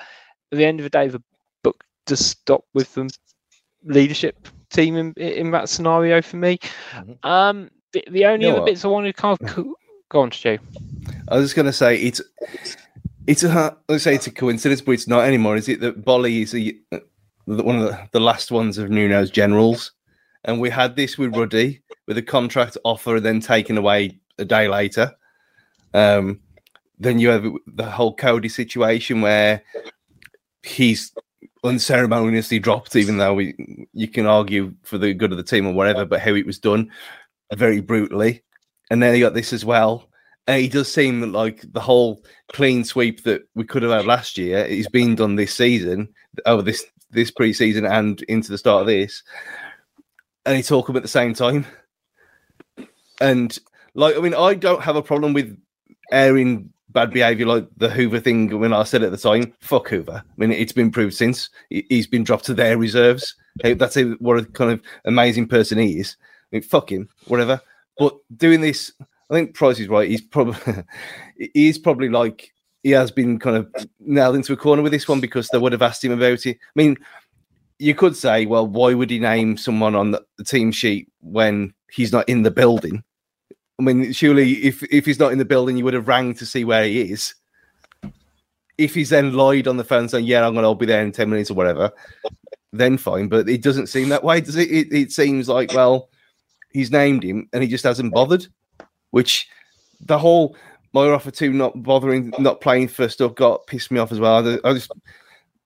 at 0.50 0.58
the 0.58 0.64
end 0.64 0.80
of 0.80 0.84
the 0.84 0.90
day, 0.90 1.08
the 1.08 1.22
book 1.62 1.84
does 2.06 2.24
stop 2.24 2.64
with 2.72 2.94
the 2.94 3.10
leadership 3.84 4.48
team 4.70 4.96
in, 4.96 5.12
in 5.12 5.50
that 5.50 5.68
scenario 5.68 6.22
for 6.22 6.38
me. 6.38 6.58
Mm-hmm. 6.92 7.28
Um, 7.28 7.70
the, 7.92 8.02
the 8.10 8.24
only 8.24 8.46
you 8.46 8.50
know 8.50 8.56
other 8.56 8.62
what? 8.62 8.70
bits 8.70 8.84
I 8.86 8.88
wanted 8.88 9.14
to 9.14 9.20
kind 9.20 9.38
of 9.42 9.66
go 10.08 10.20
on, 10.20 10.30
to 10.30 10.38
Stu. 10.38 10.58
I 11.28 11.36
was 11.36 11.44
just 11.44 11.56
going 11.56 11.66
to 11.66 11.72
say 11.72 11.96
it's 11.96 12.22
it's 13.26 13.42
a 13.42 13.76
let's 13.90 14.04
say 14.04 14.14
it's 14.14 14.26
a 14.26 14.30
coincidence, 14.30 14.80
but 14.80 14.92
it's 14.92 15.06
not 15.06 15.24
anymore. 15.24 15.56
Is 15.56 15.68
it 15.68 15.80
that 15.80 16.02
Boly 16.02 16.42
is 16.42 16.54
a 16.54 17.02
one 17.56 17.76
of 17.76 17.82
the, 17.82 18.08
the 18.12 18.20
last 18.20 18.50
ones 18.50 18.78
of 18.78 18.90
Nuno's 18.90 19.30
generals. 19.30 19.92
And 20.44 20.60
we 20.60 20.70
had 20.70 20.96
this 20.96 21.18
with 21.18 21.36
Ruddy 21.36 21.82
with 22.06 22.16
a 22.16 22.22
contract 22.22 22.76
offer 22.84 23.16
and 23.16 23.24
then 23.24 23.40
taken 23.40 23.76
away 23.76 24.18
a 24.38 24.44
day 24.44 24.68
later. 24.68 25.12
Um, 25.92 26.40
then 26.98 27.18
you 27.18 27.28
have 27.28 27.46
the 27.66 27.90
whole 27.90 28.14
Coady 28.14 28.48
situation 28.48 29.20
where 29.20 29.62
he's 30.62 31.12
unceremoniously 31.64 32.58
dropped, 32.58 32.96
even 32.96 33.18
though 33.18 33.34
we 33.34 33.86
you 33.92 34.08
can 34.08 34.26
argue 34.26 34.74
for 34.82 34.98
the 34.98 35.14
good 35.14 35.32
of 35.32 35.36
the 35.36 35.44
team 35.44 35.66
or 35.66 35.72
whatever, 35.72 36.04
but 36.04 36.20
how 36.20 36.34
it 36.34 36.46
was 36.46 36.58
done 36.58 36.90
very 37.54 37.80
brutally. 37.80 38.42
And 38.90 39.02
then 39.02 39.14
you 39.14 39.24
got 39.24 39.34
this 39.34 39.52
as 39.52 39.64
well. 39.64 40.09
Uh, 40.48 40.52
and 40.52 40.62
it 40.64 40.72
does 40.72 40.92
seem 40.92 41.32
like 41.32 41.64
the 41.72 41.80
whole 41.80 42.24
clean 42.52 42.84
sweep 42.84 43.22
that 43.24 43.42
we 43.54 43.64
could 43.64 43.82
have 43.82 43.92
had 43.92 44.06
last 44.06 44.36
year 44.38 44.64
is 44.64 44.88
being 44.88 45.14
done 45.14 45.36
this 45.36 45.54
season 45.54 46.08
over 46.46 46.62
this 46.62 46.84
this 47.10 47.30
preseason 47.30 47.90
and 47.90 48.22
into 48.22 48.50
the 48.50 48.58
start 48.58 48.82
of 48.82 48.86
this, 48.86 49.22
and 50.46 50.56
he 50.56 50.62
talk 50.62 50.86
them 50.86 50.96
at 50.96 51.02
the 51.02 51.08
same 51.08 51.34
time. 51.34 51.66
And 53.20 53.56
like, 53.94 54.16
I 54.16 54.20
mean, 54.20 54.34
I 54.34 54.54
don't 54.54 54.82
have 54.82 54.96
a 54.96 55.02
problem 55.02 55.32
with 55.32 55.58
airing 56.12 56.72
bad 56.88 57.12
behavior 57.12 57.46
like 57.46 57.68
the 57.76 57.90
Hoever 57.90 58.20
thing 58.20 58.58
when 58.58 58.72
I 58.72 58.82
said 58.84 59.02
at 59.02 59.10
the 59.10 59.16
time, 59.16 59.52
fuck 59.60 59.88
Hoever. 59.88 60.22
I 60.24 60.32
mean, 60.36 60.52
it's 60.52 60.72
been 60.72 60.90
proved 60.90 61.14
since 61.14 61.50
he's 61.68 62.06
been 62.06 62.24
dropped 62.24 62.46
to 62.46 62.54
their 62.54 62.78
reserves. 62.78 63.34
That's 63.62 63.96
what 64.18 64.38
a 64.38 64.44
kind 64.44 64.72
of 64.72 64.82
amazing 65.04 65.48
person 65.48 65.78
he 65.78 66.00
is. 66.00 66.16
I 66.20 66.56
mean, 66.56 66.62
fuck 66.62 66.90
him, 66.90 67.08
whatever. 67.26 67.60
But 67.98 68.16
doing 68.36 68.60
this, 68.60 68.92
I 69.30 69.34
think 69.34 69.54
Price 69.54 69.78
is 69.78 69.88
right. 69.88 70.08
He's 70.08 70.20
probably 70.20 70.84
he's 71.54 71.78
probably 71.78 72.08
like 72.08 72.52
he 72.82 72.90
has 72.90 73.10
been 73.10 73.38
kind 73.38 73.56
of 73.56 73.72
nailed 74.00 74.36
into 74.36 74.52
a 74.52 74.56
corner 74.56 74.82
with 74.82 74.92
this 74.92 75.08
one 75.08 75.20
because 75.20 75.48
they 75.48 75.58
would 75.58 75.72
have 75.72 75.82
asked 75.82 76.04
him 76.04 76.12
about 76.12 76.46
it. 76.46 76.56
I 76.56 76.72
mean, 76.74 76.96
you 77.78 77.94
could 77.94 78.16
say, 78.16 78.46
well, 78.46 78.66
why 78.66 78.94
would 78.94 79.10
he 79.10 79.18
name 79.18 79.56
someone 79.56 79.94
on 79.94 80.12
the, 80.12 80.24
team 80.44 80.72
sheet 80.72 81.10
when 81.20 81.72
he's 81.90 82.12
not 82.12 82.28
in 82.28 82.42
the 82.42 82.50
building? 82.50 83.02
I 83.78 83.82
mean, 83.82 84.12
surely 84.12 84.52
if 84.64 84.82
if 84.84 85.06
he's 85.06 85.18
not 85.18 85.32
in 85.32 85.38
the 85.38 85.44
building, 85.44 85.76
you 85.76 85.84
would 85.84 85.94
have 85.94 86.08
rang 86.08 86.34
to 86.34 86.46
see 86.46 86.64
where 86.64 86.84
he 86.84 87.12
is. 87.12 87.34
If 88.78 88.94
he's 88.94 89.10
then 89.10 89.34
lied 89.34 89.68
on 89.68 89.76
the 89.76 89.84
phone 89.84 90.08
saying, 90.08 90.26
"Yeah, 90.26 90.46
I'm 90.46 90.54
gonna 90.54 90.74
be 90.74 90.86
there 90.86 91.02
in 91.02 91.12
ten 91.12 91.30
minutes 91.30 91.50
or 91.50 91.54
whatever," 91.54 91.92
then 92.72 92.98
fine. 92.98 93.28
But 93.28 93.48
it 93.48 93.62
doesn't 93.62 93.88
seem 93.88 94.08
that 94.08 94.24
way, 94.24 94.40
does 94.40 94.56
it? 94.56 94.70
It, 94.70 94.92
it 94.92 95.12
seems 95.12 95.48
like 95.48 95.72
well, 95.72 96.10
he's 96.72 96.90
named 96.90 97.22
him 97.22 97.48
and 97.52 97.62
he 97.62 97.68
just 97.68 97.84
hasn't 97.84 98.12
bothered. 98.12 98.46
Which 99.10 99.48
the 100.00 100.18
whole 100.18 100.56
my 100.92 101.08
offer 101.08 101.30
two 101.30 101.52
not 101.52 101.82
bothering, 101.82 102.32
not 102.38 102.60
playing 102.60 102.88
first 102.88 103.20
up 103.20 103.36
got 103.36 103.66
pissed 103.66 103.90
me 103.90 104.00
off 104.00 104.12
as 104.12 104.20
well. 104.20 104.60
I, 104.64 104.72
just 104.72 104.90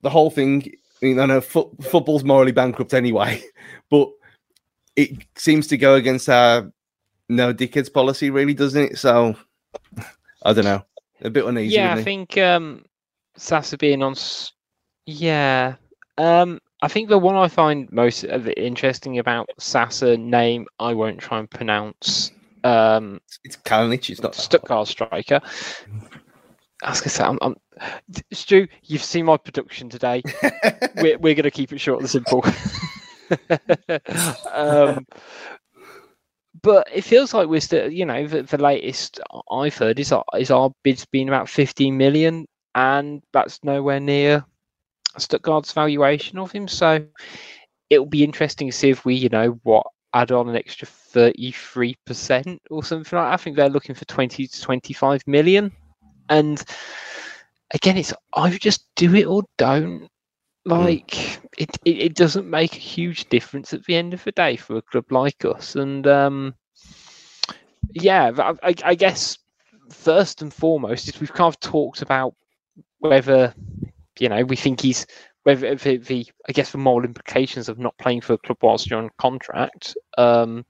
the 0.02 0.10
whole 0.10 0.30
thing. 0.30 0.62
I 1.02 1.06
mean, 1.06 1.18
I 1.18 1.26
know 1.26 1.40
football's 1.40 2.24
morally 2.24 2.52
bankrupt 2.52 2.94
anyway, 2.94 3.42
but 3.90 4.10
it 4.96 5.10
seems 5.36 5.66
to 5.68 5.76
go 5.76 5.94
against 5.94 6.28
our 6.28 6.70
no 7.28 7.52
dickheads 7.52 7.92
policy, 7.92 8.30
really, 8.30 8.54
doesn't 8.54 8.92
it? 8.92 8.98
So 8.98 9.34
I 10.42 10.52
don't 10.52 10.64
know, 10.64 10.84
a 11.22 11.30
bit 11.30 11.44
uneasy. 11.44 11.74
Yeah, 11.74 11.94
I 11.94 12.02
think 12.02 12.36
um, 12.38 12.84
Sasa 13.36 13.76
being 13.76 14.02
on 14.02 14.14
Yeah. 15.06 15.76
Um, 16.16 16.60
I 16.82 16.88
think 16.88 17.08
the 17.08 17.18
one 17.18 17.34
I 17.34 17.48
find 17.48 17.90
most 17.90 18.24
interesting 18.24 19.18
about 19.18 19.48
Sasa 19.58 20.16
name 20.16 20.66
I 20.78 20.92
won't 20.94 21.18
try 21.18 21.38
and 21.38 21.50
pronounce. 21.50 22.30
Um, 22.64 23.20
It's 23.44 23.56
Kalinic. 23.56 24.10
It's 24.10 24.22
not. 24.22 24.34
Stuttgart 24.34 24.88
striker. 24.88 25.40
I 26.82 26.90
was 26.90 27.20
I'm, 27.20 27.38
I'm, 27.40 27.56
Stu, 28.32 28.66
you've 28.82 29.02
seen 29.02 29.26
my 29.26 29.36
production 29.36 29.88
today. 29.88 30.22
we're 30.96 31.18
we're 31.18 31.34
gonna 31.34 31.50
keep 31.50 31.72
it 31.72 31.78
short 31.78 32.00
and 32.00 32.10
simple. 32.10 32.44
um, 34.52 35.06
but 36.62 36.88
it 36.92 37.02
feels 37.02 37.32
like 37.32 37.48
we're 37.48 37.60
still, 37.60 37.90
you 37.90 38.04
know, 38.04 38.26
the, 38.26 38.42
the 38.42 38.58
latest 38.58 39.20
I've 39.50 39.76
heard 39.76 39.98
is 39.98 40.12
our, 40.12 40.24
is 40.38 40.50
our 40.50 40.72
bid's 40.82 41.04
been 41.06 41.28
about 41.28 41.48
15 41.48 41.96
million, 41.96 42.46
and 42.74 43.22
that's 43.32 43.62
nowhere 43.62 44.00
near 44.00 44.44
Stuttgart's 45.18 45.72
valuation 45.72 46.38
of 46.38 46.52
him. 46.52 46.68
So 46.68 47.06
it'll 47.88 48.06
be 48.06 48.24
interesting 48.24 48.68
to 48.70 48.76
see 48.76 48.90
if 48.90 49.04
we, 49.04 49.14
you 49.14 49.28
know, 49.28 49.58
what 49.62 49.86
add 50.12 50.32
on 50.32 50.48
an 50.48 50.56
extra 50.56 50.86
33% 51.14 52.58
or 52.70 52.82
something 52.82 53.16
like 53.16 53.26
that. 53.26 53.32
I 53.32 53.36
think 53.36 53.56
they're 53.56 53.68
looking 53.68 53.94
for 53.94 54.04
20 54.04 54.46
to 54.46 54.60
25 54.60 55.22
million. 55.26 55.72
And 56.28 56.62
again, 57.72 57.96
it's 57.96 58.12
either 58.34 58.58
just 58.58 58.86
do 58.96 59.14
it 59.14 59.26
or 59.26 59.44
don't. 59.56 60.08
Like 60.66 61.42
it, 61.58 61.76
it, 61.84 61.98
it 61.98 62.14
doesn't 62.14 62.48
make 62.48 62.74
a 62.74 62.78
huge 62.78 63.28
difference 63.28 63.74
at 63.74 63.84
the 63.84 63.96
end 63.96 64.14
of 64.14 64.24
the 64.24 64.32
day 64.32 64.56
for 64.56 64.78
a 64.78 64.82
club 64.82 65.12
like 65.12 65.44
us. 65.44 65.76
And 65.76 66.06
um, 66.06 66.54
yeah, 67.92 68.30
I, 68.38 68.54
I, 68.62 68.74
I 68.82 68.94
guess 68.94 69.36
first 69.90 70.40
and 70.40 70.52
foremost 70.52 71.08
is 71.08 71.20
we've 71.20 71.32
kind 71.32 71.52
of 71.52 71.60
talked 71.60 72.00
about 72.00 72.34
whether 72.98 73.54
you 74.18 74.30
know 74.30 74.42
we 74.44 74.56
think 74.56 74.80
he's 74.80 75.06
whether 75.44 75.74
the, 75.74 75.98
the 75.98 76.26
I 76.48 76.52
guess 76.52 76.72
the 76.72 76.78
moral 76.78 77.04
implications 77.04 77.68
of 77.68 77.78
not 77.78 77.96
playing 77.98 78.22
for 78.22 78.32
a 78.32 78.38
club 78.38 78.58
whilst 78.62 78.90
you're 78.90 78.98
on 78.98 79.10
contract. 79.18 79.96
Um, 80.18 80.64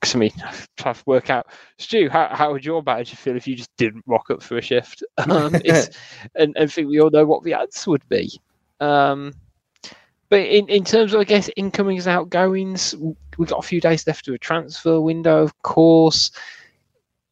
because 0.00 0.14
I 0.14 0.18
mean, 0.18 0.32
trying 0.76 0.94
to 0.94 1.02
work 1.06 1.30
out, 1.30 1.46
Stu, 1.78 2.08
how, 2.08 2.28
how 2.30 2.52
would 2.52 2.64
your 2.64 2.82
manager 2.82 3.16
feel 3.16 3.36
if 3.36 3.48
you 3.48 3.56
just 3.56 3.74
didn't 3.76 4.04
rock 4.06 4.30
up 4.30 4.42
for 4.42 4.58
a 4.58 4.62
shift? 4.62 5.02
Um, 5.18 5.54
and, 5.64 5.90
and 6.36 6.56
I 6.58 6.66
think 6.66 6.88
we 6.88 7.00
all 7.00 7.10
know 7.10 7.26
what 7.26 7.42
the 7.42 7.54
answer 7.54 7.90
would 7.90 8.08
be. 8.08 8.30
Um, 8.80 9.34
but 10.28 10.40
in, 10.40 10.68
in 10.68 10.84
terms 10.84 11.14
of, 11.14 11.20
I 11.20 11.24
guess, 11.24 11.50
incomings 11.56 12.06
and 12.06 12.16
outgoings, 12.16 12.94
we've 13.36 13.48
got 13.48 13.64
a 13.64 13.66
few 13.66 13.80
days 13.80 14.06
left 14.06 14.28
of 14.28 14.34
a 14.34 14.38
transfer 14.38 15.00
window, 15.00 15.42
of 15.42 15.62
course. 15.62 16.30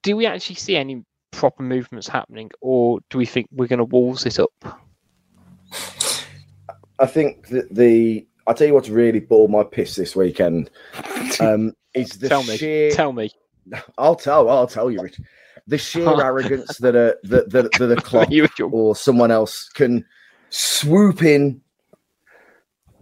Do 0.02 0.16
we 0.16 0.26
actually 0.26 0.56
see 0.56 0.76
any 0.76 1.04
proper 1.30 1.62
movements 1.62 2.08
happening, 2.08 2.50
or 2.60 3.00
do 3.10 3.18
we 3.18 3.26
think 3.26 3.48
we're 3.52 3.66
going 3.66 3.78
to 3.78 3.84
walls 3.84 4.24
it 4.24 4.38
up? 4.38 4.85
I 6.98 7.06
think 7.06 7.48
that 7.48 7.74
the 7.74 8.27
I'll 8.47 8.55
tell 8.55 8.66
you 8.66 8.74
what's 8.74 8.89
really 8.89 9.20
balled 9.20 9.51
my 9.51 9.64
piss 9.64 9.97
this 9.97 10.14
weekend. 10.16 10.70
Um, 11.40 11.74
is 11.94 12.10
the 12.10 12.28
tell 12.28 12.44
me, 12.44 12.56
sheer 12.56 12.90
tell 12.93 13.12
me. 13.12 13.31
I'll 13.98 14.14
tell 14.14 14.48
I'll 14.48 14.66
tell 14.66 14.90
you, 14.90 15.01
Rich. 15.01 15.20
The 15.66 15.77
sheer 15.78 16.09
arrogance 16.23 16.78
that 16.78 16.94
a 16.94 17.16
that, 17.24 17.51
that, 17.51 17.73
that 17.73 18.28
a 18.31 18.35
your- 18.35 18.70
or 18.70 18.94
someone 18.94 19.31
else 19.31 19.68
can 19.70 20.05
swoop 20.51 21.23
in 21.23 21.60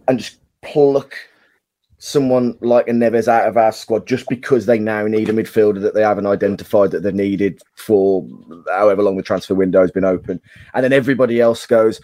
and 0.07 0.19
just 0.19 0.39
pluck 0.61 1.15
someone 1.97 2.57
like 2.61 2.87
a 2.87 2.91
Neves 2.91 3.27
out 3.27 3.47
of 3.47 3.57
our 3.57 3.71
squad 3.71 4.05
just 4.07 4.27
because 4.29 4.65
they 4.65 4.77
now 4.77 5.07
need 5.07 5.29
a 5.29 5.33
midfielder 5.33 5.81
that 5.81 5.93
they 5.93 6.01
haven't 6.03 6.27
identified 6.27 6.91
that 6.91 7.01
they 7.03 7.11
needed 7.11 7.59
for 7.75 8.27
however 8.69 9.01
long 9.01 9.17
the 9.17 9.23
transfer 9.23 9.55
window 9.55 9.81
has 9.81 9.91
been 9.91 10.05
open, 10.05 10.41
and 10.73 10.83
then 10.83 10.93
everybody 10.93 11.39
else 11.39 11.65
goes, 11.65 11.99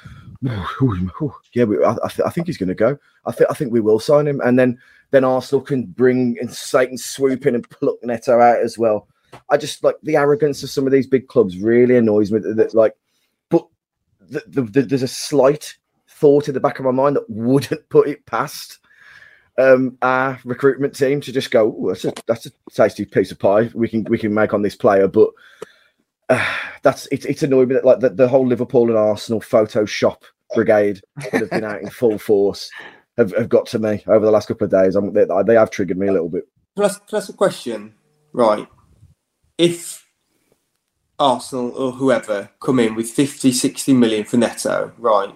yeah, 1.53 1.65
we, 1.65 1.83
I, 1.83 1.91
I, 1.91 2.07
th- 2.09 2.25
I 2.25 2.29
think 2.29 2.47
he's 2.47 2.57
going 2.57 2.69
to 2.69 2.75
go. 2.75 2.97
I 3.25 3.31
think 3.31 3.49
I 3.49 3.53
think 3.53 3.71
we 3.71 3.79
will 3.79 3.99
sign 3.99 4.27
him, 4.27 4.41
and 4.41 4.57
then 4.57 4.79
then 5.11 5.23
Arsenal 5.23 5.61
can 5.61 5.85
bring 5.85 6.37
and 6.39 6.51
Satan 6.51 6.97
swoop 6.97 7.45
in 7.45 7.55
and 7.55 7.69
pluck 7.69 7.97
Neto 8.03 8.39
out 8.39 8.59
as 8.59 8.77
well. 8.77 9.07
I 9.49 9.57
just 9.57 9.83
like 9.83 9.95
the 10.03 10.15
arrogance 10.15 10.63
of 10.63 10.69
some 10.69 10.85
of 10.85 10.91
these 10.91 11.07
big 11.07 11.27
clubs 11.27 11.57
really 11.57 11.95
annoys 11.97 12.31
me. 12.31 12.39
That, 12.39 12.55
that, 12.55 12.73
like, 12.73 12.95
but 13.49 13.67
the, 14.19 14.43
the, 14.47 14.61
the, 14.63 14.81
there's 14.81 15.03
a 15.03 15.07
slight 15.07 15.77
thought 16.07 16.47
in 16.47 16.53
the 16.53 16.59
back 16.59 16.79
of 16.79 16.85
my 16.85 16.91
mind 16.91 17.15
that 17.15 17.29
wouldn't 17.29 17.87
put 17.89 18.07
it 18.07 18.25
past 18.25 18.79
um, 19.57 19.97
our 20.01 20.39
recruitment 20.43 20.95
team 20.95 21.21
to 21.21 21.31
just 21.31 21.51
go, 21.51 21.87
that's 21.87 22.05
a 22.05 22.13
that's 22.27 22.45
a 22.45 22.51
tasty 22.71 23.05
piece 23.05 23.31
of 23.31 23.39
pie 23.39 23.69
we 23.73 23.87
can 23.87 24.03
we 24.05 24.17
can 24.17 24.33
make 24.33 24.53
on 24.53 24.61
this 24.61 24.75
player, 24.75 25.07
but 25.07 25.29
uh, 26.31 26.45
that's 26.81 27.07
it's 27.11 27.25
it's 27.25 27.43
annoying 27.43 27.69
me 27.69 27.75
that 27.75 27.85
like 27.85 27.99
the, 27.99 28.09
the 28.09 28.27
whole 28.27 28.47
Liverpool 28.47 28.89
and 28.89 28.97
Arsenal 28.97 29.41
Photoshop 29.41 30.23
brigade 30.53 31.01
that 31.17 31.33
have 31.33 31.49
been 31.49 31.63
out 31.63 31.81
in 31.81 31.89
full 31.89 32.17
force 32.17 32.69
have, 33.17 33.33
have 33.35 33.49
got 33.49 33.65
to 33.67 33.79
me 33.79 34.03
over 34.07 34.25
the 34.25 34.31
last 34.31 34.47
couple 34.47 34.65
of 34.65 34.71
days. 34.71 34.95
I'm, 34.95 35.13
they, 35.13 35.25
they 35.45 35.55
have 35.55 35.71
triggered 35.71 35.97
me 35.97 36.07
a 36.07 36.11
little 36.11 36.29
bit. 36.29 36.47
Can 36.75 36.83
I, 36.83 36.87
ask, 36.87 37.07
can 37.07 37.15
I 37.15 37.19
ask 37.19 37.29
a 37.29 37.33
question? 37.33 37.93
Right. 38.33 38.67
If 39.57 40.07
Arsenal 41.19 41.71
or 41.71 41.91
whoever 41.91 42.49
come 42.59 42.79
in 42.79 42.95
with 42.95 43.09
50, 43.09 43.51
60 43.51 43.93
million 43.93 44.23
for 44.25 44.37
Neto, 44.37 44.91
right, 44.97 45.33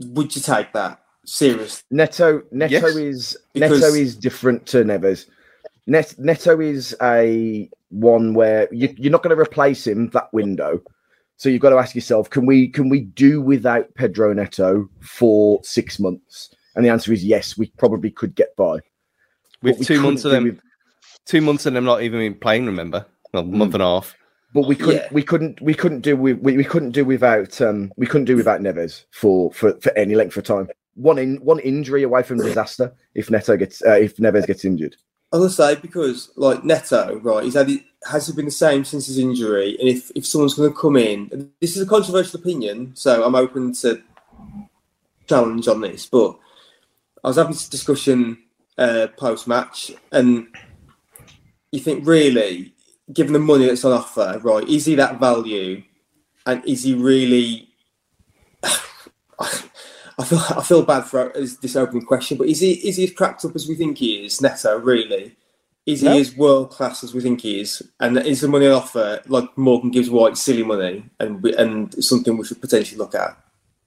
would 0.00 0.34
you 0.34 0.42
take 0.42 0.72
that? 0.72 1.02
Serious? 1.24 1.82
Neto 1.90 2.42
Neto 2.50 2.72
Yes, 2.72 2.96
is 2.96 3.36
because- 3.52 3.80
Neto 3.80 3.94
is 3.94 4.16
different 4.16 4.66
to 4.66 4.78
Neves. 4.84 5.26
Net, 5.88 6.14
Neto 6.18 6.60
is 6.60 6.94
a 7.00 7.68
one 7.88 8.34
where 8.34 8.68
you, 8.72 8.94
you're 8.98 9.10
not 9.10 9.22
going 9.22 9.34
to 9.34 9.40
replace 9.40 9.86
him 9.86 10.10
that 10.10 10.30
window. 10.34 10.82
So 11.38 11.48
you've 11.48 11.62
got 11.62 11.70
to 11.70 11.78
ask 11.78 11.94
yourself, 11.94 12.28
can 12.28 12.44
we 12.44 12.68
can 12.68 12.90
we 12.90 13.00
do 13.00 13.40
without 13.40 13.94
Pedro 13.94 14.34
Neto 14.34 14.88
for 15.00 15.60
six 15.64 15.98
months? 15.98 16.54
And 16.76 16.84
the 16.84 16.90
answer 16.90 17.10
is 17.12 17.24
yes, 17.24 17.56
we 17.56 17.72
probably 17.78 18.10
could 18.10 18.34
get 18.34 18.54
by. 18.54 18.80
With 19.62 19.78
But 19.78 19.86
two 19.86 20.00
months 20.00 20.24
of 20.26 20.32
them, 20.32 20.44
with- 20.44 20.60
two 21.24 21.40
months 21.40 21.64
of 21.64 21.72
them 21.72 21.84
not 21.84 22.02
even 22.02 22.34
playing. 22.34 22.66
Remember, 22.66 23.06
well, 23.32 23.44
a 23.44 23.46
month 23.46 23.72
and 23.74 23.82
a 23.82 23.86
half. 23.86 24.14
but 24.52 24.66
we 24.66 24.76
couldn't 24.76 24.96
Yeah. 24.96 25.08
we 25.10 25.22
couldn't 25.22 25.58
we 25.62 25.72
couldn't 25.72 26.00
do 26.02 26.16
with 26.16 26.38
we, 26.40 26.56
we 26.58 26.64
couldn't 26.64 26.90
do 26.92 27.04
without 27.06 27.60
um 27.62 27.92
we 27.96 28.06
couldn't 28.06 28.26
do 28.26 28.36
without 28.36 28.60
Neves 28.60 29.04
for 29.12 29.50
for, 29.54 29.72
for 29.80 29.90
any 29.96 30.14
length 30.16 30.36
of 30.36 30.44
time. 30.44 30.68
One 30.96 31.16
in 31.18 31.36
one 31.36 31.60
injury 31.60 32.02
away 32.02 32.24
from 32.24 32.38
disaster 32.38 32.92
if 33.14 33.30
Neto 33.30 33.56
gets 33.56 33.82
uh, 33.86 33.92
if 33.92 34.16
Neves 34.16 34.46
gets 34.46 34.66
injured. 34.66 34.94
I 35.30 35.36
was 35.36 35.56
gonna 35.56 35.74
say 35.74 35.80
because 35.80 36.30
like 36.36 36.64
Neto, 36.64 37.18
right? 37.18 37.44
He's 37.44 37.54
had 37.54 37.68
it, 37.68 37.82
has 38.06 38.26
he 38.26 38.32
been 38.32 38.46
the 38.46 38.50
same 38.50 38.84
since 38.84 39.06
his 39.06 39.18
injury? 39.18 39.76
And 39.78 39.88
if, 39.88 40.10
if 40.14 40.26
someone's 40.26 40.54
going 40.54 40.72
to 40.72 40.78
come 40.78 40.96
in, 40.96 41.50
this 41.60 41.76
is 41.76 41.82
a 41.82 41.86
controversial 41.86 42.40
opinion, 42.40 42.94
so 42.94 43.24
I'm 43.24 43.34
open 43.34 43.74
to 43.74 44.02
challenge 45.26 45.68
on 45.68 45.80
this. 45.80 46.06
But 46.06 46.38
I 47.22 47.28
was 47.28 47.36
having 47.36 47.52
this 47.52 47.68
discussion 47.68 48.38
uh, 48.76 49.08
post 49.16 49.48
match, 49.48 49.92
and 50.12 50.46
you 51.72 51.80
think 51.80 52.06
really, 52.06 52.74
given 53.12 53.32
the 53.32 53.38
money 53.38 53.66
that's 53.66 53.84
on 53.84 53.92
offer, 53.92 54.40
right? 54.42 54.66
Is 54.68 54.86
he 54.86 54.94
that 54.94 55.20
value, 55.20 55.82
and 56.46 56.64
is 56.64 56.84
he 56.84 56.94
really? 56.94 57.68
I 60.18 60.24
feel 60.24 60.38
I 60.50 60.62
feel 60.62 60.82
bad 60.82 61.02
for 61.04 61.32
this 61.34 61.76
opening 61.76 62.04
question, 62.04 62.38
but 62.38 62.48
is 62.48 62.60
he 62.60 62.72
is 62.72 62.96
he 62.96 63.04
as 63.04 63.12
cracked 63.12 63.44
up 63.44 63.54
as 63.54 63.68
we 63.68 63.74
think 63.76 63.98
he 63.98 64.24
is, 64.24 64.40
Neto? 64.40 64.76
Really, 64.78 65.36
is 65.86 66.02
No. 66.02 66.12
he 66.14 66.20
as 66.20 66.36
world 66.36 66.70
class 66.70 67.04
as 67.04 67.14
we 67.14 67.20
think 67.20 67.40
he 67.42 67.60
is? 67.60 67.82
And 68.00 68.18
is 68.18 68.40
the 68.40 68.48
money 68.48 68.66
on 68.66 68.72
offer 68.72 69.20
like 69.28 69.56
Morgan 69.56 69.90
Gibbs 69.90 70.10
White 70.10 70.36
silly 70.36 70.64
money 70.64 71.04
and 71.20 71.44
and 71.44 72.04
something 72.04 72.36
we 72.36 72.44
should 72.44 72.60
potentially 72.60 72.98
look 72.98 73.14
at? 73.14 73.38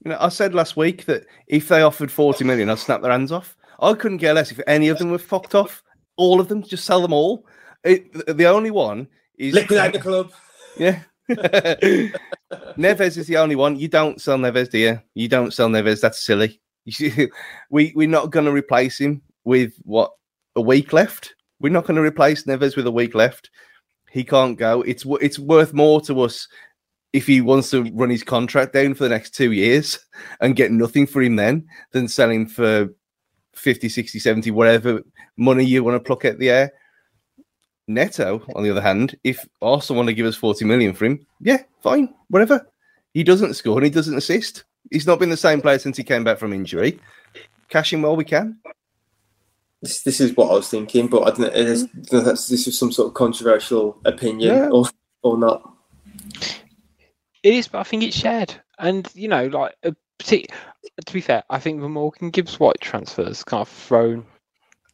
You 0.06 0.12
know, 0.12 0.18
I 0.20 0.30
said 0.30 0.56
last 0.56 0.78
week 0.78 1.06
that 1.06 1.26
if 1.48 1.68
they 1.68 1.82
offered 1.82 2.12
40 2.12 2.44
million, 2.44 2.70
I'd 2.70 2.80
snap 2.80 3.02
their 3.02 3.12
hands 3.12 3.32
off. 3.32 3.56
I 3.80 3.94
couldn't 3.94 4.20
care 4.20 4.34
less 4.34 4.52
if 4.52 4.60
any 4.68 4.88
of 4.90 4.98
them 4.99 5.12
were 5.12 5.18
fucked 5.20 5.53
off. 5.53 5.84
All 6.18 6.40
of 6.40 6.48
them, 6.48 6.64
just 6.64 6.86
sell 6.86 7.02
them 7.02 7.14
all. 7.14 7.45
It, 7.84 8.12
the- 8.14 8.34
the 8.34 8.45
only 8.45 8.72
one 8.72 9.08
is 9.38 9.53
Liquidate 9.53 9.94
the 9.94 9.99
club. 9.99 10.32
Yeah. 10.78 10.99
Neves 12.78 13.18
is 13.18 13.28
the 13.28 13.38
only 13.38 13.56
one. 13.56 13.78
You 13.78 13.88
don't 13.88 14.22
sell 14.22 14.38
Neves, 14.38 14.70
do 14.70 14.78
you? 14.78 14.99
You 15.16 15.28
don't 15.28 15.53
sell 15.53 15.70
Neves. 15.70 16.02
That's 16.02 16.26
silly. 16.26 16.62
We 17.70 17.94
we're 17.95 18.08
not 18.10 18.32
going 18.32 18.45
to 18.45 18.52
replace 18.52 18.99
him 18.99 19.22
with 19.44 19.74
what 19.84 20.12
a 20.56 20.62
week 20.62 20.94
left. 20.94 21.36
We're 21.60 21.72
not 21.72 21.86
going 21.86 21.95
to 21.95 22.02
replace 22.02 22.44
Neves 22.44 22.76
with 22.76 22.88
a 22.88 22.91
week 22.91 23.16
left. 23.16 23.49
He 24.12 24.24
can't 24.24 24.58
go. 24.58 24.82
It's 24.82 25.06
it's 25.22 25.40
worth 25.40 25.74
more 25.74 26.02
to 26.02 26.22
us 26.22 26.48
if 27.14 27.28
he 27.28 27.41
wants 27.41 27.70
to 27.72 27.84
run 27.94 28.10
his 28.10 28.24
contract 28.24 28.74
down 28.74 28.94
for 28.94 29.03
the 29.03 29.10
next 29.10 29.36
two 29.36 29.52
years 29.52 29.99
and 30.40 30.56
get 30.56 30.72
nothing 30.72 31.06
for 31.06 31.22
him 31.22 31.36
then 31.36 31.66
than 31.91 32.08
selling 32.08 32.48
for 32.48 32.90
50, 33.53 33.90
60, 33.90 34.18
70, 34.20 34.52
whatever 34.52 35.02
money 35.38 35.66
you 35.66 35.84
want 35.84 35.95
to 35.95 35.99
pluck 35.99 36.26
at 36.26 36.40
the 36.40 36.49
air. 36.49 36.72
Neto, 37.93 38.41
on 38.55 38.63
the 38.63 38.72
other 38.72 38.81
hand, 38.81 39.15
if 39.23 39.47
Arsenal 39.61 39.97
want 39.97 40.07
to 40.09 40.13
give 40.13 40.26
us 40.26 40.35
40 40.35 40.65
million 40.65 40.93
for 40.93 41.05
him, 41.05 41.26
yeah, 41.39 41.63
fine, 41.81 42.13
whatever. 42.30 42.65
He 43.13 43.23
doesn't 43.23 43.55
score 43.55 43.77
and 43.77 43.85
he 43.85 43.89
doesn't 43.89 44.18
assist. 44.18 44.63
He's 44.89 45.07
not 45.07 45.19
been 45.19 45.30
the 45.30 45.38
same 45.38 45.61
player 45.61 45.80
since 45.80 45.97
he 45.97 46.03
came 46.03 46.23
back 46.23 46.38
from 46.39 46.53
injury. 46.53 46.99
Cash 47.69 47.93
him 47.93 48.01
while 48.01 48.15
we 48.15 48.26
can. 48.26 48.57
This, 49.81 50.03
this 50.03 50.22
is 50.22 50.35
what 50.38 50.51
I 50.51 50.53
was 50.53 50.69
thinking, 50.69 51.07
but 51.07 51.23
I 51.23 51.26
don't 51.30 51.39
know, 51.39 51.47
it 51.47 51.55
is, 51.55 51.84
don't 51.84 52.13
know 52.13 52.19
if 52.19 52.26
that's, 52.26 52.47
this 52.47 52.68
is 52.68 52.77
some 52.77 52.91
sort 52.91 53.07
of 53.07 53.13
controversial 53.15 53.97
opinion 54.05 54.55
Yeah. 54.55 54.69
or 54.69 54.85
or 55.23 55.38
not. 55.38 55.73
It 57.43 57.53
is, 57.55 57.68
but 57.68 57.80
I 57.80 57.84
think 57.84 58.03
it's 58.03 58.15
shared. 58.18 58.53
And 58.80 59.07
you 59.13 59.27
know, 59.27 59.47
like 59.47 59.76
uh, 59.84 59.91
a 60.19 60.45
to 61.05 61.13
be 61.13 61.22
fair, 61.22 61.43
I 61.49 61.59
think 61.59 61.81
the 61.81 61.89
Morgan 61.89 62.30
Gibbs 62.30 62.59
White 62.59 62.80
transfers 62.80 63.43
kind 63.43 63.61
of 63.61 63.69
thrown 63.69 64.26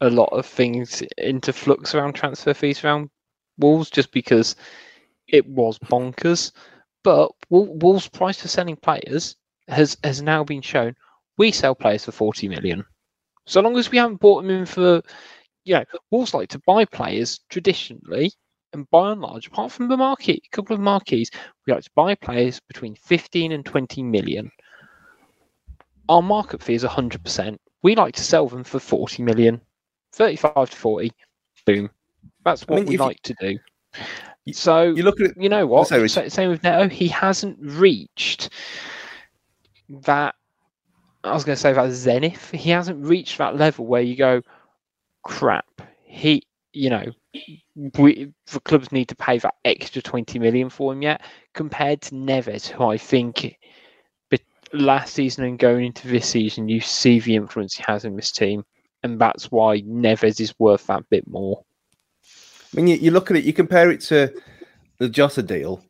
a 0.01 0.09
lot 0.09 0.29
of 0.31 0.45
things 0.45 1.01
into 1.17 1.51
flux 1.53 1.95
around 1.95 2.13
transfer 2.13 2.53
fees 2.53 2.83
around 2.83 3.09
Wolves 3.57 3.89
just 3.89 4.11
because 4.11 4.55
it 5.27 5.47
was 5.47 5.79
bonkers. 5.79 6.51
But 7.03 7.31
Wolves' 7.49 8.07
price 8.07 8.41
for 8.41 8.47
selling 8.47 8.75
players 8.75 9.35
has 9.67 9.97
has 10.03 10.21
now 10.21 10.43
been 10.43 10.61
shown. 10.61 10.95
We 11.37 11.51
sell 11.51 11.75
players 11.75 12.05
for 12.05 12.11
forty 12.11 12.47
million. 12.47 12.83
So 13.45 13.61
long 13.61 13.77
as 13.77 13.89
we 13.89 13.97
haven't 13.97 14.19
bought 14.19 14.41
them 14.41 14.51
in 14.51 14.65
for, 14.65 15.01
you 15.63 15.75
know, 15.75 15.85
Wolves 16.11 16.33
like 16.33 16.49
to 16.49 16.61
buy 16.67 16.83
players 16.85 17.39
traditionally, 17.49 18.31
and 18.73 18.89
by 18.89 19.11
and 19.11 19.21
large, 19.21 19.47
apart 19.47 19.71
from 19.71 19.87
the 19.87 19.97
market, 19.97 20.41
a 20.45 20.55
couple 20.55 20.73
of 20.73 20.81
marquees, 20.81 21.31
we 21.65 21.73
like 21.73 21.83
to 21.83 21.91
buy 21.95 22.13
players 22.15 22.59
between 22.59 22.95
fifteen 22.95 23.53
and 23.53 23.65
twenty 23.65 24.03
million. 24.03 24.51
Our 26.09 26.21
market 26.21 26.61
fee 26.61 26.73
is 26.73 26.83
hundred 26.83 27.23
percent. 27.23 27.59
We 27.83 27.95
like 27.95 28.15
to 28.15 28.23
sell 28.23 28.47
them 28.47 28.63
for 28.63 28.79
forty 28.79 29.23
million, 29.23 29.61
thirty-five 30.13 30.69
to 30.69 30.75
forty. 30.75 31.11
Boom. 31.65 31.89
That's 32.43 32.63
I 32.63 32.65
what 32.73 32.75
mean, 32.77 32.85
we 32.87 32.95
if 32.95 32.99
you- 32.99 33.05
like 33.05 33.21
to 33.23 33.35
do. 33.39 33.59
So 34.53 34.83
You 34.93 35.03
look 35.03 35.19
at 35.19 35.31
it. 35.31 35.37
you 35.37 35.49
know 35.49 35.67
what? 35.67 35.87
Sorry, 35.89 36.07
Same 36.07 36.49
with 36.49 36.63
Neto. 36.63 36.87
He 36.87 37.07
hasn't 37.09 37.57
reached 37.61 38.49
that. 39.89 40.35
I 41.25 41.33
was 41.33 41.43
going 41.43 41.55
to 41.57 41.61
say 41.61 41.73
that 41.73 41.91
zenith. 41.91 42.51
He 42.51 42.69
hasn't 42.69 43.05
reached 43.05 43.37
that 43.39 43.57
level 43.57 43.85
where 43.85 44.01
you 44.01 44.15
go, 44.15 44.41
crap. 45.23 45.65
He, 46.05 46.43
you 46.71 46.89
know, 46.89 47.03
we, 47.97 48.31
the 48.51 48.59
clubs 48.61 48.91
need 48.93 49.09
to 49.09 49.15
pay 49.17 49.37
that 49.39 49.55
extra 49.65 50.01
twenty 50.01 50.39
million 50.39 50.69
for 50.69 50.93
him 50.93 51.01
yet. 51.01 51.21
Compared 51.53 52.01
to 52.03 52.15
Neves, 52.15 52.67
who 52.69 52.85
I 52.85 52.97
think, 52.97 53.57
last 54.73 55.13
season 55.13 55.43
and 55.43 55.59
going 55.59 55.85
into 55.85 56.07
this 56.07 56.29
season, 56.29 56.69
you 56.69 56.79
see 56.79 57.19
the 57.19 57.35
influence 57.35 57.75
he 57.75 57.83
has 57.87 58.05
in 58.05 58.15
this 58.15 58.31
team, 58.31 58.63
and 59.03 59.19
that's 59.19 59.51
why 59.51 59.81
Neves 59.81 60.39
is 60.39 60.53
worth 60.59 60.87
that 60.87 61.09
bit 61.09 61.27
more. 61.27 61.63
When 62.73 62.87
you, 62.87 62.95
you 62.97 63.11
look 63.11 63.31
at 63.31 63.37
it, 63.37 63.43
you 63.43 63.53
compare 63.53 63.91
it 63.91 64.01
to 64.01 64.33
the 64.97 65.09
Jota 65.09 65.41
deal. 65.41 65.81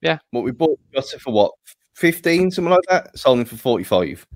Yeah. 0.00 0.18
What 0.30 0.44
we 0.44 0.52
bought 0.52 0.78
Jota 0.94 1.18
for 1.18 1.32
what? 1.32 1.52
15, 1.96 2.50
something 2.50 2.70
like 2.70 2.84
that? 2.88 3.18
Sold 3.18 3.40
him 3.40 3.44
for 3.44 3.56
45. 3.56 4.26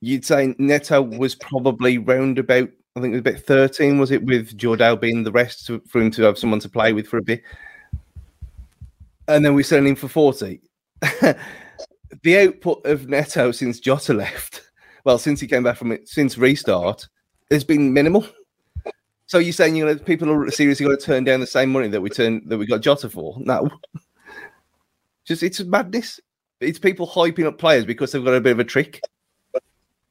You'd 0.00 0.24
say 0.24 0.54
Neto 0.58 1.02
was 1.02 1.34
probably 1.34 1.98
round 1.98 2.38
about, 2.38 2.68
I 2.96 3.00
think 3.00 3.14
it 3.14 3.24
was 3.24 3.34
about 3.34 3.40
13, 3.40 3.98
was 3.98 4.10
it, 4.10 4.22
with 4.22 4.56
Jordao 4.56 5.00
being 5.00 5.24
the 5.24 5.32
rest 5.32 5.66
to, 5.66 5.82
for 5.88 6.00
him 6.00 6.10
to 6.12 6.22
have 6.22 6.38
someone 6.38 6.60
to 6.60 6.68
play 6.68 6.92
with 6.92 7.08
for 7.08 7.18
a 7.18 7.22
bit. 7.22 7.42
And 9.26 9.44
then 9.44 9.54
we're 9.54 9.64
selling 9.64 9.88
him 9.88 9.96
for 9.96 10.08
40. 10.08 10.60
the 12.22 12.38
output 12.38 12.86
of 12.86 13.08
Neto 13.08 13.50
since 13.50 13.80
Jota 13.80 14.14
left, 14.14 14.62
well, 15.04 15.18
since 15.18 15.40
he 15.40 15.46
came 15.48 15.64
back 15.64 15.76
from 15.76 15.92
it, 15.92 16.08
since 16.08 16.38
restart, 16.38 17.08
has 17.50 17.64
been 17.64 17.92
minimal. 17.92 18.26
So 19.26 19.38
you're 19.38 19.52
saying 19.52 19.76
you 19.76 19.84
know 19.84 19.96
people 19.96 20.30
are 20.30 20.50
seriously 20.50 20.86
going 20.86 20.96
to 20.96 21.04
turn 21.04 21.24
down 21.24 21.40
the 21.40 21.46
same 21.46 21.70
money 21.70 21.88
that 21.88 22.00
we 22.00 22.08
turned 22.08 22.48
that 22.48 22.58
we 22.58 22.66
got 22.66 22.80
Jota 22.80 23.10
for? 23.10 23.36
No, 23.40 23.68
just 25.24 25.42
it's 25.42 25.60
madness. 25.60 26.18
It's 26.60 26.78
people 26.78 27.06
hyping 27.06 27.46
up 27.46 27.58
players 27.58 27.84
because 27.84 28.10
they've 28.10 28.24
got 28.24 28.34
a 28.34 28.40
bit 28.40 28.52
of 28.52 28.58
a 28.58 28.64
trick. 28.64 29.00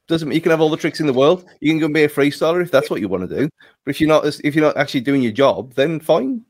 Doesn't 0.08 0.32
you 0.32 0.40
can 0.40 0.52
have 0.52 0.62
all 0.62 0.70
the 0.70 0.78
tricks 0.78 1.00
in 1.00 1.08
the 1.08 1.14
world. 1.14 1.46
You 1.60 1.72
can 1.72 1.80
go 1.80 1.86
and 1.86 1.94
be 1.94 2.04
a 2.04 2.10
freestyler 2.10 2.62
if 2.62 2.72
that's 2.72 2.90
what 2.90 3.02
you 3.02 3.10
want 3.10 3.30
to 3.30 3.36
do. 3.36 3.50
But 3.84 3.96
if 3.96 4.00
you're 4.00 4.08
not, 4.08 4.26
if 4.44 4.56
you're 4.56 4.66
not 4.66 4.78
actually 4.78 5.02
doing 5.02 5.22
your 5.22 5.34
job, 5.34 5.74
then 5.74 6.00
fine, 6.00 6.46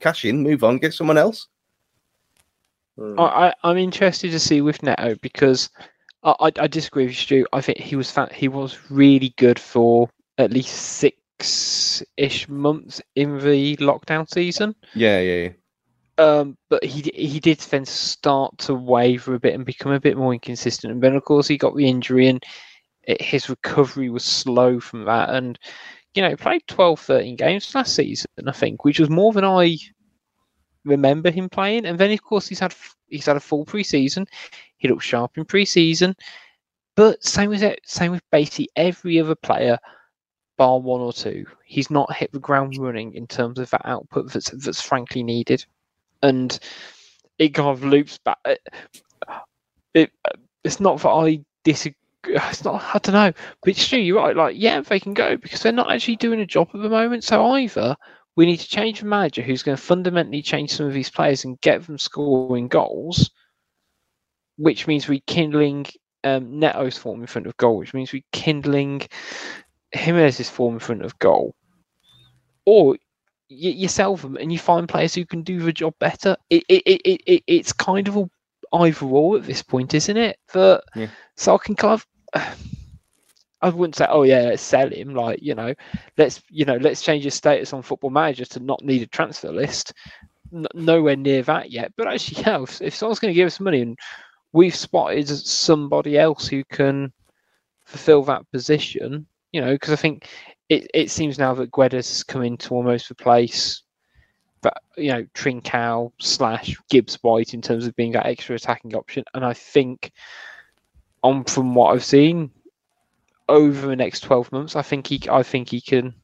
cash 0.00 0.24
in, 0.24 0.42
move 0.42 0.64
on, 0.64 0.78
get 0.78 0.94
someone 0.94 1.18
else. 1.18 1.48
Hmm. 2.96 3.18
I, 3.18 3.24
I, 3.24 3.54
I'm 3.64 3.78
interested 3.78 4.30
to 4.30 4.38
see 4.38 4.60
with 4.60 4.82
Neto 4.82 5.16
because 5.22 5.70
I, 6.22 6.34
I, 6.40 6.52
I 6.60 6.66
disagree 6.68 7.04
with 7.04 7.12
you, 7.12 7.16
Stu. 7.16 7.46
I 7.52 7.60
think 7.60 7.78
he 7.78 7.96
was 7.96 8.10
fa- 8.10 8.32
he 8.32 8.48
was 8.48 8.78
really 8.90 9.34
good 9.36 9.58
for 9.58 10.08
at 10.38 10.52
least 10.52 10.74
six 10.74 12.02
ish 12.16 12.48
months 12.48 13.00
in 13.14 13.38
the 13.38 13.76
lockdown 13.78 14.28
season. 14.28 14.74
Yeah, 14.94 15.20
yeah, 15.20 15.42
yeah. 15.42 15.52
Um, 16.18 16.56
but 16.68 16.84
he 16.84 17.10
he 17.14 17.40
did 17.40 17.58
then 17.58 17.84
start 17.84 18.56
to 18.58 18.74
waver 18.74 19.34
a 19.34 19.40
bit 19.40 19.54
and 19.54 19.64
become 19.64 19.92
a 19.92 20.00
bit 20.00 20.16
more 20.16 20.32
inconsistent. 20.32 20.92
And 20.92 21.02
then 21.02 21.16
of 21.16 21.24
course 21.24 21.48
he 21.48 21.56
got 21.56 21.74
the 21.74 21.88
injury 21.88 22.28
and 22.28 22.42
it, 23.04 23.20
his 23.20 23.48
recovery 23.48 24.10
was 24.10 24.24
slow 24.24 24.78
from 24.78 25.04
that. 25.06 25.30
And 25.30 25.58
you 26.14 26.22
know, 26.22 26.28
he 26.28 26.36
played 26.36 26.62
12, 26.68 27.00
13 27.00 27.36
games 27.36 27.74
last 27.74 27.94
season, 27.94 28.28
I 28.46 28.52
think, 28.52 28.84
which 28.84 29.00
was 29.00 29.08
more 29.08 29.32
than 29.32 29.44
I 29.44 29.78
remember 30.84 31.30
him 31.30 31.48
playing. 31.48 31.86
And 31.86 31.98
then 31.98 32.10
of 32.10 32.22
course 32.22 32.46
he's 32.46 32.60
had 32.60 32.74
he's 33.08 33.26
had 33.26 33.36
a 33.36 33.40
full 33.40 33.64
preseason. 33.64 34.26
He 34.76 34.88
looked 34.88 35.04
sharp 35.04 35.38
in 35.38 35.44
preseason. 35.44 36.14
But 36.94 37.24
same 37.24 37.48
with 37.48 37.62
it, 37.62 37.80
same 37.86 38.12
with 38.12 38.22
basically 38.30 38.68
every 38.76 39.18
other 39.18 39.34
player, 39.34 39.78
bar 40.56 40.78
one 40.78 41.00
or 41.00 41.12
two. 41.12 41.46
He's 41.64 41.90
not 41.90 42.12
hit 42.14 42.32
the 42.32 42.38
ground 42.38 42.76
running 42.78 43.14
in 43.14 43.26
terms 43.26 43.58
of 43.58 43.70
that 43.70 43.82
output 43.84 44.32
that's 44.32 44.50
that's 44.50 44.80
frankly 44.80 45.22
needed 45.22 45.64
and 46.22 46.58
it 47.38 47.50
kind 47.50 47.68
of 47.68 47.84
loops 47.84 48.18
back. 48.18 48.38
It, 48.44 48.60
it 49.94 50.12
it's 50.64 50.80
not 50.80 51.00
that 51.00 51.08
I 51.08 51.40
disagree. 51.64 51.96
It's 52.24 52.64
not. 52.64 52.82
I 52.94 52.98
don't 52.98 53.14
know. 53.14 53.32
But 53.62 53.70
it's 53.70 53.88
true. 53.88 53.98
You're 53.98 54.22
right. 54.22 54.36
Like, 54.36 54.54
yeah, 54.56 54.80
they 54.80 55.00
can 55.00 55.12
go 55.12 55.36
because 55.36 55.62
they're 55.62 55.72
not 55.72 55.90
actually 55.90 56.16
doing 56.16 56.40
a 56.40 56.46
job 56.46 56.68
at 56.72 56.80
the 56.80 56.88
moment. 56.88 57.24
So 57.24 57.44
either 57.52 57.96
we 58.36 58.46
need 58.46 58.58
to 58.58 58.68
change 58.68 59.00
the 59.00 59.06
manager 59.06 59.42
who's 59.42 59.64
going 59.64 59.76
to 59.76 59.82
fundamentally 59.82 60.40
change 60.40 60.70
some 60.70 60.86
of 60.86 60.92
these 60.92 61.10
players 61.10 61.44
and 61.44 61.60
get 61.60 61.84
them 61.84 61.98
scoring 61.98 62.68
goals, 62.68 63.30
which 64.56 64.86
means 64.86 65.08
rekindling 65.08 65.86
um, 66.22 66.60
Neto's 66.60 66.96
form 66.96 67.20
in 67.20 67.26
front 67.26 67.48
of 67.48 67.56
goal, 67.56 67.76
which 67.76 67.92
means 67.92 68.12
rekindling 68.12 69.02
Jimenez's 69.92 70.50
form 70.50 70.74
in 70.74 70.80
front 70.80 71.04
of 71.04 71.18
goal, 71.18 71.54
or 72.64 72.96
you, 73.48 73.70
you 73.70 73.88
sell 73.88 74.16
them 74.16 74.36
and 74.36 74.52
you 74.52 74.58
find 74.58 74.88
players 74.88 75.14
who 75.14 75.24
can 75.24 75.42
do 75.42 75.60
the 75.60 75.72
job 75.72 75.94
better. 75.98 76.36
It, 76.50 76.64
it, 76.68 76.82
it, 76.86 77.00
it, 77.04 77.20
it 77.26 77.42
it's 77.46 77.72
kind 77.72 78.08
of 78.08 78.16
a 78.16 78.30
either 78.72 79.06
or 79.06 79.36
at 79.36 79.44
this 79.44 79.62
point, 79.62 79.94
isn't 79.94 80.16
it? 80.16 80.38
But 80.52 80.84
Yeah. 80.94 81.08
so 81.36 81.54
I 81.54 81.58
can 81.58 81.74
kind 81.76 81.94
of. 81.94 82.06
I 83.64 83.68
wouldn't 83.68 83.94
say, 83.94 84.06
oh 84.08 84.24
yeah, 84.24 84.40
let's 84.40 84.62
sell 84.62 84.88
him. 84.90 85.14
Like 85.14 85.40
you 85.40 85.54
know, 85.54 85.72
let's 86.18 86.42
you 86.50 86.64
know, 86.64 86.78
let's 86.78 87.00
change 87.00 87.22
his 87.22 87.34
status 87.34 87.72
on 87.72 87.82
Football 87.82 88.10
Manager 88.10 88.44
to 88.46 88.60
not 88.60 88.82
need 88.82 89.02
a 89.02 89.06
transfer 89.06 89.52
list. 89.52 89.92
N- 90.52 90.66
nowhere 90.74 91.14
near 91.14 91.42
that 91.42 91.70
yet. 91.70 91.92
But 91.96 92.08
actually, 92.08 92.42
yeah, 92.46 92.62
if, 92.62 92.82
if 92.82 92.94
someone's 92.94 93.20
going 93.20 93.32
to 93.32 93.36
give 93.36 93.46
us 93.46 93.60
money 93.60 93.82
and 93.82 93.96
we've 94.52 94.74
spotted 94.74 95.28
somebody 95.28 96.18
else 96.18 96.48
who 96.48 96.64
can 96.64 97.12
fulfill 97.84 98.24
that 98.24 98.50
position, 98.50 99.26
you 99.52 99.60
know, 99.60 99.72
because 99.72 99.92
I 99.92 99.96
think 99.96 100.28
it, 100.68 100.90
it 100.94 101.10
seems 101.10 101.38
now 101.38 101.54
that 101.54 101.70
Guedes 101.70 101.92
has 101.92 102.24
come 102.24 102.42
in 102.42 102.56
to 102.58 102.74
almost 102.74 103.10
replace 103.10 103.82
that 104.62 104.80
you 104.96 105.08
know 105.12 105.24
Trincao 105.34 106.12
slash 106.20 106.76
Gibbs 106.88 107.18
White 107.22 107.52
in 107.52 107.60
terms 107.60 107.86
of 107.86 107.96
being 107.96 108.12
that 108.12 108.26
extra 108.26 108.56
attacking 108.56 108.94
option, 108.94 109.24
and 109.34 109.44
I 109.44 109.52
think 109.52 110.12
on 111.22 111.44
from 111.44 111.74
what 111.74 111.92
I've 111.94 112.04
seen 112.04 112.50
over 113.48 113.86
the 113.86 113.96
next 113.96 114.20
twelve 114.20 114.50
months, 114.52 114.76
I 114.76 114.82
think 114.82 115.06
he 115.06 115.20
I 115.30 115.42
think 115.42 115.68
he 115.68 115.80
can 115.80 116.14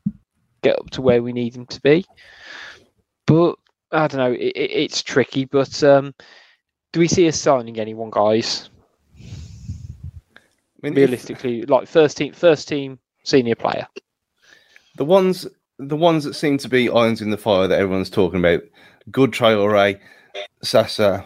get 0.62 0.78
up 0.78 0.90
to 0.90 1.02
where 1.02 1.22
we 1.22 1.32
need 1.32 1.54
him 1.54 1.66
to 1.66 1.80
be. 1.82 2.04
But 3.26 3.56
I 3.92 4.06
don't 4.06 4.18
know, 4.18 4.32
it, 4.32 4.52
it, 4.56 4.70
it's 4.70 5.02
tricky. 5.02 5.44
But 5.44 5.82
um, 5.84 6.14
do 6.92 7.00
we 7.00 7.08
see 7.08 7.28
us 7.28 7.38
signing 7.38 7.78
anyone, 7.78 8.10
guys? 8.10 8.70
I 9.18 9.20
mean, 10.82 10.92
if- 10.92 10.96
Realistically, 10.96 11.62
like 11.62 11.88
first 11.88 12.16
team, 12.16 12.32
first 12.32 12.68
team 12.68 12.98
senior 13.28 13.54
player. 13.54 13.86
the 14.96 15.04
ones 15.04 15.46
the 15.78 15.96
ones 15.96 16.24
that 16.24 16.34
seem 16.34 16.58
to 16.58 16.68
be 16.68 16.90
irons 16.90 17.22
in 17.22 17.30
the 17.30 17.36
fire 17.36 17.68
that 17.68 17.78
everyone's 17.78 18.10
talking 18.10 18.40
about, 18.40 18.62
good 19.10 19.30
Traore, 19.30 19.98
Sasa. 20.62 21.24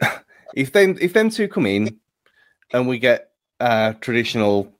If 0.56 0.72
them 0.72 0.96
if 1.00 1.14
them 1.14 1.30
two 1.30 1.48
come 1.48 1.66
in 1.66 1.98
and 2.72 2.86
we 2.86 3.00
get 3.00 3.30
a 3.58 3.96
traditional 4.00 4.72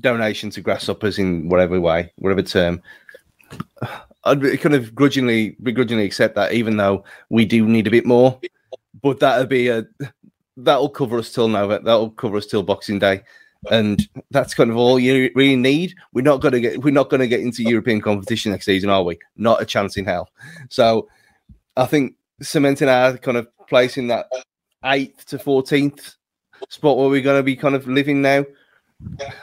donation 0.00 0.50
to 0.50 0.60
grasshoppers 0.60 1.18
in 1.18 1.48
whatever 1.48 1.80
way, 1.80 2.12
whatever 2.16 2.42
term, 2.42 2.82
I'd 4.24 4.60
kind 4.60 4.74
of 4.74 4.94
grudgingly 4.94 5.56
begrudgingly 5.62 6.04
accept 6.04 6.34
that, 6.34 6.52
even 6.52 6.76
though 6.76 7.04
we 7.30 7.46
do 7.46 7.66
need 7.66 7.86
a 7.86 7.90
bit 7.90 8.04
more. 8.04 8.38
But 9.02 9.20
that'll 9.20 9.46
be 9.46 9.68
a 9.68 9.86
that'll 10.58 10.90
cover 10.90 11.16
us 11.16 11.32
till 11.32 11.48
now. 11.48 11.66
That'll 11.66 12.10
cover 12.10 12.36
us 12.36 12.44
till 12.44 12.62
Boxing 12.62 12.98
Day 12.98 13.22
and 13.70 14.08
that's 14.30 14.54
kind 14.54 14.70
of 14.70 14.76
all 14.76 14.98
you 14.98 15.30
really 15.34 15.56
need. 15.56 15.94
We're 16.12 16.22
not 16.22 16.40
going 16.40 16.52
to 16.52 16.60
get 16.60 16.82
we're 16.82 16.92
not 16.92 17.10
going 17.10 17.20
to 17.20 17.28
get 17.28 17.40
into 17.40 17.62
European 17.62 18.00
competition 18.00 18.52
next 18.52 18.66
season, 18.66 18.90
are 18.90 19.02
we? 19.02 19.18
Not 19.36 19.60
a 19.60 19.66
chance 19.66 19.96
in 19.96 20.04
hell. 20.04 20.30
So 20.68 21.08
I 21.76 21.86
think 21.86 22.14
cementing 22.40 22.88
our 22.88 23.18
kind 23.18 23.36
of 23.36 23.48
place 23.68 23.98
in 23.98 24.08
that 24.08 24.26
eighth 24.84 25.26
to 25.26 25.38
fourteenth 25.38 26.16
spot 26.68 26.96
where 26.96 27.08
we're 27.08 27.20
going 27.20 27.38
to 27.38 27.42
be 27.42 27.56
kind 27.56 27.74
of 27.74 27.86
living 27.86 28.22
now. 28.22 28.44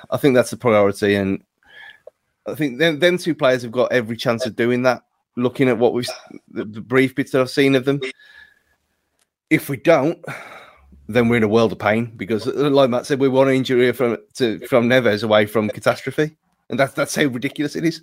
I 0.09 0.17
think 0.17 0.35
that's 0.35 0.51
the 0.51 0.57
priority, 0.57 1.15
and 1.15 1.43
I 2.47 2.55
think 2.55 2.79
them, 2.79 2.99
them 2.99 3.17
two 3.17 3.35
players 3.35 3.63
have 3.63 3.71
got 3.71 3.91
every 3.91 4.17
chance 4.17 4.45
of 4.45 4.55
doing 4.55 4.83
that. 4.83 5.03
Looking 5.35 5.69
at 5.69 5.77
what 5.77 5.93
we've 5.93 6.07
the, 6.49 6.65
the 6.65 6.81
brief 6.81 7.13
bits 7.13 7.31
that 7.31 7.41
I've 7.41 7.49
seen 7.49 7.75
of 7.75 7.85
them, 7.85 8.01
if 9.51 9.69
we 9.69 9.77
don't, 9.77 10.23
then 11.07 11.29
we're 11.29 11.37
in 11.37 11.43
a 11.43 11.47
world 11.47 11.71
of 11.71 11.79
pain 11.79 12.11
because, 12.15 12.45
like 12.45 12.89
Matt 12.89 13.05
said, 13.05 13.19
we 13.19 13.29
want 13.29 13.49
an 13.49 13.55
injury 13.55 13.91
from 13.93 14.17
to, 14.35 14.59
from 14.67 14.89
Neves 14.89 15.23
away 15.23 15.45
from 15.45 15.69
catastrophe, 15.69 16.35
and 16.69 16.79
that's 16.79 16.93
that's 16.93 17.15
how 17.15 17.25
ridiculous 17.25 17.75
it 17.75 17.85
is. 17.85 18.01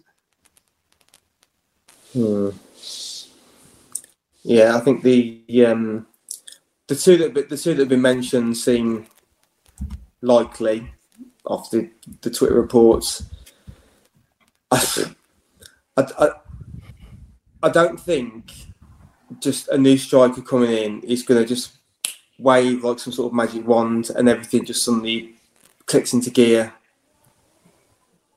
Hmm. 2.12 2.51
Yeah, 4.43 4.76
I 4.76 4.81
think 4.81 5.02
the 5.02 5.43
um, 5.66 6.06
the 6.86 6.94
two 6.94 7.16
that 7.18 7.48
the 7.48 7.56
two 7.56 7.74
that 7.74 7.82
have 7.82 7.89
been 7.89 8.02
mentioned 8.02 8.56
seem 8.56 9.06
likely 10.22 10.94
off 11.44 11.70
the, 11.70 11.90
the 12.22 12.31
Twitter 12.31 12.55
reports. 12.55 13.22
I, 14.72 15.06
I, 15.97 16.31
I 17.62 17.68
don't 17.68 18.01
think 18.01 18.52
just 19.40 19.68
a 19.68 19.78
new 19.78 19.97
striker 19.97 20.43
coming 20.43 20.70
in 20.70 21.01
is 21.02 21.22
going 21.22 21.40
to 21.40 21.47
just 21.47 21.72
wave 22.45 22.85
like 22.85 22.99
some 22.99 23.12
sort 23.12 23.33
of 23.33 23.37
magic 23.37 23.66
wand 23.66 24.11
and 24.15 24.29
everything 24.29 24.65
just 24.65 24.85
suddenly 24.85 25.35
clicks 25.87 26.12
into 26.12 26.31
gear. 26.31 26.73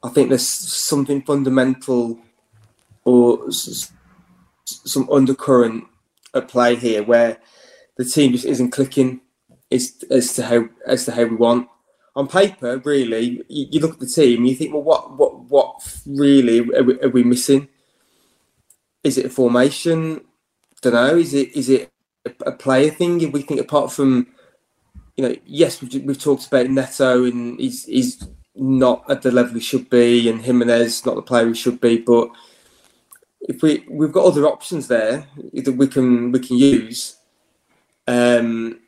I 0.01 0.09
think 0.09 0.29
there's 0.29 0.47
something 0.47 1.21
fundamental 1.21 2.17
or 3.03 3.51
some 4.65 5.09
undercurrent 5.11 5.83
at 6.33 6.47
play 6.47 6.75
here 6.75 7.03
where 7.03 7.37
the 7.97 8.05
team 8.05 8.31
just 8.31 8.45
isn't 8.45 8.71
clicking 8.71 9.21
as, 9.71 10.03
as 10.09 10.33
to 10.35 10.43
how 10.43 10.69
as 10.85 11.05
to 11.05 11.11
how 11.11 11.25
we 11.25 11.35
want. 11.35 11.67
On 12.15 12.27
paper, 12.27 12.79
really, 12.79 13.43
you, 13.47 13.67
you 13.69 13.79
look 13.79 13.93
at 13.93 13.99
the 13.99 14.07
team 14.07 14.45
you 14.45 14.55
think, 14.55 14.73
well, 14.73 14.83
what 14.83 15.17
what 15.17 15.39
what 15.41 16.01
really 16.05 16.59
are 16.59 16.83
we, 16.83 16.99
are 17.01 17.09
we 17.09 17.23
missing? 17.23 17.67
Is 19.03 19.17
it 19.17 19.25
a 19.25 19.29
formation? 19.29 20.21
Don't 20.81 20.93
know. 20.93 21.15
Is 21.17 21.33
it 21.33 21.55
is 21.55 21.69
it 21.69 21.91
a, 22.45 22.51
player 22.51 22.91
thing? 22.91 23.21
If 23.21 23.31
we 23.31 23.41
think 23.41 23.59
apart 23.59 23.91
from 23.91 24.27
you 25.15 25.27
know, 25.27 25.35
yes, 25.45 25.81
we've, 25.81 26.03
we've 26.03 26.21
talked 26.21 26.47
about 26.47 26.69
Neto 26.69 27.25
and 27.25 27.59
he's 27.59 27.85
he's 27.85 28.27
not 28.55 29.09
at 29.09 29.21
the 29.21 29.31
level 29.31 29.55
he 29.55 29.59
should 29.59 29.89
be, 29.89 30.29
and 30.29 30.41
Jimenez 30.41 31.05
not 31.05 31.15
the 31.15 31.21
player 31.21 31.47
he 31.47 31.53
should 31.53 31.81
be, 31.81 31.97
but 31.97 32.29
if 33.41 33.61
we 33.61 33.85
we've 33.89 34.11
got 34.11 34.25
other 34.25 34.45
options 34.45 34.87
there 34.87 35.27
that 35.53 35.73
we 35.73 35.87
can 35.87 36.31
we 36.31 36.39
can 36.39 36.57
use. 36.57 37.17
Um, 38.07 38.79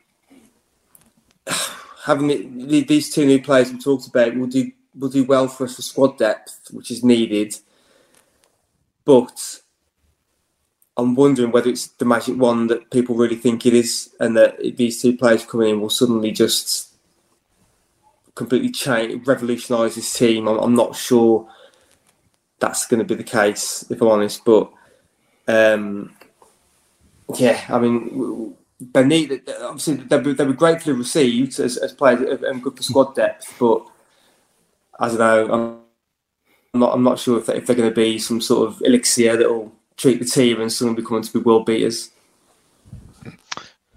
having 2.04 2.68
these 2.68 3.12
two 3.12 3.26
new 3.26 3.42
players 3.42 3.72
we 3.72 3.78
talked 3.78 4.06
about 4.06 4.36
will 4.36 4.46
do 4.46 4.70
will 4.94 5.08
do 5.08 5.24
well 5.24 5.48
for 5.48 5.64
us 5.64 5.76
for 5.76 5.82
squad 5.82 6.18
depth, 6.18 6.68
which 6.70 6.90
is 6.90 7.04
needed. 7.04 7.54
But 9.04 9.60
I'm 11.00 11.14
wondering 11.14 11.50
whether 11.50 11.70
it's 11.70 11.86
the 11.86 12.04
magic 12.04 12.36
one 12.36 12.66
that 12.66 12.90
people 12.90 13.16
really 13.16 13.36
think 13.36 13.64
it 13.64 13.72
is, 13.72 14.14
and 14.20 14.36
that 14.36 14.58
these 14.76 15.00
two 15.00 15.16
players 15.16 15.46
coming 15.46 15.70
in 15.70 15.80
will 15.80 15.88
suddenly 15.88 16.30
just 16.30 16.94
completely 18.34 18.70
change, 18.70 19.26
revolutionise 19.26 19.94
this 19.94 20.12
team. 20.12 20.46
I'm, 20.46 20.58
I'm 20.58 20.74
not 20.74 20.94
sure 20.94 21.48
that's 22.58 22.86
going 22.86 22.98
to 22.98 23.04
be 23.04 23.14
the 23.14 23.24
case, 23.24 23.84
if 23.90 24.02
I'm 24.02 24.08
honest. 24.08 24.44
But 24.44 24.70
um, 25.48 26.14
yeah, 27.36 27.64
I 27.70 27.78
mean, 27.78 28.54
Benit, 28.78 29.48
obviously 29.62 29.94
they'll 29.94 30.20
be 30.20 30.52
gratefully 30.52 30.96
received 30.96 31.58
as, 31.60 31.78
as 31.78 31.94
players 31.94 32.42
and 32.42 32.62
good 32.62 32.76
for 32.76 32.82
squad 32.82 33.14
depth. 33.14 33.56
But 33.58 33.86
I 34.98 35.08
don't 35.08 35.18
know. 35.18 35.80
I'm 36.74 36.78
not. 36.78 36.94
I'm 36.94 37.02
not 37.02 37.18
sure 37.18 37.38
if, 37.38 37.46
they, 37.46 37.56
if 37.56 37.66
they're 37.66 37.76
going 37.76 37.88
to 37.88 37.94
be 37.94 38.18
some 38.18 38.42
sort 38.42 38.68
of 38.68 38.82
elixir 38.82 39.38
that 39.38 39.48
will 39.48 39.72
treat 40.00 40.18
the 40.18 40.24
team 40.24 40.60
and 40.60 40.72
suddenly 40.72 41.02
become 41.02 41.22
to 41.22 41.32
be 41.32 41.40
world 41.40 41.66
beaters. 41.66 42.10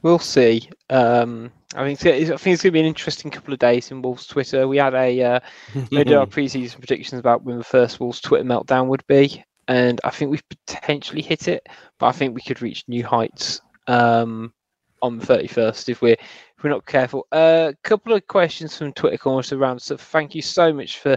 We'll 0.02 0.20
see. 0.20 0.70
Um, 0.90 1.50
I 1.76 1.96
think 1.96 2.00
I 2.02 2.26
think 2.26 2.30
it's 2.30 2.44
going 2.44 2.58
to 2.58 2.72
be 2.72 2.80
an 2.82 2.86
interesting 2.86 3.32
couple 3.32 3.54
of 3.54 3.60
days 3.60 3.90
in 3.90 4.02
Wolves 4.02 4.28
Twitter. 4.28 4.68
We 4.68 4.78
had 4.78 4.94
a 4.94 5.22
uh, 5.22 5.40
we 5.92 6.04
did 6.04 6.14
our 6.14 6.26
preseason 6.26 6.78
predictions 6.78 7.20
about 7.20 7.44
when 7.44 7.58
the 7.58 7.64
first 7.64 8.00
Wolves 8.00 8.20
Twitter 8.20 8.44
meltdown 8.44 8.88
would 8.88 9.06
be, 9.08 9.44
and 9.70 10.02
I 10.04 10.10
think 10.10 10.30
we've 10.30 10.50
potentially 10.50 11.22
hit 11.22 11.48
it, 11.48 11.66
but 12.00 12.08
I 12.08 12.12
think 12.12 12.36
we 12.36 12.42
could 12.42 12.62
reach 12.62 12.84
new 12.88 13.06
heights 13.06 13.62
um, 13.88 14.54
on 15.02 15.18
the 15.18 15.26
thirty 15.26 15.48
first 15.48 15.88
if 15.88 16.02
we're 16.02 16.14
if 16.14 16.64
we're 16.64 16.70
not 16.70 16.86
careful. 16.86 17.26
A 17.32 17.38
uh, 17.38 17.72
couple 17.84 18.14
of 18.14 18.28
questions 18.28 18.78
from 18.78 18.92
Twitter 18.92 19.18
corners 19.18 19.54
around. 19.54 19.80
So 19.80 19.96
thank 19.96 20.36
you 20.36 20.42
so 20.42 20.74
much 20.74 21.00
for 21.00 21.16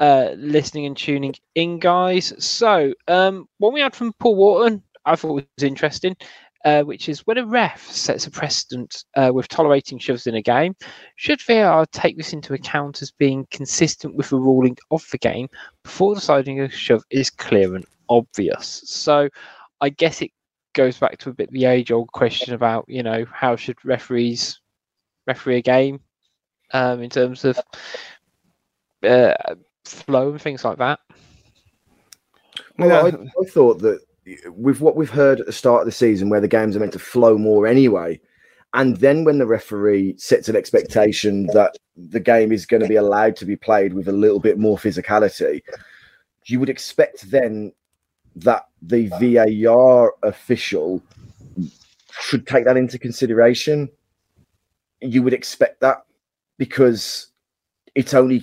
uh, 0.00 0.30
listening 0.36 0.86
and 0.86 0.96
tuning 0.96 1.34
in, 1.54 1.78
guys. 1.78 2.32
So 2.44 2.94
um, 3.08 3.48
what 3.58 3.72
we 3.72 3.80
had 3.80 3.94
from 3.94 4.12
Paul 4.14 4.36
Wharton, 4.36 4.82
I 5.04 5.16
thought 5.16 5.34
was 5.56 5.64
interesting 5.64 6.16
uh, 6.64 6.82
which 6.82 7.08
is 7.08 7.26
when 7.26 7.38
a 7.38 7.46
ref 7.46 7.90
sets 7.90 8.26
a 8.26 8.30
precedent 8.30 9.04
uh, 9.16 9.30
with 9.32 9.48
tolerating 9.48 9.98
shoves 9.98 10.26
in 10.26 10.34
a 10.34 10.42
game, 10.42 10.74
should 11.16 11.42
VAR 11.42 11.86
take 11.86 12.16
this 12.16 12.32
into 12.32 12.54
account 12.54 13.02
as 13.02 13.10
being 13.10 13.46
consistent 13.50 14.14
with 14.14 14.28
the 14.30 14.38
ruling 14.38 14.76
of 14.90 15.04
the 15.10 15.18
game 15.18 15.48
before 15.82 16.14
deciding 16.14 16.60
a 16.60 16.68
shove 16.68 17.04
is 17.10 17.30
clear 17.30 17.74
and 17.74 17.84
obvious? 18.08 18.82
So 18.86 19.28
I 19.80 19.88
guess 19.88 20.22
it 20.22 20.30
goes 20.74 20.98
back 20.98 21.18
to 21.18 21.30
a 21.30 21.34
bit 21.34 21.50
the 21.50 21.64
age 21.64 21.90
old 21.90 22.12
question 22.12 22.54
about, 22.54 22.84
you 22.88 23.02
know, 23.02 23.24
how 23.32 23.56
should 23.56 23.84
referees 23.84 24.60
referee 25.26 25.58
a 25.58 25.62
game 25.62 26.00
um, 26.72 27.02
in 27.02 27.10
terms 27.10 27.44
of 27.44 27.58
uh, 29.02 29.34
flow 29.84 30.30
and 30.30 30.40
things 30.40 30.64
like 30.64 30.78
that? 30.78 31.00
Well, 32.78 33.06
I, 33.06 33.08
I 33.08 33.44
thought 33.50 33.80
that 33.80 34.00
with 34.56 34.80
what 34.80 34.96
we've 34.96 35.10
heard 35.10 35.40
at 35.40 35.46
the 35.46 35.52
start 35.52 35.82
of 35.82 35.86
the 35.86 35.92
season, 35.92 36.28
where 36.28 36.40
the 36.40 36.48
games 36.48 36.76
are 36.76 36.80
meant 36.80 36.92
to 36.92 36.98
flow 36.98 37.36
more 37.36 37.66
anyway, 37.66 38.20
and 38.74 38.96
then 38.98 39.24
when 39.24 39.38
the 39.38 39.46
referee 39.46 40.14
sets 40.16 40.48
an 40.48 40.56
expectation 40.56 41.46
that 41.48 41.76
the 41.96 42.20
game 42.20 42.52
is 42.52 42.64
going 42.64 42.82
to 42.82 42.88
be 42.88 42.96
allowed 42.96 43.36
to 43.36 43.44
be 43.44 43.56
played 43.56 43.92
with 43.92 44.08
a 44.08 44.12
little 44.12 44.40
bit 44.40 44.58
more 44.58 44.78
physicality, 44.78 45.62
you 46.46 46.58
would 46.58 46.70
expect 46.70 47.30
then 47.30 47.72
that 48.36 48.66
the 48.80 49.08
VAR 49.20 50.14
official 50.22 51.02
should 52.20 52.46
take 52.46 52.64
that 52.64 52.78
into 52.78 52.98
consideration. 52.98 53.90
You 55.02 55.22
would 55.22 55.34
expect 55.34 55.80
that 55.80 56.04
because 56.56 57.28
it's 57.94 58.14
only 58.14 58.42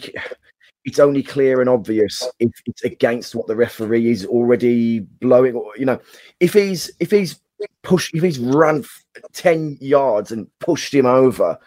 it's 0.85 0.99
only 0.99 1.21
clear 1.21 1.59
and 1.59 1.69
obvious 1.69 2.27
if 2.39 2.51
it's 2.65 2.83
against 2.83 3.35
what 3.35 3.47
the 3.47 3.55
referee 3.55 4.09
is 4.09 4.25
already 4.25 4.99
blowing 4.99 5.55
or 5.55 5.71
you 5.77 5.85
know 5.85 5.99
if 6.39 6.53
he's 6.53 6.91
if 6.99 7.11
he's 7.11 7.39
pushed 7.83 8.15
if 8.15 8.23
he's 8.23 8.39
run 8.39 8.83
10 9.33 9.77
yards 9.81 10.31
and 10.31 10.47
pushed 10.59 10.93
him 10.93 11.05
over 11.05 11.57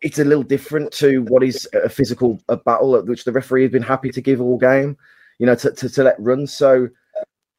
it's 0.00 0.18
a 0.18 0.24
little 0.24 0.42
different 0.42 0.92
to 0.92 1.22
what 1.24 1.42
is 1.42 1.68
a 1.74 1.88
physical 1.88 2.40
a 2.48 2.56
battle 2.56 2.96
at 2.96 3.06
which 3.06 3.24
the 3.24 3.32
referee 3.32 3.62
has 3.62 3.72
been 3.72 3.82
happy 3.82 4.10
to 4.10 4.20
give 4.20 4.40
all 4.40 4.58
game 4.58 4.96
you 5.38 5.46
know 5.46 5.54
to, 5.54 5.70
to, 5.72 5.88
to 5.88 6.02
let 6.02 6.18
run. 6.18 6.46
So 6.46 6.88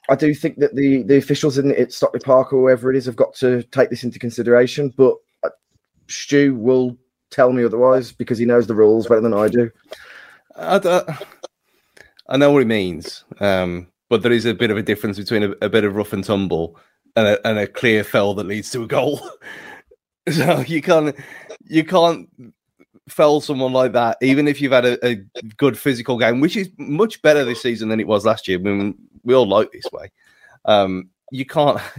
i 0.09 0.15
do 0.15 0.33
think 0.33 0.57
that 0.57 0.75
the 0.75 1.03
the 1.03 1.17
officials 1.17 1.57
in 1.57 1.71
it 1.71 1.93
stockley 1.93 2.19
park 2.19 2.53
or 2.53 2.61
wherever 2.61 2.91
it 2.91 2.97
is 2.97 3.05
have 3.05 3.15
got 3.15 3.33
to 3.35 3.63
take 3.63 3.89
this 3.89 4.03
into 4.03 4.19
consideration 4.19 4.93
but 4.95 5.15
uh, 5.43 5.49
stu 6.07 6.55
will 6.55 6.95
tell 7.31 7.51
me 7.51 7.63
otherwise 7.63 8.11
because 8.11 8.37
he 8.37 8.45
knows 8.45 8.67
the 8.67 8.75
rules 8.75 9.07
better 9.07 9.21
than 9.21 9.33
i 9.33 9.47
do 9.47 9.69
I, 10.57 11.17
I 12.29 12.37
know 12.37 12.51
what 12.51 12.61
it 12.61 12.67
means, 12.67 13.23
um, 13.39 13.87
but 14.09 14.21
there 14.21 14.31
is 14.31 14.45
a 14.45 14.53
bit 14.53 14.71
of 14.71 14.77
a 14.77 14.83
difference 14.83 15.17
between 15.17 15.43
a, 15.43 15.51
a 15.61 15.69
bit 15.69 15.83
of 15.83 15.95
rough 15.95 16.13
and 16.13 16.23
tumble 16.23 16.77
and 17.15 17.27
a, 17.27 17.47
and 17.47 17.59
a 17.59 17.67
clear 17.67 18.03
fell 18.03 18.33
that 18.35 18.47
leads 18.47 18.71
to 18.71 18.83
a 18.83 18.87
goal. 18.87 19.19
so 20.31 20.61
you 20.61 20.81
can't 20.81 21.15
you 21.67 21.83
can't 21.83 22.29
fell 23.07 23.41
someone 23.41 23.73
like 23.73 23.93
that, 23.93 24.17
even 24.21 24.47
if 24.47 24.59
you've 24.59 24.71
had 24.71 24.85
a, 24.85 25.05
a, 25.05 25.15
good 25.57 25.77
physical 25.77 26.17
game, 26.17 26.39
which 26.39 26.57
is 26.57 26.69
much 26.77 27.21
better 27.21 27.43
this 27.43 27.61
season 27.61 27.89
than 27.89 27.99
it 27.99 28.07
was 28.07 28.25
last 28.25 28.47
year. 28.47 28.57
I 28.57 28.61
mean, 28.61 28.95
we 29.23 29.35
all 29.35 29.47
like 29.47 29.71
this 29.71 29.85
way. 29.91 30.11
Um, 30.65 31.09
you 31.31 31.45
can't. 31.45 31.79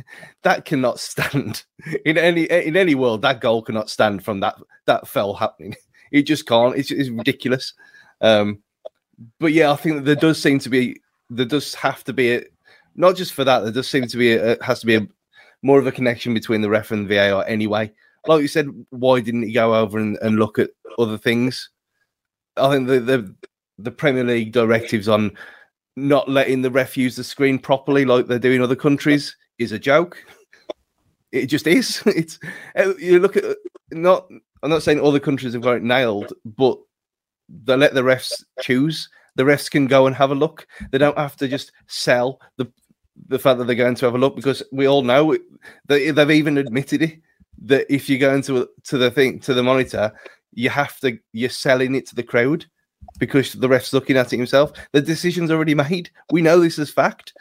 That 0.42 0.64
cannot 0.64 1.00
stand 1.00 1.64
in 2.04 2.16
any 2.16 2.44
in 2.44 2.76
any 2.76 2.94
world. 2.94 3.22
That 3.22 3.40
goal 3.40 3.62
cannot 3.62 3.90
stand 3.90 4.24
from 4.24 4.38
that 4.40 4.54
that 4.84 5.08
fell 5.08 5.34
happening. 5.34 5.74
It 6.12 6.22
just 6.22 6.46
can't. 6.46 6.76
It's, 6.76 6.92
it's 6.92 7.08
ridiculous. 7.08 7.74
Um, 8.20 8.62
but 9.38 9.52
yeah, 9.52 9.70
I 9.72 9.76
think 9.76 10.04
there 10.04 10.14
does 10.14 10.40
seem 10.40 10.58
to 10.60 10.68
be 10.68 11.00
there 11.30 11.46
does 11.46 11.74
have 11.74 12.04
to 12.04 12.12
be 12.12 12.34
a, 12.34 12.42
not 12.94 13.16
just 13.16 13.32
for 13.32 13.44
that. 13.44 13.60
There 13.60 13.72
does 13.72 13.88
seem 13.88 14.06
to 14.06 14.16
be 14.16 14.34
a, 14.34 14.62
has 14.62 14.80
to 14.80 14.86
be 14.86 14.96
a 14.96 15.06
more 15.62 15.78
of 15.78 15.86
a 15.86 15.92
connection 15.92 16.34
between 16.34 16.60
the 16.60 16.70
ref 16.70 16.90
and 16.90 17.08
the 17.08 17.16
VAR 17.16 17.44
anyway. 17.46 17.92
Like 18.26 18.42
you 18.42 18.48
said, 18.48 18.68
why 18.90 19.20
didn't 19.20 19.44
he 19.44 19.52
go 19.52 19.74
over 19.74 19.98
and, 19.98 20.18
and 20.22 20.36
look 20.36 20.58
at 20.58 20.70
other 20.98 21.18
things? 21.18 21.70
I 22.56 22.70
think 22.70 22.88
the, 22.88 23.00
the 23.00 23.34
the 23.78 23.90
Premier 23.90 24.24
League 24.24 24.52
directives 24.52 25.08
on 25.08 25.36
not 25.96 26.28
letting 26.28 26.62
the 26.62 26.70
ref 26.70 26.96
use 26.96 27.16
the 27.16 27.24
screen 27.24 27.58
properly, 27.58 28.04
like 28.04 28.26
they 28.26 28.38
do 28.38 28.52
in 28.52 28.62
other 28.62 28.76
countries, 28.76 29.36
is 29.58 29.72
a 29.72 29.78
joke. 29.78 30.22
It 31.32 31.46
just 31.46 31.66
is. 31.66 32.02
It's 32.06 32.38
you 32.98 33.18
look 33.20 33.36
at 33.36 33.44
not. 33.90 34.28
I'm 34.62 34.70
not 34.70 34.82
saying 34.82 35.00
other 35.00 35.20
countries 35.20 35.52
have 35.52 35.62
got 35.62 35.76
it 35.76 35.82
nailed, 35.82 36.32
but 36.44 36.78
they 37.48 37.76
let 37.76 37.94
the 37.94 38.02
refs 38.02 38.44
choose. 38.60 39.08
The 39.36 39.44
refs 39.44 39.70
can 39.70 39.86
go 39.86 40.06
and 40.06 40.16
have 40.16 40.30
a 40.30 40.34
look. 40.34 40.66
They 40.90 40.98
don't 40.98 41.18
have 41.18 41.36
to 41.36 41.48
just 41.48 41.72
sell 41.86 42.40
the 42.56 42.70
the 43.28 43.38
fact 43.38 43.58
that 43.58 43.66
they're 43.66 43.76
going 43.76 43.94
to 43.94 44.04
have 44.04 44.14
a 44.14 44.18
look 44.18 44.36
because 44.36 44.62
we 44.72 44.86
all 44.86 45.02
know 45.02 45.36
they, 45.86 46.10
they've 46.10 46.30
even 46.30 46.58
admitted 46.58 47.02
it. 47.02 47.18
that 47.62 47.86
if 47.92 48.08
you 48.08 48.18
go 48.18 48.34
into 48.34 48.68
to 48.84 48.98
the 48.98 49.10
thing 49.10 49.40
to 49.40 49.54
the 49.54 49.62
monitor, 49.62 50.12
you 50.52 50.68
have 50.70 50.98
to 51.00 51.18
you're 51.32 51.50
selling 51.50 51.94
it 51.94 52.06
to 52.06 52.14
the 52.14 52.22
crowd 52.22 52.66
because 53.18 53.52
the 53.52 53.68
ref's 53.68 53.92
looking 53.92 54.16
at 54.16 54.32
it 54.32 54.36
himself. 54.36 54.72
The 54.92 55.00
decision's 55.00 55.50
already 55.50 55.74
made. 55.74 56.10
We 56.30 56.42
know 56.42 56.60
this 56.60 56.78
is 56.78 56.90
fact. 56.90 57.34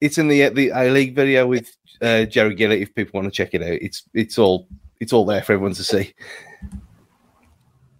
It's 0.00 0.18
in 0.18 0.28
the 0.28 0.48
the 0.50 0.70
A 0.70 0.90
League 0.90 1.14
video 1.14 1.46
with 1.46 1.76
uh, 2.00 2.24
Jerry 2.24 2.54
Gillett. 2.54 2.82
If 2.82 2.94
people 2.94 3.18
want 3.18 3.32
to 3.32 3.36
check 3.36 3.54
it 3.54 3.62
out, 3.62 3.78
it's 3.80 4.04
it's 4.14 4.38
all 4.38 4.68
it's 5.00 5.12
all 5.12 5.24
there 5.24 5.42
for 5.42 5.52
everyone 5.54 5.74
to 5.74 5.84
see. 5.84 6.14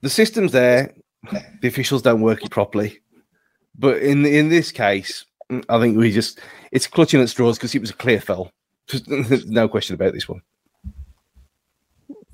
The 0.01 0.11
system's 0.11 0.53
there. 0.53 0.95
The 1.61 1.69
officials 1.69 2.03
don't 2.03 2.21
work 2.21 2.45
it 2.45 2.51
properly. 2.51 3.01
But 3.77 3.99
in 3.99 4.25
in 4.27 4.49
this 4.49 4.73
case, 4.73 5.25
I 5.69 5.81
think 5.81 5.97
we 5.97 6.13
just 6.13 6.41
it's 6.73 6.87
clutching 6.87 7.21
at 7.21 7.29
straws 7.29 7.57
because 7.57 7.75
it 7.75 7.81
was 7.81 7.91
a 7.91 7.95
clear 7.95 8.21
foul. 8.21 8.51
no 9.07 9.69
question 9.69 9.95
about 9.95 10.13
this 10.13 10.29
one. 10.29 10.43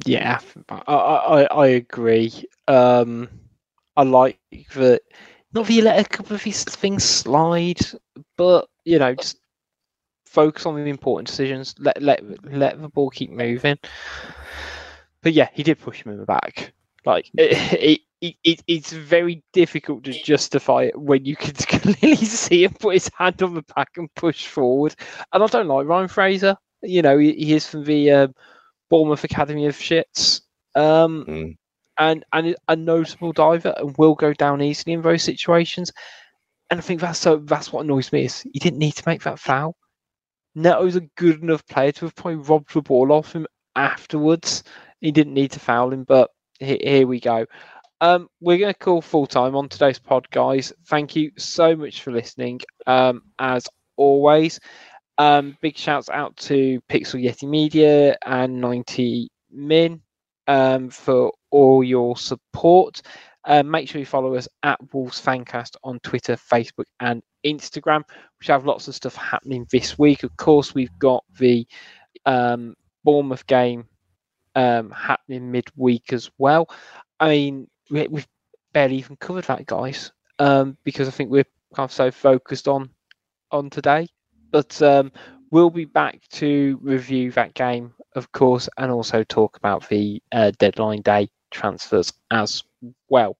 Yeah, 0.07 0.41
I 0.69 0.82
I, 0.86 1.43
I 1.45 1.66
agree. 1.66 2.32
Um, 2.69 3.28
I 3.97 4.03
like 4.03 4.39
that. 4.74 5.03
Not 5.53 5.66
that 5.66 5.73
you 5.73 5.82
let 5.82 6.05
a 6.05 6.09
couple 6.09 6.35
of 6.35 6.43
these 6.43 6.65
things 6.65 7.05
slide, 7.05 7.81
but 8.36 8.69
you 8.85 8.99
know, 8.99 9.15
just 9.15 9.39
focus 10.27 10.66
on 10.66 10.74
the 10.74 10.91
important 10.91 11.28
decisions. 11.28 11.74
Let 11.78 12.03
let 12.03 12.23
let 12.53 12.81
the 12.81 12.89
ball 12.89 13.11
keep 13.11 13.31
moving. 13.31 13.78
But 15.23 15.32
yeah, 15.32 15.49
he 15.53 15.62
did 15.62 15.78
push 15.78 16.03
him 16.03 16.12
in 16.12 16.19
the 16.19 16.27
back. 16.27 16.73
Like 17.05 17.31
it, 17.36 18.01
it, 18.20 18.36
it, 18.44 18.62
it's 18.66 18.93
very 18.93 19.43
difficult 19.52 20.05
to 20.05 20.12
justify 20.12 20.85
it 20.85 20.98
when 21.01 21.24
you 21.24 21.36
can 21.36 21.52
clearly 21.55 22.16
see 22.16 22.64
him 22.64 22.74
put 22.81 22.94
his 22.94 23.10
hand 23.16 23.43
on 23.43 23.55
the 23.55 23.62
back 23.76 23.90
and 23.97 24.12
push 24.14 24.47
forward. 24.47 24.94
And 25.32 25.43
I 25.43 25.47
don't 25.47 25.68
like 25.68 25.86
Ryan 25.86 26.09
Fraser. 26.09 26.56
You 26.82 27.02
know, 27.02 27.18
he, 27.18 27.32
he 27.32 27.55
is 27.55 27.68
from 27.68 27.85
the 27.85 28.10
uh, 28.10 28.28
Bournemouth 28.90 29.24
Academy 29.24 29.66
of 29.66 29.76
Shits. 29.76 30.43
Um, 30.74 31.28
Mm. 31.28 31.56
and 31.98 32.24
and 32.32 32.56
a 32.68 32.76
notable 32.76 33.32
diver 33.32 33.74
and 33.76 33.97
will 33.98 34.14
go 34.14 34.32
down 34.32 34.62
easily 34.62 34.94
in 34.94 35.02
those 35.02 35.22
situations. 35.22 35.93
And 36.70 36.78
I 36.78 36.82
think 36.82 37.01
that's 37.01 37.18
so 37.18 37.36
that's 37.39 37.72
what 37.72 37.85
annoys 37.85 38.12
me 38.12 38.24
is 38.24 38.43
he 38.52 38.59
didn't 38.59 38.78
need 38.78 38.93
to 38.97 39.05
make 39.06 39.22
that 39.24 39.39
foul. 39.39 39.76
Neto's 40.56 40.97
a 40.97 41.02
good 41.16 41.43
enough 41.43 41.66
player 41.66 41.93
to 41.93 42.06
have 42.06 42.16
probably 42.16 42.36
robbed 42.36 42.74
the 42.74 42.82
ball 42.82 43.12
off 43.12 43.32
him 43.32 43.47
afterwards. 43.76 44.62
He 45.01 45.12
didn't 45.12 45.35
need 45.35 45.52
to 45.52 45.60
foul 45.60 45.93
him, 45.93 46.05
but 46.05 46.31
he- 46.59 46.81
here 46.82 47.06
we 47.06 47.20
go. 47.20 47.47
Um, 48.01 48.28
we're 48.40 48.59
going 48.59 48.72
to 48.72 48.78
call 48.78 49.01
full 49.01 49.26
time 49.26 49.56
on 49.56 49.68
today's 49.68 49.98
pod, 49.98 50.28
guys. 50.31 50.72
Thank 50.86 51.16
you 51.16 51.31
so 51.39 51.74
much 51.74 52.02
for 52.02 52.12
listening. 52.12 52.60
Um, 52.86 53.22
as 53.39 53.66
always, 53.97 54.60
um, 55.18 55.56
big 55.60 55.76
shouts 55.76 56.09
out 56.10 56.36
to 56.39 56.81
Pixel 56.90 57.22
Yeti 57.22 57.48
Media 57.48 58.16
and 58.26 58.60
90 58.60 59.31
Min 59.51 60.02
um, 60.48 60.90
for 60.90 61.32
all 61.51 61.85
your 61.85 62.16
support. 62.16 63.01
Uh, 63.47 63.62
make 63.62 63.89
sure 63.89 63.98
you 64.01 64.06
follow 64.06 64.35
us 64.35 64.48
at 64.62 64.78
Wolves 64.93 65.20
Fancast 65.20 65.76
on 65.85 66.01
Twitter, 66.01 66.35
Facebook, 66.35 66.86
and 67.01 67.22
Instagram, 67.44 68.02
We 68.40 68.47
have 68.47 68.66
lots 68.66 68.89
of 68.89 68.94
stuff 68.94 69.14
happening 69.14 69.66
this 69.70 69.98
week. 69.98 70.22
Of 70.22 70.36
course, 70.36 70.74
we've 70.74 70.98
got 70.98 71.24
the 71.39 71.66
um, 72.26 72.74
Bournemouth 73.05 73.47
game 73.47 73.86
um, 74.55 74.90
happening 74.90 75.51
midweek 75.51 76.12
as 76.12 76.31
well. 76.39 76.68
I 77.20 77.28
mean, 77.28 77.68
we, 77.90 78.06
we've 78.09 78.28
barely 78.72 78.97
even 78.97 79.16
covered 79.16 79.44
that, 79.44 79.66
guys, 79.66 80.12
um, 80.39 80.76
because 80.85 81.09
I 81.09 81.10
think 81.10 81.31
we're 81.31 81.47
kind 81.74 81.85
of 81.85 81.93
so 81.93 82.10
focused 82.10 82.68
on 82.68 82.90
on 83.51 83.70
today. 83.70 84.09
But 84.51 84.81
um, 84.82 85.12
we'll 85.51 85.70
be 85.70 85.85
back 85.85 86.20
to 86.32 86.78
review 86.82 87.31
that 87.32 87.55
game, 87.55 87.94
of 88.14 88.31
course, 88.32 88.68
and 88.78 88.90
also 88.90 89.24
talk 89.24 89.56
about 89.56 89.89
the 89.89 90.22
uh, 90.32 90.52
deadline 90.59 91.02
day 91.02 91.28
transfers 91.51 92.12
as 92.31 92.62
well. 93.09 93.36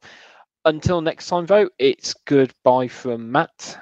Until 0.65 1.01
next 1.01 1.29
time, 1.29 1.47
though, 1.47 1.69
it's 1.79 2.15
goodbye 2.25 2.89
from 2.89 3.31
Matt. 3.31 3.79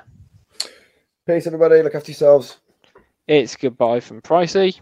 Peace, 1.26 1.46
everybody. 1.46 1.82
Look 1.82 1.94
after 1.94 2.10
yourselves. 2.10 2.58
It's 3.28 3.54
goodbye 3.54 4.00
from 4.00 4.20
Pricey. 4.20 4.80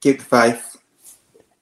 Keep 0.00 0.18
the 0.18 0.24
faith. 0.24 0.75